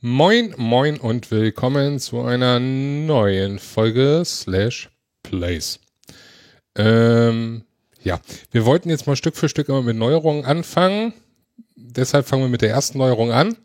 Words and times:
Moin, 0.00 0.54
moin 0.56 0.96
und 0.98 1.30
willkommen 1.30 1.98
zu 1.98 2.22
einer 2.22 2.58
neuen 2.58 3.58
Folge 3.58 4.22
Slash 4.24 4.88
Plays. 5.22 5.78
Ähm, 6.74 7.64
ja, 8.02 8.18
wir 8.50 8.64
wollten 8.64 8.88
jetzt 8.88 9.06
mal 9.06 9.16
Stück 9.16 9.36
für 9.36 9.50
Stück 9.50 9.68
immer 9.68 9.82
mit 9.82 9.98
Neuerungen 9.98 10.46
anfangen. 10.46 11.12
Deshalb 11.80 12.26
fangen 12.26 12.42
wir 12.42 12.48
mit 12.48 12.60
der 12.62 12.70
ersten 12.70 12.98
Neuerung 12.98 13.30
an. 13.30 13.56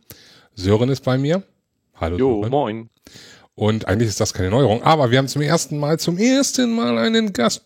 Sören 0.54 0.90
ist 0.90 1.04
bei 1.04 1.18
mir. 1.18 1.42
Hallo 1.96 2.18
Jo, 2.18 2.42
Sören. 2.42 2.52
moin. 2.52 2.90
Und 3.56 3.88
eigentlich 3.88 4.10
ist 4.10 4.20
das 4.20 4.34
keine 4.34 4.52
Neuerung, 4.52 4.84
aber 4.84 5.10
wir 5.10 5.18
haben 5.18 5.28
zum 5.28 5.42
ersten 5.42 5.80
Mal, 5.80 5.98
zum 6.00 6.18
ersten 6.20 6.76
Mal 6.76 6.98
einen 7.00 7.34
Gast. 7.34 7.64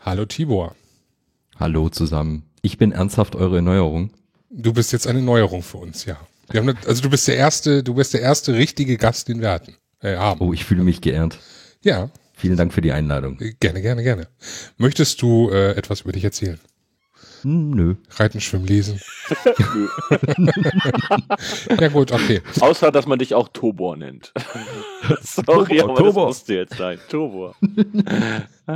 Hallo 0.00 0.26
Tibor. 0.26 0.74
Hallo 1.58 1.88
zusammen. 1.88 2.44
Ich 2.60 2.76
bin 2.76 2.92
ernsthaft 2.92 3.34
eure 3.36 3.56
Erneuerung. 3.56 4.10
Du 4.50 4.74
bist 4.74 4.92
jetzt 4.92 5.06
eine 5.06 5.22
Neuerung 5.22 5.62
für 5.62 5.78
uns, 5.78 6.04
ja. 6.04 6.18
Wir 6.50 6.60
haben, 6.60 6.76
also 6.86 7.02
du 7.02 7.08
bist 7.08 7.26
der 7.26 7.36
erste, 7.36 7.82
du 7.82 7.94
bist 7.94 8.12
der 8.12 8.20
erste 8.20 8.52
richtige 8.54 8.98
Gast, 8.98 9.28
den 9.28 9.40
wir 9.40 9.50
hatten. 9.50 9.76
Äh, 10.00 10.16
haben. 10.16 10.40
Oh, 10.40 10.52
ich 10.52 10.64
fühle 10.64 10.82
mich 10.84 11.00
geehrt. 11.00 11.38
Ja, 11.82 12.10
Vielen 12.34 12.56
Dank 12.56 12.74
für 12.74 12.80
die 12.80 12.90
Einladung. 12.92 13.38
gerne, 13.60 13.80
gerne, 13.80 14.02
gerne. 14.02 14.26
Möchtest 14.76 15.22
du 15.22 15.48
äh, 15.50 15.72
etwas 15.76 16.00
über 16.00 16.10
dich 16.12 16.24
erzählen? 16.24 16.58
Hm, 17.42 17.70
nö. 17.70 17.94
Reiten, 18.10 18.40
schwimmen, 18.40 18.66
lesen? 18.66 19.00
ja 21.80 21.88
gut, 21.88 22.12
okay. 22.12 22.40
Außer, 22.60 22.90
dass 22.92 23.06
man 23.06 23.18
dich 23.18 23.34
auch 23.34 23.48
Tobor 23.48 23.96
nennt. 23.96 24.32
Sorry, 25.22 25.78
Tobor, 25.78 25.84
aber 25.90 25.94
Tobor. 25.98 26.26
das 26.26 26.38
musste 26.38 26.54
jetzt 26.54 26.76
sein. 26.76 26.98
Tobor. 27.08 27.54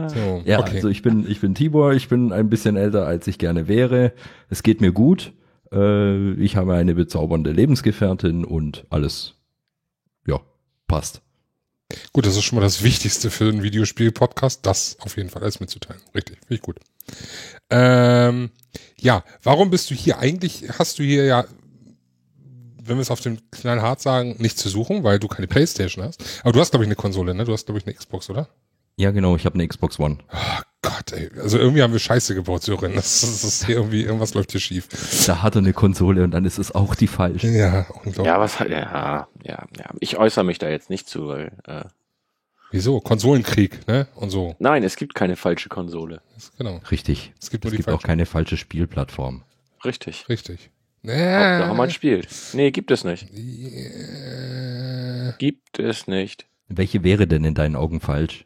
So, 0.08 0.42
Ja, 0.44 0.58
okay. 0.58 0.74
also 0.76 0.88
ich 0.88 1.00
bin, 1.02 1.30
ich 1.30 1.40
bin 1.40 1.54
Tibor, 1.54 1.92
ich 1.94 2.08
bin 2.08 2.32
ein 2.32 2.50
bisschen 2.50 2.76
älter, 2.76 3.06
als 3.06 3.28
ich 3.28 3.38
gerne 3.38 3.68
wäre. 3.68 4.12
Es 4.50 4.64
geht 4.64 4.80
mir 4.80 4.90
gut. 4.92 5.32
Äh, 5.72 6.32
ich 6.34 6.56
habe 6.56 6.74
eine 6.74 6.94
bezaubernde 6.96 7.52
Lebensgefährtin 7.52 8.44
und 8.44 8.84
alles, 8.90 9.34
ja, 10.26 10.40
passt. 10.88 11.22
Gut, 12.12 12.26
das 12.26 12.36
ist 12.36 12.42
schon 12.42 12.56
mal 12.58 12.62
das 12.62 12.82
Wichtigste 12.82 13.30
für 13.30 13.48
einen 13.48 13.62
Videospiel-Podcast, 13.62 14.66
das 14.66 14.96
auf 15.00 15.16
jeden 15.16 15.30
Fall 15.30 15.42
alles 15.42 15.60
mitzuteilen. 15.60 16.02
Richtig, 16.16 16.38
finde 16.40 16.54
ich 16.56 16.62
gut. 16.62 16.80
Ähm, 17.70 18.50
ja, 18.98 19.24
warum 19.42 19.70
bist 19.70 19.90
du 19.90 19.94
hier? 19.94 20.18
Eigentlich 20.18 20.64
hast 20.78 20.98
du 20.98 21.02
hier 21.02 21.24
ja, 21.24 21.44
wenn 22.82 22.96
wir 22.96 23.02
es 23.02 23.10
auf 23.10 23.20
dem 23.20 23.38
kleinen 23.50 23.82
Hart 23.82 24.00
sagen, 24.00 24.36
nicht 24.38 24.58
zu 24.58 24.68
suchen, 24.68 25.04
weil 25.04 25.18
du 25.18 25.28
keine 25.28 25.46
Playstation 25.46 26.04
hast. 26.04 26.22
Aber 26.42 26.52
du 26.52 26.60
hast, 26.60 26.70
glaube 26.70 26.84
ich, 26.84 26.88
eine 26.88 26.96
Konsole, 26.96 27.34
ne? 27.34 27.44
Du 27.44 27.52
hast, 27.52 27.66
glaube 27.66 27.78
ich, 27.78 27.86
eine 27.86 27.94
Xbox, 27.94 28.30
oder? 28.30 28.48
Ja, 28.98 29.10
genau, 29.10 29.36
ich 29.36 29.44
habe 29.44 29.54
eine 29.54 29.68
Xbox 29.68 29.98
One. 29.98 30.18
Oh 30.32 30.62
Gott, 30.80 31.12
ey. 31.12 31.30
Also 31.42 31.58
irgendwie 31.58 31.82
haben 31.82 31.92
wir 31.92 31.98
Scheiße 31.98 32.34
gebaut, 32.34 32.62
Sören. 32.62 32.94
Das, 32.94 33.20
das 33.20 33.44
ist 33.44 33.66
hier 33.66 33.76
irgendwie, 33.76 34.02
irgendwas 34.02 34.32
läuft 34.32 34.52
hier 34.52 34.60
schief. 34.60 34.88
Da 35.26 35.42
hat 35.42 35.54
er 35.54 35.58
eine 35.58 35.74
Konsole 35.74 36.24
und 36.24 36.30
dann 36.30 36.46
ist 36.46 36.58
es 36.58 36.74
auch 36.74 36.94
die 36.94 37.06
falsche. 37.06 37.48
Ja, 37.48 37.86
unglaublich. 38.04 38.26
Ja, 38.26 38.40
was 38.40 38.58
hat, 38.58 38.70
ja, 38.70 39.28
ja, 39.42 39.66
ja. 39.76 39.90
Ich 40.00 40.16
äußere 40.16 40.44
mich 40.44 40.58
da 40.58 40.70
jetzt 40.70 40.88
nicht 40.88 41.08
zu, 41.08 41.28
weil, 41.28 41.52
äh, 41.66 41.84
Wieso? 42.70 43.00
Konsolenkrieg, 43.00 43.86
ne? 43.86 44.06
Und 44.14 44.30
so. 44.30 44.56
nein, 44.58 44.82
es 44.82 44.96
gibt 44.96 45.14
keine 45.14 45.36
falsche 45.36 45.68
Konsole. 45.68 46.20
Das, 46.34 46.52
genau. 46.58 46.80
Richtig. 46.90 47.32
Es 47.40 47.50
gibt 47.50 47.64
Es 47.64 47.72
gibt 47.72 47.88
auch 47.88 48.02
keine 48.02 48.26
falsche 48.26 48.56
Spielplattform. 48.56 49.42
Richtig. 49.84 50.28
Richtig. 50.28 50.70
Hauptsache 51.04 51.74
man 51.74 51.88
Äh, 51.88 51.92
spielt. 51.92 52.28
Nee, 52.54 52.72
gibt 52.72 52.90
es 52.90 53.04
nicht. 53.04 53.28
äh, 53.32 55.32
Gibt 55.38 55.78
es 55.78 56.08
nicht. 56.08 56.46
Welche 56.68 57.04
wäre 57.04 57.28
denn 57.28 57.44
in 57.44 57.54
deinen 57.54 57.76
Augen 57.76 58.00
falsch? 58.00 58.44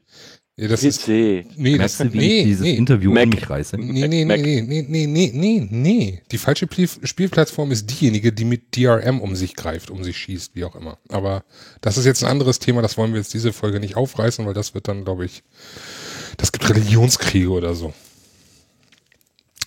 Ja, 0.60 0.69
das 0.69 0.84
ist, 0.84 1.06
PC. 1.06 1.47
nee, 1.56 1.78
das, 1.78 1.97
du, 1.97 2.04
nee, 2.04 2.44
dieses 2.44 2.60
nee. 2.60 2.75
Interview 2.75 3.10
Mac. 3.10 3.25
um 3.25 3.31
mich 3.31 3.48
reiße? 3.48 3.78
Nee, 3.78 4.06
nee, 4.09 4.26
Mac. 4.26 4.43
nee, 4.43 4.60
nee, 4.60 4.84
nee, 4.87 5.06
nee, 5.06 5.31
nee, 5.32 5.69
nee. 5.71 6.22
Die 6.31 6.37
falsche 6.37 6.69
Spielplattform 7.03 7.71
ist 7.71 7.87
diejenige, 7.87 8.31
die 8.31 8.44
mit 8.44 8.76
DRM 8.76 9.22
um 9.22 9.34
sich 9.37 9.56
greift, 9.56 9.91
um 9.91 10.04
sich 10.04 10.19
schießt, 10.19 10.54
wie 10.54 10.65
auch 10.65 10.76
immer. 10.76 10.98
Aber 11.09 11.44
das 11.81 11.97
ist 11.97 12.04
jetzt 12.04 12.22
ein 12.22 12.31
anderes 12.31 12.59
Thema, 12.59 12.82
das 12.82 12.98
wollen 12.98 13.15
wir 13.15 13.21
jetzt 13.21 13.32
diese 13.32 13.54
Folge 13.54 13.81
nicht 13.81 13.97
aufreißen, 13.97 14.44
weil 14.44 14.53
das 14.53 14.75
wird 14.75 14.87
dann, 14.87 15.04
glaube 15.04 15.25
ich, 15.25 15.43
das 16.37 16.53
gibt 16.53 16.69
Religionskriege 16.69 17.48
oder 17.48 17.75
so. 17.75 17.94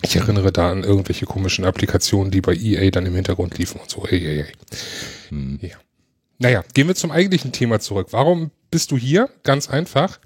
Ich 0.03 0.15
erinnere 0.15 0.51
da 0.51 0.69
an 0.71 0.83
irgendwelche 0.83 1.25
komischen 1.25 1.65
Applikationen, 1.65 2.29
die 2.29 2.41
bei 2.41 2.53
EA 2.53 2.91
dann 2.91 3.07
im 3.07 3.15
Hintergrund 3.15 3.57
liefen 3.57 3.81
und 3.81 3.89
so. 3.89 4.05
Ey, 4.05 4.23
ey, 4.23 4.39
ey. 4.41 4.53
Hm. 5.29 5.57
Ja. 5.59 5.77
Naja, 6.37 6.63
gehen 6.75 6.87
wir 6.87 6.95
zum 6.95 7.09
eigentlichen 7.09 7.51
Thema 7.51 7.79
zurück. 7.79 8.09
Warum 8.11 8.51
bist 8.69 8.91
du 8.91 8.97
hier? 8.97 9.29
Ganz 9.43 9.69
einfach. 9.69 10.19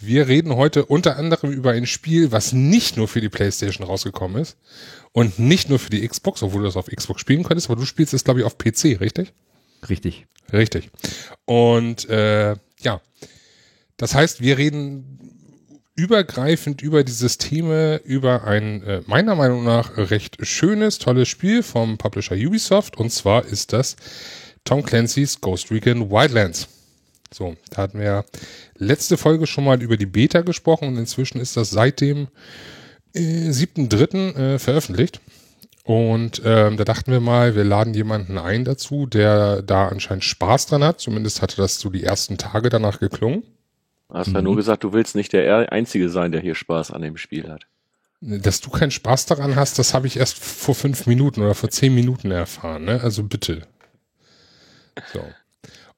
Wir 0.00 0.28
reden 0.28 0.54
heute 0.54 0.84
unter 0.84 1.16
anderem 1.16 1.50
über 1.50 1.72
ein 1.72 1.86
Spiel, 1.86 2.30
was 2.32 2.52
nicht 2.52 2.96
nur 2.96 3.08
für 3.08 3.20
die 3.20 3.28
PlayStation 3.28 3.86
rausgekommen 3.86 4.40
ist 4.40 4.56
und 5.12 5.38
nicht 5.38 5.68
nur 5.68 5.78
für 5.78 5.90
die 5.90 6.06
Xbox, 6.06 6.42
obwohl 6.42 6.60
du 6.60 6.66
das 6.66 6.76
auf 6.76 6.86
Xbox 6.86 7.20
spielen 7.20 7.42
könntest, 7.42 7.68
aber 7.68 7.80
du 7.80 7.86
spielst 7.86 8.14
es, 8.14 8.24
glaube 8.24 8.40
ich, 8.40 8.46
auf 8.46 8.58
PC, 8.58 9.00
richtig? 9.00 9.32
Richtig. 9.88 10.26
Richtig. 10.52 10.90
Und 11.44 12.08
äh, 12.08 12.56
ja, 12.80 13.00
das 13.96 14.14
heißt, 14.14 14.40
wir 14.40 14.58
reden 14.58 15.18
übergreifend 15.94 16.80
über 16.80 17.02
die 17.02 17.12
Systeme, 17.12 18.00
über 18.04 18.44
ein 18.44 18.82
äh, 18.84 19.02
meiner 19.06 19.34
Meinung 19.34 19.64
nach 19.64 19.96
recht 19.96 20.36
schönes, 20.46 20.98
tolles 20.98 21.28
Spiel 21.28 21.62
vom 21.62 21.98
Publisher 21.98 22.36
Ubisoft. 22.36 22.96
Und 22.96 23.10
zwar 23.10 23.44
ist 23.44 23.72
das 23.72 23.96
Tom 24.64 24.84
Clancy's 24.84 25.40
Ghost 25.40 25.70
Recon 25.72 26.08
Wildlands. 26.08 26.68
So, 27.34 27.56
da 27.70 27.82
hatten 27.82 27.98
wir 27.98 28.24
letzte 28.78 29.16
Folge 29.16 29.46
schon 29.46 29.64
mal 29.64 29.82
über 29.82 29.96
die 29.96 30.06
Beta 30.06 30.40
gesprochen 30.40 30.88
und 30.88 30.96
inzwischen 30.96 31.40
ist 31.40 31.56
das 31.56 31.70
seit 31.70 32.00
dem 32.00 32.28
äh, 33.14 33.50
7.3. 33.50 34.36
Äh, 34.36 34.58
veröffentlicht. 34.58 35.20
Und 35.84 36.42
ähm, 36.44 36.76
da 36.76 36.84
dachten 36.84 37.10
wir 37.10 37.20
mal, 37.20 37.56
wir 37.56 37.64
laden 37.64 37.94
jemanden 37.94 38.36
ein 38.36 38.64
dazu, 38.64 39.06
der 39.06 39.62
da 39.62 39.88
anscheinend 39.88 40.24
Spaß 40.24 40.66
dran 40.66 40.84
hat. 40.84 41.00
Zumindest 41.00 41.40
hatte 41.40 41.56
das 41.56 41.80
so 41.80 41.88
die 41.88 42.04
ersten 42.04 42.36
Tage 42.36 42.68
danach 42.68 43.00
geklungen. 43.00 43.42
Du 44.08 44.14
hast 44.14 44.32
ja 44.32 44.42
nur 44.42 44.56
gesagt, 44.56 44.84
du 44.84 44.92
willst 44.92 45.14
nicht 45.14 45.32
der 45.32 45.72
Einzige 45.72 46.10
sein, 46.10 46.32
der 46.32 46.42
hier 46.42 46.54
Spaß 46.54 46.90
an 46.90 47.02
dem 47.02 47.16
Spiel 47.16 47.48
hat. 47.48 47.66
Dass 48.20 48.60
du 48.60 48.68
keinen 48.68 48.90
Spaß 48.90 49.26
daran 49.26 49.56
hast, 49.56 49.78
das 49.78 49.94
habe 49.94 50.06
ich 50.06 50.18
erst 50.18 50.38
vor 50.38 50.74
fünf 50.74 51.06
Minuten 51.06 51.40
oder 51.40 51.54
vor 51.54 51.70
zehn 51.70 51.94
Minuten 51.94 52.30
erfahren. 52.30 52.84
Ne? 52.84 53.00
Also 53.02 53.22
bitte. 53.22 53.62
So. 55.12 55.22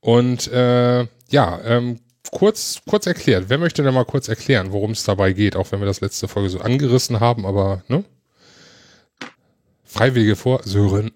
Und 0.01 0.49
äh, 0.53 1.07
ja, 1.31 1.61
ähm, 1.65 1.99
kurz, 2.31 2.81
kurz 2.89 3.07
erklärt. 3.07 3.45
Wer 3.49 3.59
möchte 3.59 3.83
denn 3.83 3.95
mal 3.95 4.05
kurz 4.05 4.29
erklären, 4.29 4.73
worum 4.73 4.93
es 4.93 5.05
dabei 5.05 5.33
geht, 5.33 5.57
auch 5.57 5.73
wenn 5.73 5.81
wir 5.81 5.87
das 5.87 6.01
letzte 6.01 6.29
Folge 6.29 6.49
so 6.49 6.61
angerissen 6.61 7.21
haben, 7.21 7.47
aber 7.47 7.83
ne? 7.89 8.05
Freiwillige 9.85 10.37
vor, 10.37 10.63
Sören. 10.65 11.11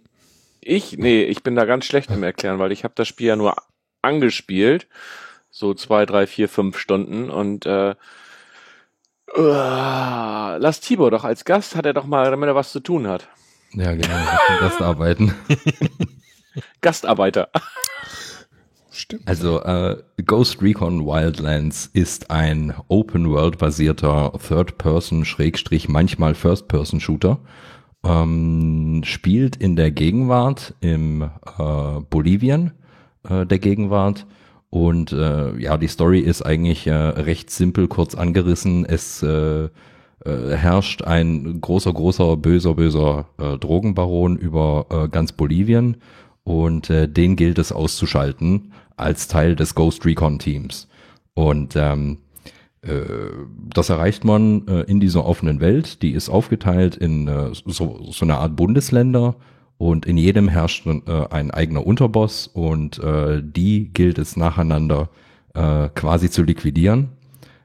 Ich, 0.60 0.98
nee, 0.98 1.22
ich 1.22 1.42
bin 1.42 1.54
da 1.54 1.64
ganz 1.64 1.84
schlecht 1.84 2.10
im 2.10 2.22
Erklären, 2.22 2.58
weil 2.58 2.72
ich 2.72 2.84
habe 2.84 2.94
das 2.96 3.06
Spiel 3.06 3.28
ja 3.28 3.36
nur 3.36 3.54
angespielt. 4.02 4.88
So 5.50 5.74
zwei, 5.74 6.06
drei, 6.06 6.26
vier, 6.26 6.48
fünf 6.48 6.78
Stunden 6.78 7.30
und 7.30 7.66
äh, 7.66 7.90
äh, 7.90 7.94
lass 9.36 10.80
Tibor 10.80 11.10
doch 11.10 11.24
als 11.24 11.44
Gast, 11.44 11.76
hat 11.76 11.86
er 11.86 11.92
doch 11.92 12.06
mal, 12.06 12.30
damit 12.30 12.48
er 12.48 12.54
was 12.54 12.72
zu 12.72 12.80
tun 12.80 13.06
hat. 13.06 13.28
Ja, 13.72 13.92
genau. 13.92 14.02
Ich 14.02 14.46
kann 14.46 14.60
das 14.60 14.80
arbeiten. 14.80 15.34
Gastarbeiter. 16.80 17.50
Stimmt. 18.94 19.26
Also 19.26 19.60
äh, 19.62 19.96
Ghost 20.24 20.62
Recon 20.62 21.04
Wildlands 21.04 21.90
ist 21.92 22.30
ein 22.30 22.72
Open-World-basierter 22.88 24.32
Third-Person, 24.46 25.24
Schrägstrich, 25.24 25.88
manchmal 25.88 26.34
First-Person-Shooter. 26.34 27.40
Ähm, 28.04 29.02
spielt 29.04 29.56
in 29.56 29.76
der 29.76 29.90
Gegenwart, 29.90 30.74
im 30.80 31.22
äh, 31.22 32.00
Bolivien 32.08 32.72
äh, 33.28 33.44
der 33.44 33.58
Gegenwart. 33.58 34.26
Und 34.70 35.12
äh, 35.12 35.56
ja, 35.58 35.76
die 35.76 35.88
Story 35.88 36.20
ist 36.20 36.42
eigentlich 36.42 36.86
äh, 36.86 36.92
recht 36.92 37.50
simpel, 37.50 37.88
kurz 37.88 38.14
angerissen. 38.14 38.84
Es 38.84 39.22
äh, 39.22 39.64
äh, 39.64 39.70
herrscht 40.24 41.02
ein 41.02 41.60
großer, 41.60 41.92
großer, 41.92 42.36
böser, 42.36 42.74
böser 42.74 43.26
äh, 43.38 43.58
Drogenbaron 43.58 44.36
über 44.36 44.86
äh, 44.90 45.08
ganz 45.08 45.32
Bolivien 45.32 45.96
und 46.44 46.90
äh, 46.90 47.08
den 47.08 47.36
gilt 47.36 47.58
es 47.58 47.72
auszuschalten 47.72 48.72
als 48.96 49.28
Teil 49.28 49.56
des 49.56 49.74
Ghost 49.74 50.04
Recon 50.04 50.38
Teams. 50.38 50.88
Und 51.34 51.74
ähm, 51.76 52.18
äh, 52.82 53.02
das 53.74 53.88
erreicht 53.88 54.24
man 54.24 54.66
äh, 54.68 54.82
in 54.82 55.00
dieser 55.00 55.24
offenen 55.24 55.60
Welt. 55.60 56.02
Die 56.02 56.12
ist 56.12 56.28
aufgeteilt 56.28 56.96
in 56.96 57.28
äh, 57.28 57.50
so, 57.52 58.00
so 58.10 58.24
eine 58.24 58.38
Art 58.38 58.56
Bundesländer 58.56 59.36
und 59.78 60.06
in 60.06 60.16
jedem 60.16 60.48
herrscht 60.48 60.86
äh, 60.86 61.00
ein 61.30 61.50
eigener 61.50 61.86
Unterboss 61.86 62.46
und 62.46 62.98
äh, 62.98 63.42
die 63.42 63.92
gilt 63.92 64.18
es 64.18 64.36
nacheinander 64.36 65.08
äh, 65.54 65.88
quasi 65.94 66.30
zu 66.30 66.42
liquidieren 66.42 67.10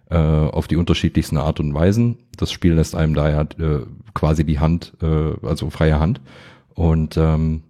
äh, 0.09 0.17
auf 0.17 0.67
die 0.67 0.75
unterschiedlichsten 0.75 1.37
Art 1.37 1.59
und 1.59 1.73
Weisen. 1.73 2.17
Das 2.37 2.51
Spiel 2.51 2.73
lässt 2.73 2.95
einem 2.95 3.13
daher 3.13 3.47
äh, 3.59 3.81
quasi 4.13 4.43
die 4.43 4.59
Hand, 4.59 4.93
äh, 5.01 5.45
also 5.45 5.69
freie 5.69 5.99
Hand. 5.99 6.21
Und 6.73 7.17
ähm, 7.17 7.63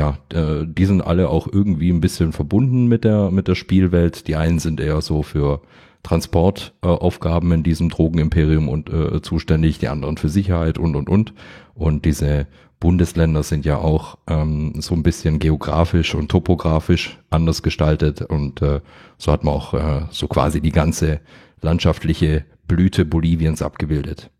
ja, 0.00 0.16
äh, 0.32 0.64
die 0.66 0.86
sind 0.86 1.02
alle 1.02 1.28
auch 1.28 1.46
irgendwie 1.46 1.90
ein 1.90 2.00
bisschen 2.00 2.32
verbunden 2.32 2.86
mit 2.86 3.04
der, 3.04 3.30
mit 3.30 3.48
der 3.48 3.54
Spielwelt. 3.54 4.28
Die 4.28 4.36
einen 4.36 4.58
sind 4.58 4.80
eher 4.80 5.02
so 5.02 5.22
für 5.22 5.60
Transportaufgaben 6.02 7.52
in 7.52 7.62
diesem 7.62 7.90
Drogenimperium 7.90 8.70
und 8.70 8.88
äh, 8.90 9.20
zuständig, 9.20 9.78
die 9.78 9.88
anderen 9.88 10.16
für 10.16 10.30
Sicherheit 10.30 10.78
und 10.78 10.96
und 10.96 11.10
und. 11.10 11.34
Und 11.74 12.06
diese 12.06 12.46
Bundesländer 12.80 13.42
sind 13.42 13.66
ja 13.66 13.76
auch 13.76 14.16
ähm, 14.26 14.72
so 14.80 14.94
ein 14.94 15.02
bisschen 15.02 15.38
geografisch 15.38 16.14
und 16.14 16.30
topografisch 16.30 17.18
anders 17.28 17.62
gestaltet 17.62 18.22
und 18.22 18.62
äh, 18.62 18.80
so 19.18 19.32
hat 19.32 19.44
man 19.44 19.52
auch 19.52 19.74
äh, 19.74 20.06
so 20.10 20.28
quasi 20.28 20.62
die 20.62 20.72
ganze 20.72 21.20
landschaftliche 21.60 22.46
Blüte 22.66 23.04
Boliviens 23.04 23.60
abgebildet. 23.60 24.30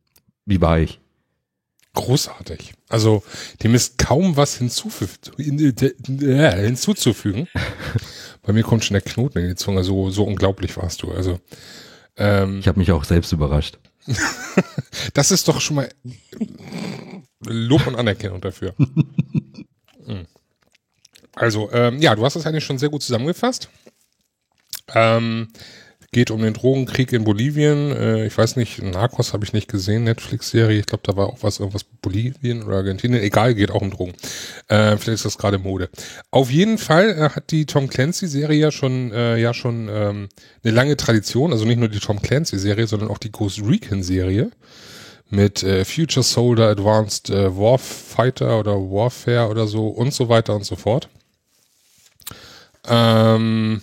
Wie 0.47 0.63
war 0.63 0.79
ich? 0.79 1.01
Großartig. 1.95 2.75
Also 2.89 3.23
dem 3.63 3.75
ist 3.75 3.99
kaum 3.99 4.37
was 4.37 4.57
hinzuzufügen. 4.57 5.19
Bei 8.43 8.53
mir 8.53 8.63
kommt 8.63 8.85
schon 8.85 8.95
der 8.95 9.03
Knoten 9.03 9.39
in 9.39 9.49
die 9.49 9.57
Zunge. 9.57 9.83
So, 9.83 10.11
so 10.11 10.25
unglaublich 10.25 10.77
warst 10.77 11.03
du. 11.03 11.11
Also 11.11 11.41
ähm, 12.17 12.61
ich 12.61 12.69
habe 12.69 12.79
mich 12.79 12.93
auch 12.93 13.05
selbst 13.05 13.33
überrascht. 13.33 13.79
das 15.15 15.31
ist 15.31 15.49
doch 15.49 15.61
schon 15.61 15.77
mal 15.77 15.89
Lob 17.45 17.87
und 17.87 17.97
Anerkennung 17.97 18.41
dafür. 18.41 18.75
Hm. 20.07 20.27
Also, 21.35 21.71
ähm, 21.73 22.01
ja, 22.01 22.17
du 22.17 22.25
hast 22.25 22.35
das 22.35 22.47
eigentlich 22.47 22.65
schon 22.65 22.79
sehr 22.79 22.89
gut 22.89 23.03
zusammengefasst. 23.03 23.69
Ähm, 24.95 25.49
geht 26.13 26.31
um 26.31 26.43
den 26.43 26.55
Drogenkrieg 26.55 27.13
in 27.13 27.25
Bolivien. 27.25 27.93
Äh, 27.93 28.27
ich 28.27 28.37
weiß 28.37 28.57
nicht, 28.57 28.83
Narcos 28.83 29.33
habe 29.33 29.45
ich 29.45 29.53
nicht 29.53 29.69
gesehen, 29.69 30.05
Netflix-Serie. 30.05 30.81
Ich 30.81 30.87
glaube, 30.87 31.03
da 31.05 31.17
war 31.17 31.29
auch 31.29 31.39
was, 31.43 31.61
irgendwas 31.61 31.85
Bolivien 31.85 32.63
oder 32.65 32.79
Argentinien. 32.79 33.23
Egal, 33.23 33.55
geht 33.55 33.71
auch 33.71 33.81
um 33.83 33.91
Drogen. 33.91 34.15
Äh, 34.69 34.97
vielleicht 34.97 35.09
ist 35.09 35.25
das 35.25 35.39
gerade 35.39 35.59
Mode. 35.59 35.89
Auf 36.31 36.51
jeden 36.51 36.79
Fall 36.79 37.11
äh, 37.11 37.31
hat 37.31 37.51
die 37.53 37.65
Tom 37.67 37.89
Clancy-Serie 37.89 38.59
ja 38.59 38.73
schon, 38.73 39.13
äh, 39.13 39.37
ja 39.37 39.55
schon 39.55 39.89
ähm, 39.89 40.29
eine 40.65 40.75
lange 40.75 40.97
Tradition. 40.97 41.53
Also 41.53 41.65
nicht 41.65 41.79
nur 41.79 41.89
die 41.89 42.01
Tom 42.01 42.21
Clancy-Serie, 42.21 42.89
sondern 42.89 43.09
auch 43.09 43.19
die 43.19 43.31
Ghost 43.31 43.63
Recon-Serie 43.63 44.51
mit 45.29 45.63
äh, 45.63 45.85
Future 45.85 46.25
Soldier, 46.25 46.71
Advanced 46.71 47.31
äh, 47.31 47.57
Warfighter 47.57 48.59
oder 48.59 48.73
Warfare 48.75 49.49
oder 49.49 49.69
so 49.69 49.87
und 49.87 50.13
so 50.13 50.29
weiter 50.29 50.57
und 50.57 50.65
so 50.65 50.75
fort. 50.75 51.09
Ähm, 52.89 53.81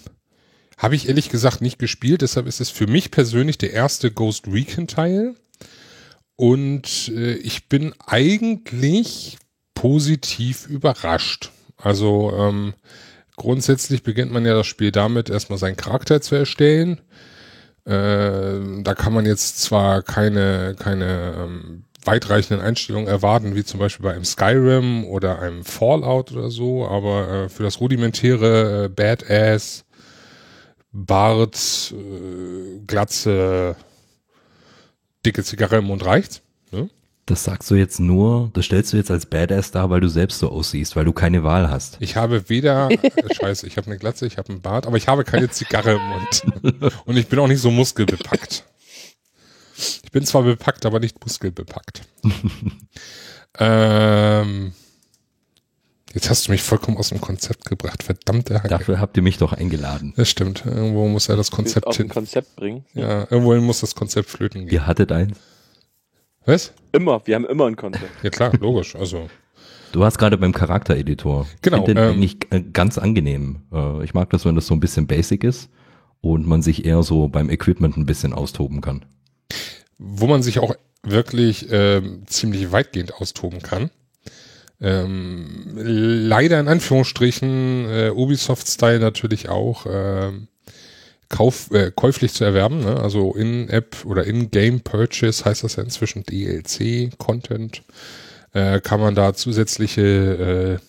habe 0.78 0.96
ich 0.96 1.10
ehrlich 1.10 1.30
gesagt 1.30 1.62
nicht 1.62 1.80
gespielt, 1.80 2.22
deshalb 2.22 2.48
ist 2.48 2.62
es 2.62 2.70
für 2.70 2.88
mich 2.88 3.12
persönlich 3.12 3.58
der 3.58 3.74
erste 3.74 4.12
Ghost 4.12 4.48
Recon 4.48 4.88
Teil. 4.88 5.36
Und 6.36 7.12
äh, 7.16 7.34
ich 7.34 7.68
bin 7.68 7.94
eigentlich 8.06 9.38
positiv 9.74 10.68
überrascht. 10.68 11.52
Also 11.78 12.32
ähm, 12.38 12.74
grundsätzlich 13.36 14.04
beginnt 14.04 14.32
man 14.32 14.46
ja 14.46 14.54
das 14.54 14.68
Spiel 14.68 14.92
damit, 14.92 15.30
erstmal 15.30 15.58
seinen 15.58 15.78
Charakter 15.78 16.22
zu 16.22 16.36
erstellen. 16.36 17.02
Äh, 17.86 18.84
da 18.84 18.94
kann 18.96 19.14
man 19.14 19.26
jetzt 19.26 19.62
zwar 19.62 20.04
keine, 20.04 20.76
keine 20.78 21.36
ähm, 21.38 21.84
weitreichenden 22.06 22.66
Einstellungen 22.66 23.08
erwarten, 23.08 23.56
wie 23.56 23.64
zum 23.64 23.80
Beispiel 23.80 24.04
bei 24.04 24.14
einem 24.14 24.26
Skyrim 24.26 25.06
oder 25.06 25.40
einem 25.40 25.64
Fallout 25.64 26.32
oder 26.32 26.52
so, 26.52 26.88
aber 26.88 27.30
äh, 27.30 27.50
für 27.50 27.64
das 27.64 27.80
rudimentäre 27.80 28.86
äh, 28.86 28.90
Badass 28.90 29.86
Bart, 31.06 31.94
äh, 31.96 32.80
Glatze, 32.88 33.76
dicke 35.24 35.44
Zigarre 35.44 35.78
im 35.78 35.86
Mund 35.86 36.04
reicht. 36.04 36.42
Ne? 36.72 36.90
Das 37.28 37.44
sagst 37.44 37.70
du 37.70 37.76
jetzt 37.76 38.00
nur, 38.00 38.50
das 38.54 38.66
stellst 38.66 38.94
du 38.94 38.98
jetzt 38.98 39.12
als 39.12 39.28
Badass 39.28 39.70
dar, 39.70 39.92
weil 39.92 40.00
du 40.00 40.10
selbst 40.10 40.40
so 40.40 40.50
aussiehst, 40.50 40.96
weil 40.96 41.06
du 41.06 41.14
keine 41.14 41.44
Wahl 41.44 41.70
hast. 41.70 41.98
Ich 42.00 42.16
habe 42.16 42.50
weder, 42.50 42.90
äh, 42.90 42.98
scheiße, 43.32 43.68
ich 43.68 43.78
habe 43.78 43.88
eine 43.88 44.00
Glatze, 44.00 44.26
ich 44.26 44.40
habe 44.40 44.50
einen 44.50 44.62
Bart, 44.62 44.88
aber 44.88 44.98
ich 44.98 45.08
habe 45.08 45.24
keine 45.24 45.52
Zigarre 45.52 45.94
im 45.94 46.02
Mund. 46.02 46.94
Und 47.06 47.16
ich 47.16 47.28
bin 47.28 47.38
auch 47.40 47.48
nicht 47.48 47.62
so 47.62 47.70
muskelbepackt. 47.70 48.64
Ich 50.04 50.12
bin 50.12 50.26
zwar 50.26 50.42
bepackt, 50.42 50.84
aber 50.88 51.00
nicht 51.00 51.24
muskelbepackt. 51.24 52.02
ähm, 53.60 54.74
Jetzt 56.14 56.30
hast 56.30 56.48
du 56.48 56.52
mich 56.52 56.64
vollkommen 56.64 56.98
aus 56.98 57.10
dem 57.10 57.22
Konzept 57.22 57.66
gebracht, 57.66 58.02
verdammte 58.02 58.56
Hacke. 58.56 58.70
Dafür 58.70 59.00
habt 59.00 59.18
ihr 59.18 59.24
mich 59.24 59.38
doch 59.38 59.54
eingeladen. 59.54 60.14
Das 60.16 60.30
stimmt. 60.30 60.66
Irgendwo 60.66 61.08
muss 61.08 61.28
ja 61.28 61.36
das 61.36 61.52
Konzept 61.52 61.94
hin. 61.96 62.08
Konzept 62.08 62.56
bringen. 62.56 62.86
Ja, 62.94 63.22
irgendwohin 63.30 63.64
muss 63.64 63.82
das 63.82 63.94
Konzept 63.94 64.30
flöten 64.30 64.62
gehen. 64.66 64.74
Ihr 64.74 64.88
hattet 64.88 65.12
eins? 65.12 65.38
Was? 66.46 66.74
Immer, 66.94 67.22
wir 67.26 67.36
haben 67.36 67.46
immer 67.46 67.68
ein 67.68 67.76
Konzept. 67.76 68.24
Ja 68.24 68.30
klar, 68.30 68.54
logisch. 68.60 68.96
Also. 68.96 69.30
Du 69.92 70.00
warst 70.00 70.18
gerade 70.18 70.38
beim 70.38 70.54
Charaktereditor. 70.54 71.46
Genau. 71.62 71.78
Ich 71.80 71.86
finde 71.86 72.02
den 72.02 72.04
ähm, 72.04 72.16
eigentlich 72.16 72.38
äh, 72.52 72.62
ganz 72.62 72.98
angenehm. 72.98 73.64
Äh, 73.74 74.04
ich 74.04 74.14
mag 74.14 74.30
das, 74.30 74.46
wenn 74.46 74.56
das 74.56 74.68
so 74.68 74.74
ein 74.74 74.80
bisschen 74.80 75.08
basic 75.08 75.44
ist 75.44 75.70
und 76.22 76.48
man 76.48 76.62
sich 76.62 76.86
eher 76.86 77.04
so 77.04 77.28
beim 77.28 77.50
Equipment 77.50 77.98
ein 77.98 78.06
bisschen 78.06 78.34
austoben 78.34 78.80
kann. 78.80 79.06
Wo 79.98 80.28
man 80.28 80.42
sich 80.42 80.60
auch 80.60 80.74
wirklich 81.04 81.70
äh, 81.72 82.02
ziemlich 82.26 82.72
weitgehend 82.72 83.14
austoben 83.14 83.62
kann 83.62 83.92
ähm, 84.80 85.72
leider 85.76 86.60
in 86.60 86.68
Anführungsstrichen 86.68 87.90
äh, 87.90 88.10
Ubisoft-Style 88.12 89.00
natürlich 89.00 89.50
auch 89.50 89.86
äh, 89.86 90.32
kauf, 91.30 91.72
äh, 91.72 91.92
käuflich 91.92 92.34
zu 92.34 92.44
erwerben. 92.44 92.82
Ne? 92.82 93.00
Also 93.00 93.34
in-App 93.34 94.06
oder 94.06 94.26
in-Game-Purchase 94.26 95.46
heißt 95.46 95.64
das 95.64 95.78
ja 95.78 95.84
inzwischen 95.84 96.24
DLC-Content. 96.24 97.84
Äh, 98.54 98.80
kann 98.82 99.00
man 99.00 99.16
da 99.16 99.34
zusätzliche 99.34 100.80
äh, 100.82 100.86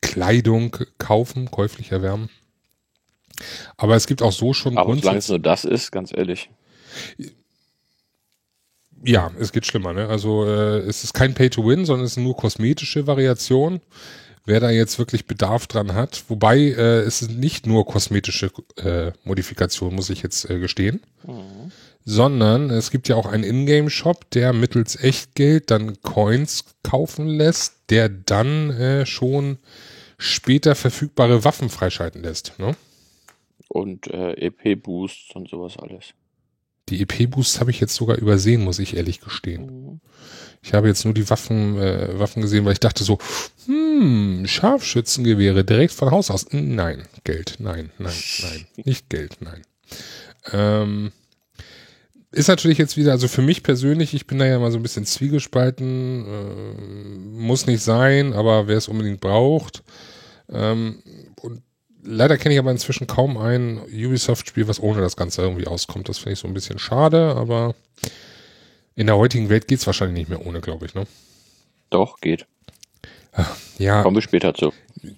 Kleidung 0.00 0.76
kaufen, 0.98 1.50
käuflich 1.50 1.92
erwerben. 1.92 2.30
Aber 3.76 3.96
es 3.96 4.06
gibt 4.06 4.22
auch 4.22 4.32
so 4.32 4.54
schon. 4.54 4.78
Aber 4.78 4.96
solange 4.96 5.18
es 5.18 5.28
nur 5.28 5.38
das 5.38 5.64
ist, 5.64 5.92
ganz 5.92 6.12
ehrlich. 6.14 6.50
Ja, 9.06 9.30
es 9.38 9.52
geht 9.52 9.66
schlimmer. 9.66 9.92
Ne? 9.92 10.08
Also 10.08 10.44
äh, 10.44 10.78
es 10.78 11.04
ist 11.04 11.14
kein 11.14 11.32
Pay-to-Win, 11.32 11.84
sondern 11.84 12.04
es 12.04 12.12
ist 12.16 12.22
nur 12.22 12.36
kosmetische 12.36 13.06
Variation. 13.06 13.80
Wer 14.44 14.58
da 14.58 14.70
jetzt 14.70 14.98
wirklich 14.98 15.26
Bedarf 15.26 15.68
dran 15.68 15.94
hat, 15.94 16.24
wobei 16.28 16.58
äh, 16.58 17.00
es 17.00 17.22
ist 17.22 17.30
nicht 17.30 17.66
nur 17.66 17.86
kosmetische 17.86 18.50
äh, 18.76 19.12
Modifikation, 19.24 19.94
muss 19.94 20.10
ich 20.10 20.22
jetzt 20.22 20.50
äh, 20.50 20.58
gestehen, 20.58 21.00
mhm. 21.24 21.70
sondern 22.04 22.70
es 22.70 22.90
gibt 22.90 23.08
ja 23.08 23.14
auch 23.16 23.26
einen 23.26 23.44
Ingame-Shop, 23.44 24.28
der 24.30 24.52
mittels 24.52 25.00
Echtgeld 25.00 25.70
dann 25.70 26.00
Coins 26.02 26.64
kaufen 26.82 27.28
lässt, 27.28 27.74
der 27.90 28.08
dann 28.08 28.70
äh, 28.70 29.06
schon 29.06 29.58
später 30.18 30.74
verfügbare 30.74 31.44
Waffen 31.44 31.68
freischalten 31.68 32.22
lässt. 32.22 32.58
Ne? 32.58 32.76
Und 33.68 34.08
äh, 34.08 34.32
EP-Boosts 34.32 35.34
und 35.34 35.48
sowas 35.48 35.76
alles. 35.76 36.14
Die 36.88 37.02
EP-Boosts 37.02 37.60
habe 37.60 37.70
ich 37.70 37.80
jetzt 37.80 37.94
sogar 37.94 38.16
übersehen, 38.18 38.62
muss 38.62 38.78
ich 38.78 38.96
ehrlich 38.96 39.20
gestehen. 39.20 40.00
Ich 40.62 40.74
habe 40.74 40.88
jetzt 40.88 41.04
nur 41.04 41.14
die 41.14 41.28
Waffen, 41.30 41.78
äh, 41.78 42.18
Waffen 42.18 42.42
gesehen, 42.42 42.64
weil 42.64 42.72
ich 42.72 42.80
dachte 42.80 43.04
so, 43.04 43.18
hm, 43.66 44.44
Scharfschützengewehre 44.46 45.64
direkt 45.64 45.92
von 45.92 46.10
Haus 46.10 46.30
aus. 46.30 46.46
Nein, 46.50 47.02
Geld, 47.24 47.56
nein, 47.58 47.90
nein, 47.98 48.14
nein, 48.42 48.66
nicht 48.84 49.08
Geld, 49.08 49.36
nein. 49.40 49.62
Ähm, 50.52 51.12
ist 52.32 52.48
natürlich 52.48 52.78
jetzt 52.78 52.96
wieder, 52.96 53.12
also 53.12 53.28
für 53.28 53.42
mich 53.42 53.62
persönlich, 53.62 54.12
ich 54.12 54.26
bin 54.26 54.38
da 54.38 54.44
ja 54.44 54.58
mal 54.58 54.70
so 54.70 54.78
ein 54.78 54.82
bisschen 54.82 55.06
zwiegespalten, 55.06 56.26
äh, 56.26 57.38
muss 57.38 57.66
nicht 57.66 57.82
sein, 57.82 58.32
aber 58.32 58.66
wer 58.68 58.76
es 58.76 58.88
unbedingt 58.88 59.20
braucht. 59.20 59.82
Ähm, 60.48 61.02
und 61.40 61.62
leider 62.06 62.38
kenne 62.38 62.54
ich 62.54 62.58
aber 62.58 62.70
inzwischen 62.70 63.06
kaum 63.06 63.36
ein 63.36 63.78
Ubisoft-Spiel, 63.78 64.68
was 64.68 64.80
ohne 64.80 65.00
das 65.00 65.16
Ganze 65.16 65.42
irgendwie 65.42 65.66
auskommt. 65.66 66.08
Das 66.08 66.18
finde 66.18 66.32
ich 66.32 66.38
so 66.38 66.48
ein 66.48 66.54
bisschen 66.54 66.78
schade, 66.78 67.34
aber 67.36 67.74
in 68.94 69.06
der 69.06 69.16
heutigen 69.16 69.48
Welt 69.50 69.68
geht 69.68 69.80
es 69.80 69.86
wahrscheinlich 69.86 70.16
nicht 70.16 70.28
mehr 70.28 70.46
ohne, 70.46 70.60
glaube 70.60 70.86
ich, 70.86 70.94
ne? 70.94 71.06
Doch, 71.90 72.20
geht. 72.20 72.46
Ja. 73.78 74.02
Kommen 74.02 74.16
wir 74.16 74.22
später 74.22 74.54
zu. 74.54 74.72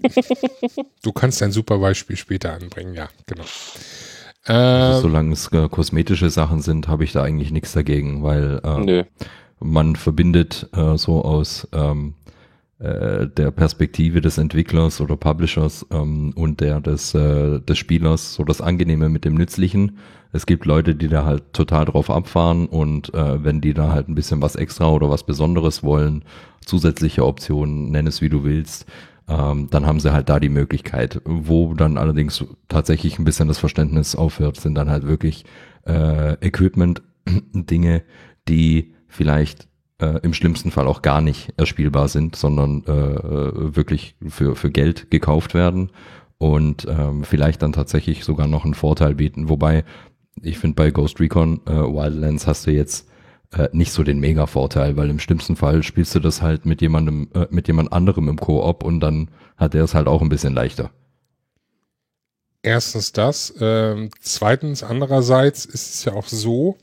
du 1.03 1.13
kannst 1.13 1.43
ein 1.43 1.53
super 1.53 1.79
Beispiel 1.79 2.17
später 2.17 2.53
anbringen, 2.53 2.95
ja, 2.95 3.09
genau. 3.27 3.45
Also, 4.45 5.03
solange 5.03 5.33
es 5.33 5.53
äh, 5.53 5.69
kosmetische 5.69 6.31
Sachen 6.31 6.63
sind, 6.63 6.89
habe 6.89 7.05
ich 7.05 7.13
da 7.13 7.23
eigentlich 7.23 7.53
nichts 7.53 7.73
dagegen, 7.73 8.23
weil 8.23 8.61
äh, 8.65 9.05
man 9.61 9.97
verbindet 9.97 10.69
äh, 10.75 10.97
so 10.97 11.23
aus 11.23 11.69
ähm, 11.73 12.15
äh, 12.79 13.27
der 13.27 13.51
Perspektive 13.51 14.21
des 14.21 14.39
Entwicklers 14.39 15.01
oder 15.01 15.17
Publishers 15.17 15.85
ähm, 15.91 16.33
und 16.37 16.61
der 16.61 16.81
des, 16.81 17.15
äh, 17.15 17.61
des 17.61 17.79
Spielers 17.79 18.35
so 18.35 18.45
das 18.45 18.61
Angenehme 18.61 19.09
mit 19.09 19.25
dem 19.25 19.35
Nützlichen. 19.35 19.99
Es 20.33 20.47
gibt 20.47 20.65
Leute, 20.65 20.95
die 20.95 21.09
da 21.09 21.25
halt 21.25 21.53
total 21.53 21.87
drauf 21.87 22.11
abfahren 22.11 22.67
und 22.67 23.13
äh, 23.15 23.43
wenn 23.43 23.61
die 23.61 23.75
da 23.75 23.93
halt 23.93 24.09
ein 24.09 24.15
bisschen 24.15 24.43
was 24.43 24.57
extra 24.57 24.91
oder 24.91 25.11
was 25.11 25.25
Besonderes 25.25 25.83
wollen, 25.83 26.25
zusätzliche 26.65 27.25
Optionen, 27.25 27.91
nenn 27.91 28.07
es 28.07 28.21
wie 28.21 28.29
du 28.29 28.45
willst, 28.45 28.87
ähm, 29.29 29.69
dann 29.71 29.87
haben 29.87 30.01
sie 30.01 30.13
halt 30.13 30.29
da 30.29 30.39
die 30.41 30.49
Möglichkeit. 30.49 31.21
Wo 31.25 31.75
dann 31.75 31.99
allerdings 31.99 32.45
tatsächlich 32.69 33.19
ein 33.19 33.25
bisschen 33.25 33.49
das 33.49 33.59
Verständnis 33.59 34.15
aufhört, 34.15 34.59
sind 34.59 34.75
dann 34.75 34.91
halt 34.91 35.07
wirklich 35.07 35.45
äh, 35.87 36.35
Equipment-Dinge, 36.35 38.03
die 38.49 38.95
vielleicht 39.09 39.68
äh, 40.01 40.21
im 40.23 40.33
schlimmsten 40.35 40.71
Fall 40.71 40.87
auch 40.87 41.03
gar 41.03 41.21
nicht 41.21 41.53
erspielbar 41.57 42.09
sind, 42.09 42.37
sondern 42.37 42.85
äh, 42.87 42.93
äh, 42.93 43.77
wirklich 43.77 44.15
für, 44.27 44.57
für 44.57 44.71
Geld 44.71 45.11
gekauft 45.11 45.55
werden 45.55 45.91
und 46.39 46.87
ähm, 46.89 47.25
vielleicht 47.25 47.63
dann 47.63 47.73
tatsächlich 47.73 48.25
sogar 48.25 48.47
noch 48.47 48.65
einen 48.65 48.75
Vorteil 48.75 49.15
bieten. 49.15 49.49
Wobei 49.49 49.85
ich 50.43 50.59
finde, 50.59 50.77
bei 50.77 50.91
Ghost 50.91 51.21
Recon 51.21 51.61
äh, 51.67 51.73
Wildlands 51.73 52.47
hast 52.47 52.67
du 52.67 52.71
jetzt 52.71 53.09
äh, 53.53 53.69
nicht 53.73 53.93
so 53.93 54.03
den 54.03 54.21
Mega-Vorteil, 54.21 54.97
weil 54.97 55.11
im 55.11 55.19
schlimmsten 55.19 55.57
Fall 55.57 55.83
spielst 55.83 56.15
du 56.15 56.21
das 56.21 56.43
halt 56.43 56.67
mit 56.67 56.81
jemandem, 56.81 57.29
äh, 57.35 57.47
mit 57.51 57.67
jemand 57.67 57.93
anderem 57.93 58.29
im 58.29 58.37
Koop 58.37 58.85
und 58.85 59.01
dann 59.01 59.31
hat 59.57 59.75
der 59.75 59.85
es 59.85 59.95
halt 59.95 60.07
auch 60.07 60.23
ein 60.23 60.29
bisschen 60.29 60.55
leichter. 60.55 60.91
Erstens 62.69 63.13
das. 63.13 63.55
Ähm, 63.63 64.11
zweitens, 64.21 64.83
andererseits 64.83 65.65
ist 65.65 65.95
es 65.95 66.05
ja 66.05 66.13
auch 66.13 66.29
so, 66.29 66.77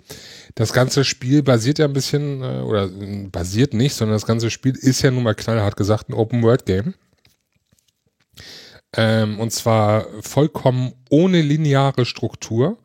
das 0.55 0.73
ganze 0.73 1.03
Spiel 1.03 1.43
basiert 1.43 1.77
ja 1.77 1.85
ein 1.85 1.93
bisschen, 1.93 2.41
äh, 2.41 2.61
oder 2.61 2.85
äh, 2.85 3.27
basiert 3.31 3.75
nicht, 3.75 3.93
sondern 3.93 4.15
das 4.15 4.25
ganze 4.25 4.49
Spiel 4.49 4.75
ist 4.75 5.03
ja 5.03 5.11
nun 5.11 5.21
mal 5.21 5.35
knallhart 5.35 5.77
gesagt 5.77 6.09
ein 6.09 6.15
Open-World-Game. 6.15 6.95
Ähm, 8.97 9.39
und 9.39 9.51
zwar 9.51 10.07
vollkommen 10.21 10.93
ohne 11.11 11.43
lineare 11.43 12.07
Struktur. 12.07 12.79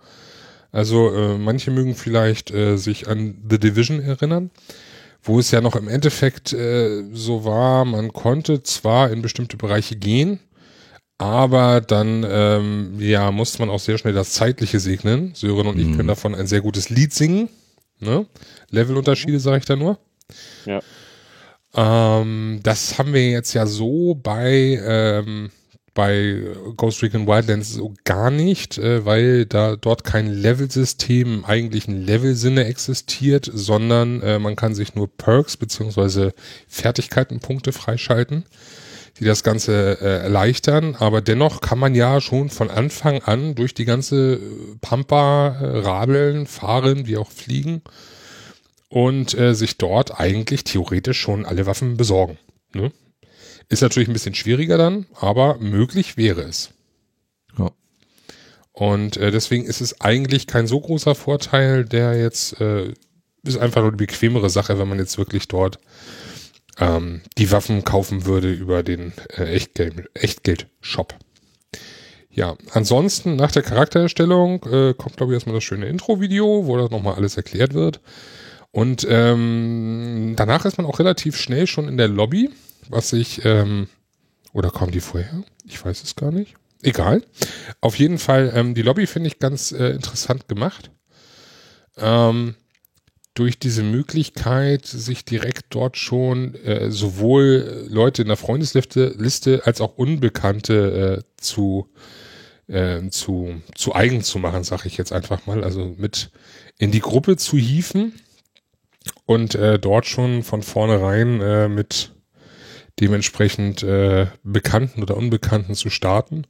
Also 0.71 1.11
äh, 1.14 1.38
manche 1.38 1.71
mögen 1.71 1.95
vielleicht 1.95 2.50
äh, 2.50 2.76
sich 2.76 3.09
an 3.09 3.42
The 3.49 3.59
Division 3.59 4.02
erinnern, 4.02 4.50
wo 5.23 5.38
es 5.38 5.50
ja 5.52 5.62
noch 5.62 5.75
im 5.75 5.88
Endeffekt 5.88 6.52
äh, 6.52 7.02
so 7.14 7.47
war, 7.47 7.87
man 7.87 8.12
konnte 8.12 8.62
zwar 8.62 9.11
in 9.11 9.23
bestimmte 9.23 9.57
Bereiche 9.57 9.97
gehen, 9.97 10.38
aber 11.20 11.82
dann 11.82 12.26
ähm, 12.26 12.94
ja 12.98 13.30
musste 13.30 13.58
man 13.58 13.68
auch 13.68 13.78
sehr 13.78 13.98
schnell 13.98 14.14
das 14.14 14.32
Zeitliche 14.32 14.80
segnen. 14.80 15.32
Sören 15.34 15.66
und 15.66 15.76
mhm. 15.76 15.82
ich 15.90 15.96
können 15.96 16.08
davon 16.08 16.34
ein 16.34 16.46
sehr 16.46 16.62
gutes 16.62 16.88
Lied 16.88 17.12
singen. 17.12 17.50
Ne? 17.98 18.24
Levelunterschiede 18.70 19.38
sage 19.38 19.58
ich 19.58 19.66
da 19.66 19.76
nur. 19.76 19.98
Ja. 20.64 20.80
Ähm, 21.74 22.60
das 22.62 22.98
haben 22.98 23.12
wir 23.12 23.28
jetzt 23.28 23.52
ja 23.52 23.66
so 23.66 24.14
bei 24.14 24.80
ähm, 24.82 25.50
bei 25.92 26.42
Ghost 26.78 27.02
Recon 27.02 27.26
Wildlands 27.26 27.74
so 27.74 27.92
gar 28.04 28.30
nicht, 28.30 28.78
äh, 28.78 29.04
weil 29.04 29.44
da 29.44 29.76
dort 29.76 30.04
kein 30.04 30.32
Levelsystem 30.32 31.34
im 31.34 31.44
eigentlichen 31.44 32.06
Levelsinne 32.06 32.64
existiert, 32.64 33.50
sondern 33.52 34.22
äh, 34.22 34.38
man 34.38 34.56
kann 34.56 34.74
sich 34.74 34.94
nur 34.94 35.08
Perks 35.14 35.58
beziehungsweise 35.58 36.32
Fertigkeitenpunkte 36.66 37.72
freischalten, 37.72 38.44
die 39.19 39.25
das 39.25 39.43
Ganze 39.43 39.99
äh, 40.00 40.23
erleichtern. 40.23 40.97
Aber 40.97 41.21
dennoch 41.21 41.61
kann 41.61 41.79
man 41.79 41.95
ja 41.95 42.21
schon 42.21 42.50
von 42.50 42.71
Anfang 42.71 43.23
an 43.23 43.55
durch 43.55 43.75
die 43.75 43.85
ganze 43.85 44.35
äh, 44.35 44.38
Pampa 44.81 45.59
äh, 45.61 45.79
radeln, 45.81 46.47
fahren, 46.47 47.07
wie 47.07 47.17
auch 47.17 47.31
fliegen 47.31 47.83
und 48.88 49.38
äh, 49.38 49.55
sich 49.55 49.79
dort 49.79 50.21
eigentlich 50.21 50.64
theoretisch 50.64 51.19
schon 51.19 51.47
alle 51.47 51.67
Waffen 51.67 51.97
besorgen. 51.97 52.38
Ne? 52.75 52.93
Ist 53.69 53.83
natürlich 53.83 54.09
ein 54.09 54.12
bisschen 54.12 54.35
schwieriger 54.35 54.76
dann, 54.76 55.07
aber 55.14 55.59
möglich 55.59 56.17
wäre 56.17 56.43
es. 56.43 56.71
Ja. 57.57 57.71
Und 58.73 59.17
äh, 59.17 59.31
deswegen 59.31 59.64
ist 59.64 59.81
es 59.81 60.00
eigentlich 60.00 60.47
kein 60.47 60.67
so 60.67 60.81
großer 60.81 61.14
Vorteil, 61.14 61.85
der 61.85 62.19
jetzt 62.19 62.61
äh, 62.61 62.93
ist 63.43 63.59
einfach 63.59 63.83
nur 63.83 63.93
die 63.93 63.97
bequemere 63.97 64.50
Sache, 64.50 64.79
wenn 64.79 64.88
man 64.88 64.99
jetzt 64.99 65.19
wirklich 65.19 65.49
dort 65.49 65.79
ähm, 66.80 67.20
die 67.38 67.52
Waffen 67.52 67.84
kaufen 67.84 68.26
würde 68.26 68.52
über 68.52 68.82
den 68.82 69.12
äh, 69.37 69.44
Echtgeld, 69.44 70.08
Echtgeld-Shop. 70.14 71.14
Ja, 72.30 72.56
ansonsten 72.72 73.37
nach 73.37 73.52
der 73.52 73.62
Charaktererstellung 73.62 74.64
äh, 74.64 74.94
kommt, 74.94 75.16
glaube 75.16 75.32
ich, 75.32 75.37
erstmal 75.37 75.54
das 75.56 75.64
schöne 75.64 75.87
Intro-Video, 75.87 76.66
wo 76.66 76.76
das 76.76 76.90
nochmal 76.90 77.14
alles 77.14 77.37
erklärt 77.37 77.75
wird. 77.75 78.00
Und 78.72 79.06
ähm, 79.08 80.34
danach 80.37 80.64
ist 80.64 80.78
man 80.78 80.87
auch 80.87 81.00
relativ 81.00 81.37
schnell 81.37 81.66
schon 81.66 81.88
in 81.88 81.96
der 81.96 82.08
Lobby 82.08 82.50
was 82.90 83.12
ich, 83.12 83.44
ähm, 83.44 83.88
oder 84.52 84.70
kommen 84.70 84.92
die 84.92 85.00
vorher? 85.00 85.44
Ich 85.64 85.82
weiß 85.84 86.02
es 86.02 86.16
gar 86.16 86.32
nicht. 86.32 86.54
Egal. 86.82 87.22
Auf 87.80 87.96
jeden 87.96 88.18
Fall, 88.18 88.52
ähm, 88.54 88.75
die 88.75 88.82
Lobby 88.82 89.06
finde 89.06 89.28
ich 89.28 89.38
ganz 89.38 89.72
äh, 89.72 89.90
interessant 89.90 90.49
gemacht. 90.49 90.90
Ähm, 91.96 92.56
durch 93.40 93.59
diese 93.59 93.82
Möglichkeit, 93.82 94.85
sich 94.85 95.25
direkt 95.25 95.64
dort 95.70 95.97
schon 95.97 96.54
äh, 96.56 96.90
sowohl 96.90 97.87
Leute 97.88 98.20
in 98.20 98.28
der 98.28 98.37
Freundesliste 98.37 99.14
Liste 99.16 99.62
als 99.64 99.80
auch 99.80 99.97
Unbekannte 99.97 101.23
äh, 101.23 101.40
zu, 101.40 101.88
äh, 102.66 103.09
zu, 103.09 103.62
zu 103.75 103.94
eigen 103.94 104.23
zu 104.23 104.38
machen, 104.38 104.62
sage 104.62 104.88
ich 104.88 104.99
jetzt 104.99 105.14
einfach 105.14 105.47
mal. 105.47 105.64
Also 105.64 105.94
mit 105.97 106.30
in 106.76 106.90
die 106.90 107.00
Gruppe 107.00 107.38
zu 107.38 107.56
hieven 107.56 108.12
und 109.25 109.54
äh, 109.54 109.78
dort 109.78 110.04
schon 110.04 110.42
von 110.42 110.62
vornherein 110.62 111.40
äh, 111.40 111.68
mit 111.68 112.12
dementsprechend 113.00 113.82
äh, 113.82 114.26
Bekannten 114.42 115.02
oder 115.02 115.16
Unbekannten 115.16 115.75
zu 115.75 115.88
starten. 115.88 116.44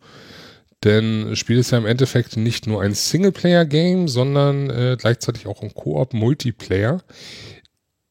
Denn 0.85 1.29
das 1.29 1.39
Spiel 1.39 1.59
ist 1.59 1.73
ja 1.73 1.79
im 1.79 1.87
Endeffekt 1.87 2.37
nicht 2.37 2.67
nur 2.67 2.81
ein 2.83 2.95
Singleplayer-Game, 2.95 4.09
sondern 4.09 4.71
äh, 4.71 4.97
gleichzeitig 4.99 5.47
auch 5.47 5.63
ein 5.63 5.75
Koop-Multiplayer, 5.75 7.03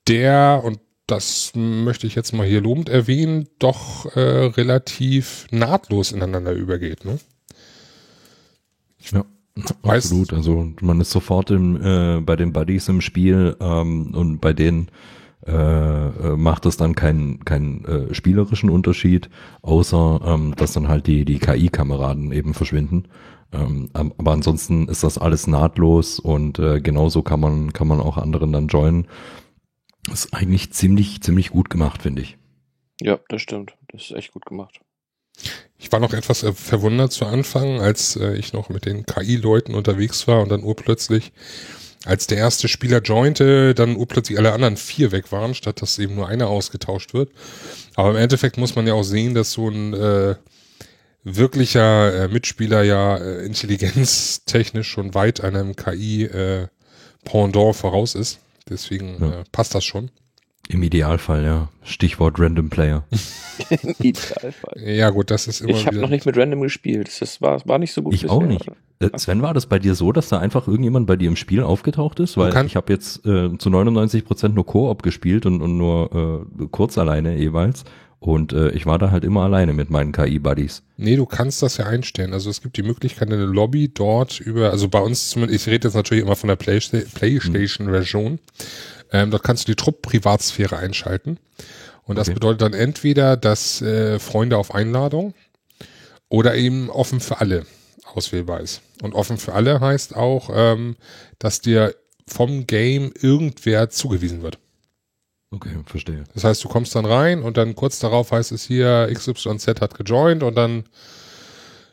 der, 0.08 0.62
und 0.64 0.80
das 1.08 1.54
möchte 1.56 2.06
ich 2.06 2.16
jetzt 2.16 2.34
mal 2.34 2.46
hier 2.46 2.62
lobend 2.62 2.90
erwähnen, 2.90 3.48
doch 3.58 4.06
äh, 4.16 4.20
relativ 4.20 5.48
nahtlos 5.52 6.12
ineinander 6.12 6.52
übergeht. 6.52 7.06
Ne? 7.06 7.20
Ja. 9.12 9.26
Absolut, 9.84 10.32
also 10.32 10.72
man 10.80 11.02
ist 11.02 11.12
sofort 11.12 11.52
im, 11.52 11.82
äh, 11.84 12.22
bei 12.22 12.38
den 12.38 12.54
Buddies 12.54 12.88
im 12.88 13.02
Spiel 13.02 13.58
ähm, 13.60 14.14
und 14.16 14.40
bei 14.40 14.54
denen 14.54 14.90
äh, 15.48 15.52
äh, 15.52 16.36
macht 16.36 16.66
es 16.66 16.76
dann 16.76 16.96
keinen 16.96 17.46
keinen 17.46 17.86
äh, 17.86 18.14
spielerischen 18.14 18.70
Unterschied, 18.70 19.30
außer 19.62 20.20
ähm, 20.26 20.54
dass 20.56 20.74
dann 20.74 20.90
halt 20.90 21.08
die 21.08 21.24
die 21.24 21.40
KI-Kameraden 21.40 22.32
eben 22.32 22.54
verschwinden. 22.54 23.08
Ähm, 23.54 23.90
aber 23.94 24.34
ansonsten 24.34 24.88
ist 24.90 25.04
das 25.04 25.18
alles 25.18 25.48
nahtlos 25.48 26.20
und 26.20 26.60
äh, 26.60 26.82
genauso 26.82 27.22
kann 27.24 27.40
man 27.40 27.72
kann 27.74 27.88
man 27.88 28.02
auch 28.02 28.18
anderen 28.18 28.52
dann 28.52 28.68
joinen. 28.68 29.08
ist 30.12 30.34
eigentlich 30.34 30.74
ziemlich 30.74 31.22
ziemlich 31.22 31.52
gut 31.52 31.70
gemacht, 31.70 32.02
finde 32.02 32.22
ich. 32.22 32.38
Ja, 33.02 33.18
das 33.30 33.42
stimmt. 33.42 33.76
Das 33.88 34.04
ist 34.04 34.12
echt 34.12 34.34
gut 34.34 34.46
gemacht. 34.46 34.82
Ich 35.78 35.90
war 35.92 36.02
noch 36.02 36.14
etwas 36.14 36.44
äh, 36.44 36.52
verwundert 36.52 37.14
zu 37.14 37.26
Anfang, 37.26 37.80
als 37.80 38.18
äh, 38.18 38.36
ich 38.36 38.52
noch 38.52 38.68
mit 38.68 38.86
den 38.86 39.06
KI-Leuten 39.06 39.74
unterwegs 39.74 40.28
war 40.28 40.42
und 40.42 40.50
dann 40.50 40.64
urplötzlich 40.64 41.32
als 42.06 42.28
der 42.28 42.38
erste 42.38 42.68
Spieler 42.68 43.02
jointe, 43.02 43.76
dann 43.76 43.96
urplötzlich 43.96 44.38
alle 44.38 44.54
anderen 44.54 44.78
vier 44.78 45.12
weg 45.12 45.32
waren, 45.32 45.54
statt 45.54 45.82
dass 45.82 46.00
eben 46.00 46.16
nur 46.16 46.28
einer 46.28 46.48
ausgetauscht 46.48 47.14
wird. 47.14 47.32
Aber 47.96 48.12
im 48.12 48.16
Endeffekt 48.16 48.58
muss 48.58 48.76
man 48.76 48.88
ja 48.88 48.94
auch 48.94 49.04
sehen, 49.04 49.34
dass 49.34 49.52
so 49.52 49.70
ein 49.70 49.94
äh, 49.94 50.36
wirklicher 51.24 52.24
äh, 52.24 52.28
Mitspieler 52.30 52.84
ja 52.84 53.18
äh, 53.18 53.46
intelligenztechnisch 53.46 54.88
schon 54.88 55.14
weit 55.14 55.42
einem 55.42 55.76
KI 55.76 56.24
äh, 56.24 56.68
Pendant 57.26 57.76
voraus 57.76 58.16
ist. 58.16 58.40
Deswegen 58.70 59.18
ja. 59.20 59.42
äh, 59.42 59.44
passt 59.52 59.76
das 59.76 59.84
schon. 59.84 60.10
Im 60.72 60.84
Idealfall, 60.84 61.44
ja. 61.44 61.70
Stichwort 61.82 62.40
Random 62.40 62.70
Player. 62.70 63.04
Im 63.82 63.96
Idealfall. 64.00 64.80
Ja, 64.86 65.10
gut, 65.10 65.32
das 65.32 65.48
ist 65.48 65.62
immer. 65.62 65.72
Ich 65.72 65.88
habe 65.88 65.98
noch 65.98 66.10
nicht 66.10 66.28
mit 66.28 66.38
Random 66.38 66.62
gespielt. 66.62 67.10
Das 67.20 67.42
war, 67.42 67.60
war 67.66 67.80
nicht 67.80 67.92
so 67.92 68.04
gut. 68.04 68.14
Ich 68.14 68.22
bisher. 68.22 68.38
auch 68.38 68.44
nicht. 68.44 68.68
Äh, 69.00 69.10
Sven, 69.18 69.42
war 69.42 69.56
das 69.56 69.66
bei 69.66 69.80
dir 69.80 69.96
so, 69.96 70.12
dass 70.12 70.30
da 70.30 70.38
einfach 70.38 70.68
irgendjemand 70.68 71.08
bei 71.08 71.16
dir 71.16 71.28
im 71.28 71.36
Spiel 71.36 71.64
aufgetaucht 71.64 72.20
ist? 72.20 72.38
Weil 72.38 72.66
ich 72.68 72.76
habe 72.76 72.94
jetzt 72.94 73.26
äh, 73.26 73.58
zu 73.58 73.72
99 73.72 74.24
Prozent 74.24 74.54
nur 74.54 74.66
Koop 74.68 75.02
gespielt 75.02 75.48
und, 75.48 75.64
und 75.64 75.76
nur 75.76 76.46
äh, 76.62 76.68
kurz 76.70 77.00
alleine 77.00 77.36
jeweils. 77.36 77.84
Und 78.20 78.54
äh, 78.54 78.70
ich 78.72 78.86
war 78.86 79.00
da 79.00 79.10
halt 79.10 79.24
immer 79.24 79.44
alleine 79.44 79.74
mit 79.74 79.90
meinen 79.90 80.12
KI-Buddies. 80.12 80.84
Nee, 80.98 81.16
du 81.16 81.26
kannst 81.26 81.64
das 81.64 81.78
ja 81.78 81.86
einstellen. 81.86 82.34
Also 82.34 82.50
es 82.50 82.62
gibt 82.62 82.78
die 82.78 82.84
Möglichkeit, 82.84 83.32
eine 83.32 83.46
Lobby 83.46 83.90
dort 83.92 84.40
über, 84.40 84.70
also 84.72 84.90
bei 84.90 85.00
uns 85.00 85.30
zumindest, 85.30 85.62
ich 85.62 85.72
rede 85.72 85.88
jetzt 85.88 85.96
natürlich 85.96 86.24
immer 86.24 86.36
von 86.36 86.50
der 86.50 86.58
Playstation-Version. 86.58 88.40
Hm. 89.10 89.20
Ähm, 89.20 89.32
dort 89.32 89.44
kannst 89.44 89.68
du 89.68 89.72
die 89.72 89.76
Trupp-Privatsphäre 89.76 90.78
einschalten. 90.78 91.40
Und 92.04 92.18
das 92.18 92.28
okay. 92.28 92.36
bedeutet 92.36 92.62
dann 92.62 92.74
entweder, 92.74 93.38
dass 93.38 93.82
äh, 93.82 94.20
Freunde 94.20 94.58
auf 94.58 94.74
Einladung 94.74 95.34
oder 96.28 96.56
eben 96.56 96.90
offen 96.90 97.20
für 97.20 97.40
alle 97.40 97.66
auswählbar 98.06 98.62
ist. 98.62 98.82
Und 99.02 99.14
offen 99.14 99.38
für 99.38 99.54
alle 99.54 99.80
heißt 99.80 100.16
auch, 100.16 100.50
ähm, 100.54 100.96
dass 101.38 101.62
dir 101.62 101.96
vom 102.28 102.68
Game 102.68 103.12
irgendwer 103.20 103.90
zugewiesen 103.90 104.42
wird. 104.42 104.60
Okay, 105.52 105.80
verstehe. 105.86 106.26
Das 106.34 106.44
heißt, 106.44 106.64
du 106.64 106.68
kommst 106.68 106.94
dann 106.96 107.06
rein 107.06 107.42
und 107.42 107.58
dann 107.58 107.76
kurz 107.76 108.00
darauf 108.00 108.32
heißt 108.32 108.52
es 108.52 108.64
hier, 108.64 109.10
XYZ 109.12 109.82
hat 109.82 109.96
gejoint 109.96 110.44
und 110.44 110.56
dann 110.56 110.84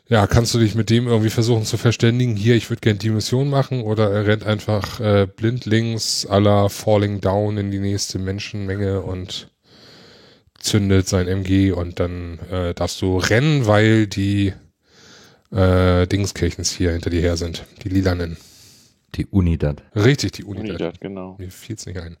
ja, 0.09 0.25
kannst 0.27 0.53
du 0.53 0.59
dich 0.59 0.75
mit 0.75 0.89
dem 0.89 1.07
irgendwie 1.07 1.29
versuchen 1.29 1.65
zu 1.65 1.77
verständigen, 1.77 2.35
hier, 2.35 2.55
ich 2.55 2.69
würde 2.69 2.79
gerne 2.79 2.99
die 2.99 3.09
Mission 3.09 3.49
machen 3.49 3.81
oder 3.81 4.09
er 4.11 4.25
rennt 4.25 4.45
einfach 4.45 4.99
äh, 4.99 5.27
blindlings 5.27 6.25
aller 6.25 6.69
Falling 6.69 7.19
Down 7.19 7.57
in 7.57 7.71
die 7.71 7.79
nächste 7.79 8.17
Menschenmenge 8.17 9.01
und 9.01 9.51
zündet 10.59 11.07
sein 11.07 11.27
MG 11.27 11.71
und 11.71 11.99
dann 11.99 12.39
äh, 12.51 12.73
darfst 12.73 13.01
du 13.01 13.17
rennen, 13.17 13.67
weil 13.67 14.07
die 14.07 14.53
äh, 15.51 16.07
Dingskirchens 16.07 16.71
hier 16.71 16.91
hinter 16.91 17.09
dir 17.09 17.21
her 17.21 17.37
sind, 17.37 17.65
die 17.83 17.89
lilanen. 17.89 18.37
Die 19.15 19.25
Unidad. 19.25 19.83
Richtig, 19.95 20.33
die 20.33 20.43
Unidad. 20.43 20.69
Unidad, 20.69 21.01
genau. 21.01 21.35
Mir 21.39 21.49
fiel's 21.49 21.85
nicht 21.85 21.97
ein. 21.97 22.17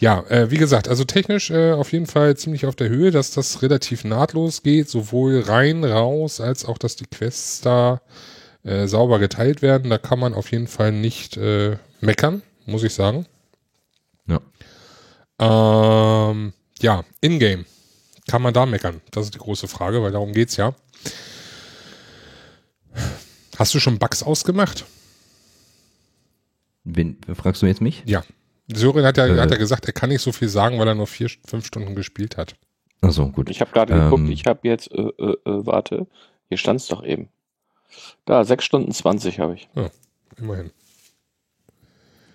Ja, 0.00 0.24
äh, 0.30 0.50
wie 0.50 0.56
gesagt, 0.56 0.88
also 0.88 1.04
technisch 1.04 1.50
äh, 1.50 1.72
auf 1.72 1.92
jeden 1.92 2.06
Fall 2.06 2.34
ziemlich 2.34 2.64
auf 2.64 2.74
der 2.74 2.88
Höhe, 2.88 3.10
dass 3.10 3.32
das 3.32 3.60
relativ 3.60 4.02
nahtlos 4.02 4.62
geht, 4.62 4.88
sowohl 4.88 5.40
rein, 5.40 5.84
raus, 5.84 6.40
als 6.40 6.64
auch, 6.64 6.78
dass 6.78 6.96
die 6.96 7.04
Quests 7.04 7.60
da 7.60 8.00
äh, 8.62 8.86
sauber 8.86 9.18
geteilt 9.18 9.60
werden. 9.60 9.90
Da 9.90 9.98
kann 9.98 10.18
man 10.18 10.32
auf 10.32 10.52
jeden 10.52 10.68
Fall 10.68 10.90
nicht 10.90 11.36
äh, 11.36 11.76
meckern, 12.00 12.40
muss 12.64 12.82
ich 12.82 12.94
sagen. 12.94 13.26
Ja. 14.26 14.40
Ähm, 15.38 16.54
ja, 16.80 17.04
in-game. 17.20 17.66
Kann 18.26 18.40
man 18.40 18.54
da 18.54 18.64
meckern? 18.64 19.02
Das 19.10 19.26
ist 19.26 19.34
die 19.34 19.38
große 19.38 19.68
Frage, 19.68 20.02
weil 20.02 20.12
darum 20.12 20.32
geht's 20.32 20.56
ja. 20.56 20.74
Hast 23.58 23.74
du 23.74 23.80
schon 23.80 23.98
Bugs 23.98 24.22
ausgemacht? 24.22 24.86
Wen, 26.84 27.18
fragst 27.34 27.60
du 27.60 27.66
jetzt 27.66 27.82
mich? 27.82 28.02
Ja. 28.06 28.22
Sören 28.74 29.04
hat 29.04 29.16
ja, 29.16 29.26
Äh. 29.26 29.38
hat 29.40 29.50
ja 29.50 29.56
gesagt, 29.56 29.86
er 29.86 29.92
kann 29.92 30.10
nicht 30.10 30.22
so 30.22 30.32
viel 30.32 30.48
sagen, 30.48 30.78
weil 30.78 30.88
er 30.88 30.94
nur 30.94 31.06
vier, 31.06 31.28
fünf 31.46 31.66
Stunden 31.66 31.94
gespielt 31.94 32.36
hat. 32.36 32.54
Achso, 33.00 33.28
gut. 33.30 33.48
Ich 33.50 33.60
habe 33.60 33.70
gerade 33.72 33.92
Ähm, 33.94 34.10
geguckt, 34.10 34.28
ich 34.28 34.44
habe 34.46 34.60
jetzt, 34.68 34.90
äh, 34.92 35.00
äh, 35.18 35.36
äh, 35.44 35.66
warte, 35.66 36.06
hier 36.48 36.58
stand's 36.58 36.86
doch 36.88 37.02
eben. 37.04 37.28
Da, 38.24 38.44
sechs 38.44 38.64
Stunden 38.64 38.92
zwanzig 38.92 39.40
habe 39.40 39.54
ich. 39.54 39.68
Immerhin. 40.38 40.70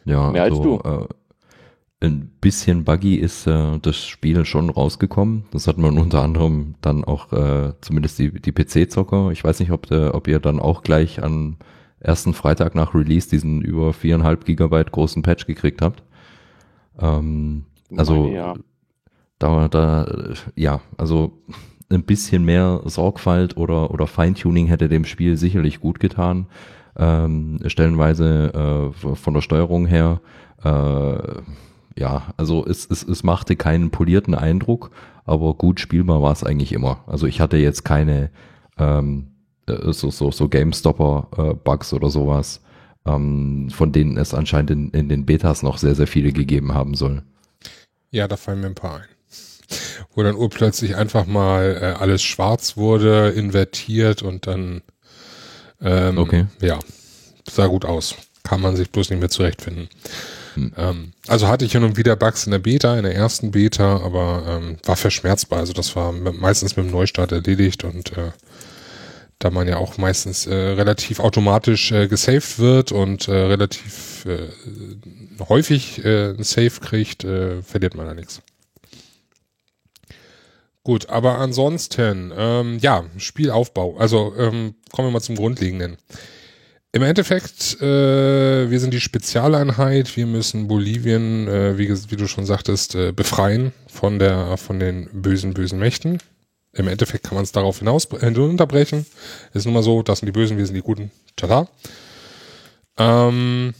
Ja, 0.06 0.32
Mehr 0.32 0.44
als 0.44 0.58
also, 0.58 0.82
Äh, 0.84 2.06
ein 2.06 2.30
bisschen 2.42 2.84
buggy 2.84 3.16
ist 3.16 3.48
äh, 3.48 3.80
das 3.80 3.98
Spiel 4.06 4.46
schon 4.46 4.70
rausgekommen. 4.70 5.46
Das 5.52 5.68
hat 5.68 5.78
man 5.78 5.98
unter 5.98 6.22
anderem 6.22 6.76
dann 6.82 7.04
auch, 7.04 7.32
äh, 7.32 7.74
zumindest 7.82 8.20
die, 8.20 8.32
die 8.32 8.52
PC-Zocker. 8.52 9.32
Ich 9.32 9.44
weiß 9.44 9.60
nicht, 9.60 9.72
ob, 9.72 9.90
äh, 9.92 10.10
ob 10.10 10.28
ihr 10.28 10.40
dann 10.40 10.60
auch 10.60 10.84
gleich 10.84 11.24
am 11.24 11.58
ersten 12.00 12.34
Freitag 12.34 12.76
nach 12.76 12.94
Release 12.94 13.30
diesen 13.30 13.62
über 13.62 13.94
viereinhalb 13.94 14.46
Gigabyte 14.46 14.92
großen 14.92 15.24
Patch 15.24 15.48
gekriegt 15.48 15.82
habt. 15.82 16.04
Ähm, 17.00 17.66
also 17.96 18.24
Meine, 18.24 18.36
ja. 18.36 18.54
da, 19.40 19.68
da, 19.68 20.04
äh, 20.06 20.34
ja, 20.56 20.82
also 20.98 21.34
ein 21.90 22.04
bisschen 22.04 22.46
mehr 22.46 22.82
Sorgfalt 22.86 23.58
oder, 23.58 23.92
oder 23.92 24.08
Feintuning 24.08 24.68
hätte 24.68 24.90
dem 24.90 25.06
Spiel 25.06 25.38
sicherlich 25.38 25.80
gut 25.80 26.00
getan. 26.00 26.48
Ähm, 26.98 27.60
stellenweise 27.68 28.94
äh, 28.94 29.16
von 29.16 29.34
der 29.34 29.42
Steuerung 29.42 29.86
her, 29.86 30.22
äh, 30.64 31.42
ja, 31.98 32.34
also 32.38 32.66
es, 32.66 32.90
es, 32.90 33.04
es 33.04 33.24
machte 33.24 33.56
keinen 33.56 33.90
polierten 33.90 34.34
Eindruck, 34.34 34.92
aber 35.26 35.54
gut 35.54 35.80
spielbar 35.80 36.22
war 36.22 36.32
es 36.32 36.44
eigentlich 36.44 36.74
immer. 36.74 37.04
Also 37.08 37.28
ich 37.28 37.42
hatte 37.42 37.58
jetzt 37.58 37.84
keine 37.84 38.32
ähm, 38.78 39.28
äh, 39.68 39.92
so, 39.92 40.10
so, 40.10 40.32
so 40.32 40.48
GameStopper-Bugs 40.50 41.94
oder 41.94 42.10
sowas, 42.10 42.62
ähm, 43.06 43.70
von 43.70 43.92
denen 43.92 44.18
es 44.18 44.34
anscheinend 44.34 44.72
in, 44.72 44.90
in 44.92 45.10
den 45.10 45.26
Betas 45.26 45.64
noch 45.64 45.78
sehr, 45.78 45.96
sehr 45.96 46.08
viele 46.08 46.32
gegeben 46.32 46.74
haben 46.74 46.96
soll. 46.96 47.24
Ja, 48.12 48.28
da 48.28 48.38
fallen 48.38 48.62
mir 48.62 48.68
ein 48.68 48.76
paar 48.76 48.98
ein. 48.98 49.06
Wo 50.14 50.24
dann 50.24 50.36
urplötzlich 50.36 50.96
einfach 50.96 51.26
mal 51.26 51.78
äh, 51.82 52.00
alles 52.00 52.24
schwarz 52.24 52.78
wurde, 52.78 53.30
invertiert 53.30 54.22
und 54.22 54.48
dann 54.48 54.82
ähm, 55.82 56.18
Okay. 56.18 56.46
ja, 56.62 56.80
sah 57.50 57.68
gut 57.68 57.84
aus. 57.84 58.16
Kann 58.44 58.62
man 58.62 58.76
sich 58.76 58.92
bloß 58.92 59.10
nicht 59.10 59.20
mehr 59.20 59.30
zurechtfinden. 59.30 59.90
Hm. 60.54 60.72
Ähm, 60.78 61.12
also 61.28 61.48
hatte 61.48 61.66
ich 61.66 61.72
hin 61.72 61.84
und 61.84 61.98
wieder 61.98 62.16
Bugs 62.16 62.46
in 62.46 62.52
der 62.52 62.60
Beta, 62.60 62.96
in 62.96 63.04
der 63.04 63.16
ersten 63.16 63.52
Beta, 63.52 63.98
aber 63.98 64.44
ähm, 64.48 64.78
war 64.86 64.96
verschmerzbar. 64.96 65.60
Also 65.60 65.74
das 65.74 65.96
war 65.96 66.12
me- 66.12 66.32
meistens 66.32 66.78
mit 66.78 66.86
dem 66.86 66.92
Neustart 66.92 67.32
erledigt 67.32 67.84
und 67.84 68.16
äh, 68.16 68.32
da 69.40 69.52
man 69.52 69.68
ja 69.68 69.78
auch 69.78 69.98
meistens 69.98 70.48
äh, 70.48 70.54
relativ 70.54 71.20
automatisch 71.20 71.92
äh, 71.92 72.08
gesaved 72.08 72.60
wird 72.60 72.92
und 72.92 73.28
äh, 73.28 73.34
relativ 73.34 74.26
äh, 74.26 74.50
häufig 75.48 76.04
äh, 76.04 76.32
ein 76.32 76.44
Save 76.44 76.80
kriegt, 76.82 77.24
äh, 77.24 77.62
verliert 77.62 77.96
man 77.96 78.06
da 78.06 78.14
nichts. 78.14 78.42
Gut, 80.84 81.10
aber 81.10 81.40
ansonsten, 81.40 82.32
ähm, 82.38 82.78
ja, 82.80 83.06
Spielaufbau. 83.18 83.98
Also 83.98 84.34
ähm, 84.38 84.76
kommen 84.92 85.08
wir 85.08 85.12
mal 85.12 85.20
zum 85.20 85.36
Grundlegenden. 85.36 85.98
Im 86.92 87.02
Endeffekt, 87.02 87.82
äh, 87.82 88.70
wir 88.70 88.80
sind 88.80 88.94
die 88.94 89.02
Spezialeinheit, 89.02 90.16
wir 90.16 90.28
müssen 90.28 90.68
Bolivien, 90.68 91.48
äh, 91.48 91.78
wie, 91.78 91.90
wie 91.90 92.16
du 92.16 92.28
schon 92.28 92.46
sagtest, 92.46 92.96
äh, 92.96 93.12
befreien 93.12 93.74
von 93.88 94.18
der, 94.18 94.56
von 94.58 94.80
den 94.80 95.10
bösen, 95.12 95.54
bösen 95.54 95.80
Mächten. 95.80 96.20
Im 96.76 96.88
Endeffekt 96.88 97.24
kann 97.24 97.36
man 97.36 97.44
es 97.44 97.52
darauf 97.52 97.80
hinaus 97.80 98.06
äh, 98.12 98.28
unterbrechen. 98.38 99.06
Ist 99.54 99.66
nun 99.66 99.74
mal 99.74 99.84
so, 99.84 100.04
das 100.04 100.20
sind 100.20 100.28
die 100.28 100.32
Bösen, 100.32 100.58
wir 100.58 100.66
sind 100.66 100.76
die 100.76 100.82
Guten. 100.82 101.12
Tada. 101.36 101.68
Ähm, 102.98 103.74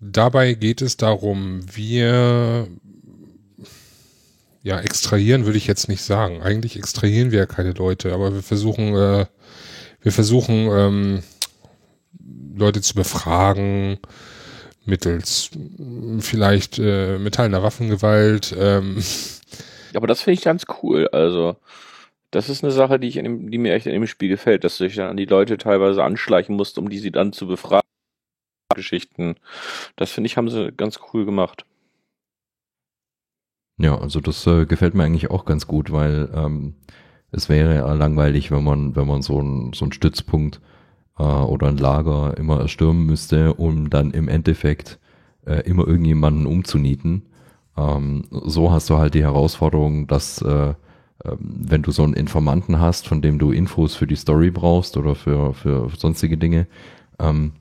dabei 0.00 0.54
geht 0.54 0.82
es 0.82 0.96
darum, 0.96 1.60
wir 1.74 2.68
ja, 4.62 4.78
extrahieren 4.80 5.46
würde 5.46 5.58
ich 5.58 5.66
jetzt 5.66 5.88
nicht 5.88 6.02
sagen. 6.02 6.42
Eigentlich 6.42 6.76
extrahieren 6.76 7.30
wir 7.30 7.38
ja 7.38 7.46
keine 7.46 7.72
Leute, 7.72 8.12
aber 8.12 8.34
wir 8.34 8.42
versuchen, 8.42 8.94
äh, 8.94 9.26
wir 10.02 10.12
versuchen, 10.12 10.68
ähm, 10.70 11.22
Leute 12.54 12.82
zu 12.82 12.94
befragen, 12.94 13.98
mittels 14.84 15.50
vielleicht 16.18 16.78
äh, 16.78 17.18
metallender 17.18 17.62
Waffengewalt. 17.62 18.54
Ähm, 18.58 19.02
Aber 19.94 20.06
das 20.06 20.22
finde 20.22 20.34
ich 20.34 20.44
ganz 20.44 20.64
cool. 20.82 21.08
Also, 21.08 21.56
das 22.30 22.48
ist 22.48 22.62
eine 22.62 22.72
Sache, 22.72 22.98
die, 22.98 23.08
ich 23.08 23.16
in 23.16 23.24
dem, 23.24 23.50
die 23.50 23.58
mir 23.58 23.74
echt 23.74 23.86
in 23.86 23.92
dem 23.92 24.06
Spiel 24.06 24.28
gefällt, 24.28 24.64
dass 24.64 24.78
du 24.78 24.84
dich 24.84 24.96
dann 24.96 25.10
an 25.10 25.16
die 25.16 25.26
Leute 25.26 25.58
teilweise 25.58 26.04
anschleichen 26.04 26.56
musst, 26.56 26.78
um 26.78 26.88
die 26.88 26.98
sie 26.98 27.10
dann 27.10 27.32
zu 27.32 27.46
befragen. 27.46 27.80
Geschichten. 28.74 29.36
Das 29.96 30.12
finde 30.12 30.26
ich, 30.26 30.36
haben 30.36 30.48
sie 30.48 30.72
ganz 30.72 31.00
cool 31.12 31.24
gemacht. 31.24 31.64
Ja, 33.78 33.98
also 33.98 34.20
das 34.20 34.46
äh, 34.46 34.66
gefällt 34.66 34.94
mir 34.94 35.04
eigentlich 35.04 35.30
auch 35.30 35.44
ganz 35.44 35.66
gut, 35.66 35.90
weil 35.90 36.30
ähm, 36.34 36.74
es 37.32 37.48
wäre 37.48 37.74
ja 37.74 37.92
langweilig, 37.94 38.50
wenn 38.50 38.62
man, 38.62 38.94
wenn 38.94 39.06
man 39.06 39.22
so 39.22 39.40
ein 39.40 39.72
so 39.72 39.86
ein 39.86 39.92
Stützpunkt 39.92 40.60
äh, 41.18 41.22
oder 41.22 41.68
ein 41.68 41.78
Lager 41.78 42.36
immer 42.36 42.60
erstürmen 42.60 43.06
müsste, 43.06 43.54
um 43.54 43.88
dann 43.88 44.10
im 44.10 44.28
Endeffekt 44.28 44.98
äh, 45.46 45.62
immer 45.62 45.86
irgendjemanden 45.86 46.46
umzunieten. 46.46 47.26
Ähm, 47.76 48.26
so 48.30 48.70
hast 48.70 48.90
du 48.90 48.98
halt 48.98 49.14
die 49.14 49.22
Herausforderung, 49.22 50.06
dass 50.06 50.42
äh, 50.42 50.74
wenn 51.24 51.82
du 51.82 51.90
so 51.90 52.02
einen 52.02 52.14
Informanten 52.14 52.80
hast, 52.80 53.06
von 53.06 53.20
dem 53.22 53.38
du 53.38 53.52
Infos 53.52 53.94
für 53.94 54.06
die 54.06 54.16
Story 54.16 54.50
brauchst 54.50 54.96
oder 54.96 55.14
für, 55.14 55.54
für 55.54 55.90
sonstige 55.96 56.38
Dinge, 56.38 56.66
ähm, 57.18 57.52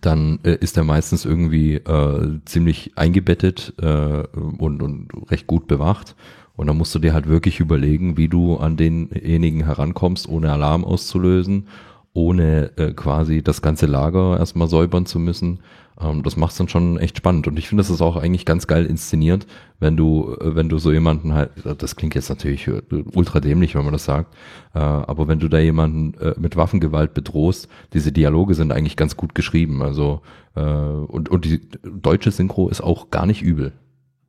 dann 0.00 0.40
äh, 0.42 0.56
ist 0.56 0.76
er 0.76 0.84
meistens 0.84 1.24
irgendwie 1.24 1.74
äh, 1.74 2.40
ziemlich 2.44 2.92
eingebettet 2.96 3.74
äh, 3.80 4.22
und, 4.58 4.82
und 4.82 5.08
recht 5.30 5.46
gut 5.46 5.66
bewacht. 5.66 6.16
Und 6.56 6.68
dann 6.68 6.78
musst 6.78 6.94
du 6.94 6.98
dir 6.98 7.12
halt 7.12 7.28
wirklich 7.28 7.60
überlegen, 7.60 8.16
wie 8.16 8.28
du 8.28 8.56
an 8.56 8.76
denjenigen 8.76 9.64
herankommst, 9.64 10.26
ohne 10.28 10.50
Alarm 10.50 10.84
auszulösen, 10.84 11.68
ohne 12.14 12.72
äh, 12.78 12.92
quasi 12.92 13.42
das 13.42 13.60
ganze 13.60 13.86
Lager 13.86 14.38
erstmal 14.38 14.68
säubern 14.68 15.04
zu 15.04 15.18
müssen. 15.18 15.60
Ähm, 16.00 16.22
das 16.22 16.36
macht's 16.36 16.56
dann 16.58 16.68
schon 16.68 16.98
echt 16.98 17.16
spannend. 17.18 17.46
Und 17.48 17.58
ich 17.58 17.68
finde, 17.68 17.82
das 17.82 17.90
ist 17.90 18.00
auch 18.02 18.16
eigentlich 18.16 18.44
ganz 18.44 18.66
geil 18.66 18.86
inszeniert, 18.86 19.46
wenn 19.80 19.96
du, 19.96 20.36
äh, 20.40 20.54
wenn 20.54 20.68
du 20.68 20.78
so 20.78 20.92
jemanden 20.92 21.34
halt, 21.34 21.50
das 21.78 21.96
klingt 21.96 22.14
jetzt 22.14 22.28
natürlich 22.28 22.66
äh, 22.68 22.82
ultra 23.14 23.40
dämlich, 23.40 23.74
wenn 23.74 23.84
man 23.84 23.92
das 23.92 24.04
sagt, 24.04 24.34
äh, 24.74 24.78
aber 24.78 25.26
wenn 25.28 25.38
du 25.40 25.48
da 25.48 25.58
jemanden 25.58 26.14
äh, 26.20 26.34
mit 26.38 26.56
Waffengewalt 26.56 27.14
bedrohst, 27.14 27.68
diese 27.92 28.12
Dialoge 28.12 28.54
sind 28.54 28.72
eigentlich 28.72 28.96
ganz 28.96 29.16
gut 29.16 29.34
geschrieben. 29.34 29.82
Also 29.82 30.20
äh, 30.54 30.60
und, 30.60 31.28
und 31.30 31.44
die 31.44 31.60
deutsche 31.82 32.30
Synchro 32.30 32.68
ist 32.68 32.80
auch 32.82 33.10
gar 33.10 33.26
nicht 33.26 33.42
übel. 33.42 33.72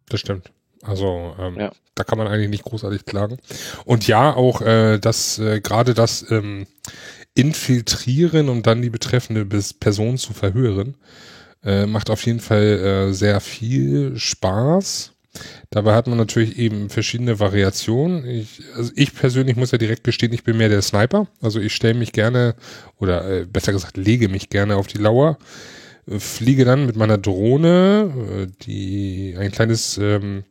das 0.09 0.19
stimmt. 0.21 0.51
Also 0.83 1.33
ähm, 1.39 1.55
Ja. 1.59 1.71
da 1.95 2.03
kann 2.03 2.17
man 2.19 2.27
eigentlich 2.27 2.49
nicht 2.49 2.63
großartig 2.63 3.05
klagen. 3.05 3.37
Und 3.83 4.07
ja, 4.07 4.33
auch 4.35 4.61
äh, 4.61 4.99
das 4.99 5.37
äh, 5.39 5.59
gerade 5.59 5.93
das 5.93 6.29
ähm, 6.31 6.65
Infiltrieren, 7.33 8.49
um 8.49 8.63
dann 8.63 8.81
die 8.81 8.89
betreffende 8.89 9.45
Bis- 9.45 9.73
Person 9.73 10.17
zu 10.17 10.33
verhören, 10.33 10.95
äh, 11.63 11.85
macht 11.85 12.09
auf 12.09 12.25
jeden 12.25 12.39
Fall 12.39 12.63
äh, 13.09 13.13
sehr 13.13 13.39
viel 13.39 14.17
Spaß. 14.17 15.13
Dabei 15.69 15.93
hat 15.93 16.07
man 16.07 16.17
natürlich 16.17 16.57
eben 16.57 16.89
verschiedene 16.89 17.39
Variationen. 17.39 18.25
Ich, 18.25 18.61
also 18.75 18.91
ich 18.95 19.13
persönlich 19.13 19.55
muss 19.55 19.71
ja 19.71 19.77
direkt 19.77 20.03
gestehen, 20.03 20.33
ich 20.33 20.43
bin 20.43 20.57
mehr 20.57 20.69
der 20.69 20.81
Sniper. 20.81 21.27
Also 21.41 21.59
ich 21.59 21.75
stelle 21.75 21.93
mich 21.93 22.11
gerne 22.11 22.55
oder 22.99 23.29
äh, 23.29 23.45
besser 23.45 23.71
gesagt 23.71 23.97
lege 23.97 24.29
mich 24.29 24.49
gerne 24.49 24.75
auf 24.75 24.87
die 24.87 24.97
Lauer, 24.97 25.37
äh, 26.07 26.19
fliege 26.19 26.65
dann 26.65 26.85
mit 26.85 26.95
meiner 26.95 27.17
Drohne, 27.17 28.11
äh, 28.31 28.47
die 28.63 29.35
ein 29.37 29.51
kleines 29.51 29.97
ähm, 29.97 30.43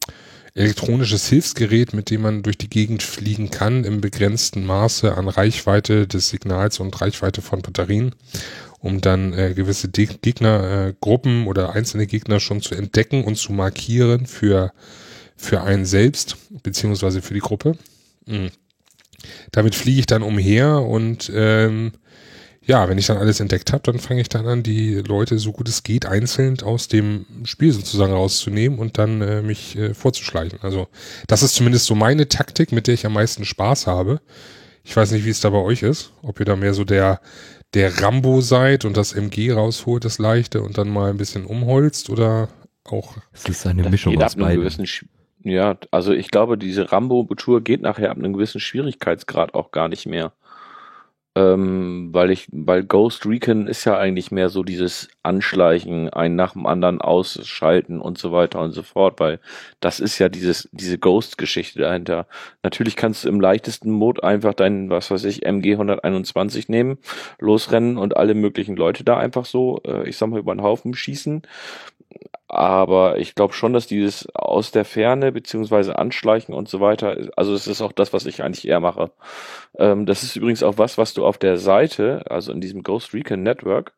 elektronisches 0.54 1.28
Hilfsgerät, 1.28 1.92
mit 1.92 2.10
dem 2.10 2.22
man 2.22 2.42
durch 2.42 2.56
die 2.56 2.70
Gegend 2.70 3.02
fliegen 3.02 3.50
kann, 3.50 3.84
im 3.84 4.00
begrenzten 4.00 4.64
Maße 4.64 5.14
an 5.14 5.28
Reichweite 5.28 6.06
des 6.06 6.30
Signals 6.30 6.80
und 6.80 6.98
Reichweite 6.98 7.42
von 7.42 7.60
Batterien, 7.60 8.14
um 8.80 9.00
dann 9.00 9.32
äh, 9.32 9.54
gewisse 9.54 9.88
Gegnergruppen 9.88 11.44
äh, 11.44 11.48
oder 11.48 11.74
einzelne 11.74 12.06
Gegner 12.06 12.40
schon 12.40 12.60
zu 12.60 12.74
entdecken 12.74 13.24
und 13.24 13.36
zu 13.36 13.52
markieren 13.52 14.26
für, 14.26 14.72
für 15.36 15.62
einen 15.62 15.84
selbst, 15.84 16.36
beziehungsweise 16.62 17.22
für 17.22 17.34
die 17.34 17.40
Gruppe. 17.40 17.76
Mhm. 18.26 18.50
Damit 19.52 19.74
fliege 19.74 20.00
ich 20.00 20.06
dann 20.06 20.22
umher 20.22 20.82
und 20.82 21.30
ähm, 21.34 21.92
ja, 22.66 22.88
wenn 22.88 22.98
ich 22.98 23.06
dann 23.06 23.18
alles 23.18 23.38
entdeckt 23.38 23.72
habe, 23.72 23.84
dann 23.84 24.00
fange 24.00 24.20
ich 24.20 24.28
dann 24.28 24.46
an, 24.46 24.64
die 24.64 24.94
Leute 24.94 25.38
so 25.38 25.52
gut 25.52 25.68
es 25.68 25.84
geht 25.84 26.04
einzeln 26.04 26.60
aus 26.62 26.88
dem 26.88 27.24
Spiel 27.44 27.72
sozusagen 27.72 28.12
rauszunehmen 28.12 28.80
und 28.80 28.98
dann 28.98 29.22
äh, 29.22 29.40
mich 29.40 29.76
äh, 29.76 29.94
vorzuschleichen. 29.94 30.58
Also 30.62 30.88
das 31.28 31.44
ist 31.44 31.54
zumindest 31.54 31.86
so 31.86 31.94
meine 31.94 32.28
Taktik, 32.28 32.72
mit 32.72 32.88
der 32.88 32.94
ich 32.94 33.06
am 33.06 33.12
meisten 33.12 33.44
Spaß 33.44 33.86
habe. 33.86 34.20
Ich 34.82 34.96
weiß 34.96 35.12
nicht, 35.12 35.24
wie 35.24 35.30
es 35.30 35.40
da 35.40 35.50
bei 35.50 35.58
euch 35.58 35.82
ist, 35.82 36.10
ob 36.22 36.40
ihr 36.40 36.46
da 36.46 36.56
mehr 36.56 36.74
so 36.74 36.84
der 36.84 37.20
der 37.74 38.02
Rambo 38.02 38.40
seid 38.40 38.84
und 38.84 38.96
das 38.96 39.12
MG 39.12 39.52
rausholt, 39.52 40.04
das 40.04 40.18
leichte 40.18 40.62
und 40.62 40.78
dann 40.78 40.88
mal 40.88 41.10
ein 41.10 41.16
bisschen 41.16 41.44
umholzt 41.44 42.10
oder 42.10 42.48
auch. 42.84 43.16
Es 43.32 43.44
ist 43.46 43.66
eine 43.66 43.88
Mischung 43.88 44.20
aus 44.22 44.36
beiden. 44.36 44.86
Ja, 45.42 45.78
also 45.90 46.12
ich 46.12 46.30
glaube, 46.30 46.58
diese 46.58 46.90
Rambo-Tour 46.90 47.62
geht 47.62 47.80
nachher 47.82 48.10
ab 48.10 48.16
einem 48.16 48.32
gewissen 48.32 48.60
Schwierigkeitsgrad 48.60 49.54
auch 49.54 49.70
gar 49.70 49.88
nicht 49.88 50.06
mehr. 50.06 50.32
Ähm, 51.36 52.08
weil 52.12 52.30
ich, 52.30 52.48
weil 52.50 52.82
Ghost 52.82 53.26
Recon 53.26 53.66
ist 53.66 53.84
ja 53.84 53.98
eigentlich 53.98 54.30
mehr 54.30 54.48
so 54.48 54.62
dieses 54.62 55.08
Anschleichen, 55.22 56.08
einen 56.08 56.34
nach 56.34 56.54
dem 56.54 56.64
anderen 56.64 57.02
ausschalten 57.02 58.00
und 58.00 58.16
so 58.16 58.32
weiter 58.32 58.60
und 58.60 58.72
so 58.72 58.82
fort, 58.82 59.20
weil 59.20 59.38
das 59.80 60.00
ist 60.00 60.18
ja 60.18 60.30
dieses, 60.30 60.66
diese 60.72 60.98
Ghost-Geschichte 60.98 61.80
dahinter. 61.80 62.26
Natürlich 62.62 62.96
kannst 62.96 63.24
du 63.24 63.28
im 63.28 63.38
leichtesten 63.38 63.90
Mode 63.90 64.24
einfach 64.24 64.54
deinen, 64.54 64.88
was 64.88 65.10
weiß 65.10 65.24
ich, 65.24 65.44
MG 65.44 65.72
121 65.72 66.70
nehmen, 66.70 66.96
losrennen 67.38 67.98
und 67.98 68.16
alle 68.16 68.32
möglichen 68.32 68.74
Leute 68.74 69.04
da 69.04 69.18
einfach 69.18 69.44
so, 69.44 69.82
äh, 69.84 70.08
ich 70.08 70.16
sag 70.16 70.30
mal, 70.30 70.40
über 70.40 70.54
den 70.54 70.62
Haufen 70.62 70.94
schießen. 70.94 71.42
Aber 72.48 73.18
ich 73.18 73.34
glaube 73.34 73.52
schon, 73.54 73.72
dass 73.72 73.86
dieses 73.86 74.28
aus 74.34 74.70
der 74.70 74.84
Ferne 74.84 75.32
beziehungsweise 75.32 75.98
Anschleichen 75.98 76.54
und 76.54 76.68
so 76.68 76.80
weiter, 76.80 77.28
also 77.36 77.54
es 77.54 77.66
ist 77.66 77.82
auch 77.82 77.92
das, 77.92 78.12
was 78.12 78.26
ich 78.26 78.42
eigentlich 78.42 78.66
eher 78.66 78.80
mache. 78.80 79.10
Ähm, 79.78 80.06
das 80.06 80.22
ist 80.22 80.36
übrigens 80.36 80.62
auch 80.62 80.78
was, 80.78 80.98
was 80.98 81.14
du 81.14 81.26
auf 81.26 81.38
der 81.38 81.58
Seite, 81.58 82.24
also 82.30 82.52
in 82.52 82.60
diesem 82.60 82.82
Ghost 82.82 83.14
Recon 83.14 83.42
Network, 83.42 83.92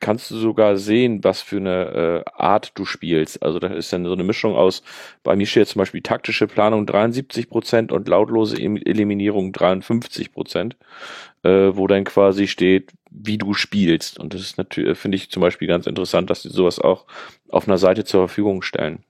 kannst 0.00 0.30
du 0.30 0.36
sogar 0.36 0.76
sehen, 0.76 1.22
was 1.24 1.42
für 1.42 1.56
eine 1.56 2.24
äh, 2.26 2.30
Art 2.34 2.72
du 2.74 2.84
spielst. 2.84 3.42
Also 3.42 3.58
da 3.58 3.68
ist 3.68 3.92
dann 3.92 4.04
so 4.04 4.12
eine 4.12 4.24
Mischung 4.24 4.54
aus, 4.54 4.82
bei 5.22 5.36
mir 5.36 5.46
steht 5.46 5.68
zum 5.68 5.80
Beispiel 5.80 6.02
taktische 6.02 6.46
Planung 6.46 6.86
73 6.86 7.48
Prozent 7.48 7.92
und 7.92 8.08
lautlose 8.08 8.56
Eliminierung 8.56 9.52
53%, 9.52 10.32
Prozent, 10.32 10.76
äh, 11.42 11.70
wo 11.72 11.86
dann 11.86 12.04
quasi 12.04 12.46
steht, 12.46 12.92
wie 13.10 13.38
du 13.38 13.54
spielst. 13.54 14.18
Und 14.18 14.34
das 14.34 14.42
ist 14.42 14.58
natürlich, 14.58 14.98
finde 14.98 15.16
ich 15.16 15.30
zum 15.30 15.40
Beispiel 15.40 15.68
ganz 15.68 15.86
interessant, 15.86 16.30
dass 16.30 16.42
sie 16.42 16.50
sowas 16.50 16.78
auch 16.78 17.06
auf 17.48 17.66
einer 17.66 17.78
Seite 17.78 18.04
zur 18.04 18.28
Verfügung 18.28 18.62
stellen. 18.62 19.04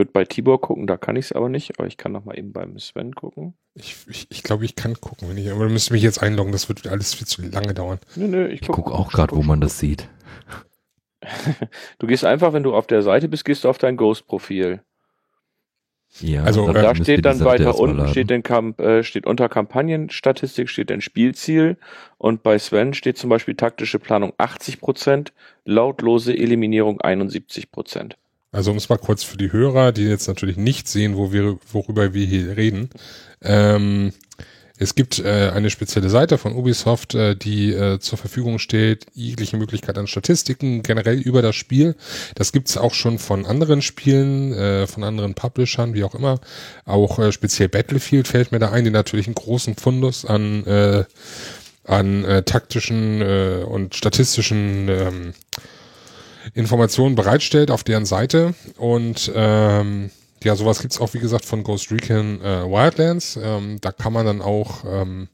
Ich 0.00 0.06
würde 0.06 0.12
bei 0.12 0.24
Tibor 0.24 0.60
gucken, 0.60 0.86
da 0.86 0.96
kann 0.96 1.16
ich 1.16 1.26
es 1.26 1.32
aber 1.32 1.50
nicht, 1.50 1.78
aber 1.78 1.86
ich 1.86 1.96
kann 1.96 2.12
noch 2.12 2.24
mal 2.24 2.38
eben 2.38 2.52
beim 2.52 2.78
Sven 2.78 3.14
gucken. 3.14 3.52
Ich, 3.74 3.96
ich, 4.08 4.28
ich 4.30 4.42
glaube, 4.42 4.64
ich 4.64 4.74
kann 4.74 4.98
gucken, 4.98 5.28
wenn 5.28 5.36
ich, 5.36 5.50
aber 5.50 5.64
du 5.64 5.70
müsstest 5.70 5.90
mich 5.90 6.02
jetzt 6.02 6.22
einloggen, 6.22 6.52
das 6.52 6.68
wird 6.68 6.86
alles 6.86 7.12
viel 7.12 7.26
zu 7.26 7.42
lange 7.42 7.74
dauern. 7.74 7.98
Nö, 8.14 8.28
nö, 8.28 8.46
ich 8.48 8.62
gucke 8.62 8.82
guck 8.82 8.92
auch 8.92 9.12
gerade, 9.12 9.36
wo 9.36 9.42
man 9.42 9.60
das 9.60 9.78
sieht. 9.78 10.08
du 11.98 12.06
gehst 12.06 12.24
einfach, 12.24 12.52
wenn 12.54 12.62
du 12.62 12.74
auf 12.74 12.86
der 12.86 13.02
Seite 13.02 13.28
bist, 13.28 13.44
gehst 13.44 13.64
du 13.64 13.68
auf 13.68 13.78
dein 13.78 13.98
Ghost-Profil. 13.98 14.80
Ja, 16.20 16.44
also 16.44 16.72
da 16.72 16.94
steht 16.94 17.24
dann 17.24 17.40
weiter 17.44 17.78
unten 17.78 18.08
steht, 18.08 18.30
den 18.30 18.42
Kamp 18.42 18.80
äh, 18.80 19.04
steht 19.04 19.26
unter 19.26 19.48
Kampagnenstatistik 19.48 20.68
steht 20.68 20.90
ein 20.90 21.02
Spielziel 21.02 21.76
und 22.18 22.42
bei 22.42 22.58
Sven 22.58 22.94
steht 22.94 23.18
zum 23.18 23.30
Beispiel 23.30 23.54
taktische 23.54 23.98
Planung 23.98 24.32
80 24.38 24.80
Prozent, 24.80 25.32
lautlose 25.64 26.36
Eliminierung 26.36 27.00
71 27.00 27.70
Prozent. 27.70 28.16
Also 28.52 28.70
um 28.70 28.76
es 28.76 28.88
mal 28.88 28.98
kurz 28.98 29.22
für 29.22 29.36
die 29.36 29.52
Hörer, 29.52 29.92
die 29.92 30.04
jetzt 30.04 30.26
natürlich 30.26 30.56
nicht 30.56 30.88
sehen, 30.88 31.16
wo 31.16 31.32
wir, 31.32 31.58
worüber 31.72 32.14
wir 32.14 32.26
hier 32.26 32.56
reden. 32.56 32.90
Ähm, 33.42 34.12
es 34.82 34.94
gibt 34.94 35.18
äh, 35.18 35.50
eine 35.54 35.68
spezielle 35.68 36.08
Seite 36.08 36.38
von 36.38 36.56
Ubisoft, 36.56 37.14
äh, 37.14 37.36
die 37.36 37.70
äh, 37.70 37.98
zur 38.00 38.16
Verfügung 38.16 38.58
steht, 38.58 39.04
jegliche 39.12 39.58
Möglichkeit 39.58 39.98
an 39.98 40.06
Statistiken 40.06 40.82
generell 40.82 41.20
über 41.20 41.42
das 41.42 41.54
Spiel. 41.54 41.96
Das 42.34 42.50
gibt's 42.50 42.78
auch 42.78 42.94
schon 42.94 43.18
von 43.18 43.44
anderen 43.44 43.82
Spielen, 43.82 44.54
äh, 44.54 44.86
von 44.86 45.04
anderen 45.04 45.34
Publishern, 45.34 45.92
wie 45.92 46.02
auch 46.02 46.14
immer. 46.14 46.40
Auch 46.86 47.18
äh, 47.18 47.30
speziell 47.30 47.68
Battlefield 47.68 48.26
fällt 48.26 48.52
mir 48.52 48.58
da 48.58 48.70
ein, 48.70 48.84
die 48.84 48.90
natürlich 48.90 49.26
einen 49.26 49.34
großen 49.34 49.76
Fundus 49.76 50.24
an 50.24 50.64
äh, 50.64 51.04
an 51.84 52.24
äh, 52.24 52.42
taktischen 52.42 53.20
äh, 53.20 53.64
und 53.66 53.94
statistischen 53.94 54.88
ähm, 54.88 55.34
Informationen 56.54 57.14
bereitstellt 57.14 57.70
auf 57.70 57.84
deren 57.84 58.06
Seite 58.06 58.54
und 58.76 59.30
ähm, 59.34 60.10
ja, 60.42 60.56
sowas 60.56 60.80
gibt's 60.80 61.00
auch, 61.00 61.12
wie 61.12 61.18
gesagt, 61.18 61.44
von 61.44 61.62
Ghost 61.62 61.92
Recon 61.92 62.40
äh, 62.40 62.64
Wildlands. 62.64 63.38
Ähm, 63.42 63.78
da 63.80 63.92
kann 63.92 64.12
man 64.12 64.24
dann 64.24 64.40
auch 64.40 64.84
ähm, 64.86 65.28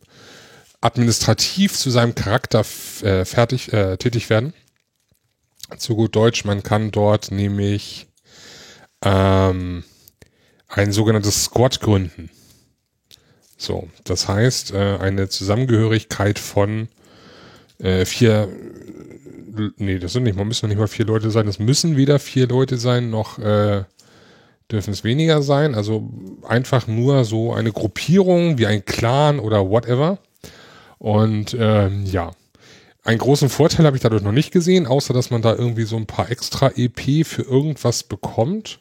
administrativ 0.81 1.75
zu 1.75 1.91
seinem 1.91 2.15
Charakter 2.15 2.65
äh, 3.03 3.25
fertig 3.25 3.73
äh, 3.73 3.97
tätig 3.97 4.31
werden. 4.31 4.53
Zu 5.79 5.97
gut 5.97 6.15
Deutsch, 6.15 6.45
man 6.45 6.63
kann 6.63 6.91
dort 6.91 7.31
nämlich 7.31 8.09
ähm, 9.03 9.85
ein 10.69 10.93
sogenanntes 10.93 11.45
Squad 11.45 11.81
gründen. 11.81 12.31
So, 13.57 13.89
das 14.05 14.29
heißt, 14.29 14.73
äh, 14.73 14.99
eine 14.99 15.29
Zusammengehörigkeit 15.29 16.39
von 16.39 16.89
äh, 17.79 18.05
vier, 18.05 18.49
nee, 19.77 19.99
das 19.99 20.13
sind 20.13 20.25
nicht, 20.25 20.37
man 20.37 20.49
müssen 20.49 20.69
nicht 20.69 20.79
mal 20.79 20.89
vier 20.89 21.07
Leute 21.07 21.31
sein, 21.31 21.47
das 21.47 21.59
müssen 21.59 21.97
weder 21.97 22.19
vier 22.19 22.49
Leute 22.49 22.77
sein, 22.77 23.11
noch 23.11 23.39
äh, 23.39 23.85
dürfen 24.71 24.93
es 24.93 25.05
weniger 25.05 25.43
sein. 25.43 25.75
Also 25.75 26.09
einfach 26.47 26.87
nur 26.87 27.25
so 27.25 27.53
eine 27.53 27.73
Gruppierung 27.73 28.59
wie 28.59 28.67
ein 28.67 28.85
Clan 28.85 29.39
oder 29.39 29.69
whatever. 29.69 30.19
Und 30.99 31.57
ähm, 31.59 32.05
ja, 32.07 32.33
einen 33.05 33.19
großen 33.19 33.49
Vorteil 33.49 33.87
habe 33.87 33.97
ich 33.97 34.03
dadurch 34.03 34.23
noch 34.23 34.33
nicht 34.33 34.53
gesehen, 34.53 34.87
außer 34.87 35.15
dass 35.15 35.31
man 35.31 35.43
da 35.43 35.55
irgendwie 35.55 35.85
so 35.85 35.97
ein 35.97 36.07
paar 36.07 36.31
extra 36.31 36.73
EP 36.75 37.25
für 37.25 37.43
irgendwas 37.43 38.03
bekommt. 38.03 38.81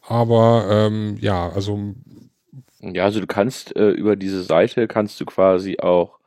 Aber 0.00 0.66
ähm, 0.70 1.16
ja, 1.20 1.50
also 1.50 1.94
ja, 2.80 3.04
also 3.04 3.20
du 3.20 3.26
kannst 3.26 3.76
äh, 3.76 3.90
über 3.90 4.16
diese 4.16 4.42
Seite 4.42 4.88
kannst 4.88 5.20
du 5.20 5.24
quasi 5.24 5.78
auch 5.78 6.18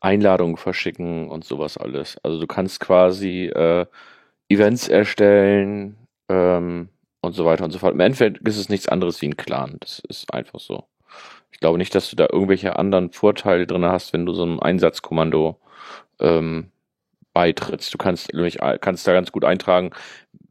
Einladungen 0.00 0.56
verschicken 0.56 1.28
und 1.28 1.44
sowas 1.44 1.78
alles. 1.78 2.18
Also 2.22 2.40
du 2.40 2.46
kannst 2.46 2.80
quasi 2.80 3.46
äh, 3.46 3.86
Events 4.48 4.88
erstellen, 4.88 5.96
ähm, 6.28 6.88
und 7.26 7.34
so 7.34 7.44
weiter 7.44 7.64
und 7.64 7.72
so 7.72 7.78
fort. 7.78 7.94
Im 7.94 8.00
Endeffekt 8.00 8.46
ist 8.46 8.56
es 8.56 8.68
nichts 8.68 8.88
anderes 8.88 9.20
wie 9.20 9.26
ein 9.28 9.36
Clan. 9.36 9.76
Das 9.80 10.00
ist 10.08 10.32
einfach 10.32 10.60
so. 10.60 10.84
Ich 11.52 11.60
glaube 11.60 11.78
nicht, 11.78 11.94
dass 11.94 12.10
du 12.10 12.16
da 12.16 12.28
irgendwelche 12.30 12.76
anderen 12.76 13.12
Vorteile 13.12 13.66
drin 13.66 13.84
hast, 13.84 14.12
wenn 14.12 14.26
du 14.26 14.32
so 14.32 14.42
einem 14.42 14.60
Einsatzkommando 14.60 15.58
ähm, 16.20 16.70
beitrittst. 17.34 17.92
Du 17.92 17.98
kannst, 17.98 18.30
kannst 18.80 19.06
da 19.06 19.12
ganz 19.12 19.32
gut 19.32 19.44
eintragen, 19.44 19.90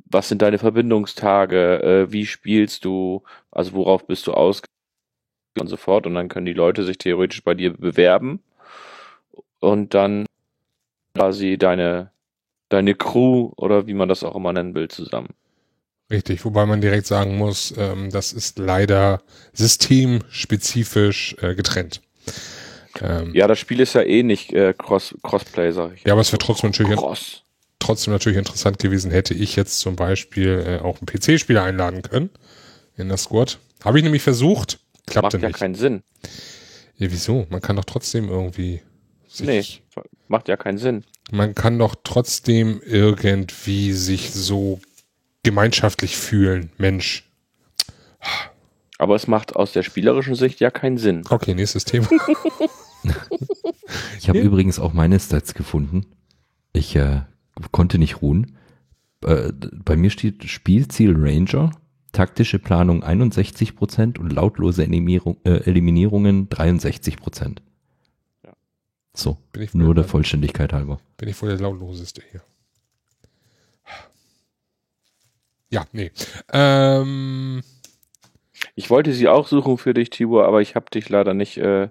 was 0.06 0.30
sind 0.30 0.42
deine 0.42 0.60
Verbindungstage, 0.60 1.82
äh, 1.84 2.12
wie 2.12 2.26
spielst 2.26 2.86
du, 2.86 3.24
also 3.52 3.74
worauf 3.74 4.06
bist 4.08 4.28
du 4.28 4.34
aus 4.34 4.62
und 5.60 5.68
so 5.68 5.78
fort. 5.78 6.08
Und 6.08 6.16
dann 6.16 6.30
können 6.30 6.46
die 6.46 6.54
Leute 6.54 6.84
sich 6.84 6.98
theoretisch 6.98 7.44
bei 7.44 7.54
dir 7.54 7.74
bewerben 7.74 8.42
und 9.66 9.94
dann 9.94 10.26
quasi 11.16 11.58
deine, 11.58 12.12
deine 12.70 12.94
Crew 12.94 13.52
oder 13.58 13.88
wie 13.88 13.94
man 13.94 14.08
das 14.08 14.24
auch 14.24 14.36
immer 14.36 14.54
nennen 14.54 14.76
will, 14.76 14.88
zusammen. 14.90 15.30
Richtig, 16.12 16.46
wobei 16.46 16.68
man 16.68 16.82
direkt 16.82 17.08
sagen 17.08 17.36
muss, 17.38 17.74
ähm, 17.78 18.12
das 18.12 18.32
ist 18.32 18.60
leider 18.60 19.22
systemspezifisch 19.54 21.36
äh, 21.42 21.56
getrennt. 21.56 22.02
Ähm, 23.02 23.34
ja, 23.34 23.48
das 23.48 23.58
Spiel 23.58 23.80
ist 23.80 23.94
ja 23.94 24.04
eh 24.04 24.22
nicht 24.22 24.54
äh, 24.54 24.76
Cross, 24.78 25.16
Crossplay, 25.24 25.72
sag 25.72 25.96
ich. 25.96 26.04
Ja, 26.04 26.14
aber 26.14 26.22
es 26.22 26.32
wäre 26.32 26.38
trotzdem 26.38 26.70
natürlich, 26.70 27.00
trotzdem 27.80 28.14
natürlich 28.14 28.38
interessant 28.38 28.78
gewesen, 28.78 29.10
hätte 29.10 29.34
ich 29.34 29.56
jetzt 29.56 29.80
zum 29.80 29.96
Beispiel 29.96 30.64
äh, 30.66 30.84
auch 30.84 31.00
einen 31.00 31.08
PC-Spieler 31.08 31.64
einladen 31.64 32.04
können 32.04 32.30
in 32.98 33.10
das 33.10 33.24
Squad. 33.24 33.58
Habe 33.84 33.98
ich 33.98 34.04
nämlich 34.04 34.22
versucht, 34.22 34.80
klappte 35.08 35.38
macht 35.38 35.42
ja 35.42 35.50
nicht. 35.50 35.58
keinen 35.58 35.76
Sinn. 35.76 36.04
Ja, 36.98 37.12
wieso? 37.12 37.48
Man 37.50 37.62
kann 37.62 37.76
doch 37.76 37.86
trotzdem 37.86 38.30
irgendwie 38.30 38.82
Nee, 39.42 39.64
macht 40.28 40.48
ja 40.48 40.58
keinen 40.58 40.78
Sinn. 40.78 41.04
Man 41.32 41.56
kann 41.56 41.80
doch 41.80 41.96
trotzdem 42.04 42.82
irgendwie 42.86 43.94
sich 43.94 44.32
so 44.32 44.80
gemeinschaftlich 45.44 46.18
fühlen, 46.18 46.72
Mensch. 46.78 47.30
Aber 48.98 49.16
es 49.16 49.28
macht 49.28 49.56
aus 49.56 49.74
der 49.74 49.84
spielerischen 49.84 50.36
Sicht 50.36 50.60
ja 50.60 50.72
keinen 50.72 50.98
Sinn. 50.98 51.24
Okay, 51.30 51.54
nächstes 51.54 51.86
Thema. 51.86 52.08
ich 54.20 54.30
habe 54.30 54.40
ja. 54.40 54.44
übrigens 54.44 54.80
auch 54.80 54.94
meine 54.94 55.20
Stats 55.20 55.54
gefunden. 55.54 56.06
Ich 56.74 56.96
äh, 56.96 57.22
konnte 57.72 57.98
nicht 57.98 58.22
ruhen. 58.22 58.58
Äh, 59.26 59.52
bei 59.54 59.96
mir 59.98 60.10
steht 60.10 60.46
Spielziel 60.46 61.14
Ranger, 61.18 61.72
taktische 62.12 62.60
Planung 62.60 63.04
61% 63.04 64.18
und 64.20 64.32
lautlose 64.32 64.84
Eliminierung, 64.84 65.38
äh, 65.44 65.58
Eliminierungen 65.66 66.50
63%. 66.50 67.58
So, 69.16 69.38
nur 69.74 69.96
der 69.96 70.04
Vollständigkeit 70.04 70.74
halber. 70.74 71.00
Bin 71.18 71.30
ich 71.30 71.42
wohl 71.42 71.50
der 71.50 71.60
lautloseste 71.60 72.22
hier. 72.32 72.42
Ja, 75.70 75.86
nee. 75.92 76.12
Ähm, 76.54 77.64
ich 78.76 78.90
wollte 78.90 79.14
sie 79.14 79.28
auch 79.28 79.48
suchen 79.48 79.78
für 79.78 79.94
dich, 79.94 80.10
Tibor, 80.10 80.46
aber 80.46 80.62
ich 80.62 80.76
habe 80.76 80.90
dich 80.90 81.10
leider 81.10 81.34
nicht 81.34 81.58
äh, 81.58 81.90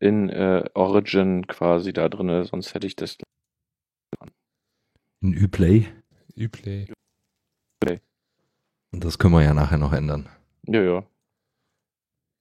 in 0.00 0.28
äh, 0.30 0.64
Origin 0.74 1.46
quasi 1.46 1.92
da 1.92 2.08
drin, 2.08 2.44
sonst 2.44 2.74
hätte 2.74 2.86
ich 2.86 2.96
das. 2.96 3.16
Ein 5.22 5.44
Uplay. 5.44 5.86
Uplay. 6.36 6.88
Und 8.92 9.04
das 9.04 9.18
können 9.18 9.34
wir 9.34 9.42
ja 9.42 9.54
nachher 9.54 9.78
noch 9.78 9.92
ändern. 9.92 10.28
Ja, 10.66 10.82
ja. 10.82 11.04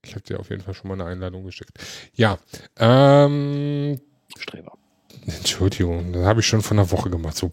Ich 0.03 0.15
habe 0.15 0.23
dir 0.23 0.39
auf 0.39 0.49
jeden 0.49 0.61
Fall 0.61 0.73
schon 0.73 0.89
mal 0.89 0.95
eine 0.95 1.05
Einladung 1.05 1.45
geschickt. 1.45 1.71
Ja, 2.13 2.39
ähm, 2.77 4.01
Streber. 4.39 4.73
Entschuldigung, 5.27 6.13
das 6.13 6.25
habe 6.25 6.39
ich 6.39 6.47
schon 6.47 6.61
vor 6.61 6.77
einer 6.77 6.89
Woche 6.89 7.09
gemacht. 7.09 7.37
So. 7.37 7.51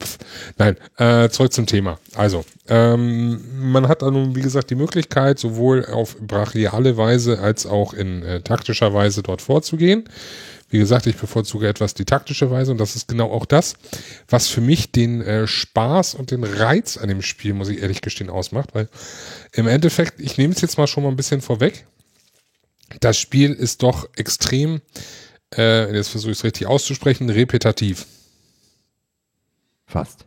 Nein, 0.56 0.76
äh, 0.96 1.28
zurück 1.28 1.52
zum 1.52 1.66
Thema. 1.66 1.98
Also, 2.14 2.44
ähm, 2.68 3.70
man 3.70 3.88
hat 3.88 4.02
dann, 4.02 4.34
wie 4.34 4.40
gesagt, 4.40 4.70
die 4.70 4.74
Möglichkeit, 4.74 5.38
sowohl 5.38 5.84
auf 5.84 6.16
brachiale 6.16 6.96
Weise 6.96 7.40
als 7.40 7.66
auch 7.66 7.92
in 7.92 8.22
äh, 8.22 8.40
taktischer 8.40 8.94
Weise 8.94 9.22
dort 9.22 9.42
vorzugehen. 9.42 10.04
Wie 10.70 10.78
gesagt, 10.78 11.06
ich 11.06 11.16
bevorzuge 11.16 11.66
etwas 11.66 11.94
die 11.94 12.04
taktische 12.04 12.50
Weise 12.50 12.72
und 12.72 12.78
das 12.78 12.94
ist 12.94 13.08
genau 13.08 13.30
auch 13.32 13.46
das, 13.46 13.74
was 14.28 14.48
für 14.48 14.60
mich 14.60 14.92
den 14.92 15.22
äh, 15.22 15.46
Spaß 15.46 16.14
und 16.14 16.30
den 16.30 16.44
Reiz 16.44 16.98
an 16.98 17.08
dem 17.08 17.22
Spiel, 17.22 17.54
muss 17.54 17.68
ich 17.68 17.80
ehrlich 17.80 18.02
gestehen, 18.02 18.28
ausmacht, 18.28 18.74
weil 18.74 18.88
im 19.52 19.66
Endeffekt, 19.66 20.20
ich 20.20 20.36
nehme 20.36 20.52
es 20.52 20.60
jetzt 20.60 20.76
mal 20.76 20.86
schon 20.86 21.04
mal 21.04 21.10
ein 21.10 21.16
bisschen 21.16 21.40
vorweg, 21.40 21.86
das 23.00 23.18
Spiel 23.18 23.52
ist 23.52 23.82
doch 23.82 24.08
extrem, 24.16 24.82
äh, 25.56 25.94
jetzt 25.94 26.08
versuche 26.08 26.32
ich 26.32 26.38
es 26.38 26.44
richtig 26.44 26.66
auszusprechen, 26.66 27.30
repetitiv. 27.30 28.06
Fast. 29.86 30.26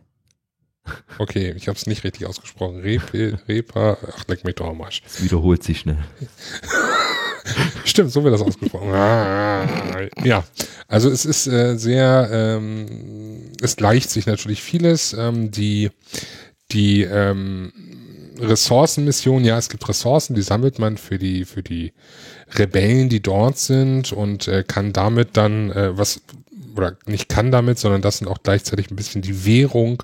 Okay, 1.18 1.54
ich 1.56 1.68
habe 1.68 1.78
es 1.78 1.86
nicht 1.86 2.02
richtig 2.02 2.26
ausgesprochen. 2.26 2.80
Repe, 2.80 3.38
Repa, 3.46 3.98
ach, 4.08 4.24
leck 4.26 4.44
mich 4.44 4.56
doch 4.56 4.66
am 4.66 4.82
Arsch. 4.82 5.02
Es 5.06 5.22
wiederholt 5.22 5.62
sich 5.62 5.80
schnell. 5.80 5.98
Stimmt, 7.84 8.10
so 8.10 8.24
wird 8.24 8.34
das 8.34 8.42
ausgesprochen. 8.42 8.88
ja, 10.24 10.44
also 10.88 11.08
es 11.10 11.24
ist 11.24 11.46
äh, 11.46 11.76
sehr, 11.76 12.28
ähm, 12.32 13.52
es 13.60 13.76
gleicht 13.76 14.10
sich 14.10 14.26
natürlich 14.26 14.62
vieles. 14.62 15.12
Ähm, 15.12 15.50
die 15.50 15.90
die 16.72 17.02
ähm, 17.02 17.72
Ressourcenmission, 18.38 19.44
ja, 19.44 19.58
es 19.58 19.68
gibt 19.68 19.88
Ressourcen, 19.88 20.34
die 20.34 20.42
sammelt 20.42 20.78
man 20.78 20.96
für 20.96 21.18
die 21.18 21.44
für 21.44 21.62
die 21.62 21.92
Rebellen, 22.54 23.08
die 23.08 23.20
dort 23.20 23.58
sind 23.58 24.12
und 24.12 24.48
äh, 24.48 24.64
kann 24.66 24.92
damit 24.92 25.36
dann 25.36 25.70
äh, 25.70 25.96
was 25.96 26.22
oder 26.76 26.96
nicht 27.06 27.28
kann 27.28 27.50
damit, 27.50 27.78
sondern 27.78 28.02
das 28.02 28.18
sind 28.18 28.28
auch 28.28 28.42
gleichzeitig 28.42 28.90
ein 28.90 28.96
bisschen 28.96 29.22
die 29.22 29.44
Währung, 29.44 30.02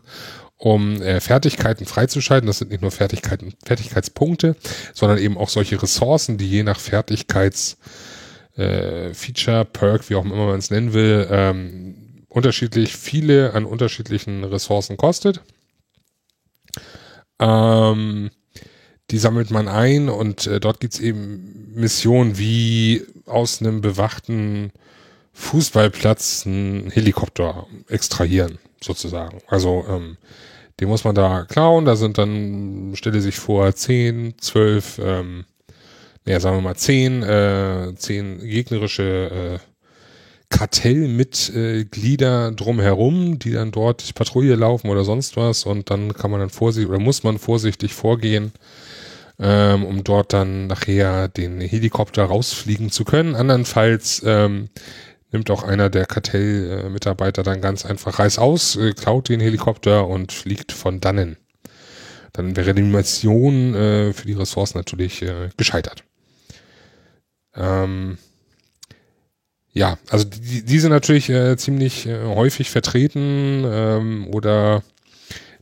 um 0.57 1.01
äh, 1.01 1.21
Fertigkeiten 1.21 1.87
freizuschalten. 1.87 2.47
Das 2.47 2.59
sind 2.59 2.71
nicht 2.71 2.83
nur 2.83 2.91
Fertigkeiten, 2.91 3.55
Fertigkeitspunkte, 3.65 4.57
sondern 4.93 5.19
eben 5.19 5.39
auch 5.39 5.49
solche 5.49 5.81
Ressourcen, 5.83 6.37
die 6.37 6.49
je 6.49 6.63
nach 6.63 6.79
Fertigkeits 6.79 7.79
äh, 8.57 9.13
Perk, 9.65 10.11
wie 10.11 10.17
auch 10.17 10.25
immer 10.25 10.47
man 10.47 10.59
es 10.59 10.71
nennen 10.71 10.93
will, 10.93 11.29
ähm, 11.31 12.25
unterschiedlich 12.29 12.97
viele 12.97 13.55
an 13.55 13.65
unterschiedlichen 13.65 14.45
Ressourcen 14.45 14.97
kostet. 14.97 15.41
Ähm, 17.39 18.31
die 19.11 19.19
sammelt 19.19 19.51
man 19.51 19.69
ein 19.69 20.09
und 20.09 20.47
äh, 20.47 20.61
dort 20.61 20.81
gibt's 20.81 21.01
eben 21.01 21.73
Missionen 21.75 22.39
wie 22.39 23.07
aus 23.27 23.61
einem 23.61 23.81
bewachten 23.81 24.73
Fußballplatz 25.33 26.45
einen 26.47 26.91
Helikopter 26.91 27.67
extrahieren, 27.89 28.59
sozusagen. 28.83 29.39
Also 29.47 29.85
ähm, 29.89 30.17
den 30.81 30.89
muss 30.89 31.05
man 31.05 31.15
da 31.15 31.45
klauen, 31.45 31.85
da 31.85 31.97
sind 31.97 32.19
dann, 32.19 32.93
stelle 32.95 33.21
sich 33.21 33.39
vor, 33.39 33.75
zehn, 33.75 34.35
zwölf, 34.39 35.01
ähm, 35.03 35.45
naja, 36.25 36.41
sagen 36.41 36.57
wir 36.57 36.63
mal 36.63 36.77
zehn, 36.77 37.23
äh, 37.23 37.95
zehn 37.97 38.41
gegnerische 38.41 39.61
äh, 39.63 39.78
Kartellmitglieder 40.51 42.53
drumherum, 42.53 43.39
die 43.39 43.53
dann 43.53 43.71
dort 43.71 44.15
Patrouille 44.15 44.55
laufen 44.55 44.89
oder 44.89 45.05
sonst 45.05 45.37
was 45.37 45.65
und 45.65 45.91
dann 45.91 46.15
kann 46.15 46.31
man 46.31 46.41
dann 46.41 46.51
vorsichtig 46.51 46.89
oder 46.89 46.99
muss 46.99 47.23
man 47.23 47.39
vorsichtig 47.39 47.93
vorgehen, 47.93 48.53
ähm, 49.39 49.85
um 49.85 50.05
dort 50.05 50.33
dann 50.33 50.67
nachher 50.67 51.29
den 51.29 51.61
Helikopter 51.61 52.25
rausfliegen 52.25 52.91
zu 52.91 53.05
können. 53.05 53.35
Andernfalls 53.35 54.23
ähm, 54.25 54.71
nimmt 55.33 55.51
auch 55.51 55.65
einer 55.65 55.91
der 55.91 56.07
Kartellmitarbeiter 56.07 57.43
dann 57.43 57.61
ganz 57.61 57.85
einfach 57.85 58.19
Reiß 58.19 58.39
aus, 58.39 58.77
äh, 58.77 58.95
klaut 58.95 59.29
den 59.29 59.41
Helikopter 59.41 60.07
und 60.07 60.33
fliegt 60.33 60.73
von 60.73 61.01
dannen. 61.01 61.37
Dann 62.33 62.57
wäre 62.57 62.75
die 62.75 62.83
Mission 62.83 63.75
äh, 63.75 64.13
für 64.13 64.27
die 64.27 64.33
Ressourcen 64.33 64.79
natürlich 64.79 65.23
äh, 65.23 65.51
gescheitert. 65.57 66.05
Ähm, 67.55 68.19
ja, 69.73 69.99
also 70.09 70.25
die, 70.25 70.65
die 70.65 70.79
sind 70.79 70.91
natürlich 70.91 71.29
äh, 71.29 71.57
ziemlich 71.57 72.07
äh, 72.07 72.25
häufig 72.25 72.71
vertreten 72.71 73.65
ähm, 73.67 74.27
oder 74.29 74.83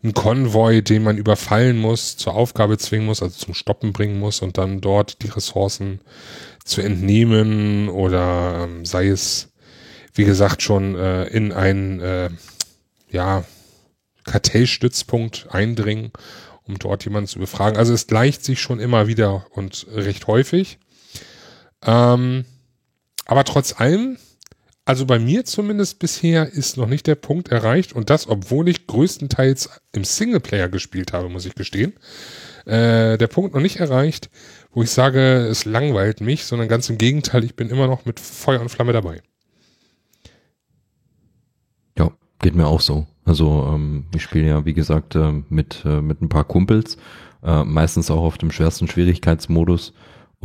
ein 0.02 0.14
Konvoi, 0.14 0.82
den 0.82 1.02
man 1.02 1.18
überfallen 1.18 1.78
muss, 1.78 2.16
zur 2.16 2.34
Aufgabe 2.34 2.78
zwingen 2.78 3.06
muss, 3.06 3.22
also 3.22 3.36
zum 3.36 3.54
Stoppen 3.54 3.92
bringen 3.92 4.18
muss 4.18 4.40
und 4.40 4.58
dann 4.58 4.80
dort 4.80 5.22
die 5.22 5.28
Ressourcen 5.28 6.00
zu 6.64 6.80
entnehmen 6.80 7.88
oder 7.88 8.64
ähm, 8.64 8.84
sei 8.84 9.08
es, 9.08 9.48
wie 10.14 10.24
gesagt, 10.24 10.62
schon 10.62 10.96
äh, 10.96 11.24
in 11.24 11.52
einen 11.52 12.00
äh, 12.00 12.30
ja, 13.10 13.44
Kartellstützpunkt 14.24 15.48
eindringen, 15.50 16.12
um 16.64 16.78
dort 16.78 17.04
jemanden 17.04 17.28
zu 17.28 17.38
befragen. 17.38 17.78
Also 17.78 17.92
es 17.92 18.06
gleicht 18.06 18.44
sich 18.44 18.60
schon 18.60 18.80
immer 18.80 19.06
wieder 19.06 19.46
und 19.50 19.86
recht 19.92 20.26
häufig. 20.26 20.78
Ähm, 21.84 22.44
aber 23.26 23.44
trotz 23.44 23.78
allem, 23.78 24.16
also 24.84 25.04
bei 25.04 25.18
mir 25.18 25.44
zumindest 25.44 25.98
bisher 25.98 26.52
ist 26.52 26.76
noch 26.76 26.86
nicht 26.86 27.08
der 27.08 27.16
Punkt 27.16 27.48
erreicht 27.48 27.92
und 27.92 28.08
das, 28.08 28.28
obwohl 28.28 28.68
ich 28.68 28.86
größtenteils 28.86 29.68
im 29.92 30.04
Singleplayer 30.04 30.68
gespielt 30.68 31.12
habe, 31.12 31.28
muss 31.28 31.44
ich 31.44 31.56
gestehen. 31.56 31.92
Äh, 32.66 33.18
der 33.18 33.26
Punkt 33.26 33.54
noch 33.54 33.60
nicht 33.60 33.76
erreicht, 33.76 34.30
wo 34.70 34.82
ich 34.82 34.90
sage, 34.90 35.46
es 35.46 35.64
langweilt 35.64 36.20
mich, 36.20 36.44
sondern 36.44 36.68
ganz 36.68 36.88
im 36.88 36.98
Gegenteil, 36.98 37.42
ich 37.42 37.56
bin 37.56 37.68
immer 37.68 37.88
noch 37.88 38.04
mit 38.04 38.20
Feuer 38.20 38.60
und 38.60 38.68
Flamme 38.68 38.92
dabei. 38.92 39.22
Ja, 41.98 42.12
geht 42.40 42.54
mir 42.54 42.66
auch 42.66 42.80
so. 42.80 43.06
Also 43.24 43.72
ähm, 43.74 44.04
ich 44.14 44.22
spiele 44.22 44.46
ja, 44.46 44.64
wie 44.64 44.74
gesagt, 44.74 45.16
äh, 45.16 45.32
mit, 45.48 45.82
äh, 45.84 46.00
mit 46.00 46.22
ein 46.22 46.28
paar 46.28 46.44
Kumpels, 46.44 46.96
äh, 47.42 47.64
meistens 47.64 48.08
auch 48.08 48.22
auf 48.22 48.38
dem 48.38 48.52
schwersten 48.52 48.86
Schwierigkeitsmodus. 48.86 49.92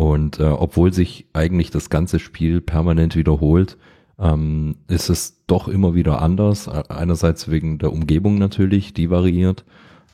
Und 0.02 0.40
äh, 0.40 0.46
obwohl 0.46 0.92
sich 0.92 1.28
eigentlich 1.32 1.70
das 1.70 1.92
ganze 1.92 2.18
Spiel 2.18 2.60
permanent 2.60 3.16
wiederholt, 3.16 3.78
ähm, 4.18 4.78
ist 4.88 5.10
es 5.10 5.46
doch 5.46 5.68
immer 5.68 5.94
wieder 5.94 6.24
anders. 6.24 6.68
Einerseits 6.68 7.52
wegen 7.52 7.78
der 7.78 7.94
Umgebung 7.94 8.40
natürlich, 8.40 8.96
die 8.96 9.12
variiert 9.12 9.64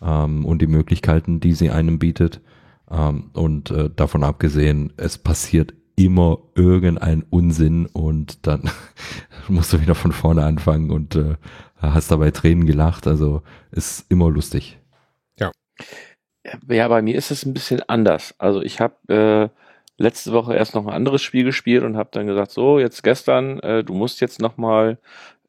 ähm, 0.02 0.43
und 0.45 0.62
die 0.62 0.67
Möglichkeiten, 0.67 1.39
die 1.39 1.54
sie 1.54 1.69
einem 1.69 2.00
bietet. 2.00 2.41
Ähm, 2.91 3.30
und 3.32 3.71
äh, 3.71 3.89
davon 3.89 4.26
abgesehen, 4.26 4.91
es 4.97 5.17
passiert 5.17 5.73
immer 5.95 6.39
irgendein 6.54 7.23
Unsinn 7.30 7.86
und 7.86 8.45
dann 8.45 8.69
musst 9.47 9.71
du 9.71 9.80
wieder 9.80 9.95
von 9.95 10.12
vorne 10.12 10.43
anfangen 10.43 10.91
und 10.91 11.15
äh, 11.15 11.36
hast 11.78 12.12
dabei 12.12 12.32
Tränen 12.32 12.65
gelacht. 12.65 13.08
Also 13.08 13.41
ist 13.71 14.06
immer 14.10 14.30
lustig. 14.30 14.80
Ja. 15.39 15.50
Ja, 16.67 16.89
bei 16.89 17.02
mir 17.02 17.15
ist 17.15 17.32
es 17.32 17.45
ein 17.45 17.54
bisschen 17.54 17.84
anders. 17.88 18.36
Also 18.38 18.62
ich 18.62 18.82
habe 18.82 19.54
äh, 19.54 19.66
letzte 19.98 20.32
Woche 20.32 20.56
erst 20.56 20.76
noch 20.76 20.86
ein 20.86 20.94
anderes 20.94 21.22
Spiel 21.22 21.44
gespielt 21.44 21.84
und 21.84 21.98
habe 21.98 22.10
dann 22.12 22.28
gesagt, 22.28 22.52
so, 22.52 22.80
jetzt 22.80 23.04
gestern, 23.04 23.60
äh, 23.60 23.84
du 23.84 23.94
musst 23.94 24.22
jetzt 24.22 24.40
noch 24.42 24.58
mal 24.58 24.98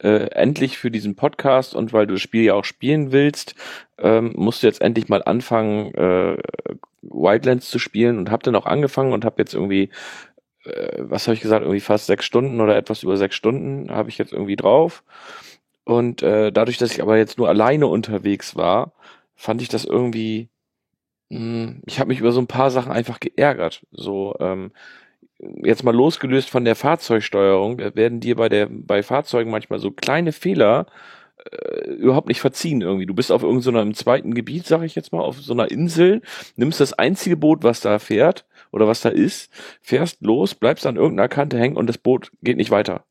äh, 0.03 0.31
endlich 0.31 0.79
für 0.79 0.91
diesen 0.91 1.17
Podcast 1.17 1.75
und 1.75 1.93
weil 1.93 2.07
du 2.07 2.15
das 2.15 2.23
Spiel 2.23 2.45
ja 2.45 2.55
auch 2.55 2.65
spielen 2.65 3.13
willst, 3.13 3.55
ähm, 3.99 4.33
musst 4.37 4.63
du 4.63 4.67
jetzt 4.67 4.81
endlich 4.81 5.09
mal 5.09 5.23
anfangen, 5.23 5.95
äh, 5.95 6.37
Wildlands 7.03 7.69
zu 7.69 7.79
spielen 7.79 8.19
und 8.19 8.31
habe 8.31 8.43
dann 8.43 8.57
auch 8.57 8.67
angefangen 8.67 9.13
und 9.13 9.25
habe 9.25 9.37
jetzt 9.39 9.55
irgendwie, 9.55 9.91
äh, 10.65 10.99
was 10.99 11.27
habe 11.27 11.35
ich 11.35 11.41
gesagt, 11.41 11.63
irgendwie 11.63 11.81
fast 11.81 12.07
sechs 12.07 12.25
Stunden 12.25 12.61
oder 12.61 12.77
etwas 12.77 13.03
über 13.03 13.17
sechs 13.17 13.35
Stunden 13.35 13.91
habe 13.91 14.09
ich 14.09 14.19
jetzt 14.19 14.33
irgendwie 14.33 14.57
drauf. 14.57 15.03
Und 15.85 16.23
äh, 16.23 16.53
dadurch, 16.53 16.79
dass 16.79 16.93
ich 16.93 17.03
aber 17.03 17.17
jetzt 17.17 17.39
nur 17.39 17.49
alleine 17.49 17.87
unterwegs 17.87 18.57
war, 18.57 18.93
fand 19.37 19.63
ich 19.63 19.69
das 19.69 19.85
irgendwie 19.85 20.49
ich 21.31 22.01
habe 22.01 22.09
mich 22.09 22.21
über 22.21 22.33
so 22.33 22.41
ein 22.41 22.47
paar 22.47 22.71
Sachen 22.71 22.93
einfach 22.93 23.21
geärgert. 23.21 23.87
So, 23.93 24.35
ähm, 24.41 24.73
jetzt 25.63 25.85
mal 25.85 25.95
losgelöst 25.95 26.51
von 26.51 26.65
der 26.65 26.75
Fahrzeugsteuerung, 26.75 27.79
werden 27.79 28.21
dir 28.21 28.37
bei 28.37 28.49
der, 28.49 28.69
bei 28.71 29.03
Fahrzeugen 29.03 29.51
manchmal 29.51 29.79
so 29.79 29.91
kleine 29.91 30.33
Fehler 30.33 30.87
äh, 31.51 31.91
überhaupt 31.91 32.29
nicht 32.29 32.41
verziehen 32.41 32.81
irgendwie. 32.81 33.07
Du 33.07 33.15
bist 33.15 33.31
auf 33.31 33.43
irgendeinem 33.43 33.95
so 33.95 34.03
zweiten 34.03 34.35
Gebiet, 34.35 34.67
sag 34.67 34.83
ich 34.83 34.95
jetzt 34.95 35.13
mal, 35.13 35.21
auf 35.21 35.39
so 35.41 35.53
einer 35.53 35.71
Insel, 35.71 36.23
nimmst 36.57 36.81
das 36.81 36.95
einzige 36.95 37.37
Boot, 37.37 37.63
was 37.63 37.81
da 37.81 37.99
fährt 37.99 38.47
oder 38.73 38.89
was 38.89 39.01
da 39.01 39.11
ist, 39.11 39.53
fährst 39.81 40.23
los, 40.23 40.55
bleibst 40.55 40.87
an 40.87 40.97
irgendeiner 40.97 41.29
Kante 41.29 41.59
hängen 41.59 41.77
und 41.77 41.89
das 41.89 41.99
Boot 41.99 42.33
geht 42.43 42.57
nicht 42.57 42.71
weiter. 42.71 43.05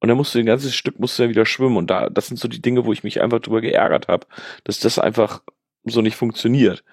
Und 0.00 0.08
dann 0.08 0.16
musst 0.16 0.34
du 0.34 0.38
ein 0.38 0.46
ganzes 0.46 0.74
Stück 0.74 1.00
musst 1.00 1.18
du 1.18 1.24
ja 1.24 1.28
wieder 1.28 1.44
schwimmen. 1.44 1.76
Und 1.76 1.90
da, 1.90 2.08
das 2.08 2.28
sind 2.28 2.38
so 2.38 2.46
die 2.46 2.62
Dinge, 2.62 2.84
wo 2.84 2.92
ich 2.92 3.02
mich 3.02 3.20
einfach 3.20 3.40
drüber 3.40 3.60
geärgert 3.60 4.06
habe, 4.06 4.26
dass 4.62 4.78
das 4.78 4.98
einfach 4.98 5.42
so 5.84 6.02
nicht 6.02 6.14
funktioniert. 6.14 6.84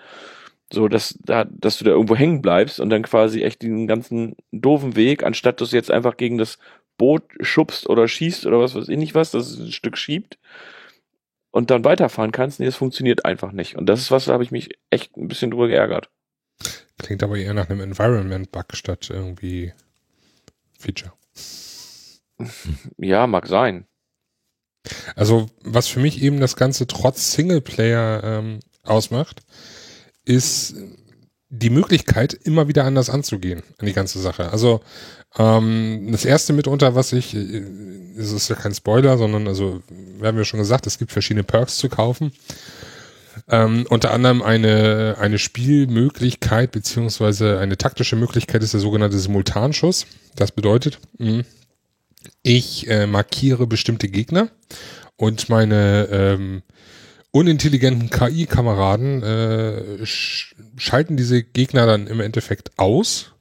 So, 0.71 0.88
dass, 0.88 1.17
da, 1.21 1.45
dass 1.45 1.78
du 1.78 1.86
da 1.86 1.91
irgendwo 1.91 2.15
hängen 2.15 2.41
bleibst 2.41 2.80
und 2.80 2.89
dann 2.89 3.04
quasi 3.04 3.43
echt 3.43 3.62
den 3.62 3.88
ganzen 3.88 4.36
doofen 4.51 4.95
Weg, 4.95 5.23
anstatt 5.23 5.62
dass 5.62 5.69
du 5.69 5.75
jetzt 5.75 5.91
einfach 5.91 6.17
gegen 6.17 6.38
das 6.38 6.58
Boot 6.97 7.23
schubst 7.39 7.88
oder 7.88 8.08
schießt 8.08 8.45
oder 8.45 8.60
was 8.60 8.73
weiß 8.73 8.89
ich 8.89 8.97
nicht 8.97 9.15
was, 9.15 9.32
das 9.32 9.51
es 9.51 9.60
ein 9.60 9.71
Stück 9.71 9.97
schiebt 9.97 10.39
und 11.51 11.69
dann 11.71 11.86
weiterfahren 11.86 12.32
kannst. 12.32 12.60
Nee, 12.60 12.65
das 12.65 12.75
funktioniert 12.75 13.25
einfach 13.25 13.51
nicht. 13.51 13.78
Und 13.78 13.86
das 13.86 14.01
ist 14.01 14.12
was, 14.12 14.25
da 14.25 14.34
habe 14.34 14.43
ich 14.43 14.51
mich 14.51 14.78
echt 14.89 15.15
ein 15.15 15.28
bisschen 15.28 15.51
drüber 15.51 15.67
geärgert. 15.67 16.10
Klingt 16.97 17.23
aber 17.23 17.38
eher 17.38 17.54
nach 17.54 17.69
einem 17.69 17.82
Environment-Bug 17.82 18.75
statt 18.75 19.10
irgendwie 19.10 19.73
Feature. 20.78 21.13
Ja, 22.97 23.28
mag 23.28 23.47
sein. 23.47 23.86
Also, 25.15 25.49
was 25.63 25.88
für 25.88 26.01
mich 26.01 26.21
eben 26.21 26.39
das 26.39 26.58
Ganze 26.58 26.88
trotz 26.88 27.32
Singleplayer 27.32 28.21
ähm, 28.23 28.60
ausmacht, 28.84 29.41
ist 30.26 30.76
die 31.50 31.70
Möglichkeit, 31.70 32.34
immer 32.34 32.68
wieder 32.68 32.84
anders 32.84 33.10
anzugehen 33.10 33.64
an 33.78 33.86
die 33.86 33.94
ganze 33.94 34.20
Sache. 34.20 34.52
Also 34.52 34.82
ähm, 35.38 36.10
das 36.12 36.26
erste 36.26 36.54
mitunter, 36.54 36.96
was 36.96 37.14
ich, 37.14 37.36
äh, 37.36 37.64
es 38.18 38.32
ist 38.32 38.50
ja 38.50 38.56
kein 38.56 38.74
Spoiler, 38.74 39.18
sondern 39.18 39.48
also, 39.48 39.82
wir 39.90 40.28
haben 40.28 40.38
ja 40.38 40.46
schon 40.46 40.60
gesagt, 40.60 40.88
es 40.88 40.98
gibt 40.98 41.12
verschiedene 41.12 41.44
Perks 41.44 41.78
zu 41.78 41.90
kaufen. 41.90 42.32
Ähm, 43.50 43.86
unter 43.90 44.12
anderem 44.12 44.42
eine, 44.42 45.18
eine 45.20 45.38
Spielmöglichkeit 45.38 46.72
beziehungsweise 46.72 47.60
eine 47.60 47.78
taktische 47.78 48.16
Möglichkeit 48.16 48.64
ist 48.64 48.74
der 48.74 48.80
sogenannte 48.80 49.20
Simultanschuss. 49.20 50.08
Das 50.36 50.52
bedeutet, 50.52 51.00
mh, 51.18 51.44
ich 52.42 52.88
äh, 52.88 53.08
markiere 53.08 53.68
bestimmte 53.68 54.08
Gegner 54.08 54.50
und 55.18 55.50
meine 55.50 56.08
ähm, 56.12 56.64
unintelligenten 57.36 58.10
KI-Kameraden 58.10 59.21
äh, 59.21 60.06
sch 60.06 60.56
schalten 60.78 61.17
diese 61.17 61.43
Gegner 61.43 61.86
dann 61.86 62.08
im 62.08 62.21
Endeffekt 62.21 62.71
aus, 62.78 63.34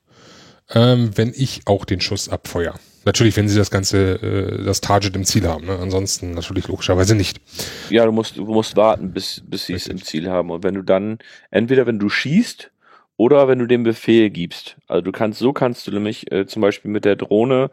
ähm, 0.70 1.12
wenn 1.14 1.32
ich 1.34 1.62
auch 1.66 1.84
den 1.84 2.00
Schuss 2.00 2.28
abfeuer. 2.28 2.74
Natürlich, 3.04 3.36
wenn 3.36 3.48
sie 3.48 3.56
das 3.56 3.70
ganze, 3.70 4.14
äh, 4.14 4.64
das 4.64 4.80
Target 4.80 5.14
im 5.14 5.24
Ziel 5.24 5.46
haben. 5.46 5.66
Ne? 5.66 5.78
Ansonsten 5.78 6.32
natürlich 6.32 6.66
logischerweise 6.66 7.14
nicht. 7.14 7.40
Ja, 7.88 8.04
du 8.04 8.10
musst, 8.10 8.36
du 8.36 8.44
musst 8.44 8.76
warten, 8.76 9.12
bis, 9.12 9.42
bis 9.46 9.66
sie 9.66 9.74
es 9.74 9.86
im 9.86 10.02
Ziel 10.02 10.28
haben. 10.28 10.50
Und 10.50 10.64
wenn 10.64 10.74
du 10.74 10.82
dann, 10.82 11.18
entweder 11.52 11.86
wenn 11.86 12.00
du 12.00 12.08
schießt 12.08 12.72
oder 13.16 13.46
wenn 13.46 13.60
du 13.60 13.66
den 13.66 13.84
Befehl 13.84 14.28
gibst. 14.30 14.76
Also 14.88 15.02
du 15.02 15.12
kannst, 15.12 15.38
so 15.38 15.52
kannst 15.52 15.86
du 15.86 15.92
nämlich 15.92 16.32
äh, 16.32 16.46
zum 16.46 16.62
Beispiel 16.62 16.90
mit 16.90 17.04
der 17.04 17.14
Drohne 17.14 17.70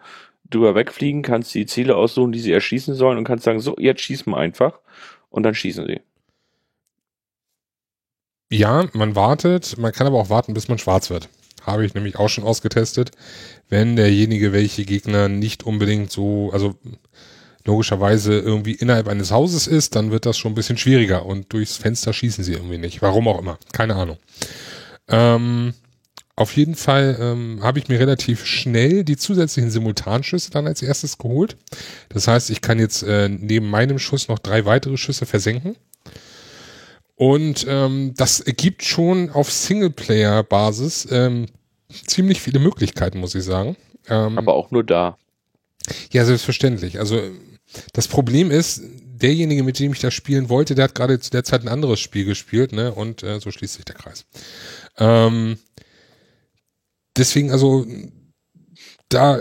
drüber 0.51 0.75
wegfliegen, 0.75 1.23
kannst 1.23 1.55
die 1.55 1.65
Ziele 1.65 1.95
aussuchen, 1.95 2.31
die 2.31 2.39
sie 2.39 2.51
erschießen 2.51 2.93
sollen 2.93 3.17
und 3.17 3.23
kannst 3.23 3.45
sagen, 3.45 3.59
so, 3.59 3.75
jetzt 3.79 4.01
schießen 4.01 4.31
wir 4.31 4.37
einfach. 4.37 4.77
Und 5.31 5.43
dann 5.43 5.55
schießen 5.55 5.87
sie. 5.87 6.01
Ja, 8.51 8.85
man 8.91 9.15
wartet, 9.15 9.77
man 9.77 9.93
kann 9.93 10.07
aber 10.07 10.19
auch 10.19 10.29
warten, 10.29 10.53
bis 10.53 10.67
man 10.67 10.77
schwarz 10.77 11.09
wird. 11.09 11.29
Habe 11.61 11.85
ich 11.85 11.93
nämlich 11.93 12.17
auch 12.17 12.27
schon 12.27 12.43
ausgetestet. 12.43 13.11
Wenn 13.69 13.95
derjenige, 13.95 14.51
welche 14.51 14.83
Gegner 14.83 15.29
nicht 15.29 15.63
unbedingt 15.63 16.11
so, 16.11 16.49
also 16.51 16.75
logischerweise 17.63 18.37
irgendwie 18.39 18.73
innerhalb 18.73 19.07
eines 19.07 19.31
Hauses 19.31 19.67
ist, 19.67 19.95
dann 19.95 20.11
wird 20.11 20.25
das 20.25 20.37
schon 20.37 20.51
ein 20.51 20.55
bisschen 20.55 20.77
schwieriger 20.77 21.25
und 21.25 21.53
durchs 21.53 21.77
Fenster 21.77 22.11
schießen 22.11 22.43
sie 22.43 22.53
irgendwie 22.53 22.77
nicht. 22.77 23.01
Warum 23.01 23.29
auch 23.29 23.39
immer. 23.39 23.57
Keine 23.71 23.95
Ahnung. 23.95 24.17
Ähm, 25.07 25.73
auf 26.35 26.57
jeden 26.57 26.75
Fall 26.75 27.17
ähm, 27.21 27.59
habe 27.61 27.79
ich 27.79 27.87
mir 27.87 27.99
relativ 27.99 28.45
schnell 28.45 29.05
die 29.05 29.15
zusätzlichen 29.15 29.71
Simultanschüsse 29.71 30.51
dann 30.51 30.67
als 30.67 30.81
erstes 30.81 31.17
geholt. 31.17 31.55
Das 32.09 32.27
heißt, 32.27 32.49
ich 32.49 32.59
kann 32.59 32.79
jetzt 32.79 33.03
äh, 33.03 33.29
neben 33.29 33.69
meinem 33.69 33.97
Schuss 33.97 34.27
noch 34.27 34.39
drei 34.39 34.65
weitere 34.65 34.97
Schüsse 34.97 35.25
versenken. 35.25 35.77
Und 37.21 37.67
ähm, 37.69 38.15
das 38.17 38.39
ergibt 38.39 38.83
schon 38.83 39.29
auf 39.29 39.51
Singleplayer-Basis 39.51 41.07
ähm, 41.11 41.45
ziemlich 42.07 42.41
viele 42.41 42.57
Möglichkeiten, 42.57 43.19
muss 43.19 43.35
ich 43.35 43.43
sagen. 43.43 43.77
Ähm, 44.09 44.39
Aber 44.39 44.55
auch 44.55 44.71
nur 44.71 44.83
da. 44.83 45.19
Ja, 46.11 46.25
selbstverständlich. 46.25 46.97
Also 46.97 47.21
das 47.93 48.07
Problem 48.07 48.49
ist, 48.49 48.81
derjenige, 49.21 49.61
mit 49.61 49.77
dem 49.77 49.93
ich 49.93 49.99
das 49.99 50.15
spielen 50.15 50.49
wollte, 50.49 50.73
der 50.73 50.85
hat 50.85 50.95
gerade 50.95 51.19
zu 51.19 51.29
der 51.29 51.43
Zeit 51.43 51.61
ein 51.61 51.67
anderes 51.67 51.99
Spiel 51.99 52.25
gespielt, 52.25 52.71
ne? 52.71 52.91
Und 52.91 53.21
äh, 53.21 53.39
so 53.39 53.51
schließt 53.51 53.75
sich 53.75 53.85
der 53.85 53.97
Kreis. 53.97 54.25
Ähm, 54.97 55.59
deswegen, 57.15 57.51
also 57.51 57.85
da 59.09 59.39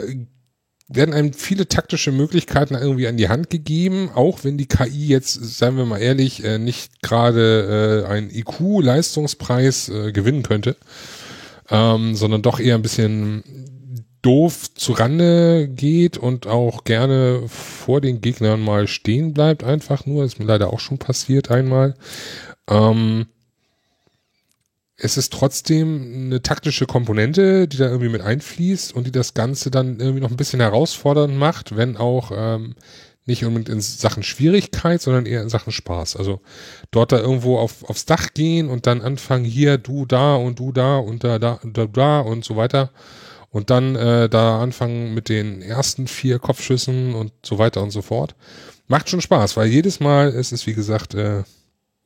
werden 0.92 1.14
einem 1.14 1.32
viele 1.32 1.68
taktische 1.68 2.10
Möglichkeiten 2.10 2.74
irgendwie 2.74 3.06
an 3.06 3.16
die 3.16 3.28
Hand 3.28 3.48
gegeben, 3.48 4.10
auch 4.12 4.40
wenn 4.42 4.58
die 4.58 4.66
KI 4.66 5.06
jetzt, 5.06 5.34
seien 5.34 5.76
wir 5.76 5.86
mal 5.86 5.98
ehrlich, 5.98 6.44
äh, 6.44 6.58
nicht 6.58 7.00
gerade 7.00 8.04
äh, 8.06 8.10
einen 8.10 8.30
IQ-Leistungspreis 8.30 9.88
äh, 9.88 10.12
gewinnen 10.12 10.42
könnte, 10.42 10.76
ähm, 11.70 12.16
sondern 12.16 12.42
doch 12.42 12.58
eher 12.58 12.74
ein 12.74 12.82
bisschen 12.82 13.44
doof 14.22 14.74
zu 14.74 14.92
Rande 14.92 15.68
geht 15.68 16.18
und 16.18 16.48
auch 16.48 16.82
gerne 16.82 17.42
vor 17.46 18.00
den 18.00 18.20
Gegnern 18.20 18.60
mal 18.60 18.88
stehen 18.88 19.32
bleibt, 19.32 19.62
einfach 19.62 20.06
nur. 20.06 20.24
Das 20.24 20.34
ist 20.34 20.38
mir 20.40 20.46
leider 20.46 20.72
auch 20.72 20.80
schon 20.80 20.98
passiert 20.98 21.52
einmal. 21.52 21.94
Ähm, 22.68 23.26
es 25.02 25.16
ist 25.16 25.32
trotzdem 25.32 26.26
eine 26.26 26.42
taktische 26.42 26.86
Komponente, 26.86 27.66
die 27.66 27.78
da 27.78 27.86
irgendwie 27.86 28.10
mit 28.10 28.20
einfließt 28.20 28.94
und 28.94 29.06
die 29.06 29.12
das 29.12 29.34
Ganze 29.34 29.70
dann 29.70 29.98
irgendwie 29.98 30.20
noch 30.20 30.30
ein 30.30 30.36
bisschen 30.36 30.60
herausfordernd 30.60 31.36
macht, 31.36 31.76
wenn 31.76 31.96
auch 31.96 32.30
ähm, 32.34 32.74
nicht 33.24 33.44
unbedingt 33.44 33.70
in 33.70 33.80
Sachen 33.80 34.22
Schwierigkeit, 34.22 35.00
sondern 35.00 35.24
eher 35.24 35.42
in 35.42 35.48
Sachen 35.48 35.72
Spaß. 35.72 36.16
Also 36.16 36.40
dort 36.90 37.12
da 37.12 37.18
irgendwo 37.18 37.58
auf, 37.58 37.84
aufs 37.88 38.04
Dach 38.04 38.28
gehen 38.34 38.68
und 38.68 38.86
dann 38.86 39.00
anfangen, 39.00 39.44
hier, 39.44 39.78
du 39.78 40.04
da 40.04 40.34
und 40.34 40.58
du 40.58 40.72
da 40.72 40.98
und 40.98 41.24
da, 41.24 41.38
da, 41.38 41.60
da, 41.64 41.86
da 41.86 42.20
und 42.20 42.44
so 42.44 42.56
weiter. 42.56 42.90
Und 43.50 43.70
dann 43.70 43.96
äh, 43.96 44.28
da 44.28 44.60
anfangen 44.60 45.14
mit 45.14 45.28
den 45.28 45.62
ersten 45.62 46.06
vier 46.06 46.38
Kopfschüssen 46.38 47.14
und 47.14 47.32
so 47.44 47.58
weiter 47.58 47.82
und 47.82 47.90
so 47.90 48.02
fort. 48.02 48.34
Macht 48.86 49.08
schon 49.08 49.20
Spaß, 49.20 49.56
weil 49.56 49.68
jedes 49.68 50.00
Mal 50.00 50.30
ist 50.30 50.52
es, 50.52 50.66
wie 50.66 50.74
gesagt, 50.74 51.14
äh, 51.14 51.42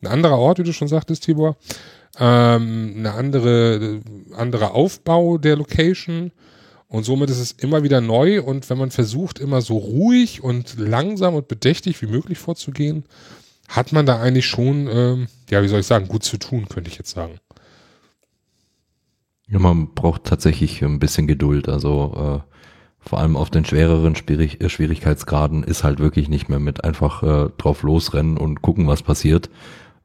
ein 0.00 0.07
anderer 0.07 0.38
Ort, 0.38 0.59
wie 0.59 0.64
du 0.64 0.72
schon 0.72 0.88
sagtest, 0.88 1.24
Tibor 1.24 1.57
ähm, 2.18 2.94
eine 2.96 3.12
andere, 3.12 4.00
anderer 4.37 4.74
Aufbau 4.74 5.38
der 5.38 5.57
Location 5.57 6.33
und 6.88 7.05
somit 7.05 7.31
ist 7.31 7.40
es 7.40 7.53
immer 7.53 7.83
wieder 7.83 8.00
neu 8.00 8.42
und 8.42 8.68
wenn 8.70 8.79
man 8.79 8.90
versucht, 8.90 9.38
immer 9.38 9.61
so 9.61 9.77
ruhig 9.79 10.42
und 10.42 10.79
langsam 10.79 11.35
und 11.35 11.48
bedächtig 11.48 12.00
wie 12.03 12.07
möglich 12.07 12.38
vorzugehen, 12.38 13.05
hat 13.68 13.92
man 13.92 14.07
da 14.07 14.20
eigentlich 14.20 14.46
schon, 14.46 14.88
ähm, 14.88 15.27
ja, 15.50 15.62
wie 15.62 15.68
soll 15.68 15.81
ich 15.81 15.87
sagen, 15.87 16.09
gut 16.09 16.22
zu 16.22 16.38
tun, 16.38 16.68
könnte 16.68 16.90
ich 16.90 16.98
jetzt 16.98 17.11
sagen. 17.11 17.40
Ja, 19.48 19.59
man 19.59 19.94
braucht 19.94 20.24
tatsächlich 20.24 20.83
ein 20.83 20.98
bisschen 20.98 21.27
Geduld. 21.27 21.68
Also 21.68 22.42
äh, 22.44 22.50
vor 23.00 23.18
allem 23.18 23.37
auf 23.37 23.50
den 23.50 23.64
schwereren 23.64 24.16
Schwierig 24.16 24.61
äh, 24.61 24.68
Schwierigkeitsgraden 24.68 25.64
ist 25.64 25.85
halt 25.85 25.98
wirklich 25.98 26.29
nicht 26.29 26.48
mehr 26.48 26.61
mit 26.61 26.85
einfach 26.85 27.22
äh, 27.22 27.50
drauf 27.59 27.83
losrennen 27.83 28.38
und 28.38 28.62
gucken, 28.62 28.87
was 28.87 29.03
passiert, 29.03 29.50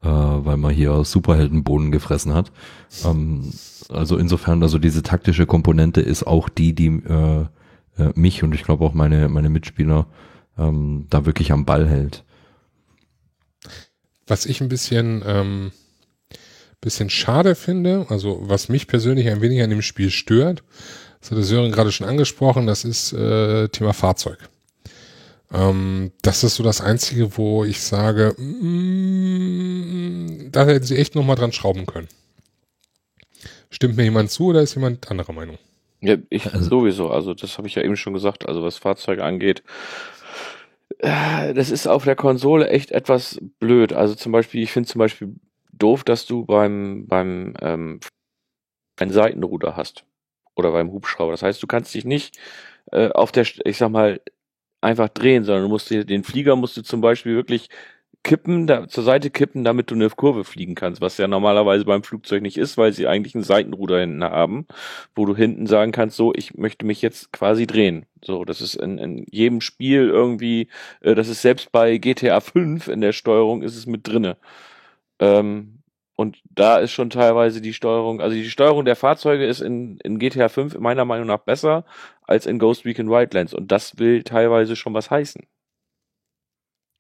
äh, 0.03 0.07
weil 0.07 0.57
man 0.57 0.73
hier 0.73 1.03
Superheldenbohnen 1.03 1.91
gefressen 1.91 2.33
hat. 2.33 2.51
Ähm, 3.05 3.51
also 3.89 4.17
insofern, 4.17 4.61
also 4.63 4.77
diese 4.77 5.03
taktische 5.03 5.45
Komponente 5.45 6.01
ist 6.01 6.25
auch 6.25 6.49
die, 6.49 6.73
die 6.73 6.87
äh, 6.87 7.45
äh, 7.97 8.11
mich 8.15 8.43
und 8.43 8.55
ich 8.55 8.63
glaube 8.63 8.85
auch 8.85 8.93
meine, 8.93 9.29
meine 9.29 9.49
Mitspieler 9.49 10.07
ähm, 10.57 11.07
da 11.09 11.25
wirklich 11.25 11.51
am 11.51 11.65
Ball 11.65 11.87
hält. 11.87 12.23
Was 14.27 14.45
ich 14.45 14.61
ein 14.61 14.69
bisschen, 14.69 15.23
ähm, 15.25 15.71
bisschen 16.81 17.09
schade 17.09 17.55
finde, 17.55 18.05
also 18.09 18.39
was 18.41 18.69
mich 18.69 18.87
persönlich 18.87 19.27
ein 19.27 19.41
wenig 19.41 19.61
an 19.61 19.69
dem 19.69 19.81
Spiel 19.81 20.11
stört, 20.11 20.63
das 21.19 21.31
hat 21.31 21.37
der 21.37 21.43
Sören 21.43 21.71
gerade 21.71 21.91
schon 21.91 22.07
angesprochen, 22.07 22.67
das 22.67 22.85
ist 22.85 23.11
äh, 23.11 23.67
Thema 23.69 23.93
Fahrzeug. 23.93 24.37
Ähm, 25.51 26.11
das 26.21 26.43
ist 26.43 26.55
so 26.55 26.63
das 26.63 26.81
Einzige, 26.81 27.37
wo 27.37 27.63
ich 27.63 27.81
sage, 27.81 28.35
mm, 28.39 30.51
da 30.51 30.65
hätten 30.65 30.85
sie 30.85 30.97
echt 30.97 31.15
nochmal 31.15 31.35
dran 31.35 31.51
schrauben 31.51 31.85
können. 31.85 32.07
Stimmt 33.71 33.97
mir 33.97 34.03
jemand 34.03 34.31
zu 34.31 34.47
oder 34.47 34.61
ist 34.61 34.75
jemand 34.75 35.09
anderer 35.09 35.33
Meinung? 35.33 35.57
Ja, 36.01 36.15
ich 36.29 36.53
also, 36.53 36.69
sowieso. 36.69 37.09
Also 37.09 37.33
das 37.33 37.57
habe 37.57 37.67
ich 37.67 37.75
ja 37.75 37.83
eben 37.83 37.97
schon 37.97 38.13
gesagt. 38.13 38.47
Also 38.47 38.63
was 38.63 38.77
Fahrzeuge 38.77 39.23
angeht, 39.23 39.63
äh, 40.99 41.53
das 41.53 41.69
ist 41.69 41.87
auf 41.87 42.05
der 42.05 42.15
Konsole 42.15 42.69
echt 42.69 42.91
etwas 42.91 43.39
blöd. 43.59 43.93
Also 43.93 44.15
zum 44.15 44.31
Beispiel, 44.31 44.63
ich 44.63 44.71
finde 44.71 44.89
zum 44.89 44.99
Beispiel 44.99 45.35
doof, 45.73 46.03
dass 46.03 46.25
du 46.25 46.45
beim 46.45 47.05
beim 47.07 47.53
ähm, 47.61 47.99
ein 48.97 49.11
Seitenruder 49.11 49.75
hast 49.75 50.05
oder 50.55 50.71
beim 50.71 50.91
Hubschrauber. 50.91 51.31
Das 51.31 51.43
heißt, 51.43 51.61
du 51.61 51.67
kannst 51.67 51.93
dich 51.93 52.05
nicht 52.05 52.37
äh, 52.91 53.09
auf 53.09 53.31
der, 53.31 53.45
ich 53.65 53.77
sag 53.77 53.89
mal, 53.89 54.21
einfach 54.81 55.09
drehen, 55.09 55.43
sondern 55.43 55.63
du 55.63 55.69
musst 55.69 55.89
den 55.91 56.23
Flieger 56.23 56.55
musst 56.55 56.77
du 56.77 56.81
zum 56.81 57.01
Beispiel 57.01 57.35
wirklich 57.35 57.69
kippen, 58.23 58.67
da, 58.67 58.87
zur 58.87 59.03
Seite 59.03 59.29
kippen, 59.29 59.63
damit 59.63 59.91
du 59.91 59.95
eine 59.95 60.09
Kurve 60.09 60.43
fliegen 60.43 60.75
kannst, 60.75 61.01
was 61.01 61.17
ja 61.17 61.27
normalerweise 61.27 61.85
beim 61.85 62.03
Flugzeug 62.03 62.41
nicht 62.41 62.57
ist, 62.57 62.77
weil 62.77 62.91
sie 62.93 63.07
eigentlich 63.07 63.33
ein 63.35 63.43
Seitenruder 63.43 63.99
hinten 64.01 64.23
haben, 64.23 64.67
wo 65.15 65.25
du 65.25 65.35
hinten 65.35 65.67
sagen 65.67 65.91
kannst, 65.91 66.17
so, 66.17 66.33
ich 66.35 66.55
möchte 66.55 66.85
mich 66.85 67.01
jetzt 67.01 67.31
quasi 67.31 67.65
drehen. 67.65 68.05
So, 68.23 68.43
das 68.45 68.61
ist 68.61 68.75
in, 68.75 68.97
in 68.97 69.25
jedem 69.31 69.61
Spiel 69.61 70.09
irgendwie, 70.09 70.67
äh, 71.01 71.15
das 71.15 71.29
ist 71.29 71.41
selbst 71.41 71.71
bei 71.71 71.97
GTA 71.97 72.41
5 72.41 72.87
in 72.89 73.01
der 73.01 73.13
Steuerung 73.13 73.61
ist 73.63 73.75
es 73.77 73.85
mit 73.85 74.07
drinne. 74.07 74.37
Ähm, 75.19 75.78
Und 76.19 76.41
da 76.53 76.79
ist 76.79 76.91
schon 76.91 77.09
teilweise 77.09 77.61
die 77.61 77.73
Steuerung, 77.73 78.19
also 78.19 78.35
die 78.35 78.49
Steuerung 78.49 78.83
der 78.83 78.97
Fahrzeuge 78.97 79.45
ist 79.45 79.61
in, 79.61 79.99
in 79.99 80.19
GTA 80.19 80.49
5 80.49 80.77
meiner 80.77 81.05
Meinung 81.05 81.27
nach 81.27 81.39
besser 81.39 81.85
als 82.23 82.45
in 82.45 82.59
Ghost 82.59 82.83
Recon 82.83 83.09
Wildlands. 83.09 83.53
Und 83.53 83.71
das 83.71 83.99
will 83.99 84.23
teilweise 84.23 84.75
schon 84.75 84.93
was 84.93 85.09
heißen. 85.09 85.43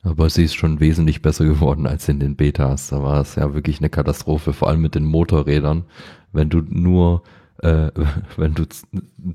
Aber 0.03 0.29
sie 0.29 0.45
ist 0.45 0.55
schon 0.55 0.79
wesentlich 0.79 1.21
besser 1.21 1.43
geworden 1.43 1.85
als 1.85 2.07
in 2.07 2.21
den 2.21 2.37
Betas. 2.37 2.87
Da 2.91 3.03
war 3.03 3.19
es 3.19 3.35
ja 3.35 3.53
wirklich 3.53 3.79
eine 3.79 3.89
Katastrophe, 3.89 4.53
vor 4.53 4.69
allem 4.69 4.79
mit 4.79 4.95
den 4.95 5.03
Motorrädern. 5.03 5.83
Wenn 6.31 6.49
du 6.49 6.61
nur, 6.61 7.23
äh, 7.61 7.91
wenn 8.37 8.53
du 8.53 8.67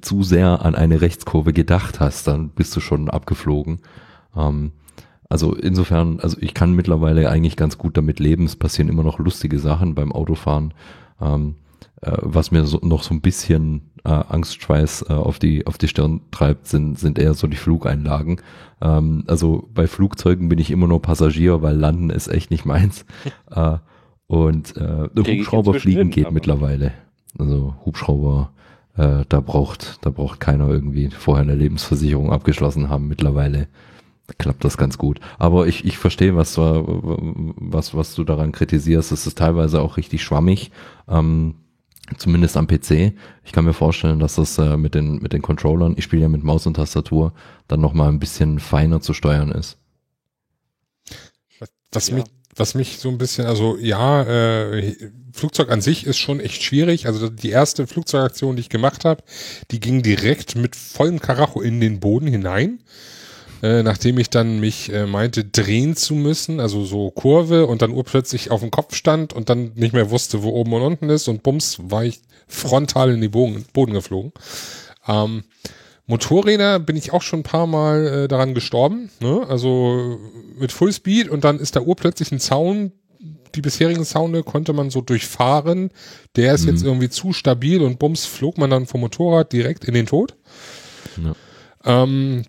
zu 0.00 0.22
sehr 0.22 0.64
an 0.64 0.74
eine 0.74 1.02
Rechtskurve 1.02 1.52
gedacht 1.52 2.00
hast, 2.00 2.26
dann 2.26 2.48
bist 2.48 2.74
du 2.74 2.80
schon 2.80 3.10
abgeflogen. 3.10 3.82
Ähm, 4.34 4.72
also 5.28 5.54
insofern, 5.54 6.20
also 6.20 6.36
ich 6.40 6.54
kann 6.54 6.74
mittlerweile 6.74 7.30
eigentlich 7.30 7.56
ganz 7.56 7.78
gut 7.78 7.96
damit 7.96 8.20
leben. 8.20 8.44
Es 8.44 8.56
passieren 8.56 8.88
immer 8.88 9.02
noch 9.02 9.18
lustige 9.18 9.58
Sachen 9.58 9.94
beim 9.94 10.12
Autofahren. 10.12 10.74
Ähm, 11.20 11.56
äh, 12.02 12.12
was 12.20 12.50
mir 12.50 12.64
so, 12.66 12.78
noch 12.82 13.02
so 13.02 13.14
ein 13.14 13.20
bisschen 13.20 13.90
äh, 14.04 14.10
Angstschweiß 14.10 15.06
äh, 15.08 15.12
auf 15.12 15.38
die 15.38 15.66
auf 15.66 15.78
die 15.78 15.88
Stirn 15.88 16.20
treibt, 16.30 16.66
sind 16.68 16.98
sind 16.98 17.18
eher 17.18 17.34
so 17.34 17.46
die 17.46 17.56
Flugeinlagen. 17.56 18.40
Ähm, 18.82 19.24
also 19.26 19.68
bei 19.72 19.86
Flugzeugen 19.86 20.48
bin 20.48 20.58
ich 20.58 20.70
immer 20.70 20.86
nur 20.86 21.00
Passagier, 21.00 21.62
weil 21.62 21.76
Landen 21.76 22.10
ist 22.10 22.28
echt 22.28 22.50
nicht 22.50 22.66
meins. 22.66 23.06
äh, 23.50 23.78
und 24.26 24.76
äh, 24.76 25.08
Hubschrauber 25.16 25.74
fliegen 25.74 25.98
hin, 26.00 26.10
geht 26.10 26.30
mittlerweile. 26.30 26.92
Also 27.38 27.74
Hubschrauber, 27.84 28.52
äh, 28.96 29.24
da 29.28 29.40
braucht 29.40 29.98
da 30.04 30.10
braucht 30.10 30.40
keiner 30.40 30.68
irgendwie 30.68 31.10
vorher 31.10 31.42
eine 31.42 31.54
Lebensversicherung 31.54 32.32
abgeschlossen 32.32 32.88
haben. 32.88 33.08
Mittlerweile 33.08 33.68
klappt 34.38 34.64
das 34.64 34.76
ganz 34.76 34.98
gut. 34.98 35.20
Aber 35.38 35.66
ich, 35.66 35.84
ich 35.84 35.98
verstehe, 35.98 36.36
was 36.36 36.54
du, 36.54 36.62
was, 37.56 37.94
was 37.94 38.14
du 38.14 38.24
daran 38.24 38.52
kritisierst. 38.52 39.12
Es 39.12 39.26
ist 39.26 39.38
teilweise 39.38 39.80
auch 39.80 39.96
richtig 39.96 40.22
schwammig. 40.22 40.70
Ähm, 41.08 41.56
Zumindest 42.18 42.58
am 42.58 42.66
PC. 42.66 43.14
Ich 43.44 43.52
kann 43.52 43.64
mir 43.64 43.72
vorstellen, 43.72 44.20
dass 44.20 44.34
das 44.34 44.58
äh, 44.58 44.76
mit 44.76 44.94
den 44.94 45.22
mit 45.22 45.32
den 45.32 45.40
Controllern, 45.40 45.94
ich 45.96 46.04
spiele 46.04 46.20
ja 46.20 46.28
mit 46.28 46.44
Maus 46.44 46.66
und 46.66 46.74
Tastatur, 46.74 47.32
dann 47.66 47.80
noch 47.80 47.94
mal 47.94 48.08
ein 48.08 48.18
bisschen 48.18 48.60
feiner 48.60 49.00
zu 49.00 49.14
steuern 49.14 49.50
ist. 49.50 49.78
Was 51.90 52.08
ja. 52.08 52.16
mich 52.16 52.24
was 52.56 52.74
mich 52.74 52.98
so 52.98 53.08
ein 53.08 53.18
bisschen, 53.18 53.46
also 53.46 53.76
ja, 53.78 54.22
äh, 54.22 54.94
Flugzeug 55.32 55.70
an 55.70 55.80
sich 55.80 56.06
ist 56.06 56.18
schon 56.18 56.40
echt 56.40 56.62
schwierig. 56.62 57.06
Also 57.06 57.28
die 57.28 57.50
erste 57.50 57.86
Flugzeugaktion, 57.86 58.56
die 58.56 58.60
ich 58.60 58.68
gemacht 58.68 59.04
habe, 59.04 59.22
die 59.70 59.80
ging 59.80 60.02
direkt 60.02 60.54
mit 60.54 60.76
vollem 60.76 61.20
Karacho 61.20 61.60
in 61.60 61.80
den 61.80 61.98
Boden 62.00 62.28
hinein. 62.28 62.80
Äh, 63.62 63.82
nachdem 63.82 64.18
ich 64.18 64.30
dann 64.30 64.60
mich 64.60 64.92
äh, 64.92 65.06
meinte, 65.06 65.44
drehen 65.44 65.96
zu 65.96 66.14
müssen, 66.14 66.60
also 66.60 66.84
so 66.84 67.10
Kurve 67.10 67.66
und 67.66 67.82
dann 67.82 67.92
urplötzlich 67.92 68.50
auf 68.50 68.60
dem 68.60 68.70
Kopf 68.70 68.94
stand 68.94 69.32
und 69.32 69.48
dann 69.48 69.72
nicht 69.74 69.94
mehr 69.94 70.10
wusste, 70.10 70.42
wo 70.42 70.50
oben 70.50 70.72
und 70.74 70.82
unten 70.82 71.08
ist 71.08 71.28
und 71.28 71.42
bums, 71.42 71.78
war 71.80 72.04
ich 72.04 72.20
frontal 72.46 73.12
in 73.12 73.20
den 73.20 73.30
Boden, 73.30 73.64
Boden 73.72 73.92
geflogen. 73.92 74.32
Ähm, 75.08 75.44
Motorräder 76.06 76.80
bin 76.80 76.96
ich 76.96 77.12
auch 77.12 77.22
schon 77.22 77.40
ein 77.40 77.44
paar 77.44 77.66
Mal 77.66 78.06
äh, 78.06 78.28
daran 78.28 78.54
gestorben, 78.54 79.10
ne? 79.20 79.46
also 79.48 80.18
mit 80.58 80.70
Fullspeed 80.70 81.30
und 81.30 81.44
dann 81.44 81.58
ist 81.58 81.76
da 81.76 81.80
urplötzlich 81.80 82.30
ein 82.30 82.40
Zaun, 82.40 82.92
die 83.54 83.62
bisherigen 83.62 84.04
Zaune 84.04 84.42
konnte 84.42 84.72
man 84.72 84.90
so 84.90 85.00
durchfahren, 85.00 85.90
der 86.36 86.54
ist 86.54 86.64
mhm. 86.64 86.70
jetzt 86.70 86.84
irgendwie 86.84 87.08
zu 87.08 87.32
stabil 87.32 87.80
und 87.80 87.98
bums 87.98 88.26
flog 88.26 88.58
man 88.58 88.70
dann 88.70 88.86
vom 88.86 89.00
Motorrad 89.00 89.52
direkt 89.52 89.84
in 89.84 89.94
den 89.94 90.06
Tod. 90.06 90.36
Ja. 91.16 91.34
Ähm, 91.84 92.44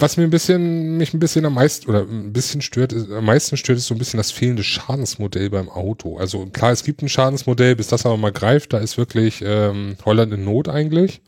was 0.00 0.16
mir 0.16 0.24
ein 0.24 0.30
bisschen, 0.30 0.96
mich 0.96 1.14
ein 1.14 1.20
bisschen 1.20 1.44
am 1.44 1.54
meisten 1.54 1.88
oder 1.88 2.00
ein 2.00 2.32
bisschen 2.32 2.62
stört, 2.62 2.92
ist, 2.92 3.10
am 3.10 3.24
meisten 3.24 3.56
stört, 3.56 3.78
ist 3.78 3.86
so 3.86 3.94
ein 3.94 3.98
bisschen 3.98 4.18
das 4.18 4.30
fehlende 4.30 4.62
Schadensmodell 4.62 5.50
beim 5.50 5.68
Auto. 5.68 6.18
Also 6.18 6.46
klar, 6.46 6.72
es 6.72 6.84
gibt 6.84 7.02
ein 7.02 7.08
Schadensmodell, 7.08 7.76
bis 7.76 7.88
das 7.88 8.06
aber 8.06 8.16
mal 8.16 8.32
greift, 8.32 8.72
da 8.72 8.78
ist 8.78 8.98
wirklich 8.98 9.42
ähm, 9.44 9.96
Holland 10.04 10.32
in 10.32 10.44
Not 10.44 10.68
eigentlich. 10.68 11.20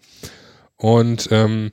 Und 0.77 1.29
ähm, 1.31 1.71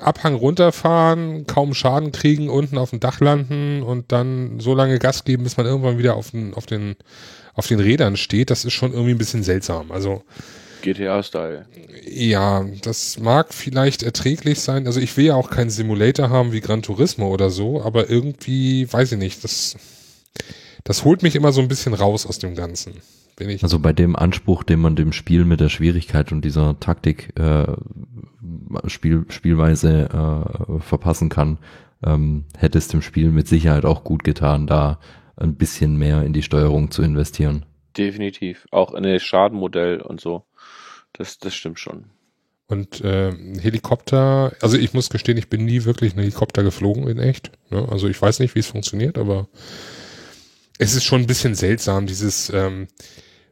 Abhang 0.00 0.34
runterfahren, 0.34 1.46
kaum 1.46 1.74
Schaden 1.74 2.12
kriegen, 2.12 2.48
unten 2.48 2.78
auf 2.78 2.90
dem 2.90 3.00
Dach 3.00 3.20
landen 3.20 3.82
und 3.82 4.12
dann 4.12 4.60
so 4.60 4.74
lange 4.74 4.98
Gas 4.98 5.24
geben, 5.24 5.44
bis 5.44 5.56
man 5.56 5.66
irgendwann 5.66 5.98
wieder 5.98 6.16
auf 6.16 6.30
den, 6.30 6.54
auf 6.54 6.66
den, 6.66 6.96
auf 7.54 7.66
den 7.66 7.80
Rädern 7.80 8.16
steht, 8.16 8.50
das 8.50 8.64
ist 8.64 8.74
schon 8.74 8.92
irgendwie 8.92 9.12
ein 9.12 9.18
bisschen 9.18 9.42
seltsam. 9.42 9.90
Also 9.90 10.22
GTA-Style. 10.86 11.66
Ja, 12.08 12.64
das 12.82 13.18
mag 13.18 13.52
vielleicht 13.52 14.02
erträglich 14.02 14.60
sein. 14.60 14.86
Also 14.86 15.00
ich 15.00 15.16
will 15.16 15.26
ja 15.26 15.34
auch 15.34 15.50
keinen 15.50 15.70
Simulator 15.70 16.30
haben 16.30 16.52
wie 16.52 16.60
Gran 16.60 16.82
Turismo 16.82 17.28
oder 17.28 17.50
so, 17.50 17.82
aber 17.82 18.08
irgendwie, 18.08 18.90
weiß 18.90 19.12
ich 19.12 19.18
nicht, 19.18 19.42
das, 19.42 19.76
das 20.84 21.04
holt 21.04 21.22
mich 21.22 21.34
immer 21.34 21.52
so 21.52 21.60
ein 21.60 21.68
bisschen 21.68 21.94
raus 21.94 22.26
aus 22.26 22.38
dem 22.38 22.54
Ganzen. 22.54 22.94
Bin 23.36 23.50
ich 23.50 23.62
also 23.62 23.80
bei 23.80 23.92
dem 23.92 24.16
Anspruch, 24.16 24.62
den 24.62 24.80
man 24.80 24.96
dem 24.96 25.12
Spiel 25.12 25.44
mit 25.44 25.60
der 25.60 25.68
Schwierigkeit 25.68 26.32
und 26.32 26.44
dieser 26.44 26.78
Taktik 26.80 27.38
äh, 27.38 27.66
Spiel, 28.86 29.26
Spielweise 29.28 30.08
äh, 30.08 30.80
verpassen 30.80 31.28
kann, 31.28 31.58
ähm, 32.04 32.44
hätte 32.56 32.78
es 32.78 32.88
dem 32.88 33.02
Spiel 33.02 33.30
mit 33.30 33.48
Sicherheit 33.48 33.84
auch 33.84 34.04
gut 34.04 34.24
getan, 34.24 34.66
da 34.66 35.00
ein 35.36 35.56
bisschen 35.56 35.96
mehr 35.96 36.22
in 36.22 36.32
die 36.32 36.42
Steuerung 36.42 36.90
zu 36.90 37.02
investieren. 37.02 37.66
Definitiv. 37.96 38.66
Auch 38.70 38.94
in 38.94 39.02
das 39.02 39.22
Schadenmodell 39.22 40.00
und 40.00 40.20
so. 40.20 40.44
Das, 41.16 41.38
das 41.38 41.54
stimmt 41.54 41.80
schon. 41.80 42.04
Und 42.68 43.00
äh, 43.02 43.32
Helikopter, 43.60 44.52
also 44.60 44.76
ich 44.76 44.92
muss 44.92 45.08
gestehen, 45.08 45.38
ich 45.38 45.48
bin 45.48 45.64
nie 45.64 45.84
wirklich 45.84 46.14
ein 46.14 46.18
Helikopter 46.18 46.62
geflogen 46.62 47.06
in 47.06 47.18
echt. 47.18 47.52
Ne? 47.70 47.86
Also 47.88 48.08
ich 48.08 48.20
weiß 48.20 48.40
nicht, 48.40 48.54
wie 48.54 48.60
es 48.60 48.66
funktioniert, 48.66 49.18
aber 49.18 49.48
es 50.78 50.94
ist 50.94 51.04
schon 51.04 51.22
ein 51.22 51.26
bisschen 51.26 51.54
seltsam, 51.54 52.06
dieses 52.06 52.50
ähm, 52.50 52.88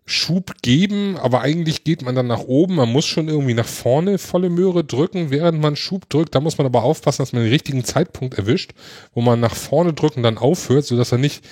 Schub 0.05 0.53
geben, 0.61 1.17
aber 1.17 1.41
eigentlich 1.41 1.85
geht 1.85 2.03
man 2.03 2.15
dann 2.15 2.27
nach 2.27 2.41
oben, 2.41 2.75
man 2.75 2.93
muss 2.93 3.07
schon 3.07 3.29
irgendwie 3.29 3.55
nach 3.55 3.67
vorne 3.67 4.19
volle 4.19 4.51
Möhre 4.51 4.85
drücken, 4.85 5.31
während 5.31 5.61
man 5.61 5.77
Schub 5.77 6.11
drückt. 6.11 6.35
Da 6.35 6.41
muss 6.41 6.59
man 6.59 6.67
aber 6.67 6.83
aufpassen, 6.83 7.23
dass 7.23 7.33
man 7.33 7.43
den 7.43 7.53
richtigen 7.53 7.85
Zeitpunkt 7.85 8.37
erwischt, 8.37 8.73
wo 9.15 9.23
man 9.23 9.41
nach 9.41 9.55
vorne 9.55 9.95
drücken 9.95 10.23
dann 10.23 10.37
aufhört, 10.37 10.85
sodass 10.85 11.13
er 11.13 11.19
nicht 11.19 11.47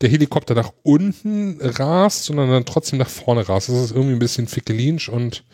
der 0.00 0.10
Helikopter 0.10 0.54
nach 0.54 0.72
unten 0.82 1.58
rast, 1.60 2.24
sondern 2.24 2.50
dann 2.50 2.64
trotzdem 2.66 2.98
nach 2.98 3.08
vorne 3.08 3.48
rast. 3.48 3.68
Das 3.68 3.76
ist 3.76 3.90
irgendwie 3.92 4.14
ein 4.14 4.18
bisschen 4.18 4.46
fickelinsch 4.46 5.08
und 5.08 5.44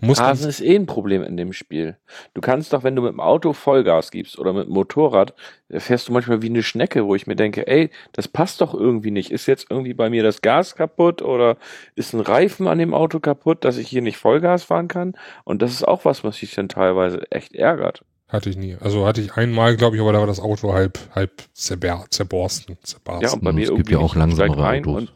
muss. 0.00 0.20
Rasen 0.20 0.48
ist 0.48 0.60
eh 0.60 0.76
ein 0.76 0.86
Problem 0.86 1.22
in 1.22 1.36
dem 1.36 1.52
Spiel. 1.52 1.96
Du 2.34 2.40
kannst 2.40 2.72
doch, 2.72 2.84
wenn 2.84 2.94
du 2.94 3.02
mit 3.02 3.12
dem 3.12 3.20
Auto 3.20 3.52
Vollgas 3.52 4.10
gibst 4.10 4.38
oder 4.38 4.52
mit 4.52 4.66
dem 4.66 4.72
Motorrad, 4.72 5.34
fährst 5.70 6.08
du 6.08 6.12
manchmal 6.12 6.42
wie 6.42 6.48
eine 6.48 6.62
Schnecke, 6.62 7.06
wo 7.06 7.14
ich 7.14 7.26
mir 7.26 7.36
denke, 7.36 7.66
ey, 7.66 7.90
das 8.12 8.28
passt 8.28 8.60
doch 8.60 8.72
irgendwie 8.72 9.10
nicht. 9.10 9.32
Ist 9.32 9.46
jetzt 9.46 9.66
irgendwie 9.68 9.94
bei 9.94 10.10
mir 10.10 10.22
das 10.22 10.42
Gas 10.42 10.76
kaputt 10.76 11.20
oder 11.20 11.56
ist 11.96 12.14
ein 12.14 12.20
Reifen 12.20 12.68
an 12.68 12.78
dem 12.78 12.94
Auto 12.94 13.18
kaputt, 13.18 13.64
dass 13.64 13.76
ich 13.78 13.88
hier 13.88 14.02
nicht 14.02 14.16
Vollgas 14.16 14.62
fahren 14.64 14.88
kann? 14.88 15.14
Und 15.44 15.60
das 15.60 15.72
ist 15.72 15.86
auch 15.86 16.04
was, 16.04 16.22
was 16.22 16.40
mich 16.40 16.54
dann 16.54 16.68
teilweise 16.68 17.22
echt 17.30 17.54
ärgert. 17.54 18.04
Hatte 18.28 18.50
ich 18.50 18.56
nie. 18.56 18.76
Also 18.80 19.06
hatte 19.06 19.22
ich 19.22 19.34
einmal, 19.34 19.76
glaube 19.76 19.96
ich, 19.96 20.02
aber 20.02 20.12
da 20.12 20.20
war 20.20 20.26
das 20.26 20.38
Auto 20.38 20.74
halb, 20.74 20.98
halb 21.14 21.42
zerber 21.54 22.04
zerborsten. 22.10 22.76
zerborsten. 22.82 23.26
Ja, 23.26 23.32
und 23.32 23.42
bei 23.42 23.52
mir 23.52 23.70
es 23.70 23.74
gibt 23.74 23.90
ja 23.90 23.98
auch 23.98 24.14
langsamere 24.14 24.68
Autos. 24.68 25.08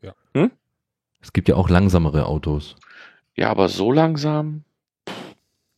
ja. 0.00 0.14
Hm? 0.34 0.50
Es 1.20 1.32
gibt 1.32 1.48
ja 1.48 1.56
auch 1.56 1.68
langsamere 1.68 2.26
Autos. 2.26 2.76
Ja, 3.36 3.50
aber 3.50 3.68
so 3.68 3.90
langsam. 3.90 4.64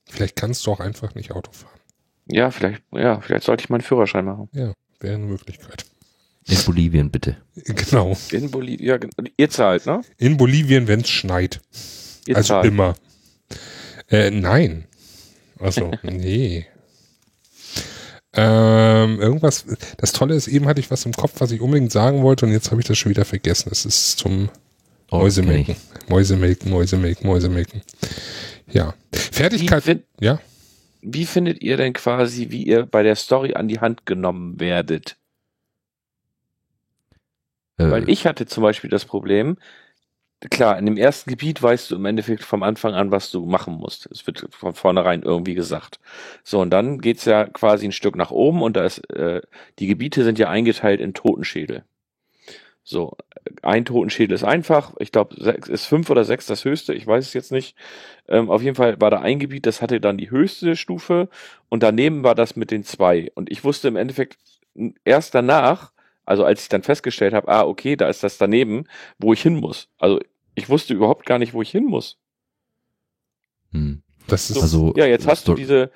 Vielleicht 0.08 0.36
kannst 0.36 0.66
du 0.66 0.72
auch 0.72 0.80
einfach 0.80 1.14
nicht 1.14 1.32
Auto 1.32 1.52
fahren. 1.52 1.80
Ja, 2.26 2.50
vielleicht, 2.50 2.82
ja, 2.92 3.20
vielleicht 3.20 3.44
sollte 3.44 3.64
ich 3.64 3.70
meinen 3.70 3.80
Führerschein 3.82 4.24
machen. 4.24 4.48
Ja, 4.52 4.72
wäre 5.00 5.14
eine 5.14 5.24
Möglichkeit. 5.24 5.86
In 6.46 6.58
Bolivien 6.66 7.10
bitte. 7.10 7.36
Genau. 7.64 8.16
In 8.30 8.50
Bolivien, 8.50 8.86
ja, 8.86 8.98
ihr 9.36 9.50
zahlt, 9.50 9.86
ne? 9.86 10.02
In 10.18 10.36
Bolivien, 10.36 10.86
wenn 10.88 11.00
es 11.00 11.08
schneit. 11.08 11.60
Ihr 12.26 12.36
also 12.36 12.48
zahlt. 12.48 12.66
immer. 12.66 12.94
Äh, 14.08 14.30
nein. 14.30 14.86
Also, 15.58 15.92
nee. 16.02 16.66
Ähm, 18.36 19.20
irgendwas, 19.20 19.64
das 19.96 20.12
Tolle 20.12 20.34
ist, 20.34 20.48
eben 20.48 20.66
hatte 20.66 20.80
ich 20.80 20.90
was 20.90 21.06
im 21.06 21.12
Kopf, 21.12 21.34
was 21.38 21.52
ich 21.52 21.60
unbedingt 21.60 21.92
sagen 21.92 22.22
wollte 22.22 22.46
und 22.46 22.52
jetzt 22.52 22.70
habe 22.70 22.80
ich 22.80 22.86
das 22.86 22.98
schon 22.98 23.10
wieder 23.10 23.24
vergessen. 23.24 23.68
Es 23.70 23.84
ist 23.84 24.18
zum 24.18 24.48
oh, 25.10 25.18
Mäusemelken. 25.18 25.76
Okay. 25.76 26.04
Mäusemelken, 26.08 26.70
Mäusemelken, 26.70 27.26
Mäusemelken. 27.26 27.82
Ja. 28.70 28.94
Fertigkeit, 29.12 29.86
wie 29.86 30.02
ja. 30.20 30.40
Wie 31.00 31.26
findet 31.26 31.60
ihr 31.62 31.76
denn 31.76 31.92
quasi, 31.92 32.50
wie 32.50 32.64
ihr 32.64 32.86
bei 32.86 33.02
der 33.02 33.14
Story 33.14 33.54
an 33.54 33.68
die 33.68 33.80
Hand 33.80 34.06
genommen 34.06 34.58
werdet? 34.58 35.16
Äh. 37.76 37.90
Weil 37.90 38.08
ich 38.08 38.26
hatte 38.26 38.46
zum 38.46 38.62
Beispiel 38.62 38.90
das 38.90 39.04
Problem, 39.04 39.58
klar, 40.50 40.78
in 40.78 40.86
dem 40.86 40.96
ersten 40.96 41.30
Gebiet 41.30 41.62
weißt 41.62 41.90
du 41.90 41.96
im 41.96 42.04
Endeffekt 42.04 42.44
vom 42.44 42.62
Anfang 42.62 42.94
an, 42.94 43.10
was 43.10 43.30
du 43.30 43.46
machen 43.46 43.74
musst. 43.74 44.06
Es 44.10 44.26
wird 44.26 44.46
von 44.50 44.74
vornherein 44.74 45.22
irgendwie 45.22 45.54
gesagt. 45.54 45.98
So, 46.42 46.60
und 46.60 46.70
dann 46.70 47.00
geht's 47.00 47.24
ja 47.24 47.46
quasi 47.46 47.86
ein 47.86 47.92
Stück 47.92 48.16
nach 48.16 48.30
oben 48.30 48.62
und 48.62 48.76
da 48.76 48.84
ist, 48.84 48.98
äh, 49.10 49.42
die 49.78 49.86
Gebiete 49.86 50.24
sind 50.24 50.38
ja 50.38 50.48
eingeteilt 50.50 51.00
in 51.00 51.14
Totenschädel. 51.14 51.84
So, 52.84 53.16
ein 53.62 53.84
Totenschädel 53.86 54.34
ist 54.34 54.44
einfach, 54.44 54.94
ich 54.98 55.12
glaube, 55.12 55.36
ist 55.68 55.86
fünf 55.86 56.10
oder 56.10 56.24
sechs 56.24 56.46
das 56.46 56.64
höchste, 56.64 56.94
ich 56.94 57.06
weiß 57.06 57.26
es 57.26 57.32
jetzt 57.34 57.52
nicht. 57.52 57.76
Ähm, 58.28 58.50
auf 58.50 58.62
jeden 58.62 58.76
Fall 58.76 59.00
war 59.00 59.10
da 59.10 59.20
ein 59.20 59.38
Gebiet, 59.38 59.66
das 59.66 59.82
hatte 59.82 60.00
dann 60.00 60.18
die 60.18 60.30
höchste 60.30 60.76
Stufe 60.76 61.28
und 61.70 61.82
daneben 61.82 62.24
war 62.24 62.34
das 62.34 62.56
mit 62.56 62.70
den 62.70 62.84
zwei. 62.84 63.30
Und 63.34 63.50
ich 63.50 63.64
wusste 63.64 63.88
im 63.88 63.96
Endeffekt 63.96 64.38
erst 65.04 65.34
danach, 65.34 65.92
Also 66.26 66.44
als 66.44 66.62
ich 66.62 66.68
dann 66.70 66.82
festgestellt 66.82 67.34
habe, 67.34 67.48
ah, 67.48 67.64
okay, 67.64 67.96
da 67.96 68.08
ist 68.08 68.22
das 68.22 68.38
daneben, 68.38 68.86
wo 69.18 69.32
ich 69.34 69.42
hin 69.42 69.56
muss. 69.56 69.88
Also 69.98 70.20
ich 70.54 70.68
wusste 70.68 70.94
überhaupt 70.94 71.26
gar 71.26 71.38
nicht, 71.38 71.54
wo 71.54 71.62
ich 71.62 71.70
hin 71.70 71.84
muss. 71.84 72.18
Hm. 73.70 74.02
Das 74.26 74.50
ist 74.50 74.56
So, 74.56 74.62
Also, 74.62 74.94
ja, 74.96 75.06
jetzt 75.06 75.26
hast 75.26 75.48
du 75.48 75.54
diese, 75.54 75.90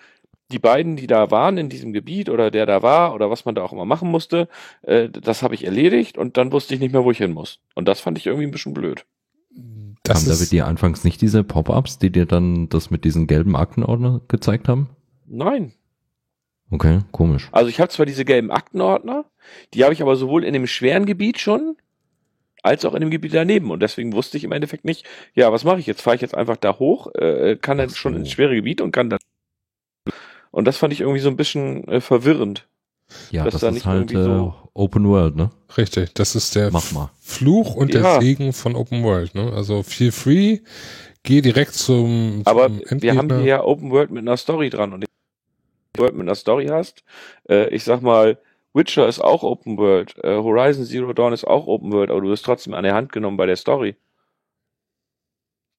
die 0.51 0.59
beiden, 0.59 0.97
die 0.97 1.07
da 1.07 1.31
waren 1.31 1.59
in 1.59 1.69
diesem 1.69 1.93
Gebiet 1.93 2.29
oder 2.29 2.51
der 2.51 2.67
da 2.67 2.83
war 2.83 3.15
oder 3.15 3.31
was 3.31 3.45
man 3.45 3.55
da 3.55 3.63
auch 3.63 3.73
immer 3.73 3.85
machen 3.85 4.11
musste, 4.11 4.49
äh, 4.83 5.09
das 5.09 5.43
habe 5.43 5.55
ich 5.55 5.65
erledigt 5.65 6.19
und 6.19 6.37
dann 6.37 6.53
wusste 6.53 6.75
ich 6.75 6.81
nicht 6.81 6.93
mehr, 6.93 7.05
wo 7.05 7.11
ich 7.11 7.19
hin 7.19 7.33
muss. 7.33 7.61
Und 7.75 7.87
das 7.87 8.01
fand 8.01 8.19
ich 8.19 8.27
irgendwie 8.27 8.47
ein 8.47 8.51
bisschen 8.51 8.75
blöd. 8.75 9.05
das 10.03 10.25
Kamen 10.25 10.39
da 10.39 10.45
dir 10.45 10.67
anfangs 10.67 11.05
nicht 11.05 11.21
diese 11.21 11.45
Pop-ups, 11.45 11.99
die 11.99 12.11
dir 12.11 12.27
dann 12.27 12.69
das 12.69 12.91
mit 12.91 13.05
diesen 13.05 13.27
gelben 13.27 13.57
Aktenordner 13.57 14.21
gezeigt 14.29 14.69
haben? 14.69 14.91
Nein. 15.27 15.73
Okay, 16.71 17.01
komisch. 17.13 17.49
Also 17.53 17.71
ich 17.71 17.81
habe 17.81 17.91
zwar 17.91 18.05
diese 18.05 18.25
gelben 18.25 18.51
Aktenordner, 18.51 19.25
die 19.73 19.85
habe 19.85 19.95
ich 19.95 20.03
aber 20.03 20.17
sowohl 20.17 20.45
in 20.45 20.53
dem 20.53 20.67
schweren 20.67 21.07
Gebiet 21.07 21.41
schon, 21.41 21.77
als 22.69 22.85
auch 22.85 22.95
in 22.95 23.01
dem 23.01 23.11
Gebiet 23.11 23.35
daneben. 23.35 23.71
Und 23.71 23.81
deswegen 23.81 24.13
wusste 24.13 24.37
ich 24.37 24.45
im 24.45 24.53
Endeffekt 24.53 24.85
nicht, 24.85 25.05
ja, 25.35 25.53
was 25.53 25.65
mache 25.65 25.81
ich 25.81 25.87
jetzt? 25.87 26.03
Fahre 26.03 26.15
ich 26.17 26.23
jetzt 26.23 26.35
einfach 26.35 26.57
da 26.57 26.79
hoch, 26.79 27.13
äh, 27.15 27.57
kann 27.61 27.79
dann 27.79 27.91
schon 27.91 28.13
so. 28.15 28.19
ins 28.21 28.31
schwere 28.31 28.55
Gebiet 28.55 28.81
und 28.81 28.93
kann 28.93 29.11
dann. 29.11 29.19
Und 30.51 30.65
das 30.67 30.77
fand 30.79 30.93
ich 30.93 31.01
irgendwie 31.01 31.21
so 31.21 31.29
ein 31.29 31.37
bisschen 31.37 31.87
äh, 31.89 32.01
verwirrend. 32.01 32.67
Ja, 33.31 33.45
das 33.45 33.61
da 33.61 33.69
ist 33.69 33.75
nicht 33.75 33.87
halt 33.87 34.11
irgendwie 34.13 34.17
äh, 34.21 34.25
so- 34.25 34.55
Open 34.75 35.09
World, 35.09 35.35
ne? 35.35 35.51
richtig. 35.77 36.15
Das 36.15 36.37
ist 36.37 36.55
der 36.55 36.71
Mach 36.71 36.93
mal. 36.93 37.11
Fluch 37.21 37.75
und 37.75 37.95
der 37.95 38.03
Ja. 38.03 38.21
Segen 38.21 38.53
von 38.53 38.77
Open 38.77 39.03
World. 39.03 39.35
Ne? 39.35 39.53
Also 39.53 39.83
feel 39.83 40.13
free, 40.13 40.59
geh 41.23 41.41
direkt 41.41 41.75
zum, 41.75 42.43
Aber 42.45 42.67
zum 42.67 43.03
wir 43.03 43.13
haben 43.17 43.19
Endgegner. 43.31 43.37
hier 43.39 43.47
ja 43.47 43.65
Open 43.65 43.91
World 43.91 44.11
mit 44.11 44.21
einer 44.23 44.37
Story 44.37 44.71
dran. 44.71 44.93
Und 44.93 45.01
wenn 45.03 45.09
du 45.95 46.01
World 46.03 46.15
mit 46.15 46.23
einer 46.27 46.35
Story 46.35 46.67
hast, 46.67 47.03
äh, 47.49 47.69
ich 47.75 47.83
sag 47.85 48.03
mal, 48.03 48.39
Witcher 48.75 49.09
ist 49.09 49.21
auch 49.21 49.43
Open 49.43 49.77
World, 49.79 50.17
äh, 50.23 50.37
Horizon 50.37 50.85
Zero 50.85 51.13
Dawn 51.13 51.33
ist 51.33 51.45
auch 51.45 51.67
Open 51.67 51.93
World, 51.93 52.11
aber 52.11 52.21
du 52.21 52.29
wirst 52.29 52.45
trotzdem 52.45 52.75
an 52.75 52.85
der 52.85 52.95
Hand 52.95 53.13
genommen 53.13 53.37
bei 53.37 53.47
der 53.47 53.57
Story. 53.57 53.97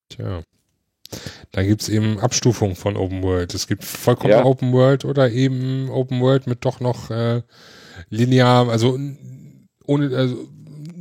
Tja. 0.10 0.44
Da 1.52 1.64
gibt's 1.64 1.90
eben 1.90 2.20
Abstufungen 2.20 2.76
von 2.76 2.96
Open 2.96 3.24
World. 3.24 3.54
Es 3.54 3.68
gibt 3.68 3.84
vollkommen 3.84 4.32
Ja. 4.32 4.46
Open 4.46 4.72
World 4.74 5.06
oder 5.06 5.32
eben 5.32 5.90
Open 5.90 6.22
World 6.22 6.46
mit 6.46 6.66
doch 6.66 6.80
noch 6.80 7.10
äh, 7.10 7.42
linear, 8.10 8.70
also 8.70 9.00
ohne, 9.86 10.16
also 10.16 10.48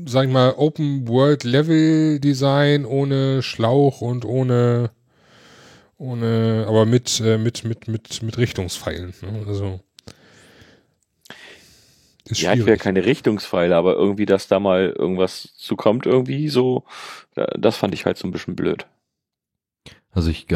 sag 0.07 0.27
ich 0.27 0.33
mal, 0.33 0.55
Open 0.57 1.07
World 1.09 1.45
Level 1.45 2.21
Design 2.21 2.87
ohne 2.87 3.43
Schlauch 3.43 4.01
und 4.01 4.25
ohne 4.25 4.91
ohne, 5.99 6.65
aber 6.69 6.87
mit 6.87 7.21
äh, 7.21 7.39
mit 7.39 7.65
mit 7.65 7.89
mit 7.89 8.23
mit 8.23 8.39
Richtungspfeilen. 8.39 9.13
Ne? 9.21 9.45
Also 9.47 9.81
ist 12.31 12.41
Ja, 12.41 12.53
ich 12.55 12.67
will 12.67 12.77
schwierig. 12.77 12.79
keine 12.79 13.05
Richtungspfeile, 13.05 13.77
aber 13.77 13.95
irgendwie, 13.95 14.27
dass 14.27 14.49
da 14.49 14.61
mal 14.61 14.91
irgendwas 14.97 15.55
zukommt, 15.57 16.07
irgendwie 16.07 16.49
so, 16.49 16.85
da- 17.35 17.47
das 17.59 17.77
fand 17.77 17.95
ich 17.95 18.07
halt 18.07 18.19
so 18.19 18.27
ein 18.29 18.33
bisschen 18.33 18.57
blöd. 18.57 18.87
Also 20.11 20.31
ich, 20.31 20.47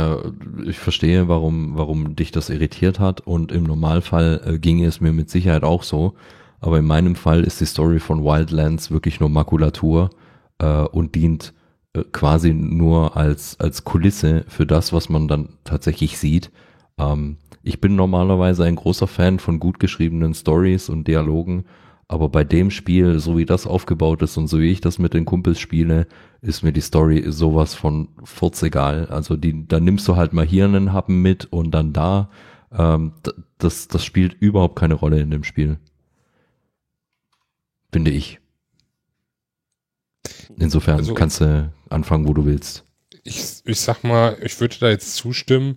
ich 0.65 0.79
verstehe, 0.79 1.29
warum, 1.29 1.77
warum 1.77 2.17
dich 2.17 2.33
das 2.33 2.51
irritiert 2.51 2.99
hat 2.99 3.21
und 3.21 3.53
im 3.53 3.65
Normalfall 3.65 4.41
äh, 4.45 4.59
ginge 4.59 4.87
es 4.87 5.01
mir 5.01 5.13
mit 5.13 5.31
Sicherheit 5.31 5.63
auch 5.63 5.83
so. 5.83 6.15
Aber 6.61 6.79
in 6.79 6.85
meinem 6.87 7.17
Fall 7.17 7.45
ist 7.45 7.61
die 7.61 7.67
Story 7.67 8.01
von 8.01 8.25
Wildlands 8.25 8.91
wirklich 8.91 9.21
nur 9.21 9.29
Makulatur 9.29 10.11
äh, 10.59 10.83
und 10.85 11.15
dient 11.15 11.53
äh, 11.95 12.03
quasi 12.13 12.53
nur 12.55 13.17
als, 13.17 13.59
als 13.61 13.85
Kulisse 13.85 14.45
für 14.49 14.67
das, 14.67 14.93
was 14.93 15.09
man 15.09 15.29
dann 15.29 15.51
tatsächlich 15.65 16.19
sieht. 16.19 16.51
Ähm, 16.99 17.37
ich 17.63 17.81
bin 17.81 17.97
normalerweise 17.97 18.65
ein 18.65 18.77
großer 18.77 19.07
Fan 19.07 19.39
von 19.39 19.59
gut 19.61 19.79
geschriebenen 19.79 20.35
Stories 20.35 20.89
und 20.89 21.07
Dialogen, 21.09 21.65
aber 22.09 22.29
bei 22.29 22.45
dem 22.45 22.71
Spiel, 22.71 23.19
so 23.21 23.39
wie 23.39 23.47
das 23.47 23.67
aufgebaut 23.67 24.21
ist 24.23 24.37
und 24.37 24.47
so 24.49 24.59
wie 24.61 24.71
ich 24.71 24.81
das 24.81 24.99
mit 24.99 25.15
den 25.15 25.25
Kumpels 25.25 25.59
spiele, 25.61 26.07
ist 26.43 26.63
mir 26.63 26.73
die 26.73 26.81
Story 26.83 27.25
sowas 27.29 27.75
von 27.75 28.09
furzegal. 28.25 29.07
Also 29.07 29.37
die, 29.37 29.67
da 29.67 29.81
nimmst 29.81 30.07
du 30.09 30.17
halt 30.17 30.33
mal 30.33 30.45
hier 30.45 30.65
einen 30.67 30.93
Happen 30.93 31.23
mit 31.23 31.47
und 31.47 31.71
dann 31.71 31.93
da. 31.93 32.29
Ähm, 32.71 33.13
das, 33.59 33.89
das 33.89 34.05
spielt 34.05 34.35
überhaupt 34.41 34.77
keine 34.77 34.95
Rolle 34.95 35.21
in 35.21 35.31
dem 35.31 35.45
Spiel. 35.45 35.79
Finde 37.93 38.11
ich. 38.11 38.41
Insofern 40.59 40.97
Also- 40.99 41.15
kannst 41.15 41.41
du 41.41 41.73
anfangen, 41.89 42.27
wo 42.29 42.35
du 42.35 42.45
willst. 42.45 42.85
ich, 43.25 43.63
ich 43.65 43.81
sag 43.81 44.03
mal, 44.05 44.37
ich 44.43 44.61
würde 44.61 44.77
da 44.81 44.89
jetzt 44.91 45.15
zustimmen, 45.17 45.77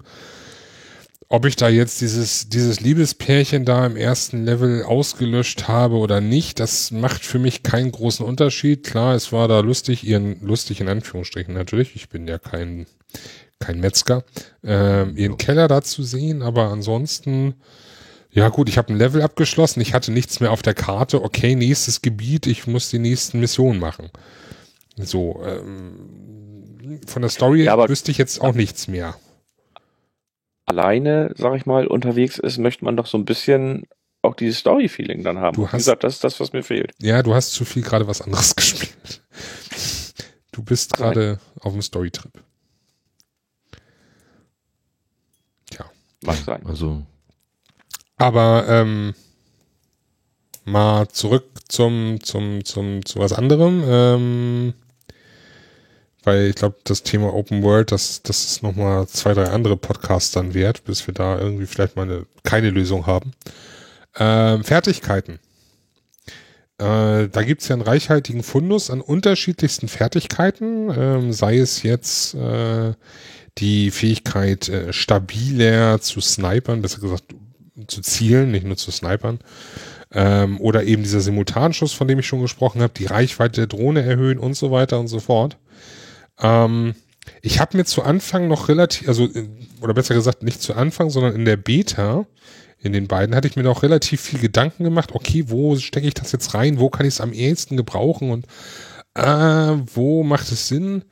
ob 1.28 1.46
ich 1.46 1.56
da 1.56 1.70
jetzt 1.70 2.02
dieses, 2.02 2.50
dieses 2.50 2.82
Liebespärchen 2.82 3.66
da 3.66 3.86
im 3.86 3.98
ersten 3.98 4.46
Level 4.46 4.84
ausgelöscht 4.84 5.68
habe 5.68 5.96
oder 5.96 6.22
nicht, 6.22 6.60
das 6.60 6.92
macht 6.92 7.26
für 7.26 7.40
mich 7.40 7.64
keinen 7.64 7.92
großen 7.92 8.26
Unterschied. 8.26 8.84
Klar, 8.84 9.16
es 9.16 9.32
war 9.32 9.48
da 9.48 9.62
lustig, 9.62 10.06
ihren, 10.06 10.40
lustig 10.46 10.82
in 10.82 10.88
Anführungsstrichen 10.88 11.54
natürlich, 11.54 11.96
ich 11.96 12.10
bin 12.10 12.28
ja 12.28 12.38
kein, 12.38 12.86
kein 13.60 13.80
Metzger, 13.80 14.24
ähm, 14.64 15.18
ihren 15.18 15.38
Keller 15.38 15.68
da 15.68 15.82
zu 15.82 16.04
sehen, 16.04 16.44
aber 16.44 16.70
ansonsten, 16.70 17.56
ja 18.32 18.50
gut, 18.50 18.70
ich 18.70 18.78
habe 18.78 18.94
ein 18.94 18.98
Level 18.98 19.24
abgeschlossen, 19.24 19.82
ich 19.82 19.96
hatte 19.96 20.12
nichts 20.12 20.40
mehr 20.40 20.52
auf 20.52 20.62
der 20.62 20.76
Karte, 20.76 21.24
okay, 21.24 21.56
nächstes 21.56 22.04
Gebiet, 22.04 22.46
ich 22.46 22.68
muss 22.68 22.92
die 22.92 23.00
nächsten 23.00 23.40
Missionen 23.40 23.80
machen. 23.80 24.12
So, 24.98 25.42
ähm, 25.44 27.00
von 27.08 27.24
der 27.24 27.32
Story 27.32 27.64
Ja, 27.64 27.90
wüsste 27.90 28.12
ich 28.12 28.20
jetzt 28.20 28.40
auch 28.42 28.54
nichts 28.54 28.88
mehr. 28.88 29.16
Alleine, 30.66 31.32
sag 31.38 31.56
ich 31.56 31.66
mal, 31.66 31.88
unterwegs 31.88 32.38
ist, 32.40 32.58
möchte 32.58 32.86
man 32.86 32.98
doch 32.98 33.06
so 33.06 33.18
ein 33.18 33.26
bisschen 33.26 33.84
auch 34.22 34.34
dieses 34.36 34.58
Story-Feeling 34.60 35.24
dann 35.24 35.38
haben. 35.40 35.56
Du 35.56 35.62
Wie 35.64 35.66
hast- 35.68 35.74
gesagt, 35.74 36.04
das 36.04 36.16
ist 36.16 36.24
das, 36.24 36.40
was 36.40 36.54
mir 36.54 36.64
fehlt. 36.64 36.92
Ja, 37.02 37.22
du 37.22 37.34
hast 37.36 37.52
zu 37.54 37.66
viel 37.66 37.84
gerade 37.84 38.08
was 38.08 38.22
anderes 38.22 38.56
gespielt. 38.56 39.22
Du 40.52 40.64
bist 40.64 40.94
gerade 40.94 41.40
auf 41.60 41.74
dem 41.74 41.82
Storytrip. 41.82 42.32
Tja. 45.70 45.86
Mag 46.24 46.38
sein. 46.38 46.66
Also 46.66 47.04
Aber 48.18 48.66
ähm, 48.68 49.14
mal 50.64 51.08
zurück 51.10 51.46
zum, 51.68 52.20
zum, 52.24 52.64
zum, 52.66 53.06
zu 53.06 53.20
was 53.20 53.34
anderem. 53.34 53.84
Ähm, 53.86 54.74
weil 56.26 56.48
ich 56.48 56.56
glaube, 56.56 56.78
das 56.84 57.04
Thema 57.04 57.34
Open 57.34 57.64
World, 57.64 57.92
das, 57.92 58.22
das 58.24 58.46
ist 58.46 58.64
nochmal 58.64 59.08
zwei, 59.08 59.34
drei 59.34 59.50
andere 59.50 59.78
Podcasts 59.78 60.32
dann 60.32 60.54
wert, 60.54 60.84
bis 60.84 61.08
wir 61.08 61.14
da 61.14 61.40
irgendwie 61.40 61.66
vielleicht 61.66 61.96
mal 61.96 62.04
eine, 62.04 62.26
keine 62.44 62.70
Lösung 62.70 63.06
haben. 63.06 63.32
Ähm, 64.18 64.64
Fertigkeiten. 64.64 65.40
Äh, 66.78 67.30
da 67.30 67.44
gibt's 67.46 67.70
ja 67.70 67.76
einen 67.76 67.84
reichhaltigen 67.84 68.44
Fundus 68.44 68.90
an 68.90 69.00
unterschiedlichsten 69.00 69.88
Fertigkeiten, 69.88 70.90
ähm, 70.90 71.32
sei 71.32 71.58
es 71.58 71.84
jetzt 71.84 72.34
äh, 72.36 72.94
die 73.58 73.92
Fähigkeit, 73.92 74.68
äh, 74.68 74.92
stabiler 74.92 76.02
zu 76.02 76.20
snipern, 76.20 76.82
besser 76.82 77.00
gesagt 77.00 77.24
zu 77.88 78.02
zielen, 78.02 78.52
nicht 78.52 78.66
nur 78.66 78.76
zu 78.76 78.92
snipern. 78.92 79.40
Ähm, 80.12 80.60
oder 80.60 80.84
eben 80.84 81.04
dieser 81.04 81.22
Simultanschuss, 81.22 81.94
von 81.94 82.08
dem 82.08 82.20
ich 82.20 82.28
schon 82.28 82.42
gesprochen 82.42 82.82
habe, 82.82 82.94
die 82.94 83.06
Reichweite 83.06 83.62
der 83.62 83.68
Drohne 83.68 84.04
erhöhen 84.04 84.38
und 84.38 84.56
so 84.56 84.72
weiter 84.72 85.00
und 85.00 85.08
so 85.08 85.20
fort. 85.20 85.58
Ähm, 86.40 86.96
ich 87.42 87.60
habe 87.60 87.78
mir 87.78 87.86
zu 87.86 88.04
Anfang 88.04 88.48
noch 88.48 88.70
relativ, 88.70 89.08
also, 89.08 89.26
äh, 89.26 89.48
oder 89.82 89.94
besser 89.94 90.16
gesagt, 90.16 90.44
nicht 90.44 90.62
zu 90.62 90.74
Anfang, 90.74 91.10
sondern 91.10 91.34
in 91.34 91.46
der 91.46 91.58
Beta, 91.58 92.26
in 92.80 92.94
den 92.94 93.08
beiden, 93.08 93.36
hatte 93.36 93.48
ich 93.48 93.56
mir 93.56 93.64
noch 93.64 93.84
relativ 93.84 94.22
viel 94.22 94.40
Gedanken 94.40 94.84
gemacht, 94.84 95.12
okay, 95.14 95.46
wo 95.48 95.76
stecke 95.78 96.08
ich 96.08 96.14
das 96.14 96.32
jetzt 96.32 96.54
rein, 96.54 96.80
wo 96.80 96.90
kann 96.90 97.06
ich 97.06 97.16
es 97.16 97.22
am 97.22 97.34
ehesten 97.34 97.78
gebrauchen 97.78 98.32
und 98.32 98.46
äh, 99.16 99.78
wo 99.94 100.24
macht 100.24 100.52
es 100.52 100.68
Sinn? 100.68 101.04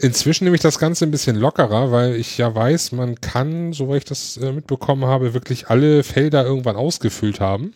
Inzwischen 0.00 0.44
nehme 0.44 0.54
ich 0.54 0.62
das 0.62 0.78
Ganze 0.78 1.04
ein 1.04 1.10
bisschen 1.10 1.36
lockerer, 1.36 1.90
weil 1.90 2.14
ich 2.14 2.38
ja 2.38 2.54
weiß, 2.54 2.92
man 2.92 3.20
kann, 3.20 3.72
soweit 3.72 3.98
ich 3.98 4.04
das 4.04 4.36
äh, 4.36 4.52
mitbekommen 4.52 5.06
habe, 5.06 5.34
wirklich 5.34 5.68
alle 5.68 6.04
Felder 6.04 6.44
irgendwann 6.44 6.76
ausgefüllt 6.76 7.40
haben. 7.40 7.74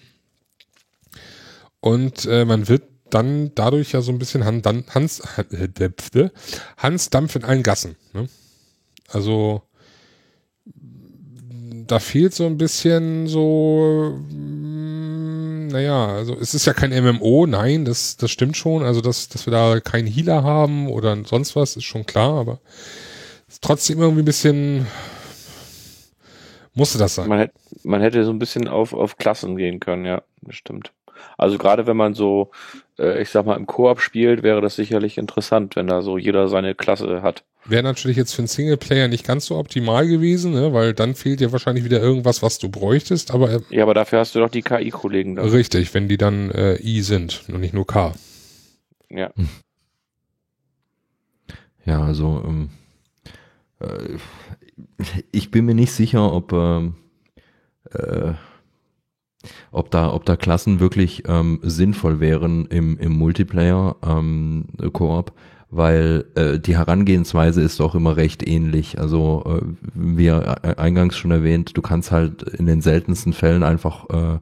Und 1.80 2.26
äh, 2.26 2.44
man 2.44 2.68
wird 2.68 2.84
dann 3.14 3.52
dadurch 3.54 3.92
ja 3.92 4.00
so 4.00 4.12
ein 4.12 4.18
bisschen 4.18 4.44
Han 4.44 4.62
Dan 4.62 4.84
Hans, 4.90 5.22
Hans 6.76 7.10
Dampf 7.10 7.36
in 7.36 7.44
allen 7.44 7.62
Gassen. 7.62 7.96
Ne? 8.12 8.28
Also 9.08 9.62
da 11.86 11.98
fehlt 11.98 12.34
so 12.34 12.46
ein 12.46 12.56
bisschen 12.56 13.26
so, 13.26 14.18
mm, 14.30 15.66
naja, 15.68 16.06
also 16.06 16.36
es 16.40 16.54
ist 16.54 16.66
ja 16.66 16.72
kein 16.72 16.90
MMO, 16.90 17.46
nein, 17.46 17.84
das, 17.84 18.16
das 18.16 18.30
stimmt 18.30 18.56
schon. 18.56 18.82
Also, 18.82 19.00
dass, 19.00 19.28
dass 19.28 19.46
wir 19.46 19.50
da 19.50 19.80
keinen 19.80 20.06
Healer 20.06 20.42
haben 20.42 20.88
oder 20.88 21.16
sonst 21.24 21.56
was, 21.56 21.76
ist 21.76 21.84
schon 21.84 22.06
klar, 22.06 22.38
aber 22.38 22.60
trotzdem 23.60 24.00
irgendwie 24.00 24.22
ein 24.22 24.26
bisschen, 24.26 24.86
musste 26.74 26.98
das 26.98 27.14
sein. 27.16 27.28
Man 27.28 27.38
hätte, 27.38 27.54
man 27.82 28.00
hätte 28.00 28.24
so 28.24 28.30
ein 28.30 28.38
bisschen 28.38 28.68
auf, 28.68 28.92
auf 28.94 29.18
Klassen 29.18 29.56
gehen 29.56 29.80
können, 29.80 30.04
ja, 30.04 30.22
das 30.42 30.56
stimmt. 30.56 30.92
Also 31.36 31.58
gerade 31.58 31.86
wenn 31.86 31.96
man 31.96 32.14
so, 32.14 32.50
ich 32.98 33.30
sag 33.30 33.46
mal, 33.46 33.56
im 33.56 33.66
Koop 33.66 34.00
spielt, 34.00 34.42
wäre 34.42 34.60
das 34.60 34.76
sicherlich 34.76 35.18
interessant, 35.18 35.76
wenn 35.76 35.86
da 35.86 36.02
so 36.02 36.18
jeder 36.18 36.48
seine 36.48 36.74
Klasse 36.74 37.22
hat. 37.22 37.44
Wäre 37.64 37.82
natürlich 37.84 38.16
jetzt 38.16 38.34
für 38.34 38.40
einen 38.40 38.48
Singleplayer 38.48 39.08
nicht 39.08 39.24
ganz 39.24 39.46
so 39.46 39.56
optimal 39.56 40.08
gewesen, 40.08 40.52
ne? 40.52 40.72
weil 40.72 40.94
dann 40.94 41.14
fehlt 41.14 41.40
dir 41.40 41.52
wahrscheinlich 41.52 41.84
wieder 41.84 42.00
irgendwas, 42.00 42.42
was 42.42 42.58
du 42.58 42.68
bräuchtest. 42.68 43.32
Aber 43.32 43.50
äh, 43.50 43.60
ja, 43.70 43.84
aber 43.84 43.94
dafür 43.94 44.18
hast 44.18 44.34
du 44.34 44.40
doch 44.40 44.50
die 44.50 44.62
KI-Kollegen 44.62 45.36
da. 45.36 45.42
Richtig, 45.42 45.94
wenn 45.94 46.08
die 46.08 46.16
dann 46.16 46.50
äh, 46.50 46.76
I 46.82 47.02
sind 47.02 47.44
und 47.48 47.60
nicht 47.60 47.72
nur 47.72 47.86
K. 47.86 48.12
Ja. 49.08 49.30
Ja, 51.84 52.02
also 52.02 52.42
ähm, 52.46 52.70
äh, 53.80 54.16
ich 55.30 55.50
bin 55.50 55.64
mir 55.64 55.74
nicht 55.74 55.92
sicher, 55.92 56.32
ob 56.32 56.52
ähm, 56.52 56.94
äh, 57.92 58.32
ob 59.70 59.90
da, 59.90 60.12
ob 60.12 60.24
da 60.24 60.36
Klassen 60.36 60.80
wirklich 60.80 61.24
ähm, 61.26 61.60
sinnvoll 61.62 62.20
wären 62.20 62.66
im, 62.66 62.98
im 62.98 63.12
Multiplayer 63.12 63.96
ähm, 64.06 64.64
Koop, 64.92 65.32
weil 65.70 66.26
äh, 66.34 66.58
die 66.58 66.76
Herangehensweise 66.76 67.62
ist 67.62 67.80
auch 67.80 67.94
immer 67.94 68.16
recht 68.16 68.46
ähnlich. 68.46 68.98
Also 68.98 69.44
äh, 69.46 69.66
wie 69.94 70.30
eingangs 70.30 71.16
schon 71.16 71.30
erwähnt, 71.30 71.76
du 71.76 71.82
kannst 71.82 72.12
halt 72.12 72.42
in 72.42 72.66
den 72.66 72.82
seltensten 72.82 73.32
Fällen 73.32 73.62
einfach 73.62 74.08
äh, 74.10 74.38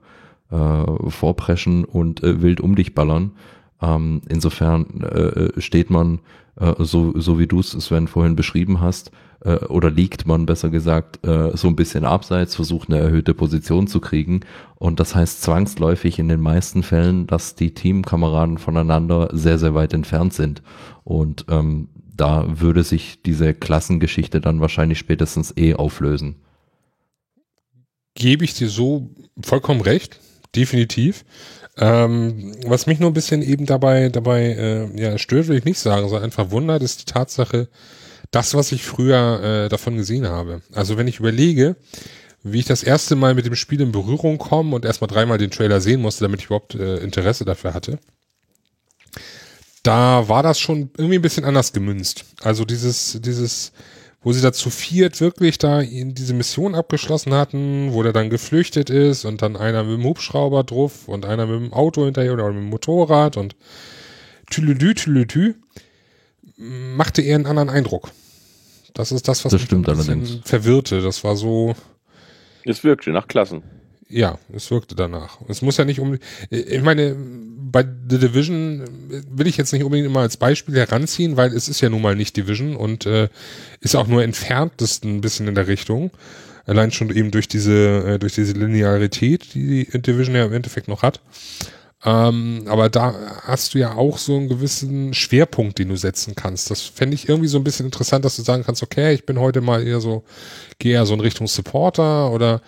äh, 0.55 1.11
vorpreschen 1.11 1.85
und 1.85 2.23
äh, 2.23 2.43
wild 2.43 2.61
um 2.61 2.75
dich 2.75 2.95
ballern. 2.95 3.33
Ähm, 3.81 4.23
insofern 4.29 5.01
äh, 5.03 5.61
steht 5.61 5.91
man, 5.91 6.19
äh, 6.57 6.75
so, 6.79 7.19
so 7.19 7.39
wie 7.39 7.47
du 7.47 7.61
es, 7.61 7.71
Sven, 7.71 8.09
vorhin 8.09 8.37
beschrieben 8.37 8.81
hast, 8.81 9.13
äh, 9.45 9.57
oder 9.67 9.91
liegt 9.91 10.27
man 10.27 10.47
besser 10.47 10.71
gesagt 10.71 11.25
äh, 11.27 11.57
so 11.57 11.69
ein 11.69 11.77
bisschen 11.77 12.05
abseits, 12.05 12.55
versucht 12.55 12.89
eine 12.89 12.99
erhöhte 12.99 13.35
Position 13.35 13.87
zu 13.87 14.01
kriegen. 14.01 14.41
Und 14.77 15.01
das 15.01 15.15
heißt 15.15 15.43
zwangsläufig 15.43 16.19
in 16.19 16.29
den 16.29 16.41
meisten 16.41 16.83
Fällen, 16.83 17.27
dass 17.27 17.55
die 17.55 17.75
Teamkameraden 17.75 18.59
voneinander 18.59 19.29
sehr, 19.33 19.59
sehr 19.59 19.75
weit 19.75 19.93
entfernt 19.93 20.35
sind. 20.35 20.63
Und 21.05 21.47
ähm, 21.49 21.89
da 22.15 22.61
würde 22.61 22.85
sich 22.85 23.23
diese 23.23 23.55
Klassengeschichte 23.55 24.41
dann 24.41 24.61
wahrscheinlich 24.61 24.99
spätestens 24.99 25.55
eh 25.57 25.75
auflösen. 25.75 26.37
Gebe 28.15 28.45
ich 28.45 28.55
dir 28.55 28.69
so 28.69 29.11
vollkommen 29.43 29.81
recht, 29.81 30.21
definitiv. 30.55 31.25
Ähm, 31.79 32.55
was 32.67 32.87
mich 32.87 32.99
nur 33.01 33.09
ein 33.09 33.15
bisschen 33.15 33.41
eben 33.41 33.65
dabei, 33.65 34.11
dabei 34.11 34.43
äh, 34.43 35.01
ja, 35.01 35.17
stört, 35.17 35.49
will 35.49 35.57
ich 35.57 35.65
nicht 35.65 35.79
sagen, 35.79 36.09
sondern 36.09 36.25
einfach 36.25 36.51
wundert, 36.51 36.83
ist 36.83 37.01
die 37.01 37.13
Tatsache, 37.13 37.69
das, 38.31 38.55
was 38.55 38.73
ich 38.73 38.85
früher 38.85 39.65
äh, 39.65 39.69
davon 39.69 39.97
gesehen 39.97 40.27
habe. 40.29 40.63
Also 40.73 40.97
wenn 40.97 41.09
ich 41.09 41.19
überlege, 41.19 41.77
wie 42.43 42.61
ich 42.61 42.67
das 42.67 42.83
erste 42.83 43.17
Mal 43.17 43.35
mit 43.35 43.47
dem 43.47 43.57
Spiel 43.57 43.81
in 43.81 43.93
Berührung 43.93 44.39
komme 44.39 44.75
und 44.75 44.85
erstmal 44.85 45.09
dreimal 45.09 45.39
den 45.39 45.51
Trailer 45.51 45.81
sehen 45.81 46.01
musste, 46.01 46.25
damit 46.25 46.41
ich 46.41 46.47
überhaupt 46.47 46.75
äh, 46.75 46.99
Interesse 46.99 47.45
dafür 47.45 47.75
hatte, 47.75 47.99
da 49.83 50.29
war 50.29 50.43
das 50.43 50.59
schon 50.61 50.91
irgendwie 50.97 51.17
ein 51.17 51.23
bisschen 51.23 51.45
anders 51.45 51.73
gemünzt. 51.73 52.25
Also 52.43 52.65
dieses, 52.65 53.19
dieses, 53.23 53.73
wo 54.23 54.33
sie 54.33 54.43
da 54.43 54.53
zu 54.53 54.71
viert 54.71 55.21
wirklich 55.21 55.59
da 55.59 55.81
in 55.81 56.15
diese 56.15 56.35
Mission 56.35 56.75
abgeschlossen 56.75 57.33
hatten, 57.35 57.93
wo 57.93 58.03
der 58.03 58.13
dann 58.13 58.31
geflüchtet 58.31 58.91
ist 58.91 59.25
und 59.25 59.43
dann 59.43 59.57
einer 59.57 59.85
mit 59.85 59.99
dem 59.99 60.05
Hubschrauber 60.05 60.65
drauf 60.65 61.09
und 61.09 61.25
einer 61.25 61.47
mit 61.47 61.61
dem 61.61 61.73
Auto 61.73 62.05
hinterher 62.05 62.35
oder 62.35 62.49
mit 62.49 62.63
dem 62.63 62.69
Motorrad 62.69 63.37
und 63.37 63.57
tülüdü, 64.51 64.95
tülüdü, 64.95 65.55
machte 66.57 67.23
eher 67.23 67.37
einen 67.37 67.47
anderen 67.47 67.71
Eindruck. 67.71 68.11
Das 69.01 69.13
ist 69.13 69.27
das, 69.29 69.43
was 69.47 69.53
das 69.53 69.63
mich 69.63 69.73
ein 69.73 69.81
bisschen 69.81 70.11
allerdings. 70.11 70.41
verwirrte. 70.45 71.01
Das 71.01 71.25
war 71.25 71.35
so. 71.35 71.75
Es 72.65 72.85
wirkte 72.85 73.11
nach 73.13 73.29
Klassen. 73.29 73.63
Ja, 74.11 74.39
es 74.53 74.71
wirkte 74.71 74.95
danach. 74.95 75.39
Es 75.49 75.63
muss 75.63 75.79
ja 75.79 75.87
nicht 75.87 76.01
um. 76.01 76.19
Ich 76.51 76.83
meine, 76.83 77.17
bei 77.17 77.83
The 77.83 78.19
Division 78.19 78.85
will 79.31 79.47
ich 79.47 79.57
jetzt 79.57 79.73
nicht 79.73 79.85
unbedingt 79.85 80.07
immer 80.07 80.21
als 80.21 80.37
Beispiel 80.37 80.75
heranziehen, 80.75 81.39
weil 81.39 81.55
es 81.55 81.71
ist 81.71 81.81
ja 81.81 81.89
nun 81.89 82.03
mal 82.03 82.15
nicht 82.15 82.37
Division 82.37 82.77
und 82.77 83.07
äh, 83.07 83.31
ist 83.81 83.97
auch 83.97 84.07
nur 84.07 84.23
entferntest 84.23 85.05
ein 85.07 85.23
bisschen 85.23 85.49
in 85.49 85.55
der 85.55 85.67
Richtung. 85.67 86.11
Allein 86.67 86.93
schon 86.93 87.09
eben 87.09 87.31
durch 87.31 87.49
diese, 87.49 88.05
äh, 88.07 88.19
durch 88.19 88.35
diese 88.35 88.53
Linearität, 88.53 89.55
die 89.55 89.89
die 89.91 90.03
Division 90.03 90.37
ja 90.37 90.45
im 90.45 90.53
Endeffekt 90.53 90.89
noch 90.89 91.03
hat. 91.03 91.23
Ähm, 92.05 92.65
aber 92.67 92.89
da 92.89 93.15
hast 93.43 93.75
du 93.75 93.79
ja 93.79 93.95
auch 93.95 94.17
so 94.17 94.37
einen 94.37 94.49
gewissen 94.49 95.13
Schwerpunkt, 95.13 95.79
den 95.79 95.91
du 95.91 95.97
setzen 95.97 96.35
kannst. 96.35 96.71
Das 96.71 96.83
fände 96.83 97.15
ich 97.15 97.29
irgendwie 97.29 97.49
so 97.49 97.59
ein 97.59 97.65
bisschen 97.65 97.87
interessant, 97.87 98.25
dass 98.25 98.37
du 98.37 98.43
sagen 98.43 98.63
kannst, 98.65 98.83
okay, 98.83 99.13
ich 99.13 99.27
bin 99.27 99.39
heute 99.39 99.61
mal 99.61 99.87
eher 99.87 100.01
so, 100.01 100.25
gehe 100.79 100.95
eher 100.95 101.05
so 101.05 101.13
in 101.13 101.21
Richtung 101.21 101.47
Supporter 101.47 102.31
oder 102.33 102.63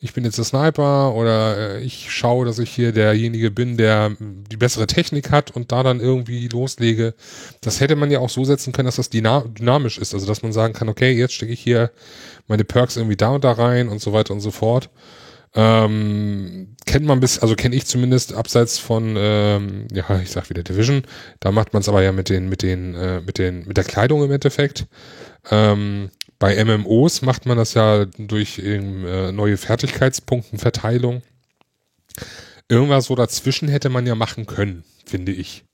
ich 0.00 0.14
bin 0.14 0.24
jetzt 0.24 0.38
der 0.38 0.44
Sniper 0.44 1.14
oder 1.14 1.76
äh, 1.76 1.82
ich 1.82 2.10
schaue, 2.10 2.46
dass 2.46 2.58
ich 2.58 2.70
hier 2.70 2.92
derjenige 2.92 3.50
bin, 3.50 3.76
der 3.76 4.12
die 4.20 4.56
bessere 4.56 4.86
Technik 4.86 5.30
hat 5.30 5.50
und 5.50 5.72
da 5.72 5.82
dann 5.82 6.00
irgendwie 6.00 6.48
loslege. 6.48 7.14
Das 7.60 7.80
hätte 7.80 7.96
man 7.96 8.10
ja 8.10 8.20
auch 8.20 8.30
so 8.30 8.44
setzen 8.44 8.72
können, 8.72 8.86
dass 8.86 8.96
das 8.96 9.10
dynamisch 9.10 9.98
ist. 9.98 10.14
Also 10.14 10.26
dass 10.26 10.42
man 10.42 10.52
sagen 10.52 10.72
kann, 10.72 10.88
okay, 10.88 11.12
jetzt 11.12 11.34
stecke 11.34 11.52
ich 11.52 11.60
hier 11.60 11.90
meine 12.46 12.64
Perks 12.64 12.96
irgendwie 12.96 13.16
da 13.16 13.30
und 13.30 13.44
da 13.44 13.52
rein 13.52 13.88
und 13.88 14.00
so 14.00 14.12
weiter 14.12 14.32
und 14.32 14.40
so 14.40 14.52
fort. 14.52 14.88
Ähm, 15.54 16.76
kennt 16.86 17.06
man 17.06 17.20
bis, 17.20 17.38
also 17.38 17.54
kenne 17.54 17.74
ich 17.74 17.86
zumindest 17.86 18.34
abseits 18.34 18.78
von, 18.78 19.14
ähm, 19.16 19.88
ja, 19.92 20.20
ich 20.20 20.30
sag 20.30 20.50
wieder 20.50 20.62
Division. 20.62 21.02
Da 21.40 21.52
macht 21.52 21.72
man 21.72 21.80
es 21.80 21.88
aber 21.88 22.02
ja 22.02 22.12
mit 22.12 22.28
den, 22.28 22.48
mit 22.48 22.62
den, 22.62 22.94
äh, 22.94 23.20
mit 23.20 23.38
den, 23.38 23.66
mit 23.66 23.76
der 23.76 23.84
Kleidung 23.84 24.22
im 24.22 24.30
Endeffekt. 24.30 24.86
Ähm, 25.50 26.10
bei 26.38 26.62
MMOs 26.62 27.22
macht 27.22 27.46
man 27.46 27.56
das 27.56 27.74
ja 27.74 28.04
durch 28.04 28.58
eben, 28.58 29.04
äh, 29.04 29.32
neue 29.32 29.56
Fertigkeitspunktenverteilung. 29.56 31.22
Irgendwas 32.68 33.06
so 33.06 33.14
dazwischen 33.14 33.68
hätte 33.68 33.88
man 33.88 34.06
ja 34.06 34.14
machen 34.14 34.46
können, 34.46 34.84
finde 35.06 35.32
ich. 35.32 35.64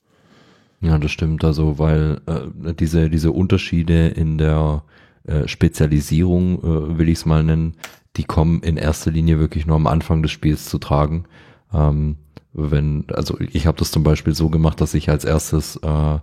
Ja, 0.80 0.98
das 0.98 1.10
stimmt. 1.10 1.44
Also, 1.44 1.78
weil 1.78 2.20
äh, 2.26 2.74
diese, 2.74 3.10
diese 3.10 3.32
Unterschiede 3.32 4.08
in 4.08 4.38
der 4.38 4.84
äh, 5.26 5.48
Spezialisierung, 5.48 6.58
äh, 6.58 6.98
will 6.98 7.08
ich 7.08 7.18
es 7.18 7.26
mal 7.26 7.42
nennen, 7.42 7.76
die 8.16 8.24
kommen 8.24 8.62
in 8.62 8.76
erster 8.76 9.10
Linie 9.10 9.38
wirklich 9.38 9.66
nur 9.66 9.76
am 9.76 9.86
Anfang 9.86 10.22
des 10.22 10.30
Spiels 10.30 10.66
zu 10.66 10.78
tragen. 10.78 11.24
Ähm, 11.72 12.16
wenn, 12.52 13.04
also 13.12 13.36
ich 13.40 13.66
habe 13.66 13.78
das 13.78 13.90
zum 13.90 14.04
Beispiel 14.04 14.34
so 14.34 14.48
gemacht, 14.48 14.80
dass 14.80 14.94
ich 14.94 15.10
als 15.10 15.24
erstes 15.24 15.76
äh, 15.76 16.18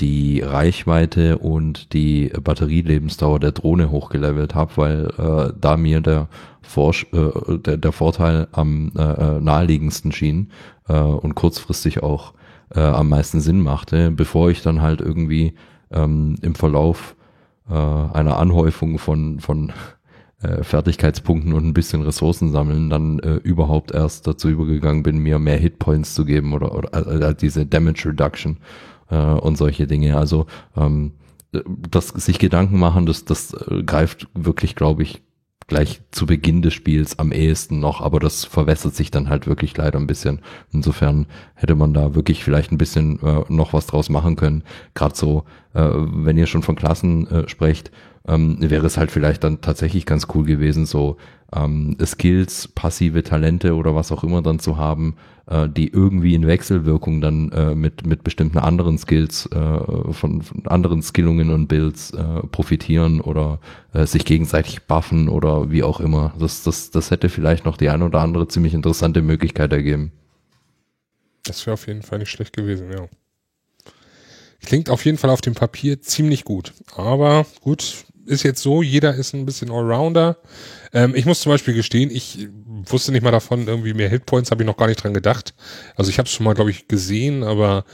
die 0.00 0.40
Reichweite 0.40 1.38
und 1.38 1.92
die 1.92 2.30
Batterielebensdauer 2.42 3.40
der 3.40 3.52
Drohne 3.52 3.90
hochgelevelt 3.90 4.54
habe, 4.54 4.72
weil 4.76 5.06
äh, 5.18 5.52
da 5.58 5.76
mir 5.76 6.00
der, 6.00 6.28
Vor 6.62 6.94
äh, 7.12 7.58
der, 7.58 7.76
der 7.76 7.92
Vorteil 7.92 8.48
am 8.52 8.92
äh, 8.96 9.02
äh, 9.02 9.40
naheliegendsten 9.40 10.12
schien 10.12 10.50
äh, 10.88 10.98
und 10.98 11.34
kurzfristig 11.34 12.02
auch 12.02 12.34
äh, 12.74 12.80
am 12.80 13.08
meisten 13.08 13.40
Sinn 13.40 13.60
machte, 13.60 14.10
bevor 14.10 14.50
ich 14.50 14.62
dann 14.62 14.82
halt 14.82 15.00
irgendwie 15.00 15.54
ähm, 15.90 16.36
im 16.42 16.54
Verlauf 16.54 17.16
äh, 17.70 17.74
einer 17.74 18.38
Anhäufung 18.38 18.98
von, 18.98 19.40
von 19.40 19.72
äh, 20.46 20.62
Fertigkeitspunkten 20.62 21.52
und 21.52 21.66
ein 21.66 21.74
bisschen 21.74 22.02
Ressourcen 22.02 22.50
sammeln, 22.50 22.90
dann 22.90 23.18
äh, 23.18 23.34
überhaupt 23.36 23.90
erst 23.90 24.26
dazu 24.26 24.48
übergegangen 24.48 25.02
bin, 25.02 25.18
mir 25.18 25.38
mehr 25.38 25.58
Hitpoints 25.58 26.14
zu 26.14 26.24
geben 26.24 26.52
oder, 26.52 26.74
oder 26.74 27.30
äh, 27.30 27.34
diese 27.34 27.66
Damage 27.66 28.08
Reduction 28.08 28.58
äh, 29.10 29.16
und 29.16 29.56
solche 29.58 29.86
Dinge. 29.86 30.16
Also 30.16 30.46
ähm, 30.76 31.12
das 31.90 32.08
sich 32.08 32.38
Gedanken 32.38 32.78
machen, 32.78 33.06
das, 33.06 33.24
das 33.24 33.54
äh, 33.54 33.82
greift 33.82 34.28
wirklich, 34.34 34.74
glaube 34.74 35.02
ich, 35.02 35.22
gleich 35.66 36.00
zu 36.12 36.26
Beginn 36.26 36.62
des 36.62 36.74
Spiels 36.74 37.18
am 37.18 37.32
ehesten 37.32 37.80
noch, 37.80 38.00
aber 38.00 38.20
das 38.20 38.44
verwässert 38.44 38.94
sich 38.94 39.10
dann 39.10 39.28
halt 39.28 39.48
wirklich 39.48 39.76
leider 39.76 39.98
ein 39.98 40.06
bisschen. 40.06 40.40
Insofern 40.72 41.26
hätte 41.54 41.74
man 41.74 41.92
da 41.92 42.14
wirklich 42.14 42.44
vielleicht 42.44 42.70
ein 42.70 42.78
bisschen 42.78 43.20
äh, 43.22 43.44
noch 43.48 43.72
was 43.72 43.86
draus 43.86 44.08
machen 44.08 44.36
können. 44.36 44.62
Gerade 44.94 45.16
so, 45.16 45.44
äh, 45.74 45.88
wenn 45.92 46.36
ihr 46.36 46.46
schon 46.46 46.62
von 46.62 46.76
Klassen 46.76 47.26
äh, 47.28 47.48
sprecht, 47.48 47.90
ähm, 48.26 48.56
wäre 48.60 48.86
es 48.86 48.96
halt 48.96 49.10
vielleicht 49.10 49.44
dann 49.44 49.60
tatsächlich 49.60 50.06
ganz 50.06 50.26
cool 50.34 50.44
gewesen, 50.44 50.86
so 50.86 51.16
ähm, 51.54 51.96
Skills, 52.04 52.68
passive 52.68 53.22
Talente 53.22 53.74
oder 53.74 53.94
was 53.94 54.10
auch 54.10 54.24
immer 54.24 54.42
dann 54.42 54.58
zu 54.58 54.76
haben, 54.76 55.16
äh, 55.46 55.68
die 55.68 55.88
irgendwie 55.88 56.34
in 56.34 56.46
Wechselwirkung 56.46 57.20
dann 57.20 57.52
äh, 57.52 57.74
mit, 57.74 58.06
mit 58.06 58.24
bestimmten 58.24 58.58
anderen 58.58 58.98
Skills, 58.98 59.46
äh, 59.46 60.12
von, 60.12 60.42
von 60.42 60.66
anderen 60.66 61.02
Skillungen 61.02 61.50
und 61.50 61.68
Builds 61.68 62.10
äh, 62.10 62.40
profitieren 62.50 63.20
oder 63.20 63.60
äh, 63.92 64.06
sich 64.06 64.24
gegenseitig 64.24 64.84
buffen 64.84 65.28
oder 65.28 65.70
wie 65.70 65.82
auch 65.82 66.00
immer. 66.00 66.34
Das, 66.38 66.62
das, 66.62 66.90
das 66.90 67.10
hätte 67.10 67.28
vielleicht 67.28 67.64
noch 67.64 67.76
die 67.76 67.88
ein 67.90 68.02
oder 68.02 68.20
andere 68.20 68.48
ziemlich 68.48 68.74
interessante 68.74 69.22
Möglichkeit 69.22 69.72
ergeben. 69.72 70.12
Das 71.44 71.64
wäre 71.64 71.74
auf 71.74 71.86
jeden 71.86 72.02
Fall 72.02 72.18
nicht 72.18 72.30
schlecht 72.30 72.56
gewesen, 72.56 72.90
ja. 72.90 73.06
Klingt 74.64 74.90
auf 74.90 75.04
jeden 75.04 75.16
Fall 75.16 75.30
auf 75.30 75.42
dem 75.42 75.54
Papier 75.54 76.02
ziemlich 76.02 76.42
gut. 76.42 76.72
Aber 76.96 77.46
gut, 77.60 78.05
ist 78.26 78.42
jetzt 78.42 78.62
so, 78.62 78.82
jeder 78.82 79.14
ist 79.14 79.34
ein 79.34 79.46
bisschen 79.46 79.70
Allrounder. 79.70 80.36
Ähm, 80.92 81.14
ich 81.14 81.24
muss 81.26 81.40
zum 81.40 81.52
Beispiel 81.52 81.74
gestehen, 81.74 82.10
ich 82.10 82.48
wusste 82.88 83.12
nicht 83.12 83.22
mal 83.22 83.30
davon, 83.32 83.66
irgendwie 83.66 83.94
mehr 83.94 84.08
Hitpoints 84.08 84.50
habe 84.50 84.62
ich 84.62 84.66
noch 84.66 84.76
gar 84.76 84.88
nicht 84.88 85.02
dran 85.02 85.14
gedacht. 85.14 85.54
Also 85.96 86.10
ich 86.10 86.18
habe 86.18 86.26
es 86.26 86.32
schon 86.32 86.44
mal, 86.44 86.54
glaube 86.54 86.70
ich, 86.70 86.88
gesehen, 86.88 87.42
aber 87.42 87.84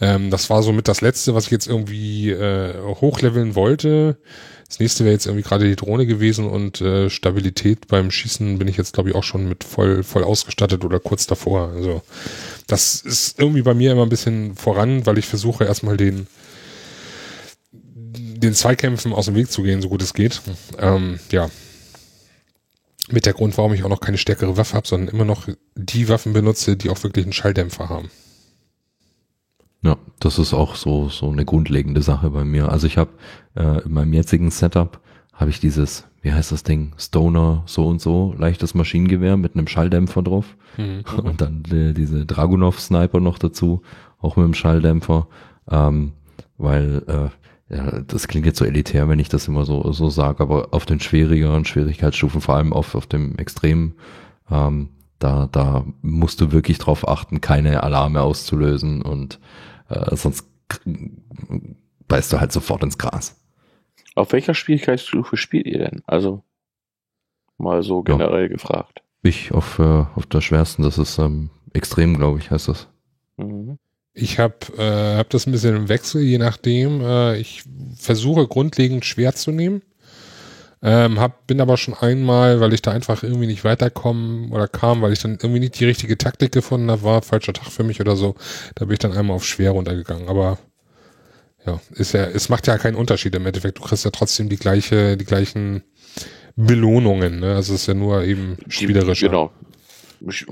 Ähm, 0.00 0.30
das 0.30 0.48
war 0.48 0.62
somit 0.62 0.86
das 0.86 1.00
Letzte, 1.00 1.34
was 1.34 1.46
ich 1.46 1.50
jetzt 1.50 1.66
irgendwie 1.66 2.30
äh, 2.30 2.72
hochleveln 3.00 3.56
wollte. 3.56 4.18
Das 4.68 4.78
nächste 4.78 5.02
wäre 5.04 5.12
jetzt 5.12 5.26
irgendwie 5.26 5.42
gerade 5.42 5.64
die 5.68 5.74
Drohne 5.74 6.06
gewesen 6.06 6.46
und 6.46 6.80
äh, 6.80 7.10
Stabilität 7.10 7.88
beim 7.88 8.12
Schießen 8.12 8.58
bin 8.58 8.68
ich 8.68 8.76
jetzt, 8.76 8.92
glaube 8.94 9.08
ich, 9.10 9.16
auch 9.16 9.24
schon 9.24 9.48
mit 9.48 9.64
voll, 9.64 10.04
voll 10.04 10.22
ausgestattet 10.22 10.84
oder 10.84 11.00
kurz 11.00 11.26
davor. 11.26 11.72
Also 11.74 12.02
das 12.68 13.00
ist 13.00 13.40
irgendwie 13.40 13.62
bei 13.62 13.74
mir 13.74 13.90
immer 13.90 14.04
ein 14.04 14.08
bisschen 14.08 14.54
voran, 14.54 15.04
weil 15.04 15.18
ich 15.18 15.26
versuche 15.26 15.64
erstmal 15.64 15.96
den 15.96 16.28
den 18.38 18.54
Zweikämpfen 18.54 19.12
aus 19.12 19.26
dem 19.26 19.34
Weg 19.34 19.50
zu 19.50 19.62
gehen, 19.62 19.82
so 19.82 19.88
gut 19.88 20.02
es 20.02 20.14
geht. 20.14 20.40
Ähm, 20.78 21.18
ja. 21.30 21.48
Mit 23.10 23.26
der 23.26 23.32
Grund, 23.32 23.56
warum 23.56 23.72
ich 23.72 23.84
auch 23.84 23.88
noch 23.88 24.00
keine 24.00 24.18
stärkere 24.18 24.56
Waffe 24.56 24.76
habe, 24.76 24.86
sondern 24.86 25.08
immer 25.08 25.24
noch 25.24 25.48
die 25.74 26.08
Waffen 26.08 26.32
benutze, 26.32 26.76
die 26.76 26.90
auch 26.90 27.02
wirklich 27.02 27.24
einen 27.24 27.32
Schalldämpfer 27.32 27.88
haben. 27.88 28.10
Ja, 29.82 29.96
das 30.18 30.38
ist 30.38 30.52
auch 30.52 30.74
so 30.74 31.08
so 31.08 31.30
eine 31.30 31.44
grundlegende 31.44 32.02
Sache 32.02 32.30
bei 32.30 32.44
mir. 32.44 32.70
Also 32.70 32.86
ich 32.86 32.98
habe 32.98 33.10
äh, 33.54 33.82
in 33.84 33.92
meinem 33.92 34.12
jetzigen 34.12 34.50
Setup 34.50 35.00
habe 35.32 35.50
ich 35.50 35.60
dieses, 35.60 36.04
wie 36.20 36.32
heißt 36.32 36.50
das 36.50 36.64
Ding, 36.64 36.92
Stoner 36.98 37.62
so 37.66 37.86
und 37.86 38.00
so, 38.00 38.34
leichtes 38.36 38.74
Maschinengewehr 38.74 39.36
mit 39.36 39.54
einem 39.54 39.68
Schalldämpfer 39.68 40.22
drauf 40.22 40.56
mhm. 40.76 41.04
und 41.22 41.40
dann 41.40 41.62
äh, 41.70 41.94
diese 41.94 42.26
Dragunov 42.26 42.80
Sniper 42.80 43.20
noch 43.20 43.38
dazu, 43.38 43.82
auch 44.20 44.36
mit 44.36 44.44
einem 44.44 44.54
Schalldämpfer, 44.54 45.28
ähm, 45.70 46.12
weil 46.56 47.04
äh, 47.06 47.47
ja, 47.70 48.00
das 48.00 48.28
klingt 48.28 48.46
jetzt 48.46 48.58
so 48.58 48.64
elitär, 48.64 49.08
wenn 49.08 49.18
ich 49.18 49.28
das 49.28 49.48
immer 49.48 49.64
so, 49.64 49.92
so 49.92 50.08
sage, 50.08 50.42
aber 50.42 50.68
auf 50.72 50.86
den 50.86 51.00
schwierigeren 51.00 51.64
Schwierigkeitsstufen, 51.64 52.40
vor 52.40 52.56
allem 52.56 52.72
auf, 52.72 52.94
auf 52.94 53.06
dem 53.06 53.36
Extrem, 53.36 53.94
ähm, 54.50 54.90
da, 55.18 55.48
da 55.50 55.84
musst 56.00 56.40
du 56.40 56.52
wirklich 56.52 56.78
drauf 56.78 57.06
achten, 57.06 57.40
keine 57.40 57.82
Alarme 57.82 58.22
auszulösen 58.22 59.02
und 59.02 59.38
äh, 59.88 60.16
sonst 60.16 60.46
beißt 62.08 62.32
du 62.32 62.40
halt 62.40 62.52
sofort 62.52 62.82
ins 62.82 62.98
Gras. 62.98 63.36
Auf 64.14 64.32
welcher 64.32 64.54
Schwierigkeitsstufe 64.54 65.36
spielt 65.36 65.66
ihr 65.66 65.78
denn? 65.78 66.02
Also 66.06 66.42
mal 67.58 67.82
so 67.82 68.02
generell 68.02 68.42
ja. 68.42 68.48
gefragt. 68.48 69.02
Ich 69.22 69.52
auf, 69.52 69.78
äh, 69.78 70.06
auf 70.14 70.26
der 70.26 70.40
schwersten, 70.40 70.82
das 70.82 70.96
ist 70.96 71.18
ähm, 71.18 71.50
extrem, 71.72 72.16
glaube 72.16 72.38
ich, 72.38 72.50
heißt 72.50 72.68
das. 72.68 72.88
Mhm. 73.36 73.78
Ich 74.20 74.38
habe 74.38 74.54
äh, 74.76 75.16
hab 75.16 75.30
das 75.30 75.46
ein 75.46 75.52
bisschen 75.52 75.76
im 75.76 75.88
Wechsel, 75.88 76.22
je 76.22 76.38
nachdem. 76.38 77.00
Äh, 77.00 77.38
ich 77.38 77.62
versuche 77.96 78.46
grundlegend 78.46 79.04
schwer 79.04 79.34
zu 79.34 79.52
nehmen. 79.52 79.82
Ähm, 80.80 81.18
hab, 81.18 81.46
bin 81.46 81.60
aber 81.60 81.76
schon 81.76 81.94
einmal, 81.94 82.60
weil 82.60 82.72
ich 82.72 82.82
da 82.82 82.92
einfach 82.92 83.22
irgendwie 83.22 83.46
nicht 83.48 83.64
weiterkommen 83.64 84.52
oder 84.52 84.68
kam, 84.68 85.02
weil 85.02 85.12
ich 85.12 85.20
dann 85.20 85.32
irgendwie 85.32 85.58
nicht 85.60 85.78
die 85.80 85.84
richtige 85.84 86.16
Taktik 86.16 86.52
gefunden 86.52 86.90
habe, 86.90 87.02
war 87.02 87.22
falscher 87.22 87.52
Tag 87.52 87.70
für 87.70 87.82
mich 87.82 88.00
oder 88.00 88.14
so. 88.14 88.36
Da 88.76 88.84
bin 88.84 88.92
ich 88.92 89.00
dann 89.00 89.12
einmal 89.12 89.36
auf 89.36 89.44
schwer 89.44 89.72
runtergegangen. 89.72 90.28
Aber 90.28 90.58
ja, 91.66 91.80
ist 91.94 92.12
ja, 92.12 92.24
es 92.24 92.48
macht 92.48 92.66
ja 92.66 92.78
keinen 92.78 92.94
Unterschied 92.96 93.34
im 93.34 93.46
Endeffekt. 93.46 93.78
Du 93.78 93.82
kriegst 93.82 94.04
ja 94.04 94.10
trotzdem 94.10 94.48
die 94.48 94.56
gleiche, 94.56 95.16
die 95.16 95.24
gleichen 95.24 95.82
Belohnungen. 96.56 97.40
Ne? 97.40 97.54
Also 97.54 97.74
es 97.74 97.82
ist 97.82 97.86
ja 97.88 97.94
nur 97.94 98.22
eben 98.24 98.56
spielerisch. 98.68 99.20
Genau. 99.20 99.52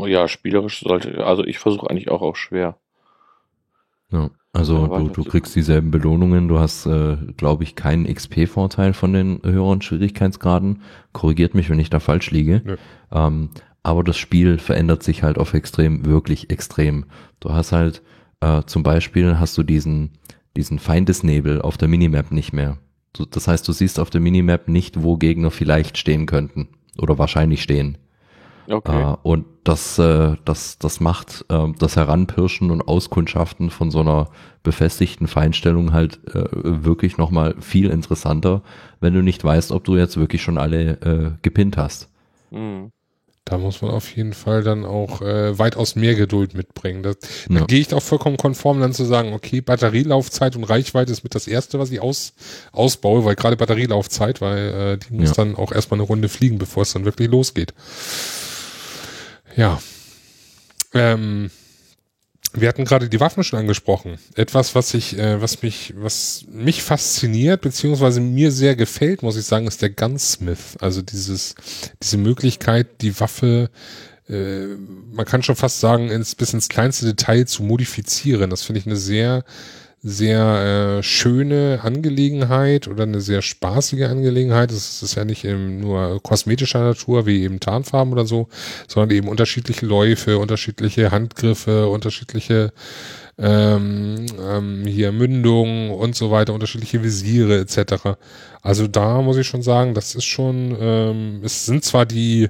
Ja, 0.07 0.29
spielerisch 0.29 0.81
sollte, 0.81 1.25
also 1.25 1.45
ich 1.45 1.59
versuche 1.59 1.91
eigentlich 1.91 2.09
auch 2.09 2.23
auf 2.23 2.37
schwer. 2.37 2.79
Ja, 4.13 4.31
also 4.53 4.87
du, 4.87 5.09
du 5.09 5.25
kriegst 5.25 5.55
dieselben 5.55 5.91
Belohnungen, 5.91 6.49
du 6.49 6.59
hast, 6.59 6.87
äh, 6.87 7.17
glaube 7.37 7.65
ich, 7.65 7.75
keinen 7.75 8.07
XP-Vorteil 8.07 8.95
von 8.95 9.13
den 9.13 9.41
höheren 9.43 9.83
Schwierigkeitsgraden. 9.83 10.83
Korrigiert 11.13 11.55
mich, 11.55 11.69
wenn 11.69 11.79
ich 11.79 11.91
da 11.91 12.01
falsch 12.01 12.31
liege. 12.31 12.63
Ähm, 13.13 13.51
aber 13.83 14.03
das 14.03 14.17
Spiel 14.17 14.59
verändert 14.59 15.03
sich 15.03 15.23
halt 15.23 15.39
auf 15.39 15.55
extrem, 15.55 16.07
wirklich 16.07 16.51
extrem. 16.51 17.05
Du 17.41 17.53
hast 17.53 17.73
halt, 17.73 18.03
äh, 18.41 18.63
zum 18.65 18.83
Beispiel 18.83 19.39
hast 19.39 19.59
du 19.59 19.63
diesen, 19.63 20.13
diesen 20.57 20.79
Feindesnebel 20.79 21.61
auf 21.61 21.77
der 21.77 21.89
Minimap 21.89 22.33
nicht 22.33 22.53
mehr. 22.53 22.79
Du, 23.13 23.25
das 23.27 23.49
heißt, 23.49 23.67
du 23.69 23.73
siehst 23.73 24.01
auf 24.01 24.11
der 24.11 24.21
Minimap 24.21 24.69
nicht, 24.69 25.03
wo 25.03 25.17
Gegner 25.17 25.51
vielleicht 25.51 25.99
stehen 25.99 26.27
könnten 26.27 26.69
oder 26.99 27.19
wahrscheinlich 27.19 27.63
stehen. 27.63 27.99
Okay. 28.69 29.12
Äh, 29.12 29.17
und 29.23 29.47
das, 29.64 29.99
äh, 29.99 30.37
das, 30.45 30.79
das 30.79 31.01
macht 31.01 31.45
äh, 31.49 31.67
das 31.79 31.97
Heranpirschen 31.97 32.71
und 32.71 32.83
Auskundschaften 32.83 33.71
von 33.71 33.91
so 33.91 34.01
einer 34.01 34.29
befestigten 34.62 35.29
Feinstellung 35.29 35.93
halt 35.93 36.21
äh, 36.35 36.45
wirklich 36.53 37.19
nochmal 37.19 37.55
viel 37.61 37.91
interessanter, 37.91 38.62
wenn 39.01 39.14
du 39.14 39.23
nicht 39.23 39.43
weißt, 39.45 39.73
ob 39.73 39.85
du 39.85 39.97
jetzt 39.97 40.17
wirklich 40.17 40.43
schon 40.43 40.59
alle 40.59 40.91
äh, 41.01 41.31
gepinnt 41.43 41.77
hast. 41.77 42.09
Mhm. 42.51 42.91
Da 43.49 43.59
muss 43.59 43.81
man 43.81 43.93
auf 43.93 44.17
jeden 44.17 44.33
Fall 44.33 44.64
dann 44.64 44.85
auch 44.85 45.23
äh, 45.23 45.57
weitaus 45.57 45.95
mehr 45.95 46.17
Geduld 46.17 46.55
mitbringen. 46.55 47.05
Das, 47.05 47.17
ja. 47.49 47.61
Da 47.61 47.64
gehe 47.67 47.79
ich 47.79 47.95
auch 47.95 48.03
vollkommen 48.03 48.37
konform, 48.37 48.81
dann 48.81 48.93
zu 48.93 49.05
sagen, 49.05 49.35
okay, 49.35 49.61
Batterielaufzeit 49.61 50.57
und 50.57 50.64
Reichweite 50.64 51.12
ist 51.12 51.23
mit 51.23 51.37
das 51.37 51.47
Erste, 51.47 51.79
was 51.79 51.93
ich 51.93 52.01
aus, 52.01 52.33
ausbaue, 52.73 53.25
weil 53.25 53.37
gerade 53.37 53.57
Batterielaufzeit, 53.57 54.41
weil 54.41 54.59
äh, 54.59 54.99
die 54.99 55.14
muss 55.14 55.29
ja. 55.29 55.45
dann 55.45 55.55
auch 55.55 55.71
erstmal 55.71 56.01
eine 56.01 56.09
Runde 56.09 56.29
fliegen, 56.29 56.59
bevor 56.59 56.83
es 56.83 56.93
dann 56.93 57.05
wirklich 57.05 57.31
losgeht. 57.31 57.73
Ja. 59.57 59.81
Ähm, 60.93 61.51
wir 62.53 62.69
hatten 62.69 62.85
gerade 62.85 63.09
die 63.09 63.21
Waffen 63.21 63.45
schon 63.45 63.59
angesprochen. 63.59 64.19
Etwas, 64.35 64.75
was 64.75 64.95
ich, 64.95 65.19
äh, 65.19 65.41
was 65.41 65.63
mich, 65.63 65.93
was 65.97 66.45
mich 66.49 66.83
fasziniert, 66.83 67.61
beziehungsweise 67.61 68.21
mir 68.21 68.51
sehr 68.51 68.77
gefällt, 68.77 69.23
muss 69.23 69.37
ich 69.37 69.45
sagen, 69.45 69.67
ist 69.67 69.83
der 69.83 69.91
Gunsmith. 69.91 70.77
Also 70.81 71.03
dieses, 71.03 71.55
diese 72.03 72.17
Möglichkeit, 72.17 73.03
die 73.03 73.19
Waffe, 73.21 73.71
äh, 74.29 74.67
man 75.13 75.27
kann 75.27 75.43
schon 75.43 75.57
fast 75.57 75.81
sagen, 75.81 76.09
ins, 76.09 76.35
bis 76.35 76.55
ins 76.55 76.69
kleinste 76.69 77.07
Detail 77.07 77.47
zu 77.47 77.63
modifizieren. 77.63 78.51
Das 78.51 78.63
finde 78.63 78.81
ich 78.81 78.87
eine 78.87 78.97
sehr, 78.97 79.45
sehr 80.09 80.99
äh, 80.99 81.03
schöne 81.03 81.81
Angelegenheit 81.83 82.87
oder 82.87 83.03
eine 83.03 83.21
sehr 83.21 83.43
spaßige 83.43 84.03
Angelegenheit. 84.03 84.71
Es 84.71 85.03
ist 85.03 85.17
ja 85.17 85.25
nicht 85.25 85.45
eben 85.45 85.81
nur 85.81 86.23
kosmetischer 86.23 86.79
Natur, 86.79 87.27
wie 87.27 87.43
eben 87.43 87.59
Tarnfarben 87.59 88.13
oder 88.13 88.25
so, 88.25 88.47
sondern 88.87 89.17
eben 89.17 89.27
unterschiedliche 89.27 89.85
Läufe, 89.85 90.39
unterschiedliche 90.39 91.11
Handgriffe, 91.11 91.89
unterschiedliche 91.89 92.73
ähm, 93.37 94.27
ähm, 94.41 94.85
hier 94.87 95.11
Mündungen 95.11 95.91
und 95.91 96.15
so 96.15 96.31
weiter, 96.31 96.55
unterschiedliche 96.55 97.03
Visiere 97.03 97.59
etc. 97.59 98.17
Also 98.63 98.87
da 98.87 99.21
muss 99.23 99.39
ich 99.39 99.49
schon 99.49 99.63
sagen, 99.63 99.93
das 99.93 100.15
ist 100.15 100.25
schon, 100.25 100.77
ähm, 100.81 101.41
es 101.43 101.67
sind 101.67 101.85
zwar 101.85 102.07
die 102.07 102.49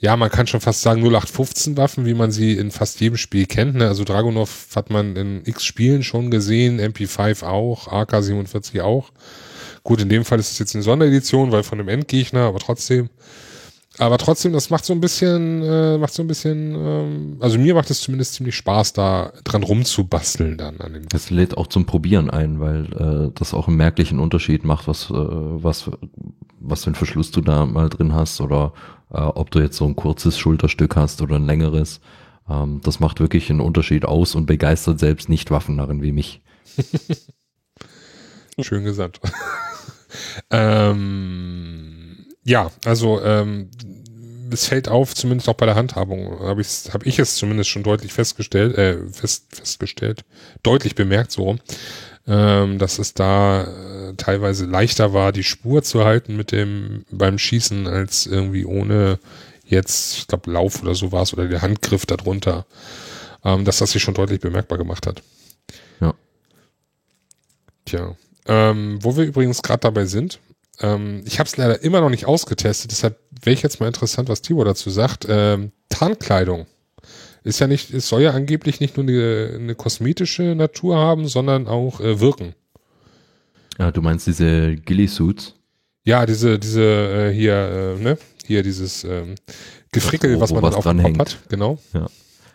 ja, 0.00 0.16
man 0.16 0.30
kann 0.30 0.46
schon 0.46 0.60
fast 0.60 0.82
sagen 0.82 1.00
0815 1.02 1.76
Waffen, 1.76 2.06
wie 2.06 2.14
man 2.14 2.30
sie 2.30 2.52
in 2.52 2.70
fast 2.70 3.00
jedem 3.00 3.16
Spiel 3.16 3.46
kennt. 3.46 3.74
Ne? 3.74 3.88
Also 3.88 4.04
Dragunov 4.04 4.68
hat 4.76 4.90
man 4.90 5.16
in 5.16 5.42
x 5.44 5.64
Spielen 5.64 6.04
schon 6.04 6.30
gesehen, 6.30 6.80
MP5 6.80 7.44
auch, 7.44 7.88
AK-47 7.88 8.80
auch. 8.80 9.10
Gut, 9.82 10.00
in 10.00 10.08
dem 10.08 10.24
Fall 10.24 10.38
ist 10.38 10.52
es 10.52 10.58
jetzt 10.58 10.74
eine 10.74 10.84
Sonderedition, 10.84 11.50
weil 11.50 11.64
von 11.64 11.80
einem 11.80 11.88
Endgegner, 11.88 12.42
aber 12.42 12.60
trotzdem. 12.60 13.10
Aber 13.98 14.18
trotzdem, 14.18 14.52
das 14.52 14.70
macht 14.70 14.84
so 14.84 14.92
ein 14.92 15.00
bisschen, 15.00 15.62
äh, 15.64 15.98
macht 15.98 16.14
so 16.14 16.22
ein 16.22 16.28
bisschen, 16.28 16.74
ähm, 16.76 17.36
also 17.40 17.58
mir 17.58 17.74
macht 17.74 17.90
es 17.90 18.00
zumindest 18.00 18.34
ziemlich 18.34 18.54
Spaß, 18.54 18.92
da 18.92 19.32
dran 19.42 19.64
rumzubasteln 19.64 20.56
dann 20.56 20.80
an 20.80 20.92
dem. 20.92 21.08
Das 21.08 21.30
lädt 21.30 21.56
auch 21.56 21.66
zum 21.66 21.84
Probieren 21.84 22.30
ein, 22.30 22.60
weil 22.60 22.84
äh, 22.92 23.32
das 23.34 23.54
auch 23.54 23.66
einen 23.66 23.76
merklichen 23.76 24.20
Unterschied 24.20 24.64
macht, 24.64 24.86
was, 24.86 25.10
äh, 25.10 25.14
was, 25.14 25.90
was 26.60 26.84
für 26.84 26.88
einen 26.88 26.94
Verschluss 26.94 27.32
du 27.32 27.40
da 27.40 27.66
mal 27.66 27.88
drin 27.88 28.14
hast 28.14 28.40
oder 28.40 28.72
äh, 29.12 29.18
ob 29.18 29.50
du 29.50 29.60
jetzt 29.60 29.76
so 29.76 29.84
ein 29.84 29.96
kurzes 29.96 30.38
Schulterstück 30.38 30.96
hast 30.96 31.22
oder 31.22 31.36
ein 31.36 31.46
längeres. 31.46 32.00
Ähm, 32.48 32.80
das 32.82 33.00
macht 33.00 33.20
wirklich 33.20 33.50
einen 33.50 33.60
Unterschied 33.60 34.04
aus 34.04 34.34
und 34.34 34.46
begeistert 34.46 34.98
selbst 34.98 35.28
nicht 35.28 35.50
Waffennarren 35.50 36.02
wie 36.02 36.12
mich. 36.12 36.42
Schön 38.60 38.84
gesagt. 38.84 39.20
ähm, 40.50 42.26
ja, 42.44 42.70
also 42.84 43.22
ähm, 43.22 43.70
es 44.50 44.66
fällt 44.66 44.88
auf, 44.88 45.14
zumindest 45.14 45.48
auch 45.48 45.54
bei 45.54 45.66
der 45.66 45.74
Handhabung, 45.74 46.40
habe 46.40 46.60
ich, 46.60 46.92
hab 46.92 47.06
ich 47.06 47.18
es 47.18 47.36
zumindest 47.36 47.70
schon 47.70 47.82
deutlich 47.82 48.12
festgestellt, 48.12 48.76
äh, 48.76 49.06
fest, 49.08 49.54
festgestellt, 49.54 50.24
deutlich 50.62 50.94
bemerkt 50.94 51.32
so, 51.32 51.56
ähm, 52.28 52.78
dass 52.78 52.98
es 52.98 53.14
da 53.14 53.64
äh, 53.64 54.14
teilweise 54.16 54.66
leichter 54.66 55.14
war, 55.14 55.32
die 55.32 55.42
Spur 55.42 55.82
zu 55.82 56.04
halten 56.04 56.36
mit 56.36 56.52
dem 56.52 57.04
beim 57.10 57.38
Schießen, 57.38 57.86
als 57.86 58.26
irgendwie 58.26 58.66
ohne 58.66 59.18
jetzt, 59.64 60.18
ich 60.18 60.26
glaube, 60.26 60.50
Lauf 60.50 60.82
oder 60.82 60.94
so 60.94 61.10
war 61.10 61.22
es, 61.22 61.32
oder 61.32 61.48
der 61.48 61.62
Handgriff 61.62 62.04
darunter, 62.04 62.66
ähm, 63.44 63.64
dass 63.64 63.78
das 63.78 63.92
sich 63.92 64.02
schon 64.02 64.14
deutlich 64.14 64.40
bemerkbar 64.40 64.76
gemacht 64.76 65.06
hat. 65.06 65.22
Ja. 66.00 66.14
Tja. 67.86 68.14
Ähm, 68.46 68.98
wo 69.02 69.16
wir 69.16 69.24
übrigens 69.24 69.62
gerade 69.62 69.80
dabei 69.80 70.04
sind, 70.04 70.38
ähm, 70.80 71.22
ich 71.24 71.38
habe 71.38 71.48
es 71.48 71.56
leider 71.56 71.82
immer 71.82 72.00
noch 72.00 72.10
nicht 72.10 72.26
ausgetestet, 72.26 72.90
deshalb 72.90 73.18
wäre 73.42 73.54
ich 73.54 73.62
jetzt 73.62 73.80
mal 73.80 73.86
interessant, 73.86 74.28
was 74.28 74.42
Tibor 74.42 74.64
dazu 74.64 74.90
sagt. 74.90 75.26
Ähm, 75.28 75.72
Tarnkleidung. 75.88 76.66
Ist 77.48 77.60
ja 77.60 77.66
nicht, 77.66 77.94
es 77.94 78.06
soll 78.06 78.20
ja 78.20 78.32
angeblich 78.32 78.78
nicht 78.78 78.98
nur 78.98 79.06
eine, 79.06 79.52
eine 79.54 79.74
kosmetische 79.74 80.54
Natur 80.54 80.98
haben, 80.98 81.28
sondern 81.28 81.66
auch 81.66 81.98
äh, 81.98 82.20
wirken. 82.20 82.54
Ja, 83.78 83.90
du 83.90 84.02
meinst 84.02 84.26
diese 84.26 84.76
Ghillie-Suits? 84.76 85.54
Ja, 86.04 86.26
diese, 86.26 86.58
diese 86.58 86.82
äh, 86.82 87.32
hier, 87.32 87.54
äh, 87.96 88.02
ne? 88.02 88.18
Hier 88.44 88.62
dieses 88.62 89.02
ähm, 89.04 89.36
Gefrickel, 89.92 90.36
wo, 90.36 90.40
was 90.40 90.52
man 90.52 90.62
dann 90.62 90.74
auf 90.74 90.84
dem 90.84 91.02
Kopf 91.02 91.18
hat, 91.18 91.38
genau. 91.48 91.78
Ja. 91.94 92.08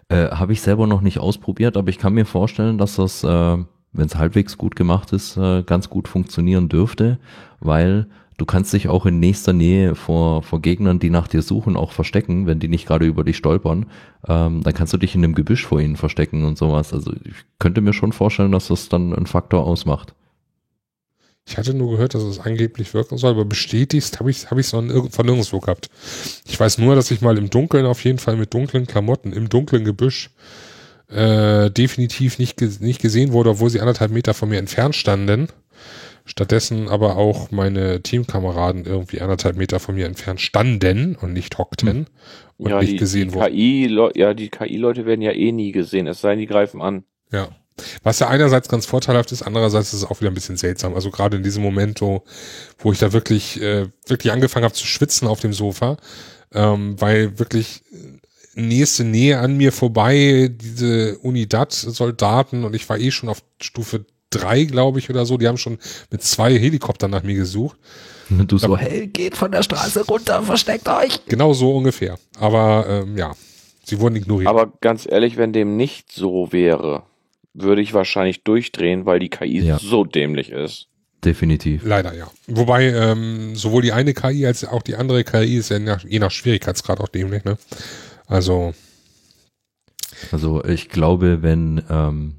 Äh, 0.09 0.29
Habe 0.29 0.53
ich 0.53 0.61
selber 0.61 0.85
noch 0.85 1.01
nicht 1.01 1.17
ausprobiert, 1.17 1.75
aber 1.75 1.89
ich 1.89 1.97
kann 1.97 2.13
mir 2.13 2.25
vorstellen, 2.27 2.77
dass 2.77 2.97
das, 2.97 3.23
äh, 3.23 3.27
wenn 3.27 4.05
es 4.05 4.15
halbwegs 4.15 4.59
gut 4.59 4.75
gemacht 4.75 5.11
ist, 5.11 5.37
äh, 5.37 5.63
ganz 5.63 5.89
gut 5.89 6.07
funktionieren 6.07 6.69
dürfte, 6.69 7.17
weil 7.59 8.05
du 8.43 8.45
kannst 8.45 8.73
dich 8.73 8.89
auch 8.89 9.05
in 9.05 9.21
nächster 9.21 9.53
Nähe 9.53 9.95
vor, 9.95 10.43
vor 10.43 10.61
Gegnern, 10.61 10.99
die 10.99 11.09
nach 11.09 11.29
dir 11.29 11.41
suchen, 11.41 11.77
auch 11.77 11.93
verstecken, 11.93 12.45
wenn 12.45 12.59
die 12.59 12.67
nicht 12.67 12.85
gerade 12.85 13.05
über 13.05 13.23
dich 13.23 13.37
stolpern. 13.37 13.85
Ähm, 14.27 14.61
dann 14.63 14.73
kannst 14.73 14.91
du 14.91 14.97
dich 14.97 15.15
in 15.15 15.23
einem 15.23 15.33
Gebüsch 15.33 15.65
vor 15.65 15.79
ihnen 15.79 15.95
verstecken 15.95 16.43
und 16.43 16.57
sowas. 16.57 16.91
Also 16.91 17.13
ich 17.23 17.35
könnte 17.57 17.79
mir 17.79 17.93
schon 17.93 18.11
vorstellen, 18.11 18.51
dass 18.51 18.67
das 18.67 18.89
dann 18.89 19.15
einen 19.15 19.27
Faktor 19.27 19.65
ausmacht. 19.65 20.13
Ich 21.47 21.57
hatte 21.57 21.73
nur 21.73 21.91
gehört, 21.91 22.15
dass 22.15 22.23
es 22.23 22.39
angeblich 22.39 22.93
wirken 22.93 23.17
soll, 23.17 23.31
aber 23.31 23.45
bestätigt 23.45 24.19
habe 24.19 24.29
ich 24.29 24.39
es 24.39 24.51
hab 24.51 24.57
ich's 24.57 24.71
von 24.71 24.87
nirgendwo 24.87 25.59
gehabt. 25.61 25.89
Ich 26.45 26.59
weiß 26.59 26.79
nur, 26.79 26.95
dass 26.95 27.11
ich 27.11 27.21
mal 27.21 27.37
im 27.37 27.49
Dunkeln 27.49 27.85
auf 27.85 28.03
jeden 28.03 28.19
Fall 28.19 28.35
mit 28.35 28.53
dunklen 28.53 28.87
Klamotten 28.87 29.31
im 29.31 29.47
dunklen 29.47 29.85
Gebüsch 29.85 30.31
äh, 31.07 31.71
definitiv 31.71 32.39
nicht, 32.39 32.59
nicht 32.81 33.01
gesehen 33.01 33.31
wurde, 33.31 33.51
obwohl 33.51 33.69
sie 33.69 33.79
anderthalb 33.79 34.11
Meter 34.11 34.33
von 34.33 34.49
mir 34.49 34.59
entfernt 34.59 34.97
standen. 34.97 35.47
Stattdessen 36.25 36.87
aber 36.87 37.17
auch 37.17 37.51
meine 37.51 38.01
Teamkameraden 38.01 38.85
irgendwie 38.85 39.21
anderthalb 39.21 39.57
Meter 39.57 39.79
von 39.79 39.95
mir 39.95 40.05
entfernt 40.05 40.39
standen 40.39 41.15
und 41.15 41.33
nicht 41.33 41.57
hockten 41.57 41.89
hm. 41.89 42.05
und 42.57 42.69
ja, 42.69 42.79
nicht 42.79 42.93
die, 42.93 42.97
gesehen 42.97 43.29
die 43.29 43.35
wurden. 43.35 43.53
KI, 43.53 43.99
ja, 44.15 44.33
die 44.33 44.49
KI-Leute 44.49 45.05
werden 45.05 45.21
ja 45.21 45.31
eh 45.31 45.51
nie 45.51 45.71
gesehen, 45.71 46.07
es 46.07 46.21
sei 46.21 46.31
denn, 46.31 46.39
die 46.39 46.47
greifen 46.47 46.81
an. 46.81 47.03
Ja. 47.31 47.49
Was 48.03 48.19
ja 48.19 48.27
einerseits 48.27 48.69
ganz 48.69 48.85
vorteilhaft 48.85 49.31
ist, 49.31 49.41
andererseits 49.41 49.93
ist 49.93 50.03
es 50.03 50.05
auch 50.05 50.21
wieder 50.21 50.29
ein 50.29 50.35
bisschen 50.35 50.57
seltsam. 50.57 50.93
Also 50.93 51.09
gerade 51.09 51.37
in 51.37 51.43
diesem 51.43 51.63
Moment, 51.63 52.01
wo, 52.01 52.23
wo 52.77 52.91
ich 52.91 52.99
da 52.99 53.13
wirklich, 53.13 53.59
äh, 53.61 53.87
wirklich 54.05 54.31
angefangen 54.31 54.63
habe 54.63 54.75
zu 54.75 54.85
schwitzen 54.85 55.27
auf 55.27 55.39
dem 55.39 55.53
Sofa, 55.53 55.97
ähm, 56.53 57.01
weil 57.01 57.39
wirklich 57.39 57.81
nächste 58.55 59.03
Nähe 59.03 59.39
an 59.39 59.57
mir 59.57 59.71
vorbei, 59.71 60.51
diese 60.53 61.17
Unidad-Soldaten 61.19 62.63
und 62.63 62.75
ich 62.75 62.87
war 62.87 62.99
eh 62.99 63.11
schon 63.11 63.29
auf 63.29 63.43
Stufe 63.61 64.05
drei, 64.33 64.63
glaube 64.63 64.99
ich, 64.99 65.09
oder 65.09 65.25
so. 65.25 65.37
Die 65.37 65.47
haben 65.47 65.57
schon 65.57 65.77
mit 66.11 66.23
zwei 66.23 66.57
Helikoptern 66.57 67.11
nach 67.11 67.23
mir 67.23 67.35
gesucht. 67.35 67.77
Und 68.29 68.51
du 68.51 68.57
so, 68.57 68.77
hey, 68.77 69.07
geht 69.07 69.35
von 69.35 69.51
der 69.51 69.63
Straße 69.63 70.05
runter, 70.05 70.41
versteckt 70.43 70.87
euch. 70.87 71.25
Genau 71.27 71.53
so 71.53 71.75
ungefähr. 71.75 72.17
Aber 72.39 72.85
ähm, 72.87 73.17
ja, 73.17 73.33
sie 73.83 73.99
wurden 73.99 74.15
ignoriert. 74.15 74.49
Aber 74.49 74.71
ganz 74.81 75.05
ehrlich, 75.09 75.37
wenn 75.37 75.53
dem 75.53 75.75
nicht 75.77 76.11
so 76.11 76.51
wäre, 76.51 77.03
würde 77.53 77.81
ich 77.81 77.93
wahrscheinlich 77.93 78.43
durchdrehen, 78.43 79.05
weil 79.05 79.19
die 79.19 79.29
KI 79.29 79.59
Ja. 79.61 79.77
so 79.77 80.03
dämlich 80.05 80.51
ist. 80.51 80.87
Definitiv. 81.23 81.83
Leider 81.85 82.13
ja. 82.13 82.29
Wobei 82.47 82.87
ähm, 82.91 83.55
sowohl 83.55 83.81
die 83.81 83.91
eine 83.93 84.13
KI 84.13 84.45
als 84.45 84.65
auch 84.65 84.81
die 84.81 84.95
andere 84.95 85.23
KI 85.23 85.57
ist 85.57 85.69
ja 85.69 85.79
nach, 85.79 86.03
je 86.03 86.19
nach 86.19 86.31
Schwierigkeitsgrad 86.31 86.99
auch 86.99 87.07
dämlich. 87.09 87.43
Ne? 87.45 87.57
Also 88.27 88.73
Also 90.31 90.63
ich 90.65 90.89
glaube, 90.89 91.41
wenn, 91.41 91.83
ähm, 91.89 92.35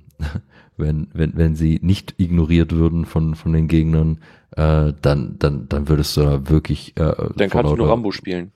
wenn, 0.76 1.08
wenn, 1.12 1.36
wenn 1.36 1.56
sie 1.56 1.78
nicht 1.82 2.14
ignoriert 2.18 2.72
würden 2.72 3.04
von, 3.04 3.34
von 3.34 3.52
den 3.52 3.68
Gegnern, 3.68 4.18
äh, 4.56 4.92
dann, 5.00 5.36
dann, 5.38 5.68
dann 5.68 5.88
würdest 5.88 6.16
du 6.16 6.22
da 6.22 6.48
wirklich. 6.48 6.96
Äh, 6.96 7.14
Dann 7.36 7.50
kannst 7.50 7.72
du 7.72 7.76
nur 7.76 7.88
Rambo 7.88 8.10
spielen. 8.12 8.52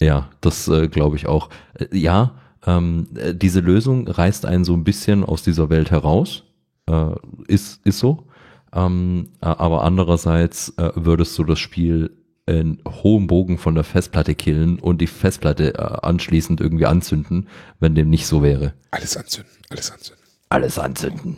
Ja, 0.00 0.30
das 0.40 0.68
äh, 0.68 0.88
glaube 0.88 1.16
ich 1.16 1.26
auch. 1.26 1.48
Äh, 1.74 1.96
ja, 1.96 2.34
ähm, 2.66 3.08
äh, 3.16 3.34
diese 3.34 3.60
Lösung 3.60 4.08
reißt 4.08 4.46
einen 4.46 4.64
so 4.64 4.74
ein 4.74 4.84
bisschen 4.84 5.24
aus 5.24 5.42
dieser 5.42 5.70
Welt 5.70 5.90
heraus. 5.90 6.44
Äh, 6.88 7.10
ist, 7.48 7.84
ist 7.86 7.98
so. 7.98 8.26
Ähm, 8.74 9.28
äh, 9.40 9.46
aber 9.46 9.84
andererseits 9.84 10.70
äh, 10.78 10.90
würdest 10.94 11.38
du 11.38 11.44
das 11.44 11.58
Spiel 11.58 12.10
in 12.46 12.82
hohem 12.88 13.28
Bogen 13.28 13.56
von 13.58 13.74
der 13.74 13.84
Festplatte 13.84 14.34
killen 14.34 14.78
und 14.80 15.00
die 15.00 15.06
Festplatte 15.06 15.74
äh, 15.74 15.78
anschließend 15.78 16.60
irgendwie 16.60 16.86
anzünden, 16.86 17.48
wenn 17.78 17.94
dem 17.94 18.10
nicht 18.10 18.26
so 18.26 18.42
wäre. 18.42 18.74
alles 18.90 19.16
anzünden, 19.16 19.52
alles 19.70 19.92
anzünden. 19.92 20.22
Alles 20.48 20.78
anzünden. 20.78 21.36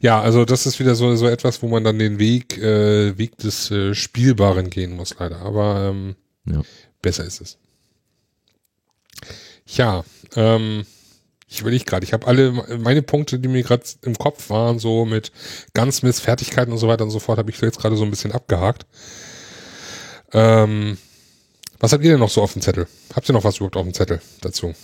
Ja, 0.00 0.20
also 0.20 0.46
das 0.46 0.64
ist 0.64 0.80
wieder 0.80 0.94
so, 0.94 1.14
so 1.14 1.28
etwas, 1.28 1.62
wo 1.62 1.68
man 1.68 1.84
dann 1.84 1.98
den 1.98 2.18
Weg, 2.18 2.56
äh, 2.56 3.16
Weg 3.18 3.36
des 3.36 3.70
äh, 3.70 3.94
Spielbaren 3.94 4.70
gehen 4.70 4.96
muss, 4.96 5.14
leider. 5.18 5.40
Aber 5.40 5.90
ähm, 5.90 6.16
Ja. 6.46 6.62
besser 7.02 7.24
ist 7.24 7.40
es. 7.42 7.58
Ja, 9.66 10.02
ähm, 10.36 10.86
ich 11.46 11.60
überlege 11.60 11.84
gerade, 11.84 12.04
ich 12.04 12.12
habe 12.14 12.26
alle 12.26 12.52
meine 12.78 13.02
Punkte, 13.02 13.38
die 13.38 13.48
mir 13.48 13.62
gerade 13.62 13.84
im 14.02 14.16
Kopf 14.16 14.48
waren, 14.50 14.78
so 14.78 15.04
mit 15.04 15.32
Gunsmiths, 15.74 16.20
Fertigkeiten 16.20 16.72
und 16.72 16.78
so 16.78 16.88
weiter 16.88 17.04
und 17.04 17.10
so 17.10 17.18
fort, 17.18 17.38
habe 17.38 17.50
ich 17.50 17.60
jetzt 17.60 17.78
gerade 17.78 17.96
so 17.96 18.04
ein 18.04 18.10
bisschen 18.10 18.32
abgehakt. 18.32 18.86
Ähm, 20.32 20.96
was 21.78 21.92
habt 21.92 22.04
ihr 22.04 22.10
denn 22.12 22.20
noch 22.20 22.30
so 22.30 22.40
auf 22.42 22.52
dem 22.54 22.62
Zettel? 22.62 22.86
Habt 23.14 23.28
ihr 23.28 23.32
noch 23.32 23.44
was 23.44 23.56
überhaupt 23.56 23.76
auf 23.76 23.84
dem 23.84 23.94
Zettel 23.94 24.22
dazu? 24.40 24.74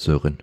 Sören. 0.00 0.38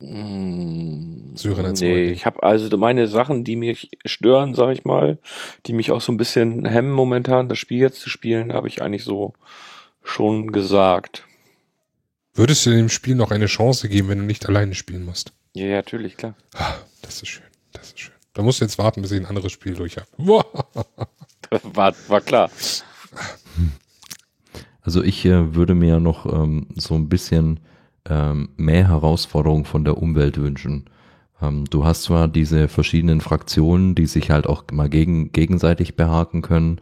Mm, 0.00 1.36
Sören 1.36 1.66
hat's 1.66 1.80
nee, 1.80 2.10
ich 2.10 2.24
habe 2.24 2.42
also 2.42 2.74
meine 2.78 3.06
Sachen, 3.06 3.44
die 3.44 3.56
mich 3.56 3.90
stören, 4.04 4.54
sag 4.54 4.72
ich 4.72 4.84
mal, 4.84 5.18
die 5.66 5.74
mich 5.74 5.90
auch 5.90 6.00
so 6.00 6.10
ein 6.10 6.16
bisschen 6.16 6.64
hemmen 6.64 6.90
momentan, 6.90 7.48
das 7.48 7.58
Spiel 7.58 7.78
jetzt 7.78 8.00
zu 8.00 8.08
spielen, 8.08 8.52
habe 8.52 8.68
ich 8.68 8.82
eigentlich 8.82 9.04
so 9.04 9.34
schon 10.02 10.52
gesagt. 10.52 11.24
Würdest 12.32 12.64
du 12.64 12.70
dem 12.70 12.88
Spiel 12.88 13.14
noch 13.14 13.30
eine 13.30 13.46
Chance 13.46 13.88
geben, 13.88 14.08
wenn 14.08 14.18
du 14.18 14.24
nicht 14.24 14.48
alleine 14.48 14.74
spielen 14.74 15.04
musst? 15.04 15.32
Ja, 15.52 15.66
ja, 15.66 15.76
natürlich, 15.76 16.16
klar. 16.16 16.34
Ah, 16.54 16.74
das 17.02 17.22
ist 17.22 17.28
schön, 17.28 17.44
das 17.72 17.88
ist 17.88 18.00
schön. 18.00 18.14
Da 18.32 18.42
musst 18.42 18.60
du 18.60 18.64
jetzt 18.64 18.78
warten, 18.78 19.02
bis 19.02 19.10
ich 19.10 19.20
ein 19.20 19.26
anderes 19.26 19.52
Spiel 19.52 19.74
durch 19.74 19.96
habe. 19.96 20.06
War, 21.74 21.92
war 22.06 22.20
klar. 22.20 22.48
Also 24.82 25.02
ich 25.02 25.24
äh, 25.24 25.54
würde 25.56 25.74
mir 25.74 25.98
noch 25.98 26.26
ähm, 26.26 26.68
so 26.76 26.94
ein 26.94 27.08
bisschen 27.08 27.58
ähm, 28.10 28.50
mehr 28.56 28.88
Herausforderung 28.88 29.64
von 29.64 29.84
der 29.84 29.96
Umwelt 29.96 30.36
wünschen. 30.36 30.86
Ähm, 31.40 31.64
du 31.70 31.84
hast 31.84 32.02
zwar 32.02 32.28
diese 32.28 32.68
verschiedenen 32.68 33.20
Fraktionen, 33.20 33.94
die 33.94 34.06
sich 34.06 34.30
halt 34.30 34.46
auch 34.46 34.64
mal 34.72 34.90
gegen, 34.90 35.32
gegenseitig 35.32 35.96
behaken 35.96 36.42
können 36.42 36.80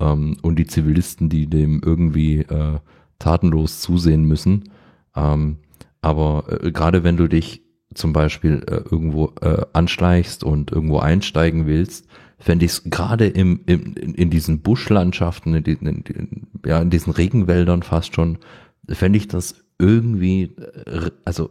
ähm, 0.00 0.38
und 0.42 0.58
die 0.58 0.66
Zivilisten, 0.66 1.28
die 1.28 1.46
dem 1.46 1.82
irgendwie 1.84 2.38
äh, 2.38 2.78
tatenlos 3.18 3.80
zusehen 3.80 4.24
müssen. 4.24 4.70
Ähm, 5.14 5.58
aber 6.00 6.44
äh, 6.62 6.72
gerade 6.72 7.04
wenn 7.04 7.16
du 7.16 7.28
dich 7.28 7.62
zum 7.94 8.12
Beispiel 8.12 8.64
äh, 8.66 8.76
irgendwo 8.90 9.32
äh, 9.42 9.62
anschleichst 9.72 10.44
und 10.44 10.72
irgendwo 10.72 10.98
einsteigen 11.00 11.66
willst, 11.66 12.06
fände 12.38 12.64
ich 12.64 12.72
es 12.72 12.84
gerade 12.84 13.26
im, 13.26 13.60
im, 13.66 13.94
in, 13.94 14.30
diesen 14.30 14.62
Buschlandschaften, 14.62 15.54
in, 15.54 15.64
in, 15.64 16.04
in, 16.04 16.46
ja, 16.64 16.80
in 16.80 16.88
diesen 16.88 17.12
Regenwäldern 17.12 17.82
fast 17.82 18.14
schon, 18.14 18.38
fände 18.88 19.18
ich 19.18 19.28
das 19.28 19.62
irgendwie, 19.80 20.50
äh, 20.86 21.10
also 21.24 21.50